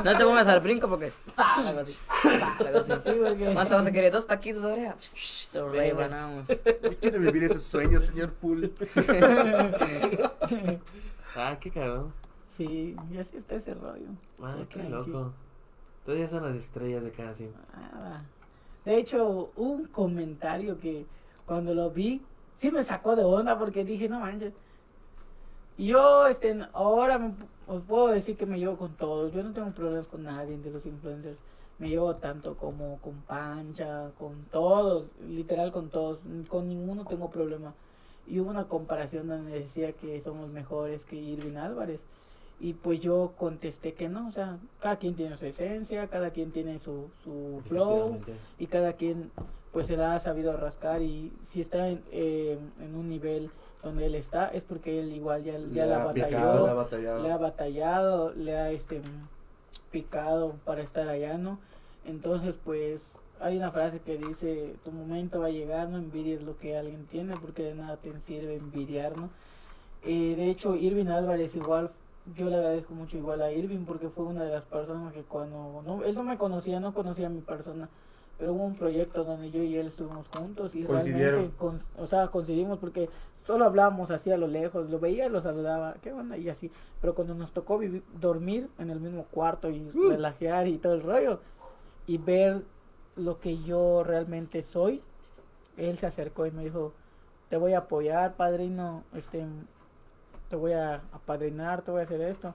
No 0.05 0.19
te 0.19 0.25
pongas 0.25 0.49
al 0.49 0.61
brinco 0.61 0.89
porque, 0.89 1.13
así. 1.37 1.99
¿Cuánto 3.55 3.77
vas 3.77 3.87
a 3.87 3.93
querer? 3.93 4.13
¿Dos 4.13 4.27
taquitos 4.27 4.63
de 4.63 4.73
oreja? 4.73 4.97
Lo 5.55 5.69
rebanamos. 5.71 6.49
Yo 6.49 6.99
quiero 7.01 7.21
vivir 7.21 7.45
ese 7.45 7.61
sueño, 7.61 8.01
señor 8.01 8.33
Pool. 8.35 8.73
Ah, 11.37 11.59
qué 11.61 11.69
cagado. 11.69 12.13
sí, 12.57 12.95
y 13.11 13.19
así 13.19 13.37
está 13.37 13.57
ese 13.57 13.75
rollo. 13.75 14.07
Ah, 14.41 14.55
qué 14.69 14.79
tranqui. 14.79 15.11
loco. 15.11 15.33
Todavía 16.05 16.29
son 16.29 16.45
las 16.45 16.55
estrellas 16.55 17.03
de 17.03 17.11
cada 17.11 17.35
sim. 17.35 17.49
Nada. 17.75 18.25
De 18.85 18.97
hecho, 18.99 19.27
hubo 19.27 19.51
un 19.57 19.87
comentario 19.87 20.79
que 20.79 21.07
cuando 21.45 21.75
lo 21.75 21.91
vi, 21.91 22.23
sí 22.57 22.71
me 22.71 22.85
sacó 22.85 23.17
de 23.17 23.25
onda 23.25 23.59
porque 23.59 23.85
dije, 23.85 24.09
no 24.09 24.21
manches. 24.21 24.53
Yo, 25.77 26.27
este, 26.27 26.57
ahora 26.73 27.19
me- 27.19 27.35
os 27.67 27.83
puedo 27.83 28.09
decir 28.09 28.37
que 28.37 28.47
me 28.47 28.59
llevo 28.59 28.77
con 28.77 28.95
todos. 28.95 29.33
Yo 29.33 29.43
no 29.43 29.53
tengo 29.53 29.71
problemas 29.73 30.07
con 30.07 30.23
nadie 30.23 30.57
de 30.59 30.71
los 30.71 30.87
influencers. 30.87 31.37
Me 31.79 31.89
llevo 31.89 32.15
tanto 32.17 32.57
como 32.57 32.99
con 32.99 33.15
Pancha, 33.23 34.11
con 34.19 34.45
todos, 34.53 35.07
literal 35.29 35.73
con 35.73 35.89
todos. 35.91 36.21
Con 36.49 36.69
ninguno 36.69 37.05
tengo 37.05 37.29
problema. 37.31 37.75
Y 38.27 38.39
hubo 38.39 38.51
una 38.51 38.65
comparación 38.65 39.27
donde 39.27 39.59
decía 39.59 39.93
que 39.93 40.21
somos 40.23 40.49
mejores 40.49 41.05
que 41.05 41.17
Irving 41.17 41.57
Álvarez. 41.57 42.01
Y 42.61 42.75
pues 42.75 43.01
yo 43.01 43.33
contesté 43.37 43.95
que 43.95 44.09
no, 44.09 44.29
o 44.29 44.33
sea, 44.33 44.59
cada 44.79 44.97
quien 44.97 45.17
tiene 45.17 45.37
su 45.37 45.45
esencia, 45.45 46.07
cada 46.07 46.31
quien 46.31 46.53
tiene 46.53 46.79
su, 46.79 47.11
su 47.25 47.61
flow 47.69 48.19
y 48.61 48.69
cada 48.69 48.93
quien 48.93 49.33
pues 49.75 49.89
se 49.89 49.97
la 49.97 50.14
ha 50.14 50.20
sabido 50.20 50.57
rascar 50.57 51.03
y 51.03 51.33
si 51.51 51.61
está 51.61 51.89
en, 51.89 52.03
eh, 52.12 52.57
en 52.81 52.95
un 52.95 53.09
nivel 53.09 53.51
donde 53.83 54.07
él 54.07 54.14
está 54.14 54.49
es 54.49 54.62
porque 54.62 55.01
él 55.01 55.12
igual 55.12 55.43
ya, 55.43 55.59
ya 55.72 55.85
la 55.85 56.12
picado, 56.12 56.64
batalló, 56.64 56.64
la 56.64 56.70
ha 56.70 56.75
batallado. 56.75 57.22
le 57.22 57.33
ha 57.33 57.37
batallado, 57.37 58.33
le 58.35 58.57
ha 58.57 58.70
este 58.70 59.03
picado 59.91 60.55
para 60.64 60.81
estar 60.81 61.09
allá, 61.09 61.39
¿no? 61.39 61.59
Entonces, 62.05 62.55
pues 62.64 63.03
hay 63.41 63.57
una 63.57 63.72
frase 63.72 64.01
que 64.01 64.16
dice, 64.16 64.77
tu 64.85 64.93
momento 64.93 65.41
va 65.41 65.47
a 65.47 65.51
llegar, 65.51 65.89
no 65.89 65.99
envidies 65.99 66.43
lo 66.43 66.57
que 66.57 66.77
alguien 66.77 67.07
tiene, 67.07 67.37
porque 67.37 67.64
de 67.64 67.75
nada 67.75 67.97
te 67.97 68.18
sirve 68.20 68.55
envidiar, 68.55 69.16
¿no? 69.16 69.29
Eh, 70.05 70.35
de 70.37 70.51
hecho, 70.51 70.77
Irving 70.77 71.07
Álvarez 71.07 71.55
igual, 71.57 71.91
yo 72.37 72.49
le 72.49 72.57
agradezco 72.57 72.95
mucho 72.95 73.16
igual 73.16 73.43
a 73.43 73.51
Irving, 73.51 73.85
porque 73.87 74.09
fue 74.09 74.25
una 74.25 74.45
de 74.45 74.53
las 74.53 74.62
personas 74.64 75.12
que 75.12 75.22
cuando, 75.22 75.83
no, 75.85 76.05
él 76.05 76.14
no 76.14 76.22
me 76.22 76.39
conocía, 76.39 76.79
no 76.79 76.95
conocía 76.95 77.27
a 77.27 77.31
mi 77.31 77.41
persona, 77.41 77.89
pero 78.45 78.53
hubo 78.53 78.64
un 78.64 78.74
proyecto 78.76 79.24
donde 79.24 79.51
yo 79.51 79.62
y 79.62 79.74
él 79.74 79.86
estuvimos 79.86 80.26
juntos 80.36 80.74
y 80.74 80.84
realmente, 80.86 81.57
con- 81.57 81.80
o 81.97 82.07
sea, 82.07 82.28
coincidimos 82.28 82.78
porque 82.78 83.09
solo 83.47 83.64
hablábamos 83.64 84.11
así 84.11 84.30
a 84.30 84.36
lo 84.36 84.49
lejos, 84.49 84.90
lo 84.90 84.99
veía, 85.01 85.30
lo 85.30 85.40
saludaba, 85.40 85.95
qué 86.03 86.12
onda, 86.12 86.36
y 86.36 86.51
así. 86.51 86.70
Pero 87.01 87.14
cuando 87.14 87.34
nos 87.34 87.53
tocó 87.53 87.78
vivir, 87.78 88.03
dormir 88.20 88.68
en 88.78 88.90
el 88.90 89.01
mismo 89.01 89.24
cuarto 89.30 89.70
y 89.70 89.90
relajear 90.11 90.68
y 90.68 90.76
todo 90.76 90.92
el 90.92 91.03
rollo, 91.03 91.40
y 92.07 92.18
ver 92.18 92.64
lo 93.16 93.40
que 93.40 93.62
yo 93.62 94.05
realmente 94.05 94.62
soy, 94.62 95.01
él 95.78 95.97
se 95.97 96.05
acercó 96.05 96.45
y 96.45 96.51
me 96.51 96.64
dijo, 96.64 96.92
te 97.49 97.57
voy 97.57 97.72
a 97.72 97.78
apoyar, 97.78 98.34
padrino, 98.34 99.05
este, 99.14 99.47
te 100.51 100.57
voy 100.57 100.72
a 100.72 100.97
apadrinar, 101.14 101.80
te 101.80 101.92
voy 101.92 102.01
a 102.03 102.05
hacer 102.05 102.20
esto. 102.20 102.53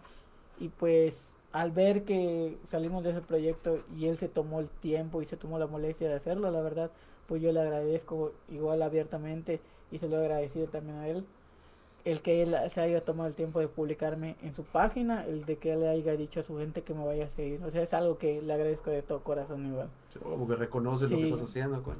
Y 0.60 0.68
pues 0.70 1.34
al 1.52 1.72
ver 1.72 2.04
que 2.04 2.58
salimos 2.70 3.04
de 3.04 3.12
ese 3.12 3.22
proyecto 3.22 3.80
y 3.98 4.06
él 4.08 4.18
se 4.18 4.28
tomó 4.30 4.60
el 4.60 4.70
tiempo 4.70 5.22
y 5.22 5.26
se 5.26 5.38
tomó 5.38 5.58
la 5.60 5.68
molestia 5.68 6.08
de 6.08 6.16
hacerlo, 6.16 6.52
la 6.52 6.62
verdad, 6.62 6.92
pues 7.28 7.42
yo 7.42 7.52
le 7.52 7.62
agradezco 7.62 8.34
igual 8.50 8.82
abiertamente 8.82 9.60
y 9.92 9.98
se 10.00 10.08
lo 10.08 10.18
he 10.18 10.26
agradecido 10.26 10.68
también 10.68 10.98
a 10.98 11.08
él. 11.08 11.26
El 12.06 12.22
que 12.22 12.42
él 12.44 12.56
se 12.70 12.80
haya 12.82 13.04
tomado 13.04 13.28
el 13.28 13.36
tiempo 13.36 13.60
de 13.60 13.68
publicarme 13.68 14.36
en 14.42 14.54
su 14.54 14.64
página, 14.64 15.26
el 15.26 15.46
de 15.46 15.58
que 15.58 15.74
él 15.74 15.86
haya 15.86 16.16
dicho 16.16 16.40
a 16.40 16.44
su 16.44 16.58
gente 16.58 16.82
que 16.82 16.94
me 16.94 17.04
vaya 17.06 17.26
a 17.26 17.30
seguir. 17.30 17.62
O 17.64 17.70
sea, 17.72 17.84
es 17.84 17.94
algo 17.94 18.18
que 18.18 18.42
le 18.42 18.54
agradezco 18.54 18.90
de 18.90 19.02
todo 19.02 19.20
corazón 19.22 19.66
igual. 19.66 19.90
Como 20.24 20.48
que 20.48 20.56
reconoces 20.56 21.12
lo 21.12 21.18
que 21.18 21.24
Sí. 21.24 21.30
estás 21.34 21.50
haciendo, 21.50 21.84
coño. 21.84 21.98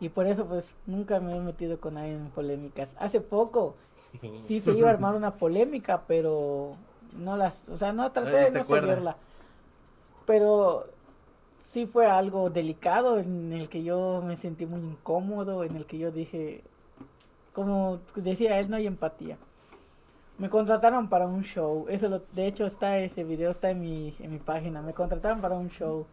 Y 0.00 0.10
por 0.10 0.26
eso 0.28 0.46
pues 0.46 0.76
nunca 0.86 1.18
me 1.20 1.36
he 1.36 1.40
metido 1.40 1.80
con 1.80 1.94
nadie 1.94 2.14
en 2.14 2.30
polémicas. 2.30 2.94
Hace 3.00 3.20
poco 3.20 3.74
sí 4.36 4.60
se 4.60 4.70
iba 4.72 4.88
a 4.88 4.92
armar 4.92 5.16
una 5.16 5.34
polémica, 5.36 6.04
pero 6.06 6.76
no 7.16 7.36
las, 7.36 7.68
o 7.68 7.78
sea, 7.78 7.92
no 7.92 8.10
traté 8.12 8.50
de 8.50 8.58
no 8.58 8.64
seguirla. 8.64 9.16
Pero 10.26 10.86
sí 11.62 11.86
fue 11.86 12.06
algo 12.06 12.50
delicado 12.50 13.18
en 13.18 13.52
el 13.52 13.68
que 13.68 13.82
yo 13.82 14.22
me 14.24 14.36
sentí 14.36 14.66
muy 14.66 14.80
incómodo, 14.80 15.64
en 15.64 15.76
el 15.76 15.86
que 15.86 15.98
yo 15.98 16.10
dije, 16.10 16.62
como 17.52 18.00
decía 18.14 18.58
él, 18.58 18.70
no 18.70 18.76
hay 18.76 18.86
empatía. 18.86 19.36
Me 20.38 20.48
contrataron 20.48 21.08
para 21.08 21.26
un 21.26 21.42
show, 21.42 21.86
eso 21.88 22.08
lo, 22.08 22.20
de 22.32 22.46
hecho 22.46 22.64
está 22.64 22.96
ese 22.98 23.24
video, 23.24 23.50
está 23.50 23.70
en 23.70 23.80
mi, 23.80 24.14
en 24.20 24.30
mi 24.30 24.38
página, 24.38 24.80
me 24.80 24.94
contrataron 24.94 25.40
para 25.40 25.56
un 25.56 25.68
show, 25.68 26.06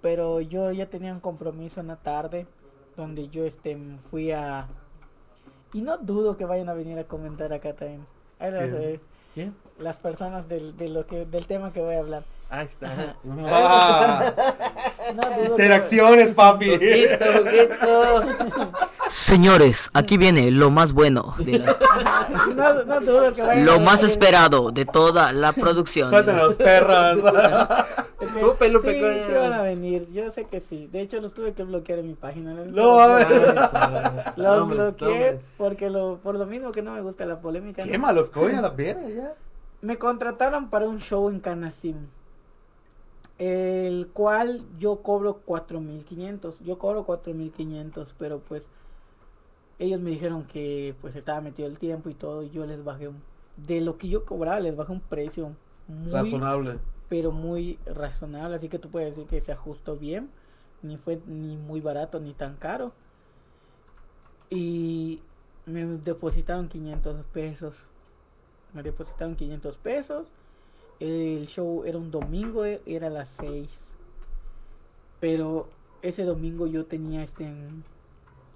pero 0.00 0.40
yo 0.40 0.70
ya 0.70 0.86
tenía 0.86 1.12
un 1.12 1.20
compromiso 1.20 1.80
en 1.80 1.88
la 1.88 1.96
tarde, 1.96 2.46
donde 2.96 3.28
yo 3.28 3.44
este 3.44 3.76
fui 4.10 4.30
a... 4.30 4.68
Y 5.72 5.82
no 5.82 5.98
dudo 5.98 6.36
que 6.36 6.46
vayan 6.46 6.68
a 6.68 6.74
venir 6.74 6.98
a 6.98 7.04
comentar 7.04 7.52
acá 7.52 7.74
también. 7.74 8.06
Ahí 8.38 8.52
lo 8.52 8.58
vas 8.58 8.72
a 8.72 9.00
¿Quién? 9.34 9.54
Las 9.78 9.96
personas 9.96 10.48
del, 10.48 10.76
de 10.76 10.88
lo 10.88 11.06
que, 11.06 11.24
del 11.24 11.46
tema 11.46 11.72
que 11.72 11.80
voy 11.80 11.94
a 11.94 11.98
hablar. 12.00 12.22
Ahí 12.50 12.64
está. 12.66 13.14
Ah, 13.46 14.32
No 15.14 15.22
que- 15.22 15.44
interacciones, 15.46 16.34
papi. 16.34 16.70
Poquito, 16.70 17.24
poquito. 17.44 18.72
Señores, 19.10 19.90
aquí 19.94 20.16
viene 20.18 20.50
lo 20.50 20.70
más 20.70 20.92
bueno, 20.92 21.34
de 21.38 21.58
la- 21.60 21.76
no, 22.54 22.84
no 22.84 23.00
dudo 23.00 23.34
que 23.34 23.42
vayan 23.42 23.64
lo 23.66 23.74
a 23.74 23.78
más 23.78 24.02
esperado 24.02 24.70
de 24.70 24.84
toda 24.84 25.32
la 25.32 25.52
producción. 25.52 26.10
Los 26.10 26.54
perros. 26.56 27.18
Es 28.20 28.30
que 28.32 28.40
Lupe, 28.42 28.68
Lupe, 28.68 28.94
sí, 28.94 29.00
¿cuál 29.00 29.22
sí 29.24 29.32
van 29.32 29.52
a 29.52 29.62
venir, 29.62 30.08
yo 30.12 30.30
sé 30.30 30.44
que 30.44 30.60
sí. 30.60 30.88
De 30.92 31.00
hecho, 31.00 31.20
los 31.20 31.32
tuve 31.34 31.52
que 31.52 31.62
bloquear 31.62 32.00
en 32.00 32.08
mi 32.08 32.14
página. 32.14 32.52
¿no? 32.52 32.64
No, 32.64 33.00
a 33.00 33.06
ver. 33.16 33.54
Los 34.36 34.68
bloqueé 34.68 35.38
porque 35.56 35.88
lo, 35.88 36.18
por 36.18 36.34
lo 36.34 36.44
mismo 36.46 36.72
que 36.72 36.82
no 36.82 36.92
me 36.92 37.00
gusta 37.00 37.24
la 37.26 37.40
polémica. 37.40 37.84
¿no? 37.84 37.90
Quémalos, 37.90 38.30
coño, 38.30 38.58
a 38.58 38.62
la 38.62 38.70
verga 38.70 39.08
ya. 39.08 39.32
Me 39.80 39.98
contrataron 39.98 40.70
para 40.70 40.88
un 40.88 40.98
show 41.00 41.28
en 41.30 41.40
Canasim. 41.40 42.08
El 43.38 44.08
cual 44.08 44.64
yo 44.78 45.02
cobro 45.02 45.38
4500. 45.44 46.58
Yo 46.60 46.78
cobro 46.78 47.04
4500, 47.04 48.14
pero 48.18 48.40
pues 48.40 48.64
ellos 49.78 50.00
me 50.00 50.10
dijeron 50.10 50.44
que 50.44 50.94
pues 51.00 51.14
estaba 51.14 51.40
metido 51.40 51.68
el 51.68 51.78
tiempo 51.78 52.08
y 52.10 52.14
todo 52.14 52.42
y 52.42 52.50
yo 52.50 52.66
les 52.66 52.82
bajé 52.82 53.08
un 53.08 53.22
de 53.56 53.80
lo 53.80 53.98
que 53.98 54.08
yo 54.08 54.24
cobraba 54.24 54.60
les 54.60 54.76
bajé 54.76 54.92
un 54.92 55.00
precio 55.00 55.56
muy 55.88 56.12
Razonable. 56.12 56.78
pero 57.08 57.32
muy 57.32 57.78
razonable, 57.86 58.56
así 58.56 58.68
que 58.68 58.78
tú 58.78 58.90
puedes 58.90 59.10
decir 59.10 59.28
que 59.28 59.40
se 59.40 59.52
ajustó 59.52 59.96
bien, 59.96 60.30
ni 60.82 60.96
fue 60.96 61.20
ni 61.26 61.56
muy 61.56 61.80
barato 61.80 62.20
ni 62.20 62.34
tan 62.34 62.56
caro. 62.56 62.92
Y 64.50 65.22
me 65.66 65.84
depositaron 65.84 66.68
500 66.68 67.24
pesos. 67.32 67.87
Me 68.74 68.82
depositaron 68.82 69.36
500 69.36 69.76
pesos. 69.78 70.28
El 71.00 71.46
show 71.46 71.84
era 71.84 71.98
un 71.98 72.10
domingo, 72.10 72.64
era 72.64 73.06
a 73.06 73.10
las 73.10 73.28
6. 73.30 73.94
Pero 75.20 75.68
ese 76.02 76.24
domingo 76.24 76.66
yo 76.66 76.86
tenía 76.86 77.22
este 77.22 77.44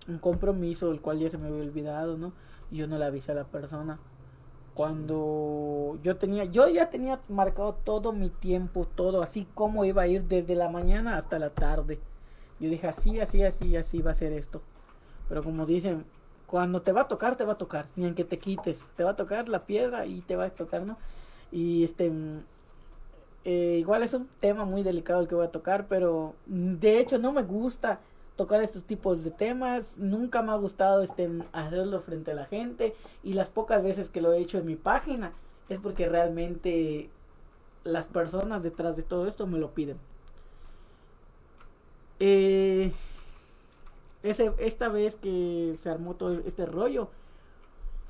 un 0.08 0.18
compromiso, 0.18 0.90
el 0.90 1.00
cual 1.00 1.18
ya 1.20 1.30
se 1.30 1.38
me 1.38 1.46
había 1.46 1.62
olvidado, 1.62 2.16
¿no? 2.16 2.32
Y 2.70 2.78
yo 2.78 2.86
no 2.86 2.98
le 2.98 3.04
avisé 3.04 3.32
a 3.32 3.36
la 3.36 3.44
persona. 3.44 3.98
Cuando 4.74 5.98
yo 6.02 6.16
tenía, 6.16 6.44
yo 6.44 6.66
ya 6.68 6.88
tenía 6.90 7.20
marcado 7.28 7.74
todo 7.74 8.12
mi 8.12 8.30
tiempo, 8.30 8.86
todo, 8.86 9.22
así 9.22 9.46
como 9.54 9.84
iba 9.84 10.02
a 10.02 10.06
ir 10.06 10.24
desde 10.24 10.54
la 10.54 10.70
mañana 10.70 11.16
hasta 11.16 11.38
la 11.38 11.50
tarde. 11.50 12.00
Yo 12.58 12.70
dije, 12.70 12.86
así, 12.88 13.20
así, 13.20 13.42
así, 13.42 13.76
así 13.76 14.00
va 14.02 14.12
a 14.12 14.14
ser 14.14 14.32
esto. 14.32 14.62
Pero 15.28 15.42
como 15.42 15.66
dicen, 15.66 16.04
cuando 16.52 16.82
te 16.82 16.92
va 16.92 17.00
a 17.00 17.08
tocar, 17.08 17.34
te 17.38 17.46
va 17.46 17.54
a 17.54 17.56
tocar, 17.56 17.86
ni 17.96 18.04
en 18.04 18.14
que 18.14 18.24
te 18.24 18.38
quites, 18.38 18.78
te 18.94 19.04
va 19.04 19.12
a 19.12 19.16
tocar 19.16 19.48
la 19.48 19.64
piedra 19.64 20.04
y 20.04 20.20
te 20.20 20.36
va 20.36 20.44
a 20.44 20.50
tocar, 20.50 20.84
¿no? 20.84 20.98
Y 21.50 21.82
este, 21.82 22.10
mm, 22.10 22.40
eh, 23.46 23.76
igual 23.80 24.02
es 24.02 24.12
un 24.12 24.28
tema 24.38 24.66
muy 24.66 24.82
delicado 24.82 25.22
el 25.22 25.28
que 25.28 25.34
voy 25.34 25.46
a 25.46 25.50
tocar, 25.50 25.86
pero 25.88 26.34
mm, 26.48 26.74
de 26.74 26.98
hecho 26.98 27.16
no 27.16 27.32
me 27.32 27.42
gusta 27.42 28.00
tocar 28.36 28.62
estos 28.62 28.82
tipos 28.82 29.24
de 29.24 29.30
temas, 29.30 29.96
nunca 29.96 30.42
me 30.42 30.52
ha 30.52 30.56
gustado 30.56 31.02
este 31.02 31.30
hacerlo 31.52 32.02
frente 32.02 32.32
a 32.32 32.34
la 32.34 32.44
gente 32.44 32.94
y 33.24 33.32
las 33.32 33.48
pocas 33.48 33.82
veces 33.82 34.10
que 34.10 34.20
lo 34.20 34.34
he 34.34 34.38
hecho 34.38 34.58
en 34.58 34.66
mi 34.66 34.76
página 34.76 35.32
es 35.70 35.80
porque 35.80 36.06
realmente 36.06 37.08
las 37.82 38.04
personas 38.04 38.62
detrás 38.62 38.94
de 38.94 39.04
todo 39.04 39.26
esto 39.26 39.46
me 39.46 39.58
lo 39.58 39.70
piden. 39.70 39.96
Eh, 42.20 42.92
ese, 44.22 44.52
esta 44.58 44.88
vez 44.88 45.16
que 45.16 45.74
se 45.76 45.90
armó 45.90 46.14
todo 46.14 46.32
este 46.40 46.66
rollo 46.66 47.08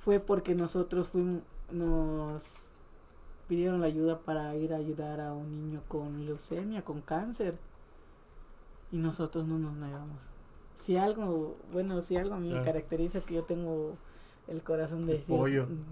fue 0.05 0.21
porque 0.21 0.55
nosotros 0.55 1.09
fuimos, 1.09 1.43
nos 1.71 2.43
pidieron 3.49 3.81
la 3.81 3.87
ayuda 3.87 4.19
para 4.21 4.55
ir 4.57 4.73
a 4.73 4.77
ayudar 4.77 5.21
a 5.21 5.33
un 5.33 5.51
niño 5.69 5.83
con 5.89 6.25
leucemia, 6.27 6.83
con 6.83 7.01
cáncer. 7.01 7.57
Y 8.91 8.97
nosotros 8.99 9.47
no 9.47 9.59
nos 9.59 9.75
negamos. 9.75 10.19
Si 10.75 10.97
algo, 10.97 11.57
bueno, 11.73 12.03
si 12.03 12.17
algo 12.17 12.35
a 12.35 12.39
mí 12.39 12.51
me 12.51 12.59
Ah. 12.61 12.65
caracteriza 12.65 13.19
es 13.19 13.25
que 13.25 13.35
yo 13.35 13.45
tengo 13.45 13.95
el 14.49 14.63
corazón 14.63 15.07
de 15.07 15.15
decir, 15.15 15.35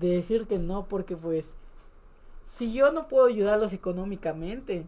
de 0.00 0.08
decir 0.08 0.46
que 0.46 0.58
no, 0.58 0.86
porque 0.86 1.16
pues, 1.16 1.54
si 2.44 2.72
yo 2.72 2.90
no 2.92 3.08
puedo 3.08 3.26
ayudarlos 3.26 3.72
económicamente, 3.72 4.86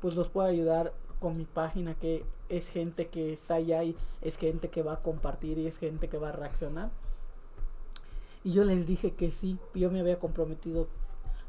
pues 0.00 0.14
los 0.16 0.28
puedo 0.28 0.48
ayudar 0.48 0.92
con 1.20 1.36
mi 1.36 1.44
página, 1.44 1.94
que 1.94 2.24
es 2.52 2.68
gente 2.68 3.08
que 3.08 3.32
está 3.32 3.54
allá 3.54 3.82
y 3.82 3.96
es 4.20 4.36
gente 4.36 4.68
que 4.68 4.82
va 4.82 4.94
a 4.94 5.02
compartir 5.02 5.58
y 5.58 5.66
es 5.66 5.78
gente 5.78 6.08
que 6.08 6.18
va 6.18 6.28
a 6.28 6.32
reaccionar. 6.32 6.90
Y 8.44 8.52
yo 8.52 8.64
les 8.64 8.86
dije 8.86 9.12
que 9.12 9.30
sí, 9.30 9.58
yo 9.74 9.90
me 9.90 10.00
había 10.00 10.18
comprometido 10.18 10.88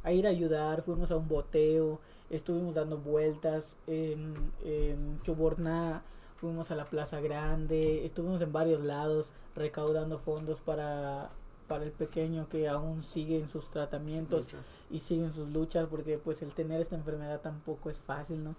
a 0.03 0.13
ir 0.13 0.27
a 0.27 0.29
ayudar, 0.29 0.83
fuimos 0.83 1.11
a 1.11 1.17
un 1.17 1.27
boteo, 1.27 1.99
estuvimos 2.29 2.73
dando 2.73 2.97
vueltas 2.97 3.75
en, 3.87 4.33
en 4.63 5.19
Chuborná, 5.23 6.03
fuimos 6.37 6.71
a 6.71 6.75
la 6.75 6.85
Plaza 6.85 7.19
Grande, 7.19 8.05
estuvimos 8.05 8.41
en 8.41 8.53
varios 8.53 8.81
lados 8.83 9.31
recaudando 9.55 10.19
fondos 10.19 10.59
para, 10.61 11.31
para 11.67 11.83
el 11.83 11.91
pequeño 11.91 12.47
que 12.47 12.69
aún 12.69 13.01
sigue 13.01 13.37
en 13.39 13.49
sus 13.49 13.69
tratamientos 13.71 14.45
y 14.89 14.99
sigue 14.99 15.25
en 15.25 15.33
sus 15.33 15.49
luchas 15.49 15.87
porque 15.89 16.17
pues 16.17 16.41
el 16.41 16.53
tener 16.53 16.81
esta 16.81 16.95
enfermedad 16.95 17.41
tampoco 17.41 17.89
es 17.89 17.97
fácil, 17.97 18.43
¿no? 18.43 18.55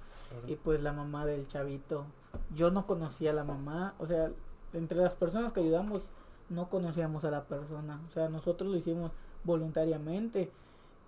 Y 0.46 0.56
pues 0.56 0.82
la 0.82 0.92
mamá 0.92 1.24
del 1.26 1.46
chavito, 1.46 2.06
yo 2.54 2.70
no 2.70 2.86
conocía 2.86 3.30
a 3.30 3.34
la 3.34 3.44
mamá, 3.44 3.94
o 3.98 4.06
sea, 4.06 4.30
entre 4.72 4.98
las 4.98 5.14
personas 5.14 5.52
que 5.52 5.60
ayudamos 5.60 6.02
no 6.50 6.68
conocíamos 6.68 7.24
a 7.24 7.30
la 7.30 7.44
persona, 7.44 8.00
o 8.08 8.12
sea, 8.12 8.28
nosotros 8.28 8.70
lo 8.70 8.76
hicimos 8.76 9.12
voluntariamente 9.44 10.50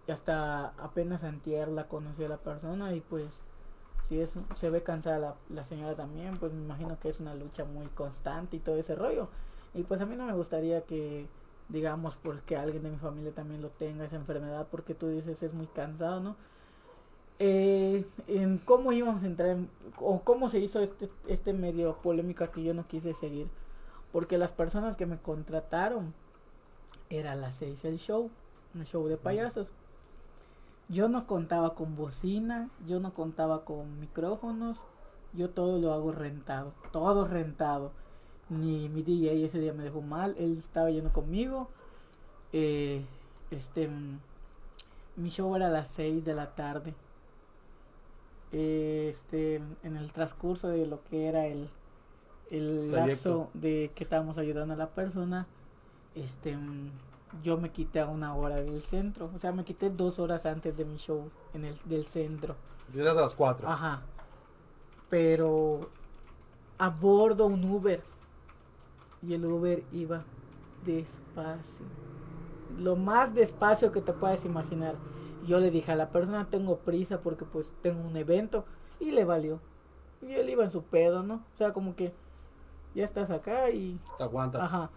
y 0.07 0.13
hasta 0.13 0.69
apenas 0.79 1.25
antier 1.25 1.69
la 1.69 1.89
conocí 1.89 2.25
a 2.25 2.29
la 2.29 2.39
persona 2.39 2.95
y 2.95 3.01
pues 3.01 3.41
si 4.09 4.21
es, 4.21 4.39
se 4.55 4.71
ve 4.71 4.83
cansada 4.83 5.19
la, 5.19 5.35
la 5.49 5.65
señora 5.65 5.95
también, 5.95 6.37
pues 6.37 6.53
me 6.53 6.63
imagino 6.63 6.99
que 7.01 7.09
es 7.09 7.21
una 7.21 7.35
lucha 7.35 7.65
muy 7.65 7.87
constante 7.89 8.57
y 8.57 8.61
todo 8.61 8.77
ese 8.77 8.95
rollo. 8.95 9.29
Y 9.75 9.83
pues 9.83 10.01
a 10.01 10.07
mí 10.07 10.17
no 10.17 10.27
me 10.27 10.33
gustaría 10.33 10.83
que, 10.83 11.29
digamos, 11.69 12.17
porque 12.17 12.57
alguien 12.57 12.83
de 12.85 12.91
mi 12.91 12.99
familia 12.99 13.33
también 13.35 13.63
lo 13.63 13.71
tenga 13.71 14.05
esa 14.05 14.17
enfermedad, 14.17 14.69
porque 14.71 14.95
tú 14.95 15.09
dices 15.09 15.43
es 15.43 15.53
muy 15.55 15.67
cansado, 15.67 16.21
¿no? 16.21 16.37
Eh, 17.39 18.07
en 18.29 18.59
cómo 18.59 18.93
íbamos 18.93 19.23
a 19.23 19.27
entrar, 19.27 19.51
en- 19.51 19.69
o 20.01 20.21
cómo 20.23 20.49
se 20.49 20.59
hizo 20.59 20.81
este, 20.81 21.11
este 21.29 21.53
medio 21.53 21.97
polémica 21.99 22.51
que 22.51 22.63
yo 22.63 22.73
no 22.73 22.87
quise 22.87 23.13
seguir, 23.13 23.49
porque 24.13 24.39
las 24.39 24.53
personas 24.53 24.97
que 24.97 25.05
me 25.07 25.19
contrataron 25.19 26.15
era 27.11 27.33
a 27.33 27.37
las 27.37 27.57
seis 27.57 27.85
el 27.85 27.99
show, 27.99 28.31
un 28.75 28.85
show 28.85 29.07
de 29.07 29.17
payasos. 29.19 29.69
Yo 30.89 31.09
no 31.09 31.27
contaba 31.27 31.75
con 31.75 31.97
bocina, 31.97 32.71
yo 32.87 33.01
no 33.01 33.13
contaba 33.13 33.65
con 33.65 34.01
micrófonos, 34.01 34.79
yo 35.33 35.51
todo 35.51 35.79
lo 35.79 35.93
hago 35.93 36.13
rentado, 36.13 36.73
todo 36.93 37.27
rentado. 37.27 37.93
Ni 38.49 38.89
mi 38.89 39.03
DJ 39.03 39.45
ese 39.45 39.59
día 39.59 39.73
me 39.73 39.83
dejó 39.83 40.01
mal, 40.01 40.37
él 40.39 40.57
estaba 40.59 40.91
yendo 40.91 41.13
conmigo. 41.13 41.69
Eh, 42.53 43.05
este, 43.51 43.89
mm, 43.89 44.21
mi 45.17 45.31
show 45.31 45.55
era 45.57 45.67
a 45.67 45.71
las 45.71 45.89
6 45.89 46.25
de 46.25 46.35
la 46.35 46.55
tarde. 46.55 46.95
Este, 48.53 49.57
en 49.83 49.97
el 49.97 50.13
transcurso 50.13 50.69
de 50.69 50.87
lo 50.87 51.03
que 51.05 51.27
era 51.27 51.47
el, 51.47 51.69
el 52.51 52.93
lapso 52.93 53.51
de 53.55 53.91
que 53.95 54.05
estábamos 54.05 54.39
ayudando 54.39 54.75
a 54.75 54.77
la 54.77 54.91
persona, 54.91 55.47
este, 56.15 56.57
yo 57.43 57.59
me 57.59 57.71
quité 57.71 58.01
a 58.01 58.07
una 58.07 58.35
hora 58.35 58.57
del 58.57 58.83
centro. 58.83 59.31
O 59.35 59.39
sea, 59.39 59.53
me 59.53 59.65
quité 59.65 59.91
dos 59.91 60.19
horas 60.19 60.47
antes 60.47 60.77
de 60.77 60.85
mi 60.85 60.97
show 60.97 61.31
en 61.55 61.65
el 61.65 61.79
del 61.85 62.07
centro. 62.07 62.57
Llegas 62.93 63.17
a 63.17 63.21
las 63.23 63.35
4. 63.35 63.69
Ajá. 63.69 64.03
Pero 65.11 65.91
a 66.79 66.89
bordo 66.89 67.47
un 67.47 67.65
Uber. 67.65 68.03
Y 69.23 69.35
el 69.35 69.45
Uber 69.45 69.83
iba 69.93 70.25
despacio. 70.85 71.85
Lo 72.79 72.97
más 72.97 73.35
despacio 73.35 73.91
que 73.93 74.01
te 74.01 74.13
puedas 74.13 74.45
imaginar. 74.45 74.95
Yo 75.47 75.61
le 75.61 75.71
dije 75.71 75.93
a 75.93 75.97
la 75.97 76.11
persona, 76.11 76.47
tengo 76.51 76.79
prisa 76.79 77.21
porque 77.21 77.45
pues 77.45 77.67
tengo 77.83 78.07
un 78.07 78.17
evento. 78.17 78.65
Y 79.01 79.11
le 79.13 79.25
valió. 79.25 79.61
Y 80.23 80.33
él 80.33 80.49
iba 80.51 80.65
en 80.65 80.71
su 80.71 80.83
pedo, 80.83 81.23
¿no? 81.23 81.35
O 81.55 81.57
sea, 81.59 81.73
como 81.73 81.95
que 81.95 82.13
ya 82.95 83.05
estás 83.05 83.31
acá 83.31 83.71
y 83.71 84.01
Te 84.19 84.25
aguantas. 84.25 84.63
Ajá. 84.63 84.91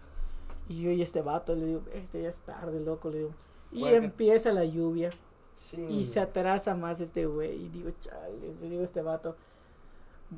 Y 0.68 0.82
yo 0.82 0.90
y 0.90 1.02
este 1.02 1.20
vato 1.20 1.54
le 1.54 1.66
digo, 1.66 1.82
este 1.92 2.22
ya 2.22 2.28
es 2.28 2.40
tarde, 2.40 2.80
loco, 2.80 3.10
le 3.10 3.18
digo. 3.18 3.30
Y 3.72 3.80
Bueno. 3.82 3.96
empieza 3.98 4.52
la 4.52 4.64
lluvia 4.64 5.10
Sí. 5.54 5.82
y 5.82 6.06
se 6.06 6.20
atrasa 6.20 6.74
más 6.74 7.00
este 7.00 7.26
güey. 7.26 7.64
Y 7.64 7.68
digo, 7.68 7.90
chale, 8.00 8.54
le 8.60 8.68
digo 8.70 8.80
a 8.82 8.84
este 8.84 9.02
vato, 9.02 9.36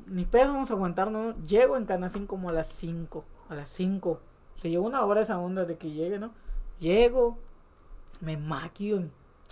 ni 0.07 0.25
pedo 0.25 0.53
vamos 0.53 0.69
a 0.71 0.73
aguantarnos. 0.73 1.35
Llego 1.47 1.77
en 1.77 1.85
Canacín 1.85 2.25
como 2.27 2.49
a 2.49 2.51
las 2.51 2.67
5, 2.67 3.23
a 3.49 3.55
las 3.55 3.69
5. 3.69 4.19
Se 4.55 4.69
llevó 4.69 4.85
una 4.85 5.05
hora 5.05 5.21
esa 5.21 5.39
onda 5.39 5.65
de 5.65 5.77
que 5.77 5.91
llegue, 5.91 6.19
¿no? 6.19 6.31
Llego, 6.79 7.37
me 8.19 8.35
maquillo 8.37 8.97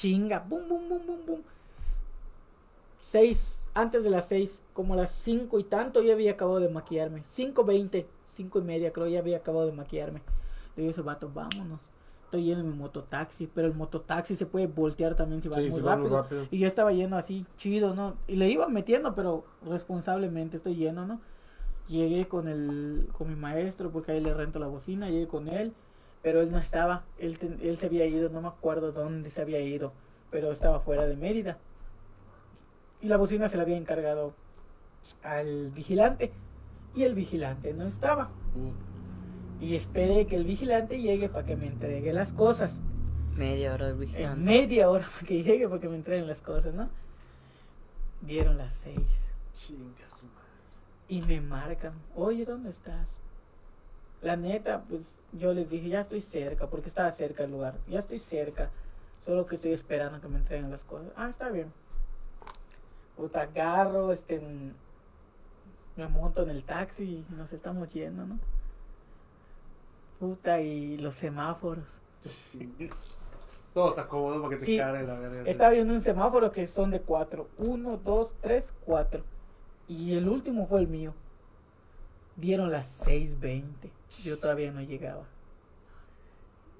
chinga, 0.01 0.39
bum, 0.39 0.67
bum, 0.67 0.89
bum, 0.89 0.99
bum, 1.05 1.25
bum. 1.27 1.39
Seis, 3.01 3.63
antes 3.73 4.03
de 4.03 4.09
las 4.09 4.27
seis, 4.27 4.61
como 4.73 4.93
a 4.95 4.97
las 4.97 5.11
cinco 5.11 5.59
y 5.59 5.63
tanto, 5.63 6.01
ya 6.01 6.13
había 6.13 6.31
acabado 6.31 6.59
de 6.59 6.69
maquillarme. 6.69 7.21
Cinco 7.23 7.63
veinte, 7.63 8.07
cinco 8.35 8.59
y 8.59 8.63
media, 8.63 8.91
creo, 8.91 9.07
ya 9.07 9.19
había 9.19 9.37
acabado 9.37 9.67
de 9.67 9.73
maquillarme. 9.73 10.21
Le 10.75 10.83
digo 10.83 10.89
a 10.89 10.93
ese 10.93 11.01
vato, 11.01 11.29
vámonos. 11.33 11.81
Estoy 12.25 12.45
yendo 12.45 12.61
en 12.63 12.71
mi 12.71 12.77
mototaxi, 12.77 13.47
pero 13.53 13.67
el 13.67 13.75
mototaxi 13.75 14.35
se 14.37 14.45
puede 14.45 14.65
voltear 14.67 15.15
también 15.15 15.41
si 15.41 15.49
va 15.49 15.57
Sí, 15.57 15.63
muy 15.63 15.71
si 15.71 15.81
va 15.81 15.97
muy 15.97 16.05
rápido. 16.05 16.23
rápido. 16.23 16.47
Y 16.49 16.59
yo 16.59 16.67
estaba 16.67 16.93
yendo 16.93 17.17
así, 17.17 17.45
chido, 17.57 17.93
¿no? 17.93 18.15
Y 18.27 18.37
le 18.37 18.49
iba 18.49 18.67
metiendo, 18.69 19.13
pero 19.13 19.43
responsablemente 19.65 20.57
estoy 20.57 20.75
lleno, 20.75 21.05
¿no? 21.05 21.19
Llegué 21.89 22.27
con 22.27 22.47
el 22.47 23.09
con 23.11 23.29
mi 23.29 23.35
maestro 23.35 23.91
porque 23.91 24.13
ahí 24.13 24.21
le 24.21 24.33
rento 24.33 24.59
la 24.59 24.67
bocina, 24.67 25.09
llegué 25.09 25.27
con 25.27 25.49
él, 25.49 25.73
pero 26.21 26.41
él 26.41 26.51
no 26.51 26.59
estaba, 26.59 27.03
él, 27.17 27.39
ten- 27.39 27.59
él 27.61 27.77
se 27.77 27.87
había 27.87 28.05
ido, 28.05 28.29
no 28.29 28.41
me 28.41 28.47
acuerdo 28.47 28.91
dónde 28.91 29.29
se 29.29 29.41
había 29.41 29.59
ido, 29.59 29.93
pero 30.29 30.51
estaba 30.51 30.79
fuera 30.79 31.05
de 31.07 31.15
Mérida. 31.15 31.57
Y 33.01 33.07
la 33.07 33.17
bocina 33.17 33.49
se 33.49 33.57
la 33.57 33.63
había 33.63 33.77
encargado 33.77 34.33
al 35.23 35.71
vigilante 35.71 36.31
y 36.95 37.03
el 37.03 37.15
vigilante 37.15 37.73
no 37.73 37.87
estaba. 37.87 38.29
Y 39.59 39.75
esperé 39.75 40.27
que 40.27 40.35
el 40.35 40.43
vigilante 40.45 40.99
llegue 41.01 41.29
para 41.29 41.45
que 41.45 41.55
me 41.55 41.67
entregue 41.67 42.13
las 42.13 42.33
cosas. 42.33 42.79
Media 43.35 43.73
hora 43.73 43.89
En 43.89 43.99
vigilando. 43.99 44.35
media 44.43 44.89
hora 44.89 45.05
para 45.11 45.27
que 45.27 45.41
llegue 45.43 45.67
para 45.67 45.81
que 45.81 45.89
me 45.89 45.95
entreguen 45.95 46.27
las 46.27 46.41
cosas, 46.41 46.73
¿no? 46.75 46.89
Dieron 48.21 48.57
las 48.57 48.73
seis. 48.73 49.31
Chinga 49.55 50.07
su 50.09 50.25
madre. 50.27 50.41
Y 51.07 51.21
me 51.21 51.41
marcan, 51.41 51.93
oye, 52.15 52.45
¿dónde 52.45 52.69
estás? 52.69 53.17
La 54.21 54.35
neta, 54.35 54.83
pues 54.87 55.19
yo 55.33 55.53
les 55.53 55.69
dije, 55.69 55.89
ya 55.89 56.01
estoy 56.01 56.21
cerca, 56.21 56.67
porque 56.67 56.89
estaba 56.89 57.11
cerca 57.11 57.43
el 57.43 57.51
lugar. 57.51 57.75
Ya 57.87 57.99
estoy 57.99 58.19
cerca, 58.19 58.69
solo 59.25 59.45
que 59.47 59.55
estoy 59.55 59.71
esperando 59.73 60.21
que 60.21 60.27
me 60.27 60.37
entreguen 60.37 60.69
las 60.69 60.83
cosas. 60.83 61.11
Ah, 61.15 61.29
está 61.29 61.49
bien. 61.49 61.71
Puta, 63.17 63.41
agarro, 63.41 64.11
este, 64.11 64.39
me 65.95 66.07
monto 66.07 66.43
en 66.43 66.49
el 66.49 66.63
taxi 66.63 67.25
y 67.29 67.33
nos 67.35 67.51
estamos 67.51 67.91
yendo, 67.93 68.25
¿no? 68.25 68.39
Puta, 70.19 70.61
y 70.61 70.97
los 70.97 71.15
semáforos. 71.15 71.85
Todo 73.73 73.95
se 73.95 74.01
acomodó 74.01 74.41
para 74.43 74.49
que 74.55 74.59
te 74.59 74.65
Sí. 74.65 74.77
cargue 74.77 75.03
la 75.07 75.15
verga. 75.17 75.49
Estaba 75.49 75.71
viendo 75.71 75.93
un 75.93 76.01
semáforo 76.01 76.51
que 76.51 76.67
son 76.67 76.91
de 76.91 77.01
cuatro. 77.01 77.47
Uno, 77.57 77.97
dos, 77.97 78.35
tres, 78.41 78.73
cuatro. 78.85 79.23
Y 79.87 80.13
el 80.13 80.27
último 80.29 80.67
fue 80.67 80.79
el 80.81 80.87
mío. 80.87 81.13
Dieron 82.35 82.71
las 82.71 83.05
6.20. 83.07 83.89
Yo 84.23 84.37
todavía 84.37 84.71
no 84.71 84.81
llegaba. 84.81 85.23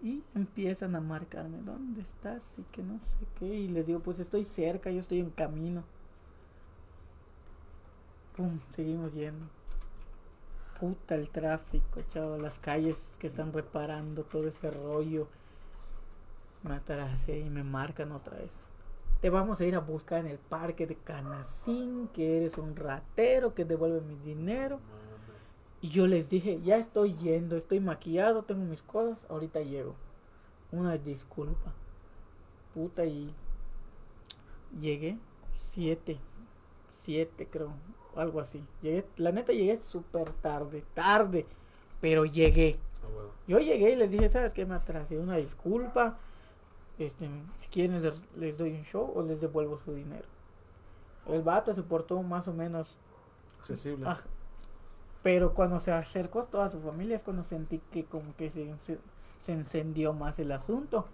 Y 0.04 0.24
empiezan 0.34 0.96
a 0.96 1.02
marcarme, 1.02 1.60
¿dónde 1.62 2.02
estás? 2.02 2.58
Y 2.58 2.64
que 2.64 2.82
no 2.82 3.00
sé 3.00 3.18
qué. 3.38 3.46
Y 3.46 3.68
les 3.68 3.86
digo, 3.86 4.00
pues 4.00 4.20
estoy 4.20 4.46
cerca, 4.46 4.90
yo 4.90 5.00
estoy 5.00 5.20
en 5.20 5.30
camino. 5.30 5.84
Pum, 8.36 8.60
seguimos 8.76 9.14
yendo. 9.14 9.46
Puta 10.80 11.14
el 11.14 11.30
tráfico, 11.30 12.02
chavo, 12.08 12.38
las 12.38 12.58
calles 12.58 13.14
que 13.20 13.28
están 13.28 13.54
reparando 13.54 14.24
todo 14.24 14.48
ese 14.48 14.72
rollo. 14.72 15.28
Me 16.64 16.76
atrasé 16.76 17.40
y 17.40 17.50
me 17.50 17.64
marcan 17.64 18.12
otra 18.12 18.38
vez. 18.38 18.52
Te 19.22 19.30
vamos 19.30 19.62
a 19.62 19.66
ir 19.66 19.76
a 19.76 19.80
buscar 19.80 20.22
en 20.22 20.32
el 20.32 20.40
parque 20.40 20.88
de 20.88 20.96
Canacín, 20.96 22.08
que 22.08 22.38
eres 22.38 22.58
un 22.58 22.76
ratero, 22.76 23.54
que 23.54 23.66
devuelve 23.66 24.02
mi 24.02 24.16
dinero. 24.16 24.80
Y 25.82 25.90
yo 25.90 26.08
les 26.08 26.30
dije, 26.30 26.62
ya 26.62 26.78
estoy 26.78 27.14
yendo, 27.16 27.56
estoy 27.56 27.80
maquillado, 27.80 28.44
tengo 28.44 28.64
mis 28.66 28.84
cosas, 28.84 29.26
ahorita 29.30 29.62
llego. 29.62 29.96
Una 30.72 30.98
disculpa. 30.98 31.74
Puta, 32.74 33.06
y 33.06 33.34
llegué, 34.80 35.18
siete, 35.58 36.18
siete 36.92 37.48
creo, 37.50 37.74
algo 38.16 38.40
así. 38.40 38.64
Llegué, 38.82 39.06
la 39.18 39.32
neta 39.32 39.54
llegué 39.54 39.82
súper 39.82 40.32
tarde, 40.34 40.84
tarde, 40.94 41.46
pero 42.00 42.26
llegué. 42.26 42.78
Ah. 43.04 43.08
Yo 43.48 43.60
llegué 43.60 43.92
y 43.92 43.96
les 43.96 44.12
dije, 44.12 44.30
¿sabes 44.30 44.54
qué? 44.54 44.66
Me 44.66 44.76
atrasé, 44.76 45.18
una 45.18 45.38
disculpa. 45.38 46.18
Este, 47.00 47.28
si 47.60 47.68
quieren 47.70 48.02
les, 48.02 48.24
les 48.38 48.58
doy 48.58 48.72
un 48.72 48.84
show 48.84 49.12
o 49.16 49.24
les 49.24 49.42
devuelvo 49.42 49.80
su 49.80 49.94
dinero. 49.94 50.28
El 51.28 51.42
vato 51.42 51.74
se 51.74 51.82
portó 51.82 52.22
más 52.22 52.48
o 52.48 52.54
menos 52.54 52.98
Accesible. 53.62 54.08
Ah, 54.08 54.18
pero 55.24 55.54
cuando 55.54 55.80
se 55.80 55.92
acercó 55.92 56.44
toda 56.44 56.70
su 56.70 56.80
familia 56.80 57.16
es 57.16 57.24
cuando 57.24 57.44
sentí 57.44 57.80
que 57.92 58.06
como 58.06 58.36
que 58.36 58.50
se, 58.50 58.98
se, 59.40 59.52
encendió 59.52 60.14
más 60.14 60.40
el 60.40 60.52
asunto. 60.52 61.06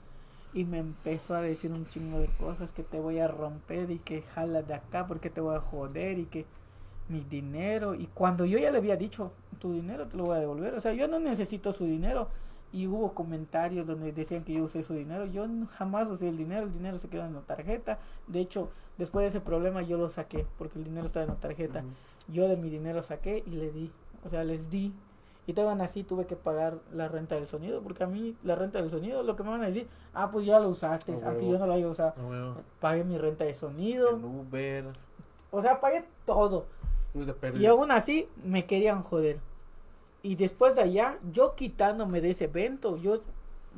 Y 0.53 0.64
me 0.64 0.80
empezó 0.80 1.36
a 1.36 1.41
decir 1.41 1.72
un 1.72 1.86
chingo 1.88 2.20
de 2.20 2.28
cosas 2.39 2.72
que 2.72 2.84
te 2.84 2.99
voy 2.99 3.20
a 3.20 3.28
romper 3.28 3.91
y 3.91 3.99
que 3.99 4.22
jala 4.22 4.62
de 4.62 4.74
acá 4.74 5.05
porque 5.05 5.30
te 5.30 5.41
voy 5.41 5.55
a 5.55 5.60
joder 5.60 6.20
y 6.20 6.26
que 6.26 6.45
mi 7.10 7.20
dinero. 7.20 7.95
Y 7.95 8.08
cuando 8.08 8.45
yo 8.45 8.58
ya 8.58 8.72
le 8.72 8.78
había 8.78 8.95
dicho 8.95 9.34
tu 9.60 9.74
dinero 9.74 10.08
te 10.08 10.16
lo 10.16 10.26
voy 10.26 10.38
a 10.38 10.39
devolver. 10.39 10.74
O 10.76 10.82
sea 10.82 10.93
yo 10.93 11.08
no 11.08 11.20
necesito 11.20 11.74
su 11.74 11.86
dinero. 11.86 12.30
Y 12.72 12.88
hubo 12.88 13.14
comentarios 13.14 13.88
donde 13.88 14.12
decían 14.12 14.43
que 14.43 14.53
yo 14.53 14.64
usé 14.64 14.84
su 14.84 14.93
dinero. 14.93 15.26
Yo 15.26 15.45
jamás 15.70 16.08
usé 16.08 16.30
el 16.30 16.38
dinero 16.38 16.66
el 16.66 16.74
dinero 16.74 16.97
se 16.97 17.10
quedó 17.10 17.26
en 17.26 17.34
la 17.34 17.41
tarjeta. 17.41 17.99
De 18.28 18.39
hecho 18.39 18.72
después 18.97 19.26
de 19.26 19.30
ese 19.30 19.41
problema 19.41 19.82
yo 19.82 19.97
lo 19.97 20.10
saqué 20.10 20.45
porque 20.58 20.80
el 20.80 20.86
dinero 20.86 21.05
estaba 21.05 21.26
en 21.26 21.32
la 21.32 21.39
tarjeta 21.39 21.84
yo 22.28 22.47
de 22.47 22.57
mi 22.57 22.69
dinero 22.69 23.01
saqué 23.01 23.43
y 23.45 23.51
le 23.51 23.71
di, 23.71 23.91
o 24.25 24.30
sea, 24.30 24.43
les 24.43 24.69
di. 24.69 24.93
Y 25.45 25.53
te 25.53 25.63
van 25.63 25.80
así, 25.80 26.03
tuve 26.03 26.25
que 26.25 26.36
pagar 26.36 26.78
la 26.93 27.07
renta 27.07 27.36
del 27.36 27.47
sonido, 27.47 27.82
porque 27.82 28.03
a 28.03 28.07
mí 28.07 28.36
la 28.43 28.55
renta 28.55 28.82
del 28.82 28.89
sonido, 28.91 29.23
lo 29.23 29.38
que 29.38 29.43
me 29.43 29.49
van 29.49 29.63
a 29.63 29.67
decir, 29.67 29.88
ah, 30.13 30.30
pues 30.30 30.45
ya 30.45 30.59
lo 30.59 30.67
usaste, 30.69 31.13
Ah, 31.23 31.30
aunque 31.30 31.49
yo 31.49 31.57
no 31.57 31.65
lo 31.67 31.73
haya 31.73 31.88
usado. 31.88 32.13
Huevo. 32.21 32.55
Pagué 32.82 33.05
mi 33.05 33.17
renta 33.17 33.45
de 33.45 33.53
sonido, 33.53 34.09
En 34.09 34.25
Uber. 34.25 34.86
o 35.51 35.61
sea, 35.61 35.80
pagué 35.80 36.03
todo. 36.25 36.65
Y 37.57 37.65
aún 37.65 37.91
así 37.91 38.28
me 38.43 38.65
querían 38.65 39.01
joder. 39.01 39.39
Y 40.21 40.36
después 40.36 40.75
de 40.75 40.82
allá, 40.82 41.17
yo 41.32 41.55
quitándome 41.55 42.19
de 42.19 42.32
ese 42.32 42.45
evento, 42.45 42.97
yo 42.97 43.21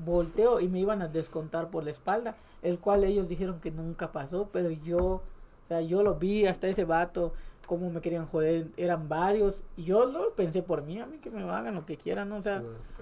volteo 0.03 0.59
y 0.61 0.67
me 0.69 0.79
iban 0.79 1.01
a 1.03 1.07
descontar 1.07 1.69
por 1.69 1.83
la 1.83 1.91
espalda, 1.91 2.35
el 2.63 2.79
cual 2.79 3.03
ellos 3.03 3.29
dijeron 3.29 3.59
que 3.59 3.69
nunca 3.69 4.11
pasó, 4.11 4.49
pero 4.51 4.71
yo, 4.71 5.03
o 5.05 5.21
sea, 5.67 5.81
yo 5.81 6.01
lo 6.01 6.15
vi 6.15 6.47
hasta 6.47 6.67
ese 6.67 6.85
vato, 6.85 7.33
cómo 7.69 7.89
me 7.91 8.01
querían 8.01 8.25
joder, 8.25 8.67
eran 8.77 9.07
varios, 9.07 9.61
y 9.77 9.83
yo 9.83 10.05
lo 10.07 10.33
pensé 10.33 10.63
por 10.63 10.83
mí, 10.85 10.99
a 10.99 11.05
mí 11.05 11.19
que 11.19 11.29
me 11.29 11.43
hagan 11.43 11.75
lo 11.75 11.85
que 11.85 11.95
quieran, 11.97 12.27
¿no? 12.29 12.37
o 12.37 12.41
sea, 12.41 12.61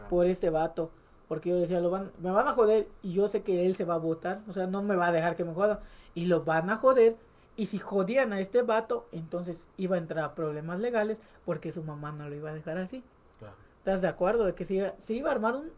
por 0.09 0.25
este 0.27 0.49
vato, 0.49 0.91
porque 1.29 1.49
yo 1.49 1.55
decía, 1.55 1.79
lo 1.79 1.89
van, 1.89 2.11
me 2.21 2.31
van 2.31 2.47
a 2.47 2.53
joder 2.53 2.87
y 3.01 3.13
yo 3.13 3.29
sé 3.29 3.41
que 3.43 3.65
él 3.65 3.75
se 3.75 3.85
va 3.85 3.93
a 3.95 3.97
votar, 3.97 4.41
o 4.49 4.53
sea, 4.53 4.67
no 4.67 4.83
me 4.83 4.95
va 4.97 5.07
a 5.07 5.11
dejar 5.13 5.35
que 5.37 5.45
me 5.45 5.53
jodan, 5.53 5.79
y 6.13 6.25
lo 6.25 6.43
van 6.43 6.69
a 6.69 6.75
joder, 6.77 7.15
y 7.55 7.67
si 7.67 7.79
jodían 7.79 8.33
a 8.33 8.39
este 8.41 8.61
vato, 8.61 9.07
entonces 9.13 9.65
iba 9.77 9.95
a 9.95 9.99
entrar 9.99 10.23
a 10.25 10.35
problemas 10.35 10.79
legales, 10.79 11.17
porque 11.45 11.71
su 11.71 11.81
mamá 11.83 12.11
no 12.11 12.29
lo 12.29 12.35
iba 12.35 12.49
a 12.51 12.53
dejar 12.53 12.77
así. 12.77 13.03
Claro. 13.39 13.55
¿Estás 13.79 14.01
de 14.01 14.07
acuerdo? 14.09 14.45
De 14.45 14.53
que 14.53 14.65
se 14.65 14.73
iba, 14.75 14.93
se 14.99 15.13
iba 15.13 15.29
a 15.29 15.31
armar 15.31 15.55
un- 15.55 15.71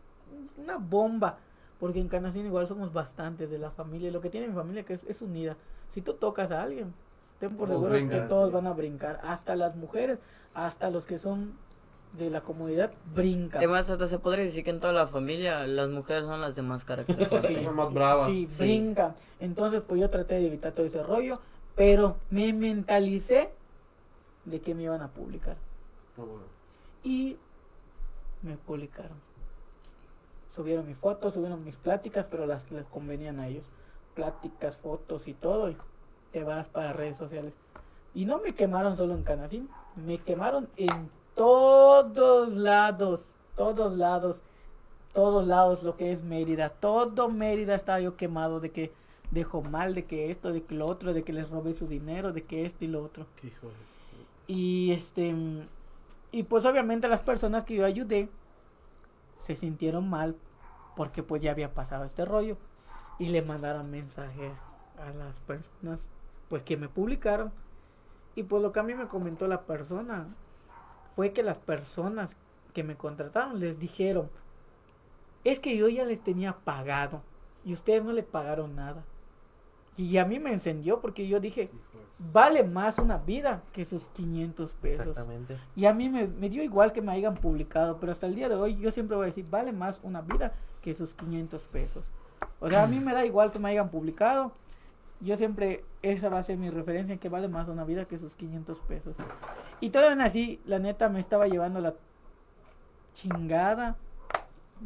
una 0.58 0.78
bomba. 0.78 1.38
Porque 1.80 2.00
en 2.02 2.10
Canacín 2.10 2.46
igual 2.46 2.68
somos 2.68 2.92
bastantes 2.92 3.50
de 3.50 3.58
la 3.58 3.72
familia. 3.72 4.10
Y 4.10 4.12
lo 4.12 4.20
que 4.20 4.30
tiene 4.30 4.50
mi 4.50 4.54
familia 4.56 4.84
que 4.84 4.96
es, 4.96 5.04
es 5.06 5.22
unida. 5.22 5.56
Si 5.88 6.02
tú 6.02 6.16
tocas 6.16 6.52
a 6.52 6.62
alguien, 6.62 6.94
ten 7.40 7.56
por 7.56 7.70
seguro 7.70 7.94
que 8.10 8.20
todos 8.28 8.50
sí. 8.50 8.56
van 8.56 8.68
a 8.68 8.74
brincar. 8.74 9.20
Hasta 9.24 9.56
las 9.56 9.76
mujeres, 9.76 10.20
hasta 10.54 10.90
los 10.90 11.06
que 11.06 11.20
son 11.20 11.54
de 12.18 12.30
la 12.30 12.42
comunidad, 12.42 12.92
brincan. 13.14 13.58
Además, 13.60 13.90
hasta 13.90 14.08
se 14.08 14.20
podría 14.20 14.44
decir 14.44 14.64
que 14.64 14.72
en 14.72 14.80
toda 14.80 14.94
la 14.94 15.08
familia 15.08 15.66
las 15.68 15.90
mujeres 15.90 16.24
son 16.26 16.42
las 16.42 16.56
de 16.56 16.62
más 16.64 16.84
carácter. 16.86 17.16
Sí. 17.48 17.64
Son 17.64 17.76
más 17.76 17.94
bravas. 17.94 18.28
Sí, 18.30 18.48
Sí. 18.50 18.64
brincan. 18.64 19.16
Entonces, 19.40 19.82
pues 19.88 20.02
yo 20.02 20.10
traté 20.10 20.36
de 20.36 20.48
evitar 20.48 20.72
todo 20.74 20.86
ese 20.86 21.04
rollo. 21.04 21.40
Pero 21.76 22.18
me 22.30 22.52
mentalicé 22.52 23.52
de 24.46 24.60
que 24.60 24.76
me 24.76 24.84
iban 24.84 25.02
a 25.02 25.08
publicar. 25.08 25.56
Ah, 26.18 26.24
y 27.04 27.38
me 28.42 28.58
publicaron. 28.58 29.18
Subieron 30.54 30.86
mi 30.88 30.94
foto, 30.96 31.32
subieron 31.32 31.64
mis 31.64 31.78
pláticas, 31.78 32.28
pero 32.28 32.46
las 32.46 32.66
que 32.66 32.76
les 32.76 32.86
convenían 32.88 33.40
a 33.40 33.48
ellos. 33.48 33.64
Pláticas, 34.16 34.78
fotos 34.78 35.28
y 35.28 35.34
todo, 35.34 35.70
y 35.70 35.78
te 36.32 36.44
vas 36.44 36.70
para 36.70 36.94
redes 36.94 37.18
sociales. 37.18 37.54
Y 38.14 38.26
no 38.26 38.40
me 38.40 38.54
quemaron 38.54 38.96
solo 38.96 39.14
en 39.14 39.24
Canacín, 39.24 39.70
me 39.96 40.18
quemaron 40.18 40.68
en 40.78 41.10
todos 41.36 42.54
lados, 42.54 43.38
todos 43.56 43.98
lados, 43.98 44.42
todos 45.14 45.48
lados 45.48 45.84
lo 45.84 45.96
que 45.96 46.12
es 46.12 46.24
Mérida. 46.24 46.70
Todo 46.70 47.30
Mérida 47.30 47.76
estaba 47.76 48.00
yo 48.00 48.16
quemado 48.16 48.60
de 48.60 48.72
que 48.72 48.92
dejó 49.32 49.62
mal, 49.62 49.94
de 49.96 50.06
que 50.06 50.32
esto, 50.32 50.52
de 50.52 50.64
que 50.64 50.76
lo 50.76 50.88
otro, 50.88 51.14
de 51.14 51.24
que 51.24 51.34
les 51.34 51.50
robé 51.50 51.74
su 51.74 51.88
dinero, 51.88 52.34
de 52.34 52.44
que 52.44 52.66
esto 52.66 52.86
y 52.86 52.88
lo 52.88 53.04
otro. 53.04 53.26
Y 54.48 54.92
este 54.92 55.34
y 56.32 56.44
pues 56.44 56.66
obviamente 56.66 57.08
las 57.08 57.24
personas 57.24 57.64
que 57.64 57.76
yo 57.76 57.86
ayudé 57.86 58.30
se 59.36 59.56
sintieron 59.56 60.10
mal 60.10 60.36
porque 60.96 61.24
pues 61.24 61.42
ya 61.42 61.52
había 61.52 61.74
pasado 61.74 62.06
este 62.06 62.26
rollo 62.26 62.58
y 63.18 63.30
le 63.30 63.42
mandaron 63.42 63.90
mensaje 63.90 64.52
a 64.98 65.12
las 65.12 65.40
personas 65.40 66.08
pues 66.50 66.64
que 66.64 66.78
me 66.78 66.90
publicaron 66.90 67.52
y 68.36 68.44
pues 68.44 68.62
lo 68.62 68.72
que 68.72 68.80
a 68.80 68.84
mí 68.84 68.94
me 68.96 69.08
comentó 69.08 69.48
la 69.48 69.62
persona 69.62 70.28
fue 71.16 71.32
que 71.34 71.44
las 71.44 71.58
personas 71.58 72.36
que 72.74 72.84
me 72.84 72.96
contrataron 72.96 73.60
les 73.60 73.80
dijeron 73.80 74.30
es 75.44 75.60
que 75.60 75.78
yo 75.78 75.88
ya 75.90 76.06
les 76.06 76.24
tenía 76.24 76.54
pagado 76.54 77.22
y 77.66 77.74
ustedes 77.74 78.04
no 78.04 78.12
le 78.12 78.24
pagaron 78.24 78.76
nada 78.76 79.04
y 79.98 80.18
a 80.18 80.26
mí 80.26 80.40
me 80.40 80.54
encendió 80.54 81.02
porque 81.02 81.28
yo 81.28 81.40
dije 81.40 81.64
de- 81.64 81.72
vale 82.32 82.64
más 82.64 82.98
una 82.98 83.18
vida 83.18 83.64
que 83.74 83.84
sus 83.86 84.08
500 84.10 84.72
pesos. 84.74 85.08
Exactamente. 85.08 85.58
Y 85.76 85.86
a 85.86 85.94
mí 85.94 86.08
me, 86.10 86.28
me 86.28 86.50
dio 86.50 86.64
igual 86.64 86.92
que 86.94 87.02
me 87.02 87.12
hayan 87.12 87.36
publicado, 87.36 88.00
pero 88.00 88.12
hasta 88.14 88.26
el 88.28 88.36
día 88.36 88.48
de 88.50 88.56
hoy 88.56 88.78
yo 88.78 88.92
siempre 88.92 89.16
voy 89.18 89.26
a 89.26 89.28
decir, 89.28 89.46
vale 89.50 89.72
más 89.74 90.00
una 90.04 90.22
vida 90.22 90.54
que 90.82 90.94
sus 90.96 91.14
500 91.14 91.64
pesos. 91.64 92.06
O 92.62 92.70
sea, 92.70 92.84
a 92.84 92.88
mí 92.88 93.00
me 93.00 93.14
da 93.14 93.26
igual 93.26 93.52
que 93.52 93.60
me 93.60 93.70
hayan 93.70 93.90
publicado. 93.90 94.52
Yo 95.22 95.36
siempre, 95.36 95.84
esa 96.02 96.30
va 96.30 96.40
a 96.40 96.44
ser 96.44 96.58
mi 96.58 96.70
referencia, 96.70 97.18
que 97.18 97.28
vale 97.28 97.50
más 97.50 97.68
una 97.68 97.84
vida 97.84 98.06
que 98.06 98.18
sus 98.18 98.36
500 98.36 98.80
pesos. 98.80 99.18
Y 99.82 99.90
todavía 99.90 100.24
así, 100.24 100.62
la 100.66 100.80
neta 100.80 101.10
me 101.10 101.20
estaba 101.20 101.48
llevando 101.48 101.82
la 101.82 101.96
chingada. 103.14 103.98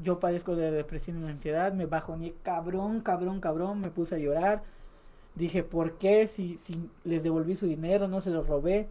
Yo 0.01 0.19
padezco 0.19 0.55
de 0.55 0.71
depresión 0.71 1.23
y 1.23 1.29
ansiedad, 1.29 1.71
me 1.73 1.86
bajoné 1.86 2.34
cabrón, 2.41 3.01
cabrón, 3.01 3.39
cabrón, 3.39 3.79
me 3.79 3.91
puse 3.91 4.15
a 4.15 4.17
llorar. 4.17 4.63
Dije, 5.36 5.63
¿por 5.63 5.97
qué? 5.99 6.27
Si, 6.27 6.57
si 6.57 6.89
les 7.03 7.21
devolví 7.21 7.55
su 7.55 7.67
dinero, 7.67 8.07
no 8.07 8.19
se 8.19 8.31
los 8.31 8.47
robé. 8.47 8.89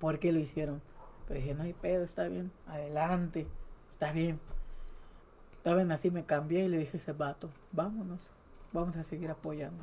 ¿Por 0.00 0.18
qué 0.18 0.32
lo 0.32 0.40
hicieron? 0.40 0.82
Pero 1.28 1.40
dije, 1.40 1.54
no 1.54 1.62
hay 1.62 1.72
pedo, 1.72 2.04
está 2.04 2.28
bien, 2.28 2.50
adelante, 2.66 3.46
está 3.92 4.12
bien. 4.12 4.40
Estaba 5.56 5.82
en 5.82 5.90
así, 5.90 6.10
me 6.10 6.24
cambié 6.24 6.64
y 6.64 6.68
le 6.68 6.78
dije 6.78 6.96
ese 6.96 7.12
vato, 7.12 7.50
vámonos, 7.72 8.20
vamos 8.72 8.96
a 8.96 9.04
seguir 9.04 9.30
apoyando. 9.30 9.82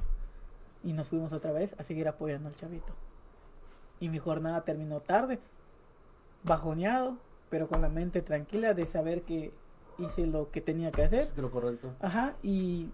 Y 0.84 0.94
nos 0.94 1.10
fuimos 1.10 1.32
otra 1.34 1.52
vez 1.52 1.74
a 1.78 1.84
seguir 1.84 2.08
apoyando 2.08 2.50
al 2.50 2.56
chavito. 2.56 2.94
Y 4.00 4.10
mi 4.10 4.20
jornada 4.20 4.62
terminó 4.64 5.00
tarde, 5.00 5.40
bajoneado, 6.44 7.18
pero 7.50 7.68
con 7.68 7.82
la 7.82 7.90
mente 7.90 8.22
tranquila 8.22 8.74
de 8.74 8.86
saber 8.86 9.22
que 9.22 9.54
hice 9.98 10.28
lo 10.28 10.52
que 10.52 10.62
tenía 10.62 10.92
que 10.92 11.04
hacer. 11.04 11.22
Hiciste 11.22 11.42
lo 11.42 11.52
correcto. 11.52 11.94
Ajá, 12.02 12.34
y 12.44 12.90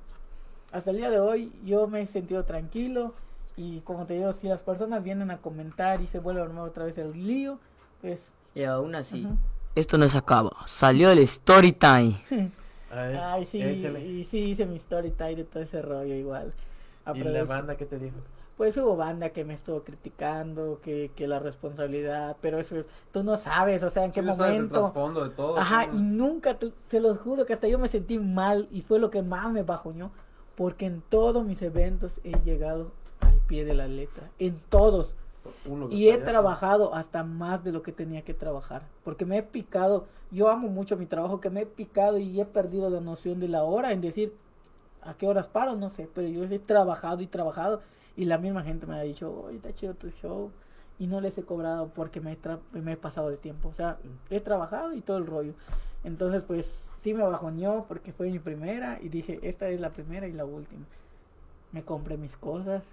hasta 0.72 0.92
el 0.92 0.98
día 0.98 1.10
de 1.10 1.20
hoy 1.20 1.52
yo 1.64 1.88
me 1.88 2.02
he 2.02 2.06
sentido 2.06 2.46
tranquilo. 2.46 3.14
Y 3.56 3.82
como 3.82 4.06
te 4.06 4.14
digo, 4.14 4.32
si 4.34 4.48
las 4.48 4.64
personas 4.64 5.04
vienen 5.04 5.32
a 5.32 5.40
comentar 5.40 6.02
y 6.02 6.08
se 6.08 6.20
vuelve 6.20 6.42
a 6.42 6.44
armar 6.44 6.66
otra 6.66 6.86
vez 6.86 6.98
el 6.98 7.12
lío, 7.26 7.60
pues. 8.02 8.32
Y 8.56 8.64
aún 8.64 8.96
así, 8.96 9.26
Ujú. 9.26 9.36
esto 9.76 9.98
no 9.98 10.08
se 10.08 10.18
acaba. 10.18 10.52
Salió 10.66 11.10
el 11.12 11.20
story 11.20 11.74
time. 11.74 12.22
A 12.92 12.96
ver, 12.96 13.18
Ay, 13.18 13.46
sí, 13.46 13.60
y 13.62 14.26
sí 14.26 14.38
hice 14.40 14.66
mi 14.66 14.78
story 14.78 15.12
time 15.12 15.36
de 15.36 15.44
todo 15.44 15.62
ese 15.62 15.82
rollo 15.82 16.16
igual. 16.16 16.54
¿Y 17.16 17.24
la 17.24 17.43
banda 17.45 17.76
qué 17.78 17.86
te 17.86 17.97
dijo? 17.99 18.16
Pues 18.57 18.76
hubo 18.76 18.97
banda 18.97 19.30
que 19.30 19.45
me 19.45 19.53
estuvo 19.53 19.84
criticando, 19.84 20.80
que, 20.82 21.12
que 21.16 21.28
la 21.30 21.39
responsabilidad, 21.39 22.36
pero 22.41 22.60
eso 22.60 22.76
tú 23.14 23.24
no 23.24 23.38
sabes, 23.38 23.84
o 23.84 23.89
sea, 23.89 24.03
en 24.03 24.12
qué 24.12 24.20
Sí, 24.20 24.26
no 24.26 24.36
sabes 24.36 24.57
el 24.57 24.70
momento. 24.70 25.24
de 25.24 25.30
todo. 25.30 25.57
Ajá, 25.57 25.88
¿cómo? 25.88 25.97
y 25.97 26.01
nunca, 26.03 26.57
te- 26.60 26.74
se 26.84 26.99
los 26.99 27.20
juro 27.20 27.45
que 27.45 27.53
hasta 27.53 27.70
yo 27.70 27.80
me 27.80 27.88
sentí 27.88 28.20
mal 28.20 28.68
y 28.70 28.82
fue 28.82 28.99
lo 28.99 29.10
que 29.12 29.22
más 29.22 29.49
me 29.53 29.64
bajoñó, 29.64 30.12
porque 30.55 30.86
en 30.88 31.01
todos 31.10 31.45
mis 31.45 31.62
eventos 31.62 32.20
he 32.26 32.34
llegado 32.43 32.91
al 33.22 33.36
pie 33.47 33.64
de 33.64 33.76
la 33.76 33.88
letra, 33.88 34.30
en 34.39 34.60
todos. 34.70 35.16
Y 35.89 36.10
he 36.10 36.14
falla. 36.16 36.26
trabajado 36.26 36.93
hasta 36.93 37.24
más 37.24 37.64
de 37.64 37.72
lo 37.72 37.82
que 37.82 37.93
tenía 37.93 38.24
que 38.24 38.34
trabajar, 38.34 38.82
porque 39.05 39.26
me 39.26 39.38
he 39.38 39.43
picado, 39.43 40.05
yo 40.32 40.49
amo 40.49 40.68
mucho 40.68 40.97
mi 40.97 41.05
trabajo, 41.05 41.39
que 41.39 41.49
me 41.49 41.62
he 41.62 41.66
picado 41.66 42.18
y 42.18 42.39
he 42.41 42.45
perdido 42.45 42.89
la 42.89 42.99
noción 42.99 43.39
de 43.39 43.47
la 43.47 43.64
hora, 43.64 43.93
en 43.93 44.01
decir, 44.01 44.34
¿a 45.02 45.14
qué 45.16 45.28
horas 45.28 45.47
paro? 45.47 45.76
No 45.76 45.89
sé, 45.89 46.10
pero 46.14 46.28
yo 46.28 46.43
he 46.45 46.60
trabajado 46.60 47.22
y 47.22 47.28
trabajado 47.28 47.82
y 48.16 48.26
la 48.26 48.38
misma 48.38 48.64
gente 48.64 48.86
me 48.88 48.95
ha 48.95 49.02
dicho, 49.02 49.43
oye, 49.45 49.58
está 49.58 49.74
chido 49.74 49.93
tu 49.95 50.10
show 50.10 50.52
y 51.00 51.08
no 51.08 51.22
les 51.22 51.38
he 51.38 51.43
cobrado 51.43 51.89
porque 51.93 52.22
me 52.22 52.34
he, 52.34 52.41
tra- 52.41 52.60
me 52.74 52.93
he 52.93 52.97
pasado 52.97 53.30
de 53.30 53.38
tiempo, 53.38 53.70
o 53.70 53.74
sea, 53.74 53.97
he 54.30 54.39
trabajado 54.41 54.93
y 54.93 55.02
todo 55.02 55.18
el 55.18 55.28
rollo. 55.28 55.54
Entonces, 56.04 56.43
pues 56.43 56.91
sí 56.95 57.14
me 57.14 57.24
bajoneó 57.24 57.86
porque 57.88 58.14
fue 58.14 58.30
mi 58.32 58.39
primera 58.39 59.00
y 59.02 59.10
dije, 59.10 59.39
esta 59.43 59.70
es 59.70 59.80
la 59.82 59.91
primera 59.91 60.28
y 60.28 60.34
la 60.34 60.45
última. 60.45 60.86
Me 61.72 61.84
compré 61.84 62.18
mis 62.18 62.38
cosas, 62.38 62.84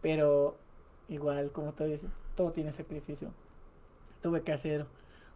pero 0.00 0.56
igual, 1.08 1.50
como 1.52 1.72
todo, 1.72 1.88
todo 2.36 2.50
tiene 2.52 2.72
sacrificio. 2.72 3.30
Tuve 4.22 4.42
que 4.42 4.52
hacer 4.52 4.86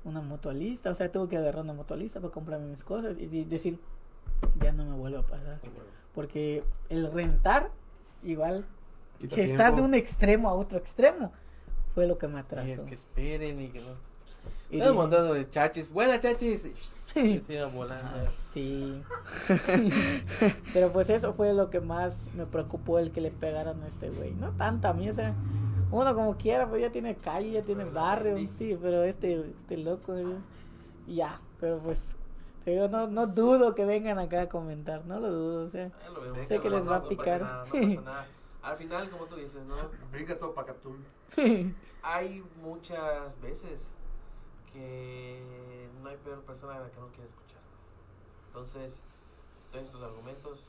una 0.04 0.20
mutualista, 0.20 0.90
o 0.90 0.94
sea, 0.94 1.12
tuve 1.12 1.28
que 1.28 1.36
agarrar 1.36 1.64
una 1.64 1.74
mutualista 1.74 2.20
para 2.20 2.32
comprarme 2.32 2.68
mis 2.68 2.84
cosas 2.84 3.18
y 3.18 3.44
decir, 3.44 3.78
ya 4.60 4.72
no 4.72 4.84
me 4.84 4.96
vuelve 4.96 5.18
a 5.18 5.22
pasar. 5.22 5.60
Porque 6.14 6.62
el 6.88 7.10
rentar, 7.12 7.70
igual, 8.22 8.64
Quita 9.18 9.34
que 9.36 9.44
estás 9.44 9.58
de 9.68 9.72
tiempo. 9.72 9.84
un 9.84 9.94
extremo 9.94 10.48
a 10.50 10.54
otro 10.54 10.78
extremo, 10.78 11.32
fue 11.94 12.06
lo 12.06 12.18
que 12.18 12.28
me 12.28 12.36
Y 12.36 12.40
atrasó. 12.40 12.68
es 12.70 12.80
que 12.80 12.94
esperen 12.94 13.60
y 13.60 13.68
que 13.68 13.80
no. 13.80 14.12
Y 14.70 14.78
Estás 14.78 14.94
mandando 14.94 15.34
de 15.34 15.48
chachis. 15.50 15.92
Buena 15.92 16.18
chachis. 16.20 16.66
Y 17.14 17.38
volando. 17.74 18.08
"Ah, 18.08 18.32
Sí. 18.38 19.02
Pero 20.72 20.92
pues 20.92 21.10
eso 21.10 21.34
fue 21.34 21.52
lo 21.52 21.68
que 21.70 21.80
más 21.80 22.28
me 22.34 22.46
preocupó 22.46 22.98
el 22.98 23.12
que 23.12 23.20
le 23.20 23.30
pegaran 23.30 23.82
a 23.82 23.86
este 23.86 24.08
güey. 24.10 24.32
No 24.32 24.50
tanto 24.52 24.88
a 24.88 24.94
mí, 24.94 25.08
o 25.10 25.14
sea, 25.14 25.34
uno 25.90 26.14
como 26.14 26.36
quiera, 26.38 26.66
pues 26.68 26.80
ya 26.80 26.90
tiene 26.90 27.14
calle, 27.16 27.50
ya 27.52 27.62
tiene 27.62 27.84
barrio, 27.84 28.36
sí, 28.56 28.78
pero 28.80 29.02
este, 29.02 29.40
este 29.50 29.76
loco, 29.76 30.14
y 31.06 31.16
ya, 31.16 31.38
pero 31.60 31.78
pues, 31.80 32.16
digo, 32.70 32.88
no, 32.88 33.08
no 33.08 33.26
dudo 33.26 33.74
que 33.74 33.84
vengan 33.84 34.18
acá 34.18 34.42
a 34.42 34.48
comentar, 34.48 35.04
no 35.04 35.18
lo 35.18 35.30
dudo, 35.30 35.66
o 35.66 35.68
sea, 35.68 35.90
vemos. 36.20 36.46
Sé 36.46 36.60
que 36.60 36.70
les 36.70 36.86
va 36.86 36.96
a 36.96 36.98
pasa 37.00 37.08
picar. 37.08 37.40
nada, 37.42 37.64
no 37.64 37.70
pasa 37.72 38.00
nada. 38.02 38.26
Al 38.62 38.76
final, 38.76 39.10
como 39.10 39.26
tú 39.26 39.36
dices, 39.36 39.64
¿no? 39.64 39.76
Brinca 40.12 40.38
todo 40.38 40.54
para. 40.54 40.74
Hay 42.04 42.44
muchas 42.62 43.40
veces 43.40 43.90
que 44.72 45.88
no 46.02 46.08
hay 46.08 46.16
peor 46.18 46.40
persona 46.42 46.76
a 46.76 46.80
la 46.80 46.90
que 46.90 47.00
no 47.00 47.08
quiere 47.08 47.28
escuchar. 47.28 47.60
Entonces, 48.48 49.02
tienes 49.70 49.90
tus 49.90 50.02
argumentos, 50.02 50.64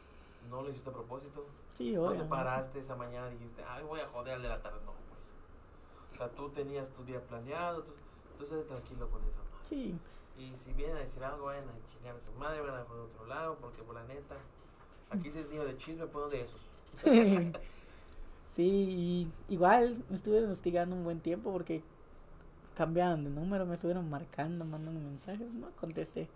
no 0.49 0.61
lo 0.61 0.69
hiciste 0.69 0.89
a 0.89 0.93
propósito. 0.93 1.45
sí, 1.73 1.93
No 1.93 2.11
te 2.13 2.23
paraste 2.23 2.79
esa 2.79 2.95
mañana 2.95 3.29
y 3.29 3.33
dijiste, 3.37 3.63
ay, 3.67 3.83
voy 3.83 3.99
a 3.99 4.07
joderle 4.07 4.49
la 4.49 4.61
tarde. 4.61 4.79
No, 4.85 4.91
güey. 4.91 6.13
O 6.13 6.15
sea, 6.15 6.29
tú 6.29 6.49
tenías 6.49 6.89
tu 6.89 7.03
día 7.03 7.19
planeado, 7.21 7.83
tú, 7.83 7.93
tú 8.37 8.43
estés 8.43 8.67
tranquilo 8.67 9.09
con 9.09 9.21
esa 9.23 9.37
madre. 9.39 9.67
Sí, 9.69 9.95
Y 10.37 10.55
si 10.55 10.73
vienen 10.73 10.97
a 10.97 10.99
decir 11.01 11.23
algo, 11.23 11.45
vayan 11.45 11.65
a 11.69 11.87
chingar 11.91 12.15
a 12.15 12.19
su 12.19 12.31
madre, 12.39 12.61
van 12.61 12.75
a 12.79 12.83
por 12.85 12.97
otro 12.99 13.25
lado, 13.27 13.55
porque 13.61 13.83
por 13.83 13.95
la 13.95 14.03
neta, 14.05 14.35
aquí 15.11 15.29
si 15.31 15.39
es 15.39 15.49
niño 15.49 15.63
de 15.65 15.77
chisme, 15.77 16.05
pues 16.07 16.31
de 16.31 16.41
esos. 16.41 16.59
sí, 18.45 18.63
y 19.47 19.53
igual 19.53 20.03
me 20.09 20.15
estuvieron 20.15 20.51
hostigando 20.51 20.95
un 20.95 21.03
buen 21.03 21.19
tiempo 21.19 21.51
porque 21.51 21.83
cambiaban 22.75 23.23
de 23.23 23.29
número, 23.29 23.65
me 23.65 23.75
estuvieron 23.75 24.09
marcando, 24.09 24.65
mandando 24.65 24.99
mensajes, 24.99 25.51
no 25.53 25.69
contesté. 25.79 26.27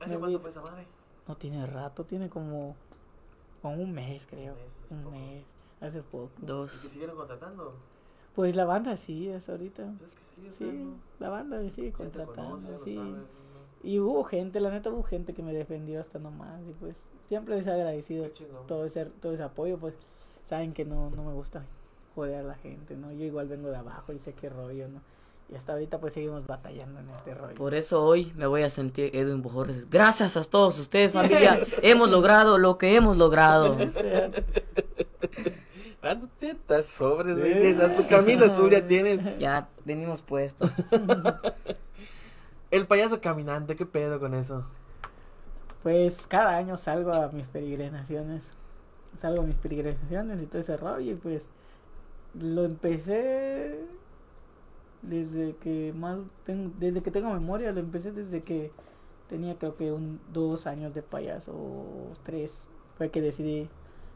¿Hace 0.00 0.14
Me 0.14 0.20
cuánto 0.20 0.36
vi- 0.38 0.42
fue 0.42 0.50
esa 0.50 0.60
madre? 0.62 0.86
No 1.26 1.36
tiene 1.36 1.66
rato, 1.66 2.04
tiene 2.04 2.28
como, 2.28 2.74
como 3.62 3.74
un 3.82 3.92
mes, 3.92 4.26
creo. 4.28 4.54
Un 4.54 4.60
mes, 4.60 4.80
hace 4.84 4.94
Un 4.94 5.02
poco. 5.04 5.16
mes, 5.16 5.44
hace 5.80 6.02
poco. 6.02 6.30
¿Y 6.42 6.46
Dos. 6.46 6.72
que 6.82 6.88
siguieron 6.88 7.16
contratando? 7.16 7.74
Pues 8.34 8.54
la 8.56 8.64
banda 8.64 8.96
sí, 8.96 9.28
es 9.28 9.48
ahorita. 9.48 9.92
Pues 9.98 10.10
es 10.10 10.16
que 10.16 10.22
sí, 10.22 10.48
o 10.48 10.54
sea, 10.54 10.66
Sí, 10.70 10.72
no. 10.72 10.94
la 11.18 11.28
banda 11.30 11.58
me 11.58 11.68
sigue 11.70 11.92
contratando, 11.92 12.56
conoce, 12.56 12.84
sí. 12.84 12.94
sabes, 12.94 13.12
¿no? 13.12 13.40
Y 13.82 13.98
hubo 13.98 14.24
gente, 14.24 14.60
la 14.60 14.70
neta 14.70 14.90
hubo 14.90 15.02
gente 15.02 15.32
que 15.34 15.42
me 15.42 15.52
defendió 15.52 16.00
hasta 16.00 16.18
nomás. 16.18 16.60
Y 16.68 16.72
pues 16.74 16.96
siempre 17.28 17.56
les 17.56 17.66
he 17.66 17.70
agradecido 17.72 18.26
todo 18.68 18.84
ese, 18.84 19.06
todo 19.06 19.32
ese 19.32 19.42
apoyo. 19.42 19.78
Pues 19.78 19.94
saben 20.48 20.72
que 20.72 20.84
no, 20.84 21.10
no 21.10 21.24
me 21.24 21.32
gusta 21.32 21.64
joder 22.14 22.36
a 22.36 22.42
la 22.42 22.54
gente, 22.56 22.96
¿no? 22.96 23.10
Yo 23.12 23.24
igual 23.24 23.48
vengo 23.48 23.68
de 23.70 23.76
abajo 23.76 24.12
y 24.12 24.18
sé 24.18 24.32
qué 24.34 24.48
rollo, 24.50 24.88
¿no? 24.88 25.00
Y 25.50 25.56
hasta 25.56 25.72
ahorita 25.72 25.98
pues 25.98 26.14
seguimos 26.14 26.46
batallando 26.46 27.00
en 27.00 27.10
este 27.10 27.34
rollo. 27.34 27.54
Por 27.54 27.74
eso 27.74 28.04
hoy 28.04 28.32
me 28.36 28.46
voy 28.46 28.62
a 28.62 28.70
sentir 28.70 29.10
Edwin 29.16 29.42
Bojorres. 29.42 29.90
Gracias 29.90 30.36
a 30.36 30.44
todos 30.44 30.78
ustedes, 30.78 31.12
familia. 31.12 31.58
hemos 31.82 32.08
logrado 32.10 32.56
lo 32.58 32.78
que 32.78 32.94
hemos 32.94 33.16
logrado. 33.16 33.76
Ah, 36.02 36.14
no 36.14 36.28
te 36.38 36.50
estás 36.50 36.86
sobres, 36.86 37.36
güey. 37.36 37.76
Tu 37.96 38.06
camisa 38.08 38.46
azul 38.46 38.70
ya 38.70 38.86
tienes. 38.86 39.20
Ya 39.38 39.68
venimos 39.84 40.22
puestos. 40.22 40.70
El 42.70 42.86
payaso 42.86 43.20
caminante, 43.20 43.76
¿qué 43.76 43.84
pedo 43.84 44.18
con 44.18 44.32
eso? 44.32 44.64
Pues 45.82 46.26
cada 46.26 46.56
año 46.56 46.76
salgo 46.76 47.12
a 47.12 47.28
mis 47.28 47.48
peregrinaciones. 47.48 48.50
Salgo 49.20 49.42
a 49.42 49.46
mis 49.46 49.56
peregrinaciones 49.56 50.40
y 50.40 50.46
todo 50.46 50.62
ese 50.62 50.76
rollo. 50.76 51.12
Y 51.12 51.16
pues 51.16 51.44
lo 52.34 52.64
empecé 52.64 53.80
desde 55.02 55.56
que 55.56 55.92
más 55.94 56.18
tengo, 56.46 56.72
desde 56.78 57.02
que 57.02 57.10
tengo 57.10 57.30
memoria. 57.30 57.72
Lo 57.72 57.80
empecé 57.80 58.12
desde 58.12 58.42
que 58.42 58.70
tenía 59.28 59.58
creo 59.58 59.76
que 59.76 59.92
un 59.92 60.20
dos 60.32 60.66
años 60.66 60.94
de 60.94 61.02
payaso 61.02 61.52
o 61.52 62.12
tres. 62.24 62.68
Fue 62.96 63.10
que 63.10 63.20
decidí 63.20 63.68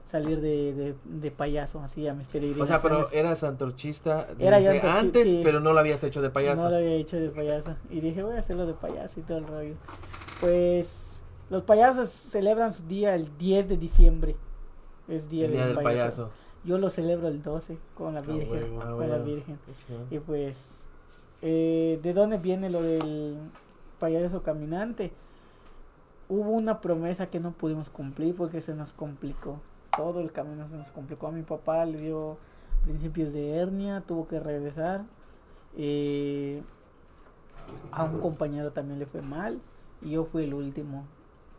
salir 0.07 0.41
de, 0.41 0.75
de, 0.75 0.95
de 1.05 1.31
payaso 1.31 1.81
así 1.81 2.07
a 2.07 2.15
mis 2.15 2.29
O 2.29 2.31
peregrinaciones. 2.31 2.81
sea, 2.81 2.91
pero 2.91 3.11
eras 3.13 3.43
antorchista 3.45 4.29
Era 4.39 4.59
antorchi- 4.61 4.85
antes, 4.85 5.25
sí. 5.25 5.41
pero 5.43 5.61
no 5.61 5.73
lo 5.73 5.79
habías 5.81 6.03
hecho 6.05 6.23
de 6.23 6.31
payaso. 6.31 6.63
No 6.63 6.71
lo 6.71 6.77
había 6.77 6.93
hecho 6.95 7.17
de 7.19 7.31
payaso. 7.31 7.75
Y 7.91 8.01
dije, 8.01 8.23
voy 8.23 8.37
a 8.37 8.41
hacerlo 8.41 8.67
de 8.67 8.75
payaso 8.75 9.21
y 9.21 9.23
todo 9.23 9.39
el 9.39 9.47
rollo. 9.47 9.75
Pues 10.41 11.21
los 11.51 11.63
payasos 11.63 12.11
celebran 12.11 12.73
su 12.73 12.83
día 12.87 13.15
el 13.15 13.37
10 13.39 13.69
de 13.69 13.77
diciembre. 13.77 14.37
Es 15.09 15.29
día, 15.31 15.47
el 15.47 15.53
día 15.53 15.67
del 15.67 15.77
payaso. 15.79 16.31
Yo 16.65 16.79
lo 16.79 16.89
celebro 16.91 17.29
el 17.29 17.43
12 17.43 17.77
con 17.95 18.15
la 18.15 18.21
Ah, 18.21 18.23
Virgen. 18.23 18.51
huevo, 18.51 18.83
ah, 18.83 18.91
con 18.97 19.11
la. 19.11 19.19
Virgen. 19.19 19.59
Y 20.11 20.19
pues, 20.19 20.85
eh, 21.43 21.99
¿de 22.03 22.15
dónde 22.15 22.39
viene 22.39 22.71
lo 22.71 22.81
del 22.81 23.37
payaso 23.99 24.43
caminante? 24.43 25.13
Hubo 26.29 26.51
una 26.53 26.81
promesa 26.81 27.27
que 27.27 27.39
no 27.41 27.53
pudimos 27.53 27.91
cumplir 27.91 28.35
porque 28.35 28.61
se 28.63 28.75
nos 28.75 28.93
complicó. 28.95 29.61
Todo 29.97 30.21
el 30.21 30.33
camino 30.33 30.69
se 30.69 30.77
nos 30.77 30.89
complicó. 30.89 31.29
A 31.29 31.33
mi 31.33 31.43
papá 31.43 31.85
le 31.85 31.99
dio 31.99 32.37
principios 32.85 33.33
de 33.33 33.57
hernia, 33.57 34.03
tuvo 34.07 34.27
que 34.29 34.41
regresar. 34.41 35.05
Eh, 35.77 36.63
a 37.93 38.05
un 38.05 38.21
compañero 38.21 38.73
también 38.73 38.99
le 38.99 39.07
fue 39.07 39.23
mal 39.23 39.61
y 40.03 40.11
yo 40.11 40.25
fui 40.25 40.45
el 40.45 40.55
último. 40.55 41.05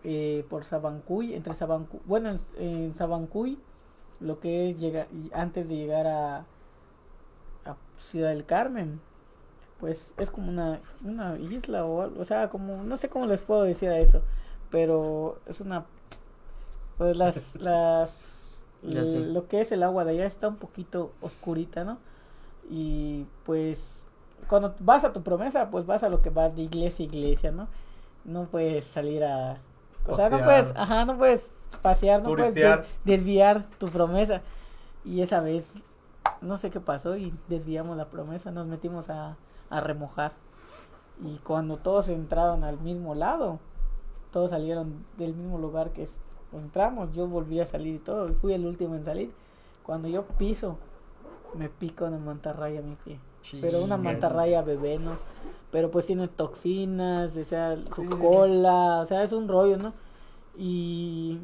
Eh, 0.04 0.46
por 0.50 0.66
Sabancuy, 0.66 1.34
entre 1.34 1.56
Sabancuy, 1.56 2.00
bueno, 2.06 2.36
en, 2.60 2.94
Sabancuy, 2.94 3.58
lo 4.20 4.40
que 4.40 4.70
es 4.70 4.80
llegar, 4.80 5.08
antes 5.34 5.68
de 5.68 5.76
llegar 5.76 6.06
a, 6.06 6.46
a 7.66 7.76
Ciudad 7.98 8.30
del 8.30 8.46
Carmen, 8.46 9.02
pues 9.80 10.14
es 10.18 10.30
como 10.30 10.50
una, 10.50 10.80
una 11.04 11.40
isla 11.40 11.86
o 11.86 12.04
algo, 12.04 12.22
o 12.22 12.26
sea, 12.26 12.50
como, 12.50 12.84
no 12.84 12.98
sé 12.98 13.10
cómo 13.10 13.26
les 13.26 13.42
puedo 13.42 13.64
decir 13.64 13.90
a 13.90 13.98
eso, 13.98 14.22
pero 14.70 15.40
es 15.48 15.60
una, 15.60 15.86
pues 16.98 17.16
las, 17.16 17.56
las, 17.60 18.66
lo 19.34 19.48
que 19.48 19.62
es 19.62 19.72
el 19.72 19.84
agua 19.84 20.06
de 20.06 20.12
allá 20.12 20.26
está 20.26 20.48
un 20.48 20.58
poquito 20.58 21.12
oscurita, 21.22 21.84
¿no? 21.84 21.98
Y 22.70 23.26
pues 23.46 24.06
cuando 24.48 24.76
vas 24.80 25.04
a 25.04 25.14
tu 25.14 25.24
promesa, 25.24 25.70
pues 25.72 25.86
vas 25.86 26.04
a 26.04 26.10
lo 26.10 26.22
que 26.22 26.30
vas 26.30 26.56
de 26.56 26.64
iglesia 26.64 27.04
a 27.06 27.08
iglesia, 27.08 27.52
¿no? 27.52 27.68
No 28.24 28.46
puedes 28.46 28.86
salir 28.86 29.24
a... 29.24 29.58
O 30.08 30.16
sea, 30.16 30.30
no 30.30 30.38
puedes, 30.46 30.68
ajá, 30.76 31.06
no 31.06 31.18
puedes 31.18 31.52
pasear, 31.82 32.22
no 32.22 32.30
puedes 32.38 32.54
des- 32.78 32.88
desviar 33.06 33.66
tu 33.80 33.88
promesa. 33.90 34.42
Y 35.04 35.22
esa 35.22 35.42
vez, 35.42 35.76
no 36.42 36.58
sé 36.60 36.70
qué 36.70 36.80
pasó 36.80 37.18
y 37.18 37.34
desviamos 37.48 37.98
la 37.98 38.06
promesa, 38.06 38.52
nos 38.52 38.68
metimos 38.68 39.10
a, 39.10 39.36
a 39.70 39.82
remojar. 39.82 40.34
Y 41.24 41.38
cuando 41.40 41.78
todos 41.78 42.08
entraron 42.10 42.64
al 42.64 42.80
mismo 42.80 43.16
lado, 43.16 43.60
todos 44.32 44.52
salieron 44.52 45.06
del 45.18 45.34
mismo 45.34 45.58
lugar 45.58 45.92
que 45.92 46.04
es- 46.04 46.18
entramos, 46.60 47.12
yo 47.14 47.28
volví 47.28 47.60
a 47.60 47.66
salir 47.68 47.96
y 47.96 48.00
todo, 48.00 48.30
y 48.30 48.34
fui 48.34 48.54
el 48.54 48.66
último 48.66 48.96
en 48.96 49.04
salir. 49.04 49.32
Cuando 49.84 50.08
yo 50.08 50.26
piso, 50.26 50.78
me 51.54 51.70
pica 51.70 52.06
una 52.06 52.18
mantarraya 52.18 52.82
mi 52.82 52.96
pie. 52.96 53.20
Pero 53.62 53.84
una 53.84 53.98
mantarraya 53.98 54.62
bebé, 54.64 54.98
¿no? 54.98 55.18
Pero 55.72 55.92
pues 55.92 56.06
tiene 56.08 56.28
toxinas, 56.28 57.36
o 57.36 57.46
sea, 57.46 57.76
su 57.96 58.02
Sí, 58.02 58.08
sí, 58.08 58.08
sí. 58.08 58.16
cola, 58.20 59.02
o 59.04 59.06
sea, 59.08 59.24
es 59.24 59.32
un 59.34 59.48
rollo, 59.48 59.78
¿no? 59.78 59.94
Y 60.58 61.40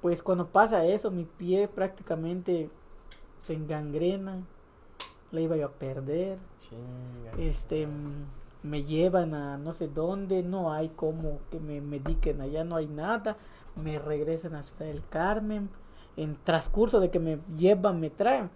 pues 0.00 0.22
cuando 0.22 0.48
pasa 0.48 0.84
eso, 0.84 1.10
mi 1.10 1.24
pie 1.24 1.68
prácticamente 1.68 2.70
se 3.40 3.54
engangrena, 3.54 4.42
la 5.30 5.40
iba 5.40 5.56
yo 5.56 5.66
a 5.66 5.70
perder, 5.72 6.38
Chingas. 6.58 7.38
este, 7.38 7.86
mm, 7.86 8.24
me 8.62 8.82
llevan 8.84 9.34
a 9.34 9.58
no 9.58 9.72
sé 9.74 9.86
dónde, 9.88 10.42
no 10.42 10.72
hay 10.72 10.88
como 10.88 11.38
que 11.50 11.60
me 11.60 11.80
mediquen 11.80 12.40
allá, 12.40 12.64
no 12.64 12.76
hay 12.76 12.86
nada, 12.86 13.36
me 13.78 13.98
regresan 13.98 14.54
a 14.54 14.62
Ciudad 14.62 14.86
del 14.86 15.02
Carmen, 15.08 15.70
en 16.16 16.36
transcurso 16.44 17.00
de 17.00 17.10
que 17.10 17.20
me 17.20 17.38
llevan, 17.56 18.00
me 18.00 18.10
traen, 18.10 18.50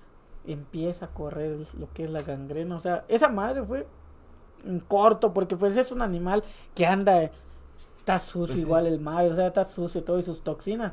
empieza 0.47 1.07
a 1.07 1.15
correr 1.15 1.59
lo 1.79 1.93
que 1.93 2.05
es 2.05 2.11
la 2.11 2.23
gangrena, 2.23 2.77
o 2.77 2.81
sea, 2.81 3.05
esa 3.09 3.29
madre 3.29 3.63
fue 3.65 3.87
en 4.65 4.81
corto, 4.81 5.33
porque 5.33 5.57
pues 5.57 5.77
es 5.77 5.93
un 5.93 6.03
animal 6.03 6.45
que 6.75 6.87
anda, 6.87 7.31
está 7.99 8.19
sucio 8.19 8.57
Pues 8.57 8.61
sí. 8.61 8.61
igual 8.61 8.87
el 8.87 9.01
mar, 9.01 9.25
o 9.27 9.35
sea, 9.35 9.49
está 9.49 9.69
sucio 9.69 10.03
todo 10.05 10.19
y 10.19 10.23
sus 10.25 10.43
toxinas. 10.43 10.93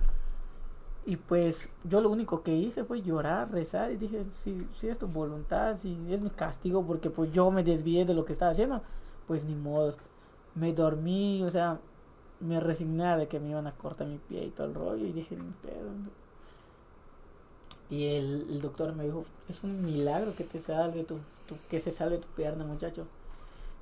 Y 1.06 1.16
pues 1.18 1.70
yo 1.84 2.02
lo 2.02 2.10
único 2.10 2.44
que 2.44 2.56
hice 2.56 2.84
fue 2.84 3.02
llorar, 3.02 3.52
rezar 3.52 3.92
y 3.92 3.98
dije, 3.98 4.26
si, 4.32 4.68
si 4.74 4.90
es 4.90 4.98
tu 5.00 5.08
voluntad, 5.08 5.78
si 5.78 5.98
es 6.14 6.22
mi 6.22 6.30
castigo 6.30 6.86
porque 6.86 7.10
pues 7.10 7.32
yo 7.32 7.50
me 7.52 7.64
desvié 7.64 8.06
de 8.06 8.14
lo 8.14 8.26
que 8.26 8.34
estaba 8.34 8.52
haciendo, 8.52 8.84
pues 9.28 9.46
ni 9.46 9.56
modo. 9.56 9.96
Me 10.56 10.74
dormí, 10.74 11.44
o 11.44 11.52
sea, 11.52 11.80
me 12.40 12.60
resigné 12.60 13.18
de 13.18 13.28
que 13.28 13.40
me 13.40 13.50
iban 13.50 13.68
a 13.68 13.74
cortar 13.74 14.08
mi 14.08 14.18
pie 14.18 14.46
y 14.46 14.50
todo 14.52 14.68
el 14.68 14.76
rollo 14.76 15.06
y 15.06 15.12
dije, 15.14 15.36
ni 15.36 15.52
pedo. 15.62 15.92
Y 17.90 18.06
el, 18.06 18.46
el 18.50 18.62
doctor 18.62 18.94
me 18.96 19.04
dijo, 19.06 19.26
es 19.50 19.64
un 19.64 19.84
milagro 19.84 20.36
que 20.36 20.44
te 20.44 20.60
salve 20.60 21.04
tu, 21.04 21.16
tu- 21.48 21.58
que 21.70 21.80
se 21.80 21.92
salve 21.92 22.18
tu 22.20 22.28
pierna, 22.30 22.64
muchacho. 22.66 23.06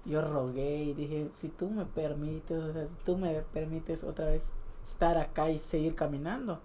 Yo 0.06 0.22
rogué 0.22 0.84
y 0.86 0.94
dije, 0.94 1.30
si 1.36 1.50
tú 1.50 1.70
me 1.70 1.86
permites, 1.86 2.58
o 2.64 2.74
sea, 2.74 2.84
si 2.88 2.96
tú 3.06 3.18
me 3.18 3.34
permites 3.54 4.04
otra 4.04 4.28
vez 4.28 4.44
estar 4.84 5.18
acá 5.18 5.52
y 5.52 5.60
seguir 5.60 5.96
caminando, 5.96 6.60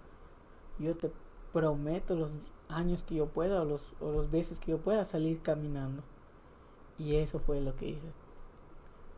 yo 0.79 0.95
te 0.95 1.11
prometo 1.53 2.15
los 2.15 2.31
años 2.69 3.03
que 3.03 3.15
yo 3.15 3.27
pueda 3.27 3.61
o 3.61 3.65
los, 3.65 3.81
o 4.01 4.11
los 4.11 4.31
veces 4.31 4.59
que 4.59 4.71
yo 4.71 4.79
pueda 4.79 5.05
salir 5.05 5.41
caminando. 5.41 6.03
Y 6.97 7.15
eso 7.17 7.39
fue 7.39 7.61
lo 7.61 7.75
que 7.75 7.89
hice. 7.89 8.07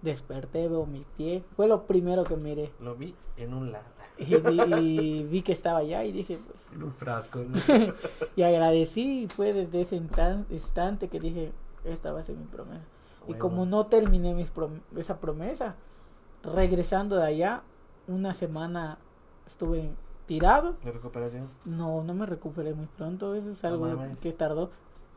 Desperté, 0.01 0.67
veo 0.67 0.85
mi 0.85 1.05
pie. 1.17 1.43
Fue 1.55 1.67
lo 1.67 1.85
primero 1.87 2.23
que 2.23 2.37
miré. 2.37 2.71
Lo 2.79 2.95
vi 2.95 3.15
en 3.37 3.53
un 3.53 3.71
lado. 3.71 3.85
Y, 4.17 4.35
vi- 4.35 4.75
y 4.79 5.23
vi 5.23 5.41
que 5.41 5.51
estaba 5.51 5.79
allá 5.79 6.03
y 6.05 6.11
dije, 6.11 6.39
pues, 6.47 6.59
En 6.73 6.83
un 6.83 6.91
frasco. 6.93 7.39
¿no? 7.39 7.57
y 8.35 8.43
agradecí. 8.43 9.23
Y 9.23 9.27
fue 9.27 9.51
desde 9.53 9.81
ese 9.81 9.97
instan- 9.99 10.45
instante 10.49 11.07
que 11.09 11.19
dije, 11.19 11.51
esta 11.83 12.13
va 12.13 12.19
a 12.21 12.23
ser 12.23 12.35
mi 12.35 12.45
promesa. 12.45 12.83
Y 13.27 13.33
como 13.33 13.65
no 13.65 13.87
terminé 13.87 14.33
mis 14.35 14.53
prom- 14.53 14.81
esa 14.95 15.19
promesa, 15.19 15.75
regresando 16.43 17.15
de 17.15 17.25
allá, 17.25 17.63
una 18.07 18.33
semana 18.33 18.99
estuve 19.47 19.89
tirado. 20.27 20.75
¿La 20.83 20.91
recuperación? 20.91 21.49
No, 21.65 22.03
no 22.03 22.13
me 22.13 22.25
recuperé 22.25 22.73
muy 22.73 22.85
pronto, 22.85 23.33
eso 23.35 23.49
es 23.51 23.63
algo 23.65 23.87
que 24.21 24.31
tardó. 24.33 24.69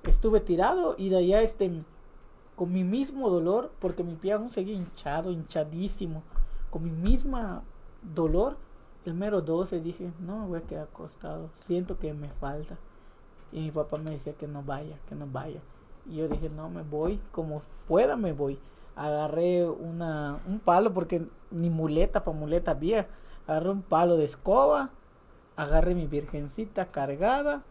Estuve 0.05 0.41
tirado 0.41 0.95
y 0.97 1.09
de 1.11 1.19
allá 1.19 1.43
este 1.43 1.83
con 2.59 2.73
mi 2.73 2.83
mismo 2.83 3.31
dolor, 3.31 3.71
porque 3.79 4.03
mi 4.03 4.17
pie 4.17 4.33
aún 4.33 4.51
seguía 4.51 4.75
hinchado, 4.75 5.31
hinchadísimo, 5.31 6.25
con 6.71 6.83
mi 6.83 6.91
misma 6.91 7.63
dolor, 8.03 8.57
el 9.05 9.15
mero 9.15 9.43
12 9.43 9.81
dije, 9.81 10.11
no 10.19 10.41
me 10.41 10.47
voy 10.49 10.59
a 10.59 10.63
quedar 10.63 10.89
acostado, 10.89 11.51
siento 11.61 12.01
que 12.01 12.13
me 12.13 12.31
falta. 12.31 12.77
Y 13.53 13.61
mi 13.61 13.71
papá 13.71 13.99
me 13.99 14.11
decía 14.11 14.33
que 14.33 14.49
no 14.49 14.65
vaya, 14.65 14.99
que 15.09 15.15
no 15.15 15.29
vaya. 15.29 15.61
Y 16.05 16.17
yo 16.17 16.27
dije, 16.27 16.51
no, 16.51 16.69
me 16.69 16.83
voy, 16.83 17.21
como 17.31 17.63
pueda 17.87 18.17
me 18.17 18.33
voy. 18.33 18.59
Agarré 18.97 19.65
una, 19.65 20.41
un 20.45 20.59
palo, 20.59 20.93
porque 20.93 21.29
ni 21.53 21.71
muleta 21.71 22.25
para 22.25 22.37
muleta 22.37 22.73
había. 22.73 23.07
Agarré 23.47 23.71
un 23.71 23.83
palo 23.83 24.17
de 24.17 24.25
escoba, 24.25 24.91
agarré 25.55 25.95
mi 25.95 26.09
virgencita 26.09 26.87
cargada, 26.87 27.63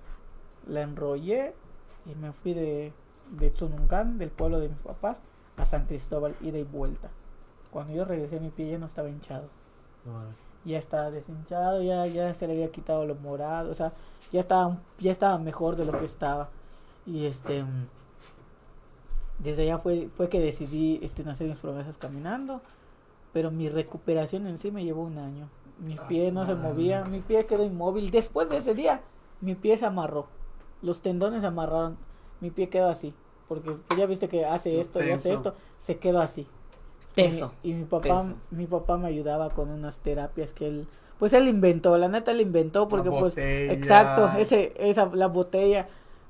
la 0.65 0.81
enrollé 0.81 1.53
y 2.05 2.15
me 2.15 2.31
fui 2.31 2.53
de, 2.53 2.93
de 3.31 3.49
Tsunungán, 3.49 4.17
del 4.17 4.29
pueblo 4.29 4.59
de 4.59 4.69
mis 4.69 4.77
papás, 4.77 5.21
a 5.57 5.65
San 5.65 5.85
Cristóbal, 5.85 6.35
ida 6.41 6.57
y 6.57 6.63
vuelta. 6.63 7.09
Cuando 7.71 7.93
yo 7.93 8.05
regresé, 8.05 8.39
mi 8.39 8.49
pie 8.49 8.71
ya 8.71 8.77
no 8.77 8.85
estaba 8.85 9.09
hinchado. 9.09 9.47
Ya 10.65 10.77
estaba 10.77 11.11
deshinchado, 11.11 11.81
ya, 11.81 12.05
ya 12.07 12.33
se 12.33 12.47
le 12.47 12.53
había 12.53 12.71
quitado 12.71 13.05
lo 13.05 13.15
morado, 13.15 13.71
o 13.71 13.75
sea, 13.75 13.93
ya 14.31 14.39
estaba, 14.41 14.77
ya 14.99 15.11
estaba 15.11 15.37
mejor 15.37 15.75
de 15.75 15.85
lo 15.85 15.97
que 15.97 16.05
estaba. 16.05 16.49
Y 17.05 17.25
este, 17.25 17.63
desde 19.39 19.63
allá 19.63 19.77
fue, 19.77 20.09
fue 20.15 20.29
que 20.29 20.39
decidí 20.39 20.99
este, 21.03 21.27
hacer 21.29 21.47
mis 21.47 21.57
promesas 21.57 21.97
caminando, 21.97 22.61
pero 23.33 23.51
mi 23.51 23.69
recuperación 23.69 24.47
en 24.47 24.57
sí 24.57 24.71
me 24.71 24.83
llevó 24.83 25.03
un 25.03 25.17
año. 25.17 25.47
Mi 25.79 25.93
Ah, 25.97 26.07
pie 26.07 26.31
no 26.31 26.45
se 26.45 26.55
movía, 26.55 27.03
mi 27.05 27.19
pie 27.19 27.45
quedó 27.45 27.63
inmóvil. 27.63 28.09
Después 28.09 28.49
de 28.49 28.57
ese 28.57 28.73
día, 28.73 29.01
mi 29.41 29.53
pie 29.55 29.77
se 29.77 29.85
amarró. 29.85 30.25
Los 30.81 31.01
tendones 31.01 31.41
se 31.41 31.47
amarraron, 31.47 31.97
mi 32.41 32.51
pie 32.51 32.69
quedó 32.69 32.89
así. 32.89 33.13
Porque 33.47 33.71
pues, 33.71 33.99
ya 33.99 34.05
viste 34.05 34.27
que 34.27 34.45
hace 34.45 34.79
esto 34.79 35.03
y 35.03 35.09
hace 35.09 35.33
esto, 35.33 35.55
se 35.77 35.97
quedó 35.97 36.19
así. 36.21 36.47
Teso. 37.15 37.51
Y, 37.63 37.69
mi- 37.69 37.77
y 37.77 37.79
mi 37.81 37.85
papá, 37.85 38.21
teso. 38.23 38.35
mi 38.51 38.65
papá 38.67 38.97
me 38.97 39.07
ayudaba 39.07 39.49
con 39.49 39.69
unas 39.69 39.97
terapias 39.99 40.53
que 40.53 40.67
él, 40.67 40.87
pues 41.17 41.33
él 41.33 41.47
inventó, 41.47 41.97
la 41.97 42.07
neta 42.09 42.31
él 42.31 42.41
inventó 42.41 42.87
porque 42.87 43.09
pues, 43.09 43.35
botella. 43.35 43.73
exacto, 43.73 44.29
ese, 44.37 44.73
esa, 44.77 45.09
la 45.13 45.27
botella 45.27 45.87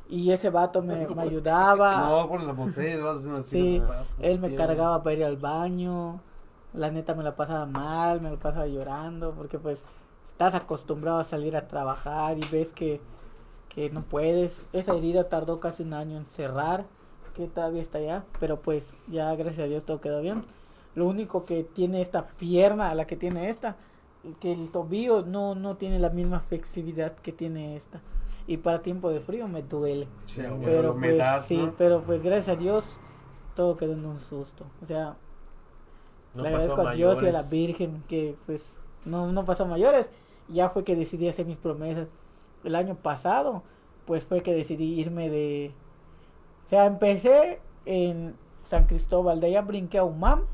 y 0.10 0.32
ese 0.32 0.50
vato 0.50 0.82
me, 0.82 1.08
me 1.16 1.22
ayudaba, 1.24 2.08
No, 2.08 2.30
por 2.30 2.42
la 2.44 2.54
botella, 2.54 3.04
vas 3.04 3.18
haciendo 3.18 3.40
así. 3.40 3.58
Sí, 3.58 3.80
¿no? 3.80 4.26
él 4.26 4.40
me 4.40 4.54
cargaba 4.56 5.04
para 5.04 5.16
ir 5.16 5.24
al 5.26 5.38
baño, 5.38 6.22
la 6.74 6.90
neta 6.92 7.16
me 7.16 7.24
la 7.24 7.36
pasaba 7.36 7.66
mal, 7.66 8.22
me 8.22 8.30
la 8.32 8.38
pasaba 8.38 8.68
llorando 8.68 9.34
porque 9.34 9.60
pues 9.60 9.84
estás 10.26 10.54
acostumbrado 10.54 11.20
a 11.20 11.24
salir 11.24 11.56
a 11.58 11.68
trabajar 11.68 12.38
y 12.38 12.42
ves 12.52 12.72
que, 12.74 13.02
que 13.78 13.92
no 13.92 14.02
puedes, 14.02 14.66
esa 14.74 14.96
herida 14.96 15.30
tardó 15.30 15.60
casi 15.60 15.84
un 15.84 15.94
año 15.94 16.18
en 16.18 16.26
cerrar, 16.26 16.88
que 17.36 17.46
todavía 17.46 17.84
está 17.84 18.00
allá, 18.00 18.24
pero 18.40 18.60
pues 18.60 18.96
ya 19.06 19.36
gracias 19.36 19.66
a 19.66 19.70
Dios 19.70 19.86
todo 19.86 20.02
quedó 20.02 20.20
bien. 20.20 20.46
Lo 20.96 21.06
único 21.06 21.46
que 21.46 21.64
tiene 21.64 22.02
esta 22.02 22.26
pierna, 22.26 22.96
la 22.96 23.06
que 23.06 23.16
tiene 23.16 23.52
esta, 23.52 23.76
que 24.40 24.52
el 24.52 24.72
tobillo 24.72 25.22
no, 25.28 25.54
no 25.54 25.78
tiene 25.78 26.00
la 26.00 26.10
misma 26.10 26.40
flexibilidad 26.40 27.14
que 27.18 27.32
tiene 27.32 27.76
esta. 27.76 28.02
Y 28.48 28.58
para 28.58 28.82
tiempo 28.82 29.12
de 29.12 29.20
frío 29.20 29.48
me 29.48 29.62
duele. 29.62 30.08
Sí, 30.26 30.42
Pero, 30.42 30.96
pues 30.96 30.96
humedad, 30.96 31.44
sí, 31.46 31.58
¿no? 31.58 31.76
pero 31.78 32.02
pues 32.02 32.24
gracias 32.24 32.58
a 32.58 32.60
Dios 32.60 33.00
todo 33.56 33.78
quedó 33.78 33.94
en 33.94 34.08
un 34.08 34.18
susto. 34.18 34.66
O 34.82 34.88
sea, 34.88 35.18
No 36.34 36.42
le 36.42 36.50
agradezco 36.50 36.82
a 36.82 36.96
Dios 36.96 37.22
y 37.22 37.28
a 37.28 37.32
la. 37.32 37.44
Virgen 37.44 38.04
que 38.08 38.36
pues 38.48 38.80
no, 39.06 39.32
no 39.32 39.46
pasó 39.46 39.66
a 39.66 39.68
mayores. 39.68 40.10
Ya 40.48 40.70
fue 40.70 40.84
que 40.84 40.96
decidí 40.96 41.28
hacer 41.28 41.46
mis 41.46 41.58
promesas. 41.58 42.08
El 42.64 42.76
año 42.76 42.96
pasado 42.96 43.64
pues 44.06 44.26
fue 44.26 44.42
que 44.42 44.54
decidí 44.54 45.00
irme 45.00 45.30
de... 45.30 45.74
O 46.66 46.70
sea, 46.70 46.86
empecé 46.86 47.60
en 47.86 48.36
San 48.64 48.86
Cristóbal, 48.86 49.40
de 49.40 49.48
allá 49.48 49.62
brinqué 49.62 49.98
a 49.98 50.04
Umam, 50.04 50.46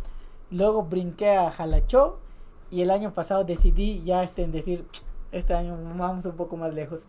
luego 0.50 0.84
brinqué 0.84 1.32
a 1.32 1.52
Jalachó 1.52 2.20
y 2.72 2.82
el 2.82 2.90
año 2.90 3.14
pasado 3.14 3.44
decidí 3.44 4.04
ya 4.04 4.24
este, 4.24 4.44
en 4.44 4.52
decir, 4.52 4.88
este 5.32 5.54
año 5.54 5.78
vamos 5.96 6.26
un 6.26 6.36
poco 6.36 6.58
más 6.58 6.74
lejos. 6.74 7.06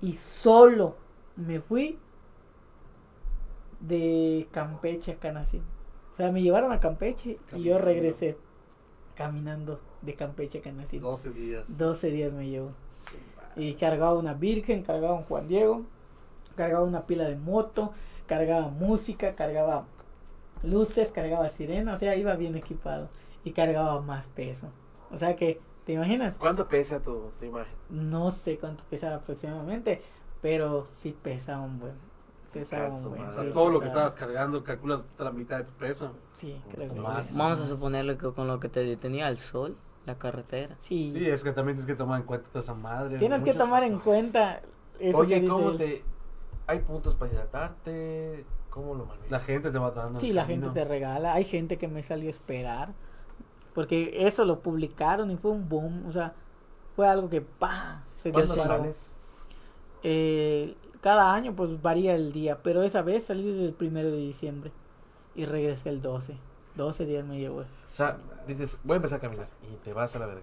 Y 0.00 0.14
solo 0.14 0.96
me 1.36 1.60
fui 1.60 1.98
de 3.80 4.48
Campeche 4.50 5.12
a 5.12 5.16
Canacín. 5.16 5.62
O 6.14 6.16
sea, 6.16 6.32
me 6.32 6.42
llevaron 6.42 6.72
a 6.72 6.80
Campeche 6.80 7.38
y 7.54 7.62
yo 7.62 7.78
regresé 7.78 8.38
caminando 9.14 9.80
de 10.00 10.14
Campeche 10.14 10.58
a 10.58 10.62
Canacín. 10.62 11.02
12 11.02 11.30
días. 11.30 11.78
12 11.78 12.10
días 12.10 12.32
me 12.32 12.48
llevó. 12.48 12.72
Sí. 12.90 13.18
Y 13.56 13.74
cargaba 13.74 14.14
una 14.14 14.34
Virgen, 14.34 14.82
cargaba 14.82 15.14
un 15.14 15.24
Juan 15.24 15.46
Diego, 15.48 15.82
cargaba 16.56 16.84
una 16.84 17.06
pila 17.06 17.24
de 17.24 17.36
moto, 17.36 17.92
cargaba 18.26 18.68
música, 18.68 19.34
cargaba 19.34 19.84
luces, 20.62 21.10
cargaba 21.12 21.48
sirena, 21.48 21.94
o 21.94 21.98
sea, 21.98 22.16
iba 22.16 22.34
bien 22.36 22.56
equipado 22.56 23.08
y 23.44 23.52
cargaba 23.52 24.00
más 24.00 24.28
peso. 24.28 24.68
O 25.10 25.18
sea 25.18 25.36
que, 25.36 25.60
¿te 25.84 25.92
imaginas? 25.94 26.36
¿Cuánto 26.36 26.68
pesa 26.68 27.00
tu, 27.00 27.30
tu 27.38 27.44
imagen? 27.44 27.74
No 27.90 28.30
sé 28.30 28.58
cuánto 28.58 28.84
pesaba 28.84 29.16
aproximadamente, 29.16 30.02
pero 30.40 30.86
sí 30.92 31.16
pesaba 31.20 31.62
un 31.62 31.78
buen. 31.78 31.94
Pesaba 32.52 32.88
caso, 32.88 32.96
un 33.08 33.14
buen. 33.16 33.22
madre. 33.22 33.32
O 33.32 33.34
sea, 33.34 33.44
sí, 33.44 33.52
todo 33.52 33.70
lo 33.70 33.80
que 33.80 33.86
estabas 33.88 34.14
cargando, 34.14 34.62
calculas 34.62 35.04
la 35.18 35.30
mitad 35.32 35.58
de 35.58 35.64
tu 35.64 35.72
peso. 35.72 36.12
Sí, 36.34 36.60
creo 36.70 36.92
que 36.92 37.00
Más. 37.00 37.26
sí. 37.26 37.34
Vamos 37.36 37.60
a 37.60 37.66
suponerle 37.66 38.16
que 38.16 38.30
con 38.32 38.46
lo 38.46 38.60
que 38.60 38.68
te 38.68 38.84
detenía 38.84 39.28
el 39.28 39.38
sol, 39.38 39.76
la 40.06 40.18
carretera. 40.18 40.74
Sí, 40.78 41.12
Sí, 41.12 41.28
es 41.28 41.44
que 41.44 41.52
también 41.52 41.76
tienes 41.76 41.86
que 41.92 41.96
tomar 41.96 42.20
en 42.20 42.26
cuenta 42.26 42.48
toda 42.48 42.60
esa 42.60 42.74
madre. 42.74 43.18
tienes 43.18 43.42
que 43.42 43.54
tomar 43.54 43.84
en 43.84 43.98
cuenta 44.00 44.62
eso 44.98 45.18
que 45.20 45.26
Oye, 45.26 45.36
dice 45.40 45.48
¿cómo 45.48 45.72
te...? 45.72 46.04
¿Hay 46.66 46.78
puntos 46.80 47.14
para 47.14 47.32
hidratarte? 47.32 48.44
¿Cómo 48.70 48.94
lo 48.94 49.04
manejas? 49.06 49.30
La 49.30 49.40
gente 49.40 49.70
te 49.70 49.78
va 49.78 49.90
dando. 49.90 50.18
Sí, 50.20 50.32
la 50.32 50.42
camino. 50.42 50.66
gente 50.66 50.80
te 50.80 50.88
regala. 50.88 51.34
Hay 51.34 51.44
gente 51.44 51.76
que 51.76 51.88
me 51.88 52.02
salió 52.02 52.28
a 52.28 52.30
esperar. 52.30 52.94
Porque 53.74 54.14
eso 54.26 54.44
lo 54.44 54.60
publicaron 54.60 55.30
y 55.30 55.36
fue 55.36 55.50
un 55.50 55.68
boom. 55.68 56.06
O 56.06 56.12
sea, 56.12 56.34
fue 56.96 57.08
algo 57.08 57.28
que 57.28 57.40
¡pa! 57.42 58.04
Se 58.16 58.30
¿Cuándo 58.32 58.54
disparó. 58.54 58.78
sales? 58.78 59.16
Eh, 60.02 60.74
cada 61.00 61.34
año 61.34 61.54
pues 61.54 61.80
varía 61.82 62.14
el 62.14 62.32
día. 62.32 62.58
Pero 62.62 62.82
esa 62.82 63.02
vez 63.02 63.24
salí 63.26 63.44
desde 63.44 63.66
el 63.66 63.74
primero 63.74 64.10
de 64.10 64.18
diciembre. 64.18 64.72
Y 65.34 65.44
regresé 65.46 65.88
el 65.90 66.00
12. 66.02 66.36
12 66.76 67.06
días 67.06 67.26
me 67.26 67.38
llevó. 67.38 67.60
O 67.60 67.64
sea, 67.86 68.18
dices, 68.46 68.76
voy 68.84 68.94
a 68.94 68.96
empezar 68.96 69.18
a 69.18 69.20
caminar 69.22 69.48
y 69.62 69.76
te 69.84 69.92
vas 69.92 70.14
a 70.16 70.18
la 70.18 70.26
verga. 70.26 70.42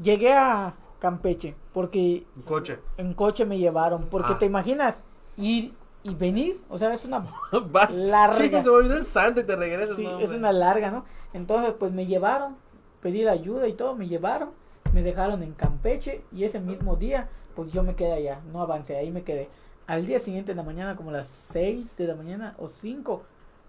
Llegué 0.00 0.32
a 0.34 0.74
Campeche. 0.98 1.54
Porque 1.72 2.26
Un 2.36 2.42
coche. 2.42 2.78
en 2.96 3.14
coche 3.14 3.44
me 3.44 3.58
llevaron. 3.58 4.06
Porque 4.10 4.32
Ah. 4.34 4.38
te 4.38 4.46
imaginas 4.46 5.00
ir 5.36 5.74
y 6.02 6.14
venir. 6.14 6.60
O 6.68 6.78
sea, 6.78 6.92
es 6.94 7.04
una 7.04 7.26
vas, 7.70 7.92
Larga. 7.92 8.36
Chica, 8.36 8.62
se 8.62 8.70
me 8.70 8.94
el 8.94 9.04
santo 9.04 9.40
y 9.40 9.44
te 9.44 9.56
regresas. 9.56 9.96
Sí, 9.96 10.04
no, 10.04 10.18
es 10.20 10.30
una 10.30 10.52
larga, 10.52 10.90
¿no? 10.90 11.04
Entonces, 11.32 11.74
pues 11.78 11.92
me 11.92 12.06
llevaron, 12.06 12.56
pedí 13.00 13.22
la 13.22 13.32
ayuda 13.32 13.68
y 13.68 13.72
todo, 13.74 13.94
me 13.94 14.08
llevaron, 14.08 14.50
me 14.92 15.02
dejaron 15.02 15.42
en 15.42 15.52
Campeche 15.54 16.24
y 16.32 16.44
ese 16.44 16.58
mismo 16.60 16.96
día, 16.96 17.28
pues 17.54 17.72
yo 17.72 17.82
me 17.82 17.94
quedé 17.94 18.12
allá, 18.12 18.40
no 18.52 18.60
avancé, 18.62 18.96
ahí 18.96 19.10
me 19.10 19.22
quedé. 19.22 19.48
Al 19.86 20.06
día 20.06 20.18
siguiente 20.20 20.52
en 20.52 20.56
la 20.56 20.62
mañana, 20.64 20.96
como 20.96 21.10
las 21.10 21.28
6 21.28 21.96
de 21.96 22.06
la 22.06 22.14
mañana 22.16 22.54
o 22.58 22.68
5, 22.68 23.22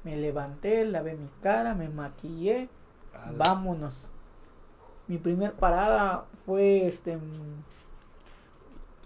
me 0.03 0.17
levanté, 0.17 0.85
lavé 0.85 1.15
mi 1.15 1.29
cara, 1.41 1.73
me 1.75 1.89
maquillé, 1.89 2.69
vámonos. 3.37 4.09
Mi 5.07 5.17
primer 5.17 5.53
parada 5.53 6.25
fue 6.45 6.87
este. 6.87 7.17
mm, 7.17 7.63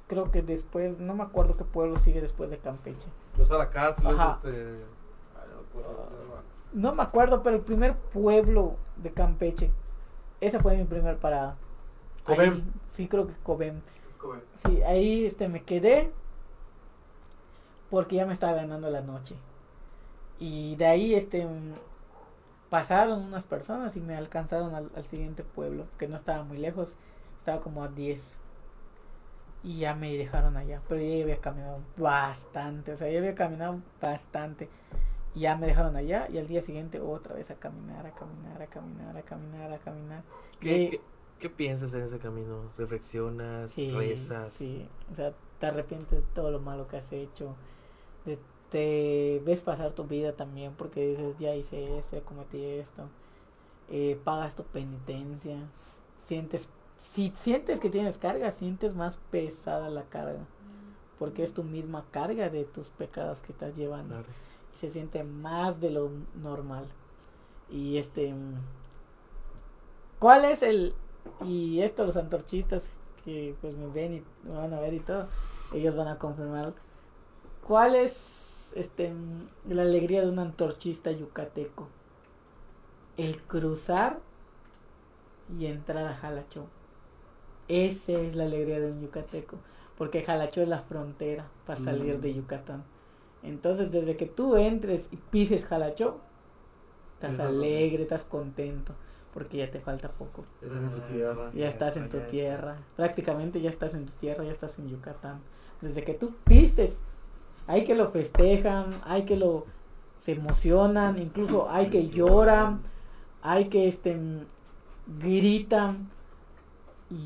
Creo 0.08 0.30
que 0.30 0.42
después, 0.44 1.00
no 1.00 1.16
me 1.16 1.24
acuerdo 1.24 1.58
qué 1.58 1.64
pueblo 1.64 1.98
sigue 1.98 2.22
después 2.22 2.50
de 2.52 2.60
Campeche. 2.60 3.08
No 3.38 3.44
está 3.44 3.58
la 3.58 3.70
cárcel, 3.72 4.06
es 4.08 4.14
Ajá. 4.14 4.40
este. 4.44 4.50
Ay, 5.36 5.48
no 5.50 5.56
me 5.58 5.68
acuerdo. 5.68 6.06
No 6.74 6.96
me 6.96 7.04
acuerdo, 7.04 7.44
pero 7.44 7.56
el 7.56 7.62
primer 7.64 7.96
pueblo 7.96 8.76
de 8.98 9.12
Campeche. 9.12 9.72
Esa 10.42 10.60
fue 10.60 10.78
mi 10.78 10.84
primer 10.84 11.18
parada. 11.18 11.56
Cobem. 12.24 12.54
Ahí, 12.54 12.64
sí, 12.94 13.08
creo 13.08 13.26
que 13.26 13.34
Cobem. 13.44 13.82
Como- 14.20 14.36
Sí, 14.66 14.82
ahí 14.84 15.26
este, 15.26 15.48
me 15.48 15.64
quedé 15.64 16.12
porque 17.90 18.16
ya 18.18 18.26
me 18.26 18.34
estaba 18.34 18.54
ganando 18.54 18.90
la 18.90 19.02
noche. 19.02 19.36
Y 20.40 20.76
de 20.76 20.86
ahí 20.86 21.14
este, 21.16 21.46
mm, 21.46 21.74
pasaron 22.70 23.22
unas 23.24 23.44
personas 23.46 23.96
y 23.96 24.02
me 24.02 24.16
alcanzaron 24.18 24.76
al, 24.76 24.92
al 24.96 25.06
siguiente 25.06 25.44
pueblo, 25.44 25.88
que 25.98 26.08
no 26.08 26.18
estaba 26.18 26.44
muy 26.44 26.58
lejos, 26.58 26.96
estaba 27.40 27.62
como 27.62 27.84
a 27.84 27.88
10. 27.90 28.38
Y 29.64 29.80
ya 29.80 29.96
me 29.96 30.16
dejaron 30.16 30.58
allá, 30.58 30.82
pero 30.88 31.02
ya 31.02 31.24
había 31.24 31.42
caminado 31.42 31.80
bastante, 31.98 32.92
o 32.94 32.98
sea, 32.98 33.10
ya 33.10 33.18
había 33.20 33.34
caminado 33.36 33.82
bastante. 34.00 34.70
Y 35.36 35.42
ya 35.42 35.56
me 35.58 35.68
dejaron 35.68 35.96
allá 35.98 36.28
y 36.30 36.38
al 36.38 36.48
día 36.48 36.62
siguiente 36.62 37.02
otra 37.02 37.36
vez 37.36 37.52
a 37.52 37.56
caminar, 37.56 38.06
a 38.06 38.12
caminar, 38.16 38.62
a 38.62 38.68
caminar, 38.68 39.18
a 39.18 39.22
caminar, 39.24 39.74
a 39.74 39.80
caminar. 39.80 40.24
¿Qué, 40.60 40.70
Y- 40.76 40.90
qué, 40.90 41.02
qué 41.40 41.50
piensas 41.50 41.94
en 41.94 42.02
ese 42.04 42.20
camino? 42.20 42.72
¿Reflexionas? 42.78 43.72
Sí, 43.72 43.92
¿Rezas? 43.92 44.54
sí, 44.54 44.88
o 45.12 45.16
sea, 45.16 45.34
te 45.60 45.66
arrepientes 45.68 46.20
de 46.20 46.26
todo 46.34 46.52
lo 46.52 46.60
malo 46.60 46.88
que 46.88 46.98
has 46.98 47.12
hecho, 47.12 47.56
de, 48.26 48.40
te 48.76 49.42
ves 49.46 49.62
pasar 49.62 49.94
tu 49.94 50.04
vida 50.04 50.34
también 50.34 50.74
porque 50.74 51.08
dices, 51.08 51.38
ya 51.38 51.56
hice 51.56 51.98
esto, 51.98 52.18
ya 52.18 52.26
cometí 52.26 52.62
esto, 52.62 53.04
eh, 53.90 54.20
pagas 54.22 54.54
tu 54.54 54.64
penitencia, 54.64 55.56
sientes, 56.20 56.68
si 57.02 57.32
sientes 57.38 57.80
que 57.80 57.90
tienes 57.90 58.18
carga, 58.18 58.52
sientes 58.52 58.94
más 58.94 59.18
pesada 59.32 59.90
la 59.90 60.04
carga, 60.04 60.46
porque 61.18 61.46
es 61.46 61.54
tu 61.54 61.64
misma 61.64 62.04
carga 62.12 62.50
de 62.50 62.66
tus 62.66 62.90
pecados 62.90 63.40
que 63.40 63.54
estás 63.54 63.78
llevando 63.78 64.16
Claro. 64.16 64.28
y 64.74 64.78
se 64.78 64.90
siente 64.90 65.24
más 65.24 65.80
de 65.80 65.92
lo 65.92 66.12
normal. 66.44 66.86
Y 67.70 67.98
este. 67.98 68.34
¿Cuál 70.20 70.44
es 70.44 70.64
el.? 70.64 70.94
Y 71.46 71.80
esto, 71.80 72.06
los 72.06 72.18
antorchistas 72.18 72.90
que 73.24 73.56
pues 73.62 73.78
me 73.78 73.88
ven 73.88 74.16
y 74.16 74.24
me 74.46 74.58
van 74.58 74.74
a 74.74 74.82
ver 74.82 74.94
y 74.96 75.00
todo, 75.00 75.30
ellos 75.74 75.96
van 75.96 76.10
a 76.10 76.20
confirmar. 76.20 76.74
¿Cuál 77.66 77.96
es 77.96 78.55
este 78.76 79.12
mm, 79.14 79.48
la 79.70 79.82
alegría 79.84 80.22
de 80.22 80.30
un 80.30 80.40
antorchista 80.40 81.12
yucateco? 81.12 81.88
El 83.18 83.42
cruzar 83.44 84.20
y 85.58 85.66
entrar 85.68 86.06
a 86.08 86.16
Jalachó. 86.16 86.66
Esa 87.68 88.14
es 88.14 88.36
la 88.36 88.44
alegría 88.44 88.80
de 88.80 88.92
un 88.92 89.02
yucateco. 89.02 89.58
Porque 89.98 90.24
Jalachó 90.24 90.62
es 90.62 90.68
la 90.68 90.80
frontera 90.82 91.48
para 91.66 91.80
salir 91.80 92.18
Mm. 92.18 92.22
de 92.22 92.34
Yucatán. 92.34 92.84
Entonces, 93.44 93.92
desde 93.92 94.18
que 94.18 94.26
tú 94.26 94.58
entres 94.58 95.08
y 95.12 95.18
pises 95.18 95.64
Jalachó, 95.66 96.18
estás 97.14 97.40
alegre, 97.40 98.04
estás 98.04 98.26
contento, 98.26 98.94
porque 99.34 99.58
ya 99.58 99.72
te 99.72 99.80
falta 99.80 100.10
poco. 100.12 100.42
Estás 100.62 100.78
en 100.80 100.90
tu 100.92 100.98
Ah, 101.02 101.06
tierra. 101.08 101.50
sí. 101.52 101.60
Ya 101.60 101.70
estás 101.70 101.96
en 101.98 102.10
tu 102.10 102.18
ya 102.18 102.28
tierra. 102.28 102.78
Prácticamente 102.98 103.62
ya 103.62 103.70
estás 103.70 103.94
en 103.94 104.06
tu 104.06 104.14
tierra, 104.14 104.44
ya 104.44 104.52
estás 104.52 104.78
en 104.80 104.90
Yucatán. 104.90 105.40
Desde 105.82 106.04
que 106.04 106.14
tú 106.16 106.36
pises, 106.44 107.00
hay 107.68 107.84
que 107.84 107.96
lo 107.96 108.10
festejan, 108.10 108.90
hay 109.04 109.24
que 109.26 109.38
lo 109.38 109.66
se 110.20 110.32
emocionan, 110.32 111.20
incluso 111.22 111.70
hay 111.70 111.90
que 111.90 112.10
lloran, 112.10 112.82
hay 113.42 113.66
que 113.66 113.88
este 113.88 114.20
gritan. 115.20 116.10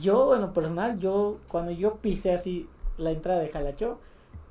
Yo, 0.01 0.35
en 0.35 0.41
lo 0.41 0.53
personal, 0.53 0.99
yo 0.99 1.37
cuando 1.47 1.71
yo 1.71 1.95
pisé 1.95 2.33
así 2.33 2.67
la 2.97 3.11
entrada 3.11 3.39
de 3.39 3.49
Jalachó 3.49 3.99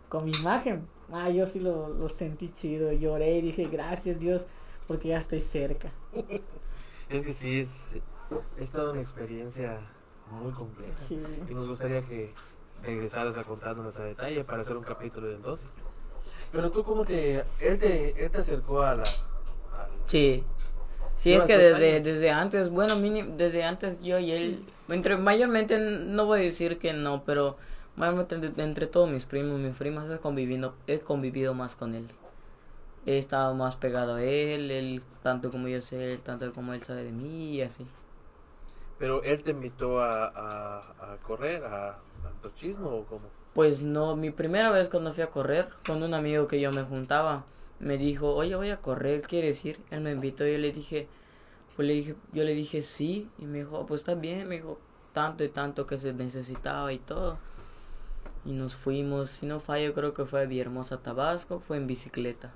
con 0.09 0.25
mi 0.25 0.33
imagen, 0.41 0.87
ah, 1.13 1.29
yo 1.29 1.47
sí 1.47 1.61
lo, 1.61 1.89
lo 1.89 2.09
sentí 2.09 2.49
chido, 2.49 2.91
lloré 2.93 3.37
y 3.37 3.43
dije 3.43 3.67
gracias 3.67 4.21
Dios 4.21 4.47
porque 4.87 5.09
ya 5.09 5.19
estoy 5.19 5.43
cerca. 5.43 5.93
Es 7.11 7.25
que 7.25 7.33
sí, 7.33 7.61
es, 7.61 7.71
es 8.59 8.71
toda 8.71 8.93
una 8.93 9.01
experiencia 9.01 9.81
muy 10.31 10.53
compleja. 10.53 10.95
Sí. 10.95 11.19
Y 11.49 11.55
nos 11.55 11.67
gustaría 11.67 12.03
que 12.03 12.35
regresaras 12.83 13.37
a 13.37 13.45
contándonos 13.45 13.99
a 13.99 14.05
detalle 14.05 14.45
para 14.45 14.63
hacer 14.63 14.77
un 14.77 14.85
capítulo 14.85 15.29
del 15.29 15.43
12. 15.43 15.67
Pero 16.53 16.71
tú, 16.71 16.83
¿cómo 16.85 17.05
te. 17.05 17.45
Él 17.61 17.79
te, 17.79 18.25
él 18.25 18.31
te 18.31 18.39
acercó 18.39 18.83
a 18.83 18.95
la. 18.97 19.05
Sí. 20.07 20.45
Sí, 21.17 21.33
es 21.35 21.45
¿Llevas 21.45 21.47
que 21.47 21.59
desde, 21.59 21.97
años? 21.97 22.05
desde 22.05 22.31
antes, 22.31 22.71
bueno, 22.71 22.97
mínimo, 22.97 23.35
desde 23.37 23.65
antes 23.65 24.01
yo 24.01 24.19
y 24.21 24.31
él, 24.33 24.61
entre, 24.89 25.17
mayormente 25.17 25.77
no 25.79 26.27
voy 26.27 26.41
a 26.41 26.43
decir 26.45 26.79
que 26.79 26.93
no, 26.93 27.25
pero 27.25 27.57
mayormente 27.97 28.37
entre, 28.37 28.63
entre 28.65 28.87
todos 28.87 29.11
mis 29.11 29.27
primos, 29.27 29.59
mis 29.59 29.75
primas, 29.77 30.09
he 30.11 30.19
convivido, 30.19 30.75
he 30.87 31.01
convivido 31.01 31.55
más 31.55 31.75
con 31.77 31.95
él. 31.97 32.07
He 33.05 33.19
estado 33.19 33.55
más 33.55 33.75
pegado 33.77 34.17
a 34.17 34.23
él, 34.23 34.71
él 34.71 35.03
tanto 35.23 35.51
como 35.51 35.67
yo 35.69 35.83
sé, 35.83 36.13
él 36.13 36.21
tanto 36.23 36.53
como 36.53 36.73
él 36.73 36.83
sabe 36.83 37.03
de 37.05 37.13
mí 37.13 37.57
y 37.57 37.63
así. 37.63 37.87
Pero 38.99 39.23
él 39.25 39.43
te 39.43 39.51
invitó 39.53 40.01
a, 40.01 40.27
a, 40.27 41.15
a 41.15 41.17
correr, 41.23 41.65
a 41.65 41.99
antorchismo 42.27 42.89
o 42.91 43.05
cómo? 43.05 43.23
Pues 43.55 43.83
no, 43.83 44.15
mi 44.17 44.31
primera 44.31 44.71
vez 44.71 44.89
cuando 44.89 45.13
fui 45.13 45.23
a 45.23 45.31
correr 45.31 45.69
con 45.87 46.03
un 46.03 46.15
amigo 46.15 46.47
que 46.47 46.61
yo 46.61 46.71
me 46.73 46.83
juntaba, 46.83 47.45
me 47.81 47.97
dijo, 47.97 48.35
oye, 48.35 48.55
voy 48.57 48.71
a 48.71 48.81
correr, 48.81 49.23
¿quieres 49.23 49.65
ir? 49.65 49.81
Él 49.91 50.01
me 50.01 50.13
invitó, 50.13 50.47
yo 50.47 50.59
le 50.59 50.73
dije, 50.73 51.09
pues 51.77 51.89
le 51.89 51.95
dije, 51.95 52.15
yo 52.33 52.45
le 52.45 52.55
dije 52.55 52.83
sí, 52.83 53.29
y 53.39 53.45
me 53.47 53.59
dijo, 53.59 53.87
pues 53.87 54.01
está 54.03 54.15
bien, 54.15 54.49
me 54.49 54.57
dijo, 54.57 54.79
tanto 55.13 55.45
y 55.45 55.49
tanto 55.49 55.87
que 55.87 55.99
se 55.99 56.13
necesitaba 56.13 56.93
y 56.93 56.99
todo. 56.99 57.39
Y 58.45 58.53
nos 58.53 58.75
fuimos, 58.77 59.31
si 59.31 59.47
no 59.47 59.61
fallo, 59.61 59.93
creo 59.95 60.15
que 60.15 60.25
fue 60.25 60.43
a 60.43 60.47
Villahermosa, 60.47 60.99
Tabasco, 60.99 61.61
fue 61.61 61.77
en 61.77 61.87
bicicleta. 61.87 62.53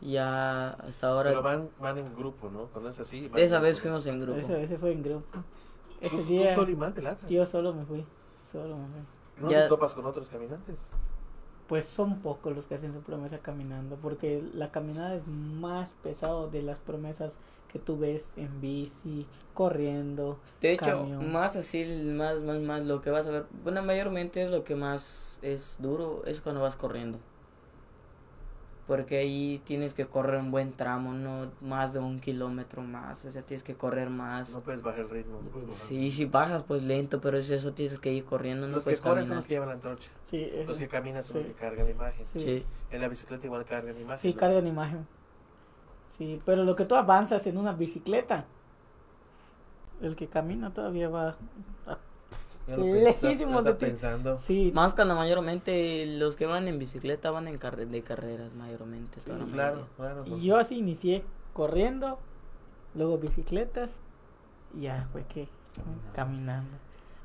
Ya 0.00 0.70
hasta 0.70 1.08
ahora, 1.08 1.30
Pero 1.30 1.42
van, 1.42 1.68
van 1.78 1.98
en 1.98 2.14
grupo, 2.14 2.48
¿no? 2.50 2.66
Cuando 2.68 2.88
es 2.88 2.98
así. 3.00 3.28
van 3.28 3.40
esa 3.42 3.58
vez 3.58 3.76
grupo. 3.76 3.82
fuimos 3.82 4.06
en 4.06 4.20
grupo. 4.20 4.38
Ese, 4.38 4.62
ese 4.62 4.78
fue 4.78 4.92
en 4.92 5.02
grupo. 5.02 5.26
Tú, 6.00 6.06
Ese 6.06 6.16
tú 6.16 6.24
día 6.24 6.54
solo 6.54 6.70
y 6.70 6.76
mal 6.76 6.94
te 6.94 7.02
lanzas. 7.02 7.28
yo 7.30 7.44
solo 7.46 7.72
me 7.74 7.84
fui. 7.84 8.04
Solo 8.50 8.76
me 8.76 8.86
fui. 8.88 9.42
¿No 9.44 9.50
Ya- 9.50 9.62
te 9.64 9.68
topas 9.68 9.94
con 9.94 10.06
otros 10.06 10.28
caminantes? 10.28 10.90
Pues 11.68 11.84
son 11.84 12.18
pocos 12.20 12.54
los 12.54 12.66
que 12.66 12.74
hacen 12.74 12.92
su 12.92 13.00
promesa 13.00 13.38
caminando, 13.38 13.96
porque 13.96 14.42
la 14.54 14.72
caminada 14.72 15.14
es 15.14 15.26
más 15.26 15.92
pesado 16.02 16.50
de 16.50 16.62
las 16.62 16.80
promesas 16.80 17.38
que 17.72 17.78
tú 17.78 17.96
ves 17.96 18.28
en 18.36 18.60
bici, 18.60 19.26
corriendo. 19.54 20.40
De 20.60 20.72
hecho, 20.72 20.84
camión. 20.86 21.30
más 21.30 21.54
así, 21.54 21.84
más, 22.16 22.40
más, 22.40 22.58
más, 22.60 22.82
lo 22.84 23.00
que 23.00 23.10
vas 23.10 23.24
a 23.26 23.30
ver, 23.30 23.46
bueno, 23.62 23.82
mayormente 23.84 24.42
es 24.42 24.50
lo 24.50 24.64
que 24.64 24.74
más 24.74 25.38
es 25.42 25.76
duro, 25.80 26.24
es 26.26 26.40
cuando 26.40 26.60
vas 26.60 26.74
corriendo. 26.74 27.18
Porque 28.90 29.18
ahí 29.18 29.62
tienes 29.64 29.94
que 29.94 30.04
correr 30.06 30.40
un 30.40 30.50
buen 30.50 30.72
tramo, 30.72 31.12
no 31.12 31.52
más 31.60 31.92
de 31.92 32.00
un 32.00 32.18
kilómetro 32.18 32.82
más. 32.82 33.24
O 33.24 33.30
sea, 33.30 33.40
tienes 33.42 33.62
que 33.62 33.76
correr 33.76 34.10
más. 34.10 34.52
No 34.52 34.62
puedes 34.62 34.82
bajar 34.82 35.02
el 35.02 35.10
ritmo. 35.10 35.38
Sí, 35.70 36.10
si 36.10 36.24
bajas, 36.24 36.64
pues 36.66 36.82
lento, 36.82 37.20
pero 37.20 37.38
es 37.38 37.48
eso, 37.50 37.72
tienes 37.72 38.00
que 38.00 38.12
ir 38.12 38.24
corriendo, 38.24 38.66
no 38.66 38.72
Los 38.74 38.82
que 38.82 38.86
puedes 38.86 39.00
corren 39.00 39.26
son 39.28 39.36
los 39.36 39.44
que 39.44 39.54
llevan 39.54 39.68
la 39.68 39.74
antorcha. 39.74 40.10
Sí, 40.28 40.42
eso. 40.52 40.68
Los 40.70 40.78
que 40.78 40.88
caminan 40.88 41.22
son 41.22 41.36
los 41.36 41.46
que 41.46 41.52
cargan 41.52 41.84
la 41.84 41.92
imagen. 41.92 42.26
Sí. 42.32 42.40
Sí. 42.40 42.64
En 42.90 43.00
la 43.00 43.06
bicicleta 43.06 43.46
igual 43.46 43.64
cargan 43.64 43.94
la 43.94 44.00
imagen. 44.00 44.22
Sí, 44.22 44.34
¿no? 44.34 44.40
cargan 44.40 44.66
imagen. 44.66 45.06
Sí, 46.18 46.42
pero 46.44 46.64
lo 46.64 46.74
que 46.74 46.84
tú 46.84 46.96
avanzas 46.96 47.46
en 47.46 47.58
una 47.58 47.72
bicicleta, 47.72 48.44
el 50.02 50.16
que 50.16 50.26
camina 50.26 50.74
todavía 50.74 51.08
va. 51.08 51.36
a- 51.86 51.98
Lejísimos 52.76 53.64
de 53.64 53.74
ti. 53.74 53.86
pensando. 53.86 54.38
Sí, 54.38 54.70
Más 54.74 54.94
cuando 54.94 55.14
mayormente 55.14 56.06
los 56.18 56.36
que 56.36 56.46
van 56.46 56.68
en 56.68 56.78
bicicleta 56.78 57.30
van 57.30 57.48
en 57.48 57.58
carre 57.58 57.86
de 57.86 58.02
carreras, 58.02 58.54
mayormente. 58.54 59.20
Sí, 59.20 59.30
claro, 59.52 59.86
claro. 59.96 60.24
y 60.26 60.42
yo 60.44 60.56
así 60.56 60.78
inicié 60.78 61.24
corriendo, 61.52 62.18
luego 62.94 63.18
bicicletas, 63.18 63.98
y 64.74 64.82
ya 64.82 65.08
fue 65.12 65.24
que 65.24 65.48
caminando. 66.14 66.76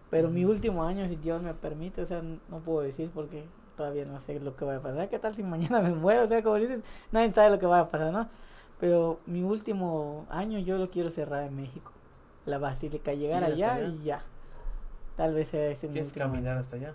Pero 0.10 0.30
mi 0.30 0.46
último 0.46 0.84
año, 0.84 1.08
si 1.08 1.16
Dios 1.16 1.42
me 1.42 1.54
permite, 1.54 2.02
o 2.02 2.06
sea, 2.06 2.22
no 2.22 2.60
puedo 2.60 2.82
decir 2.82 3.10
porque 3.14 3.46
todavía 3.76 4.06
no 4.06 4.20
sé 4.20 4.40
lo 4.40 4.56
que 4.56 4.64
va 4.66 4.78
a 4.78 4.82
pasar. 4.82 5.10
¿Qué 5.10 5.20
tal 5.20 5.36
si 5.36 5.44
mañana 5.44 5.82
me 5.82 5.92
muero? 5.94 6.26
O 6.26 6.28
sea, 6.28 6.42
como 6.44 6.56
dicen, 6.56 6.84
nadie 7.12 7.32
sabe 7.32 7.50
lo 7.50 7.60
que 7.60 7.66
va 7.66 7.80
a 7.82 7.90
pasar, 7.90 8.14
¿no? 8.14 8.30
Pero 8.80 9.20
mi 9.26 9.42
último 9.44 10.26
año 10.30 10.60
yo 10.60 10.78
lo 10.78 10.90
quiero 10.90 11.10
cerrar 11.12 11.44
en 11.44 11.56
México. 11.56 11.92
La 12.46 12.60
basílica, 12.60 13.14
llegar 13.14 13.44
¿Ir 13.44 13.54
hasta 13.54 13.74
allá 13.74 13.74
allá? 13.74 13.88
y 13.88 14.04
ya. 14.04 14.24
Tal 15.18 15.34
vez 15.34 15.48
sea 15.50 15.68
ese 15.70 15.88
¿Quieres 15.88 16.14
caminar 16.14 16.58
hasta 16.58 16.76
allá? 16.76 16.94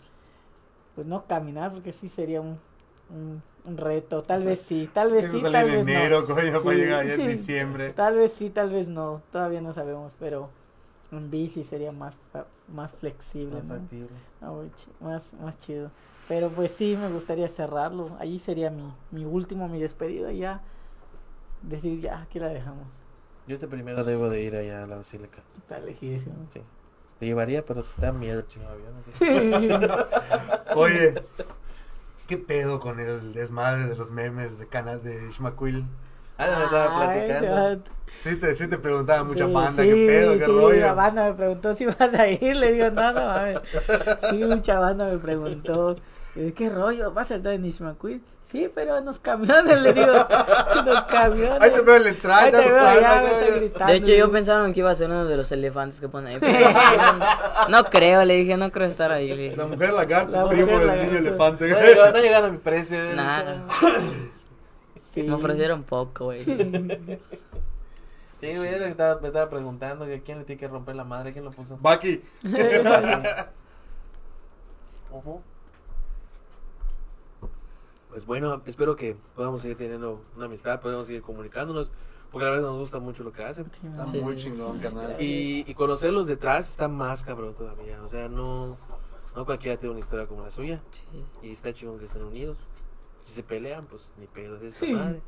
Pues 0.94 1.06
no 1.06 1.24
caminar 1.26 1.72
porque 1.72 1.92
sí 1.92 2.08
sería 2.08 2.40
un, 2.40 2.58
un, 3.10 3.42
un 3.64 3.76
reto. 3.76 4.22
Tal 4.22 4.44
vez 4.44 4.60
sí, 4.60 4.88
tal 4.94 5.12
vez 5.12 5.26
sí, 5.26 5.42
tal 5.42 5.68
en 5.68 5.74
vez 5.74 5.88
enero, 5.88 6.22
no. 6.22 6.34
coño, 6.34 6.52
para 6.62 6.76
Sí. 6.76 6.82
llegar 6.82 7.00
allá 7.00 7.14
en 7.14 7.30
diciembre. 7.30 7.92
Tal 7.92 8.16
vez 8.16 8.32
sí, 8.32 8.50
tal 8.50 8.70
vez 8.70 8.88
no. 8.88 9.22
Todavía 9.32 9.60
no 9.60 9.72
sabemos, 9.72 10.12
pero 10.18 10.48
en 11.12 11.30
bici 11.30 11.64
sería 11.64 11.92
más 11.92 12.16
más 12.68 12.92
flexible, 12.92 13.56
Más 13.56 13.66
¿no? 13.68 13.88
Ah, 14.42 14.52
más, 15.00 15.34
más 15.34 15.58
chido. 15.58 15.90
Pero 16.28 16.48
pues 16.50 16.70
sí, 16.70 16.96
me 16.96 17.08
gustaría 17.10 17.48
cerrarlo. 17.48 18.10
Allí 18.20 18.38
sería 18.38 18.70
mi, 18.70 18.84
mi 19.10 19.24
último, 19.24 19.68
mi 19.68 19.80
despedida. 19.80 20.32
y 20.32 20.38
Ya 20.38 20.60
decir, 21.62 22.00
ya, 22.00 22.22
aquí 22.22 22.38
la 22.38 22.48
dejamos. 22.48 22.86
Yo 23.46 23.54
este 23.54 23.66
primero 23.66 24.04
debo 24.04 24.28
de 24.28 24.42
ir 24.42 24.54
allá 24.54 24.84
a 24.84 24.86
la 24.86 24.96
basílica. 24.96 25.42
Está 25.58 25.78
lejísimo. 25.80 26.36
Sí. 26.50 26.60
Te 27.20 27.26
llevaría, 27.26 27.64
pero 27.64 27.82
te 27.84 28.02
da 28.02 28.12
miedo 28.12 28.40
el 28.40 28.48
chingado 28.48 28.74
avión. 28.74 28.94
Oye, 30.76 31.14
¿qué 32.28 32.36
pedo 32.38 32.80
con 32.80 33.00
el 33.00 33.32
desmadre 33.34 33.84
de 33.88 33.96
los 33.96 34.10
memes 34.10 34.58
de 34.58 34.66
canas 34.66 35.02
de 35.02 35.28
Ishmaquil? 35.28 35.84
Ah, 36.38 36.56
me 36.58 36.64
estaba 36.64 36.94
platicando. 36.94 37.82
Sí 38.14 38.36
te, 38.36 38.54
sí 38.54 38.66
te 38.68 38.78
preguntaba 38.78 39.22
mucha 39.24 39.46
Sí, 39.46 39.52
banda, 39.52 39.82
sí, 39.82 39.88
qué 39.88 39.96
pedo, 39.96 40.32
qué 40.38 40.46
sí, 40.46 40.52
rollo. 40.52 40.80
La 40.80 40.94
banda 40.94 41.24
me 41.28 41.34
preguntó 41.34 41.74
si 41.76 41.86
vas 41.86 42.14
a 42.14 42.26
ir, 42.28 42.56
le 42.56 42.72
digo, 42.72 42.90
no, 42.90 43.12
no 43.12 43.20
mames. 43.26 43.60
Sí, 44.18 44.44
mucha 44.44 44.78
banda 44.78 45.06
me 45.10 45.18
preguntó, 45.18 45.96
"¿Y 46.34 46.52
¿qué 46.52 46.68
rollo? 46.68 47.12
¿Vas 47.12 47.30
a 47.30 47.36
estar 47.36 47.52
en 47.54 47.64
Ishmaquil? 47.66 48.24
Sí, 48.50 48.68
pero 48.74 48.98
en 48.98 49.04
los 49.04 49.20
camiones, 49.20 49.80
le 49.80 49.92
digo, 49.92 50.08
en 50.78 50.84
los 50.86 51.02
camiones. 51.04 51.60
Ahí 51.60 51.70
te 51.70 51.80
veo 51.82 51.94
en 51.96 52.02
la 52.02 52.08
entrada, 52.08 52.42
Ahí 52.42 52.50
te 52.50 52.58
ya 52.58 52.64
veo 52.64 52.80
tu 52.80 52.86
allá, 52.86 53.08
banda, 53.08 53.22
me 53.22 53.30
está 53.30 53.46
coño. 53.46 53.56
gritando. 53.60 53.92
De 53.92 53.98
hecho, 53.98 54.12
yo 54.12 54.32
pensaba 54.32 54.72
que 54.72 54.80
iba 54.80 54.90
a 54.90 54.94
ser 54.96 55.06
uno 55.08 55.24
de 55.24 55.36
los 55.36 55.52
elefantes 55.52 56.00
que 56.00 56.08
ponen 56.08 56.32
ahí. 56.32 56.38
pero 56.40 56.58
no 57.68 57.84
creo, 57.84 58.24
le 58.24 58.34
dije, 58.34 58.56
no 58.56 58.72
creo 58.72 58.88
estar 58.88 59.12
ahí. 59.12 59.28
le 59.28 59.36
dije. 59.36 59.56
La 59.56 59.66
mujer 59.66 59.92
lagarto, 59.92 60.48
primo 60.48 60.78
del 60.80 61.06
niño 61.06 61.18
elefante. 61.18 61.68
No 61.68 61.78
llegaron, 61.80 62.12
no 62.12 62.18
llegaron 62.20 62.48
a 62.48 62.52
mi 62.52 62.58
precio. 62.58 62.98
Nada. 63.14 63.62
Sí. 65.12 65.22
Me 65.22 65.34
ofrecieron 65.34 65.82
poco, 65.84 66.24
güey. 66.26 66.44
Sí, 66.44 66.54
güey, 68.56 68.68
era 68.74 68.84
que 68.86 68.90
estaba- 68.90 69.20
me 69.20 69.28
estaba 69.28 69.48
preguntando 69.50 70.06
que 70.06 70.22
quién 70.22 70.38
le 70.38 70.44
tiene 70.44 70.58
que 70.58 70.66
romper 70.66 70.96
la 70.96 71.04
madre, 71.04 71.32
quién 71.32 71.44
lo 71.44 71.52
puso. 71.52 71.78
Baki, 71.80 72.20
Ujú. 75.12 75.40
Pues 78.10 78.26
bueno, 78.26 78.60
espero 78.66 78.96
que 78.96 79.16
podamos 79.34 79.60
seguir 79.62 79.76
teniendo 79.76 80.22
una 80.36 80.46
amistad, 80.46 80.80
podamos 80.80 81.06
seguir 81.06 81.22
comunicándonos, 81.22 81.90
porque 82.30 82.44
la 82.44 82.50
verdad 82.52 82.68
nos 82.68 82.78
gusta 82.78 82.98
mucho 82.98 83.22
lo 83.24 83.32
que 83.32 83.44
hacen. 83.44 83.66
Sí, 83.72 83.86
está. 83.86 84.06
Sí, 84.06 84.20
muy 84.20 84.36
sí. 84.36 84.44
chingón, 84.44 84.78
carnal. 84.80 85.16
Y, 85.20 85.64
y 85.66 85.74
conocerlos 85.74 86.26
detrás 86.26 86.68
está 86.70 86.88
más 86.88 87.24
cabrón 87.24 87.54
todavía. 87.54 88.02
O 88.02 88.08
sea, 88.08 88.28
no, 88.28 88.76
no 89.36 89.44
cualquiera 89.46 89.78
tiene 89.78 89.92
una 89.92 90.00
historia 90.00 90.26
como 90.26 90.42
la 90.42 90.50
suya. 90.50 90.80
Sí. 90.90 91.04
Y 91.42 91.50
está 91.52 91.72
chingón 91.72 91.98
que 91.98 92.04
estén 92.06 92.22
unidos. 92.22 92.58
Si 93.22 93.32
se 93.34 93.42
pelean, 93.42 93.86
pues 93.86 94.10
ni 94.18 94.26
pedo, 94.26 94.56
es 94.56 94.62
esta 94.62 94.86
madre. 94.86 95.20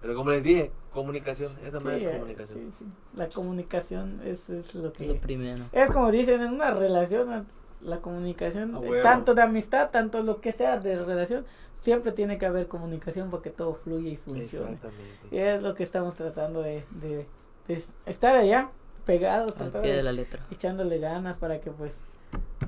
Pero 0.00 0.14
como 0.16 0.30
les 0.30 0.42
dije, 0.42 0.72
comunicación, 0.92 1.52
esta 1.64 1.78
madre 1.80 2.00
Sí, 2.00 2.06
es 2.06 2.12
comunicación. 2.16 2.58
sí, 2.58 2.72
sí. 2.78 2.84
La 3.14 3.28
comunicación 3.28 4.20
es, 4.24 4.50
es 4.50 4.74
lo 4.74 4.88
Es 4.88 4.92
que... 4.94 5.06
lo 5.06 5.20
primero. 5.20 5.64
Es 5.72 5.90
como 5.90 6.10
dicen, 6.10 6.40
en 6.42 6.54
una 6.54 6.72
relación, 6.72 7.46
la 7.80 8.00
comunicación, 8.00 8.76
eh, 8.82 9.00
tanto 9.02 9.34
de 9.34 9.42
amistad, 9.42 9.90
tanto 9.90 10.22
lo 10.22 10.40
que 10.40 10.52
sea 10.52 10.78
de 10.78 10.98
relación, 11.04 11.44
siempre 11.82 12.12
tiene 12.12 12.38
que 12.38 12.46
haber 12.46 12.68
comunicación 12.68 13.28
porque 13.28 13.50
todo 13.50 13.74
fluye 13.74 14.10
y 14.10 14.16
funcione. 14.16 14.74
Exactamente. 14.74 15.18
Y 15.32 15.38
es 15.38 15.60
lo 15.60 15.74
que 15.74 15.82
estamos 15.82 16.14
tratando 16.14 16.62
de, 16.62 16.84
de, 16.92 17.26
de 17.66 17.82
estar 18.06 18.36
allá, 18.36 18.70
pegados, 19.04 19.56
Al 19.60 19.72
pie 19.72 19.80
de 19.90 19.96
de, 19.96 20.02
la 20.04 20.12
letra. 20.12 20.46
echándole 20.52 20.98
ganas 20.98 21.36
para 21.38 21.60
que 21.60 21.72
pues 21.72 21.98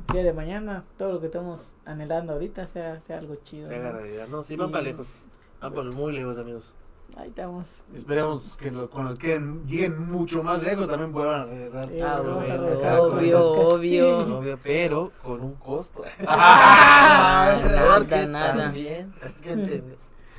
el 0.09 0.15
día 0.15 0.25
de 0.25 0.33
mañana 0.33 0.85
todo 0.99 1.13
lo 1.13 1.21
que 1.21 1.27
estamos 1.27 1.61
anhelando 1.85 2.33
ahorita 2.33 2.67
sea, 2.67 3.01
sea 3.03 3.19
algo 3.19 3.37
chido. 3.37 3.69
Se 3.69 3.79
¿no? 3.79 3.89
haga 3.89 3.99
realidad. 3.99 4.27
No, 4.27 4.43
sí, 4.43 4.57
van 4.57 4.73
para 4.73 4.83
lejos. 4.83 5.23
Van 5.61 5.73
para 5.73 5.91
muy 5.93 6.13
lejos, 6.13 6.37
amigos. 6.39 6.75
Ahí 7.17 7.29
estamos. 7.29 7.67
Esperemos 7.95 8.57
que 8.57 8.71
lo- 8.73 8.91
con 8.91 9.05
los 9.05 9.19
que 9.19 9.39
lleguen 9.67 10.11
mucho 10.11 10.43
más 10.43 10.61
lejos 10.63 10.89
también 10.89 11.13
vuelvan 11.13 11.43
a 11.43 11.45
regresar. 11.45 11.89
Sí, 11.89 12.01
Ah, 12.01 12.17
a 12.17 12.21
bueno, 12.21 12.41
regresar 12.41 12.99
obvio, 12.99 13.45
obvio. 13.53 14.39
Obvio, 14.39 14.59
pero 14.63 15.13
con 15.23 15.41
un 15.41 15.55
costo. 15.55 16.03
Ah, 16.27 17.61
Porque 17.99 18.27
nada, 18.27 18.55
nada. 18.55 18.65
También. 18.65 19.15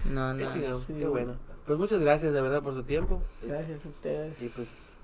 No, 0.06 0.35
Qué 0.38 0.43
no. 0.43 0.53
chingón, 0.53 0.84
Sí. 0.85 0.93
qué 0.99 1.07
bueno. 1.07 1.34
Pues 1.65 1.80
muchas 1.80 1.99
gracias 2.02 2.34
de 2.34 2.41
verdad 2.41 2.61
por 2.61 2.73
su 2.73 2.84
tiempo. 2.84 3.22
Gracias 3.41 3.85
a 3.85 3.89
ustedes. 3.89 4.41
Y 4.41 4.49
pues 4.49 4.97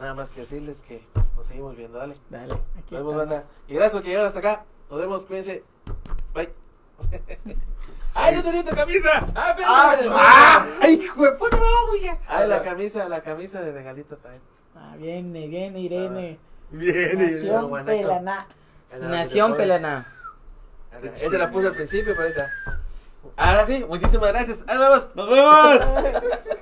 nada 0.00 0.14
más 0.14 0.30
que 0.30 0.40
decirles 0.40 0.80
que 0.82 1.06
pues, 1.12 1.34
nos 1.36 1.46
seguimos 1.46 1.76
viendo. 1.76 1.98
Dale. 1.98 2.16
Dale, 2.30 2.54
aquí 2.76 2.94
Nos 2.94 3.02
vemos, 3.04 3.14
banda. 3.16 3.44
Y 3.68 3.74
gracias 3.74 3.92
por 3.92 4.02
que 4.02 4.08
llegaron 4.08 4.28
hasta 4.28 4.38
acá. 4.40 4.64
Nos 4.90 4.98
vemos, 4.98 5.26
cuídense. 5.26 5.62
Bye. 6.34 6.48
¡Ay, 8.14 8.36
no 8.36 8.42
tenía 8.42 8.64
tu 8.64 8.74
camisa! 8.74 9.26
¡Ah, 9.34 9.50
espérate! 9.50 10.08
¡Ah! 10.10 10.66
¡Ay, 10.80 10.94
hijo 10.94 11.24
de 11.24 11.32
puta, 11.32 11.56
güey! 11.88 12.10
¡Ay, 12.26 12.48
la 12.48 12.62
camisa, 12.62 13.08
la 13.08 13.22
camisa 13.22 13.60
de 13.60 13.72
regalito 13.72 14.16
para 14.18 14.34
él! 14.34 14.40
Ah, 14.74 14.94
viene, 14.96 15.46
viene 15.48 15.80
Irene. 15.80 16.38
Bien, 16.70 17.18
Nación 17.18 17.68
bueno, 17.68 17.86
Pelaná. 17.86 18.46
Nación 19.00 19.56
Pelana. 19.56 20.06
Esta 21.02 21.38
la 21.38 21.50
puse 21.50 21.68
al 21.68 21.74
principio, 21.74 22.14
pero 22.16 22.22
ahorita. 22.22 22.46
Ahora 23.36 23.66
sí, 23.66 23.84
muchísimas 23.88 24.32
gracias. 24.32 24.58
¡Ahora 24.66 24.88
vamos! 24.88 25.06
¡Nos 25.14 25.30
vemos! 25.30 25.78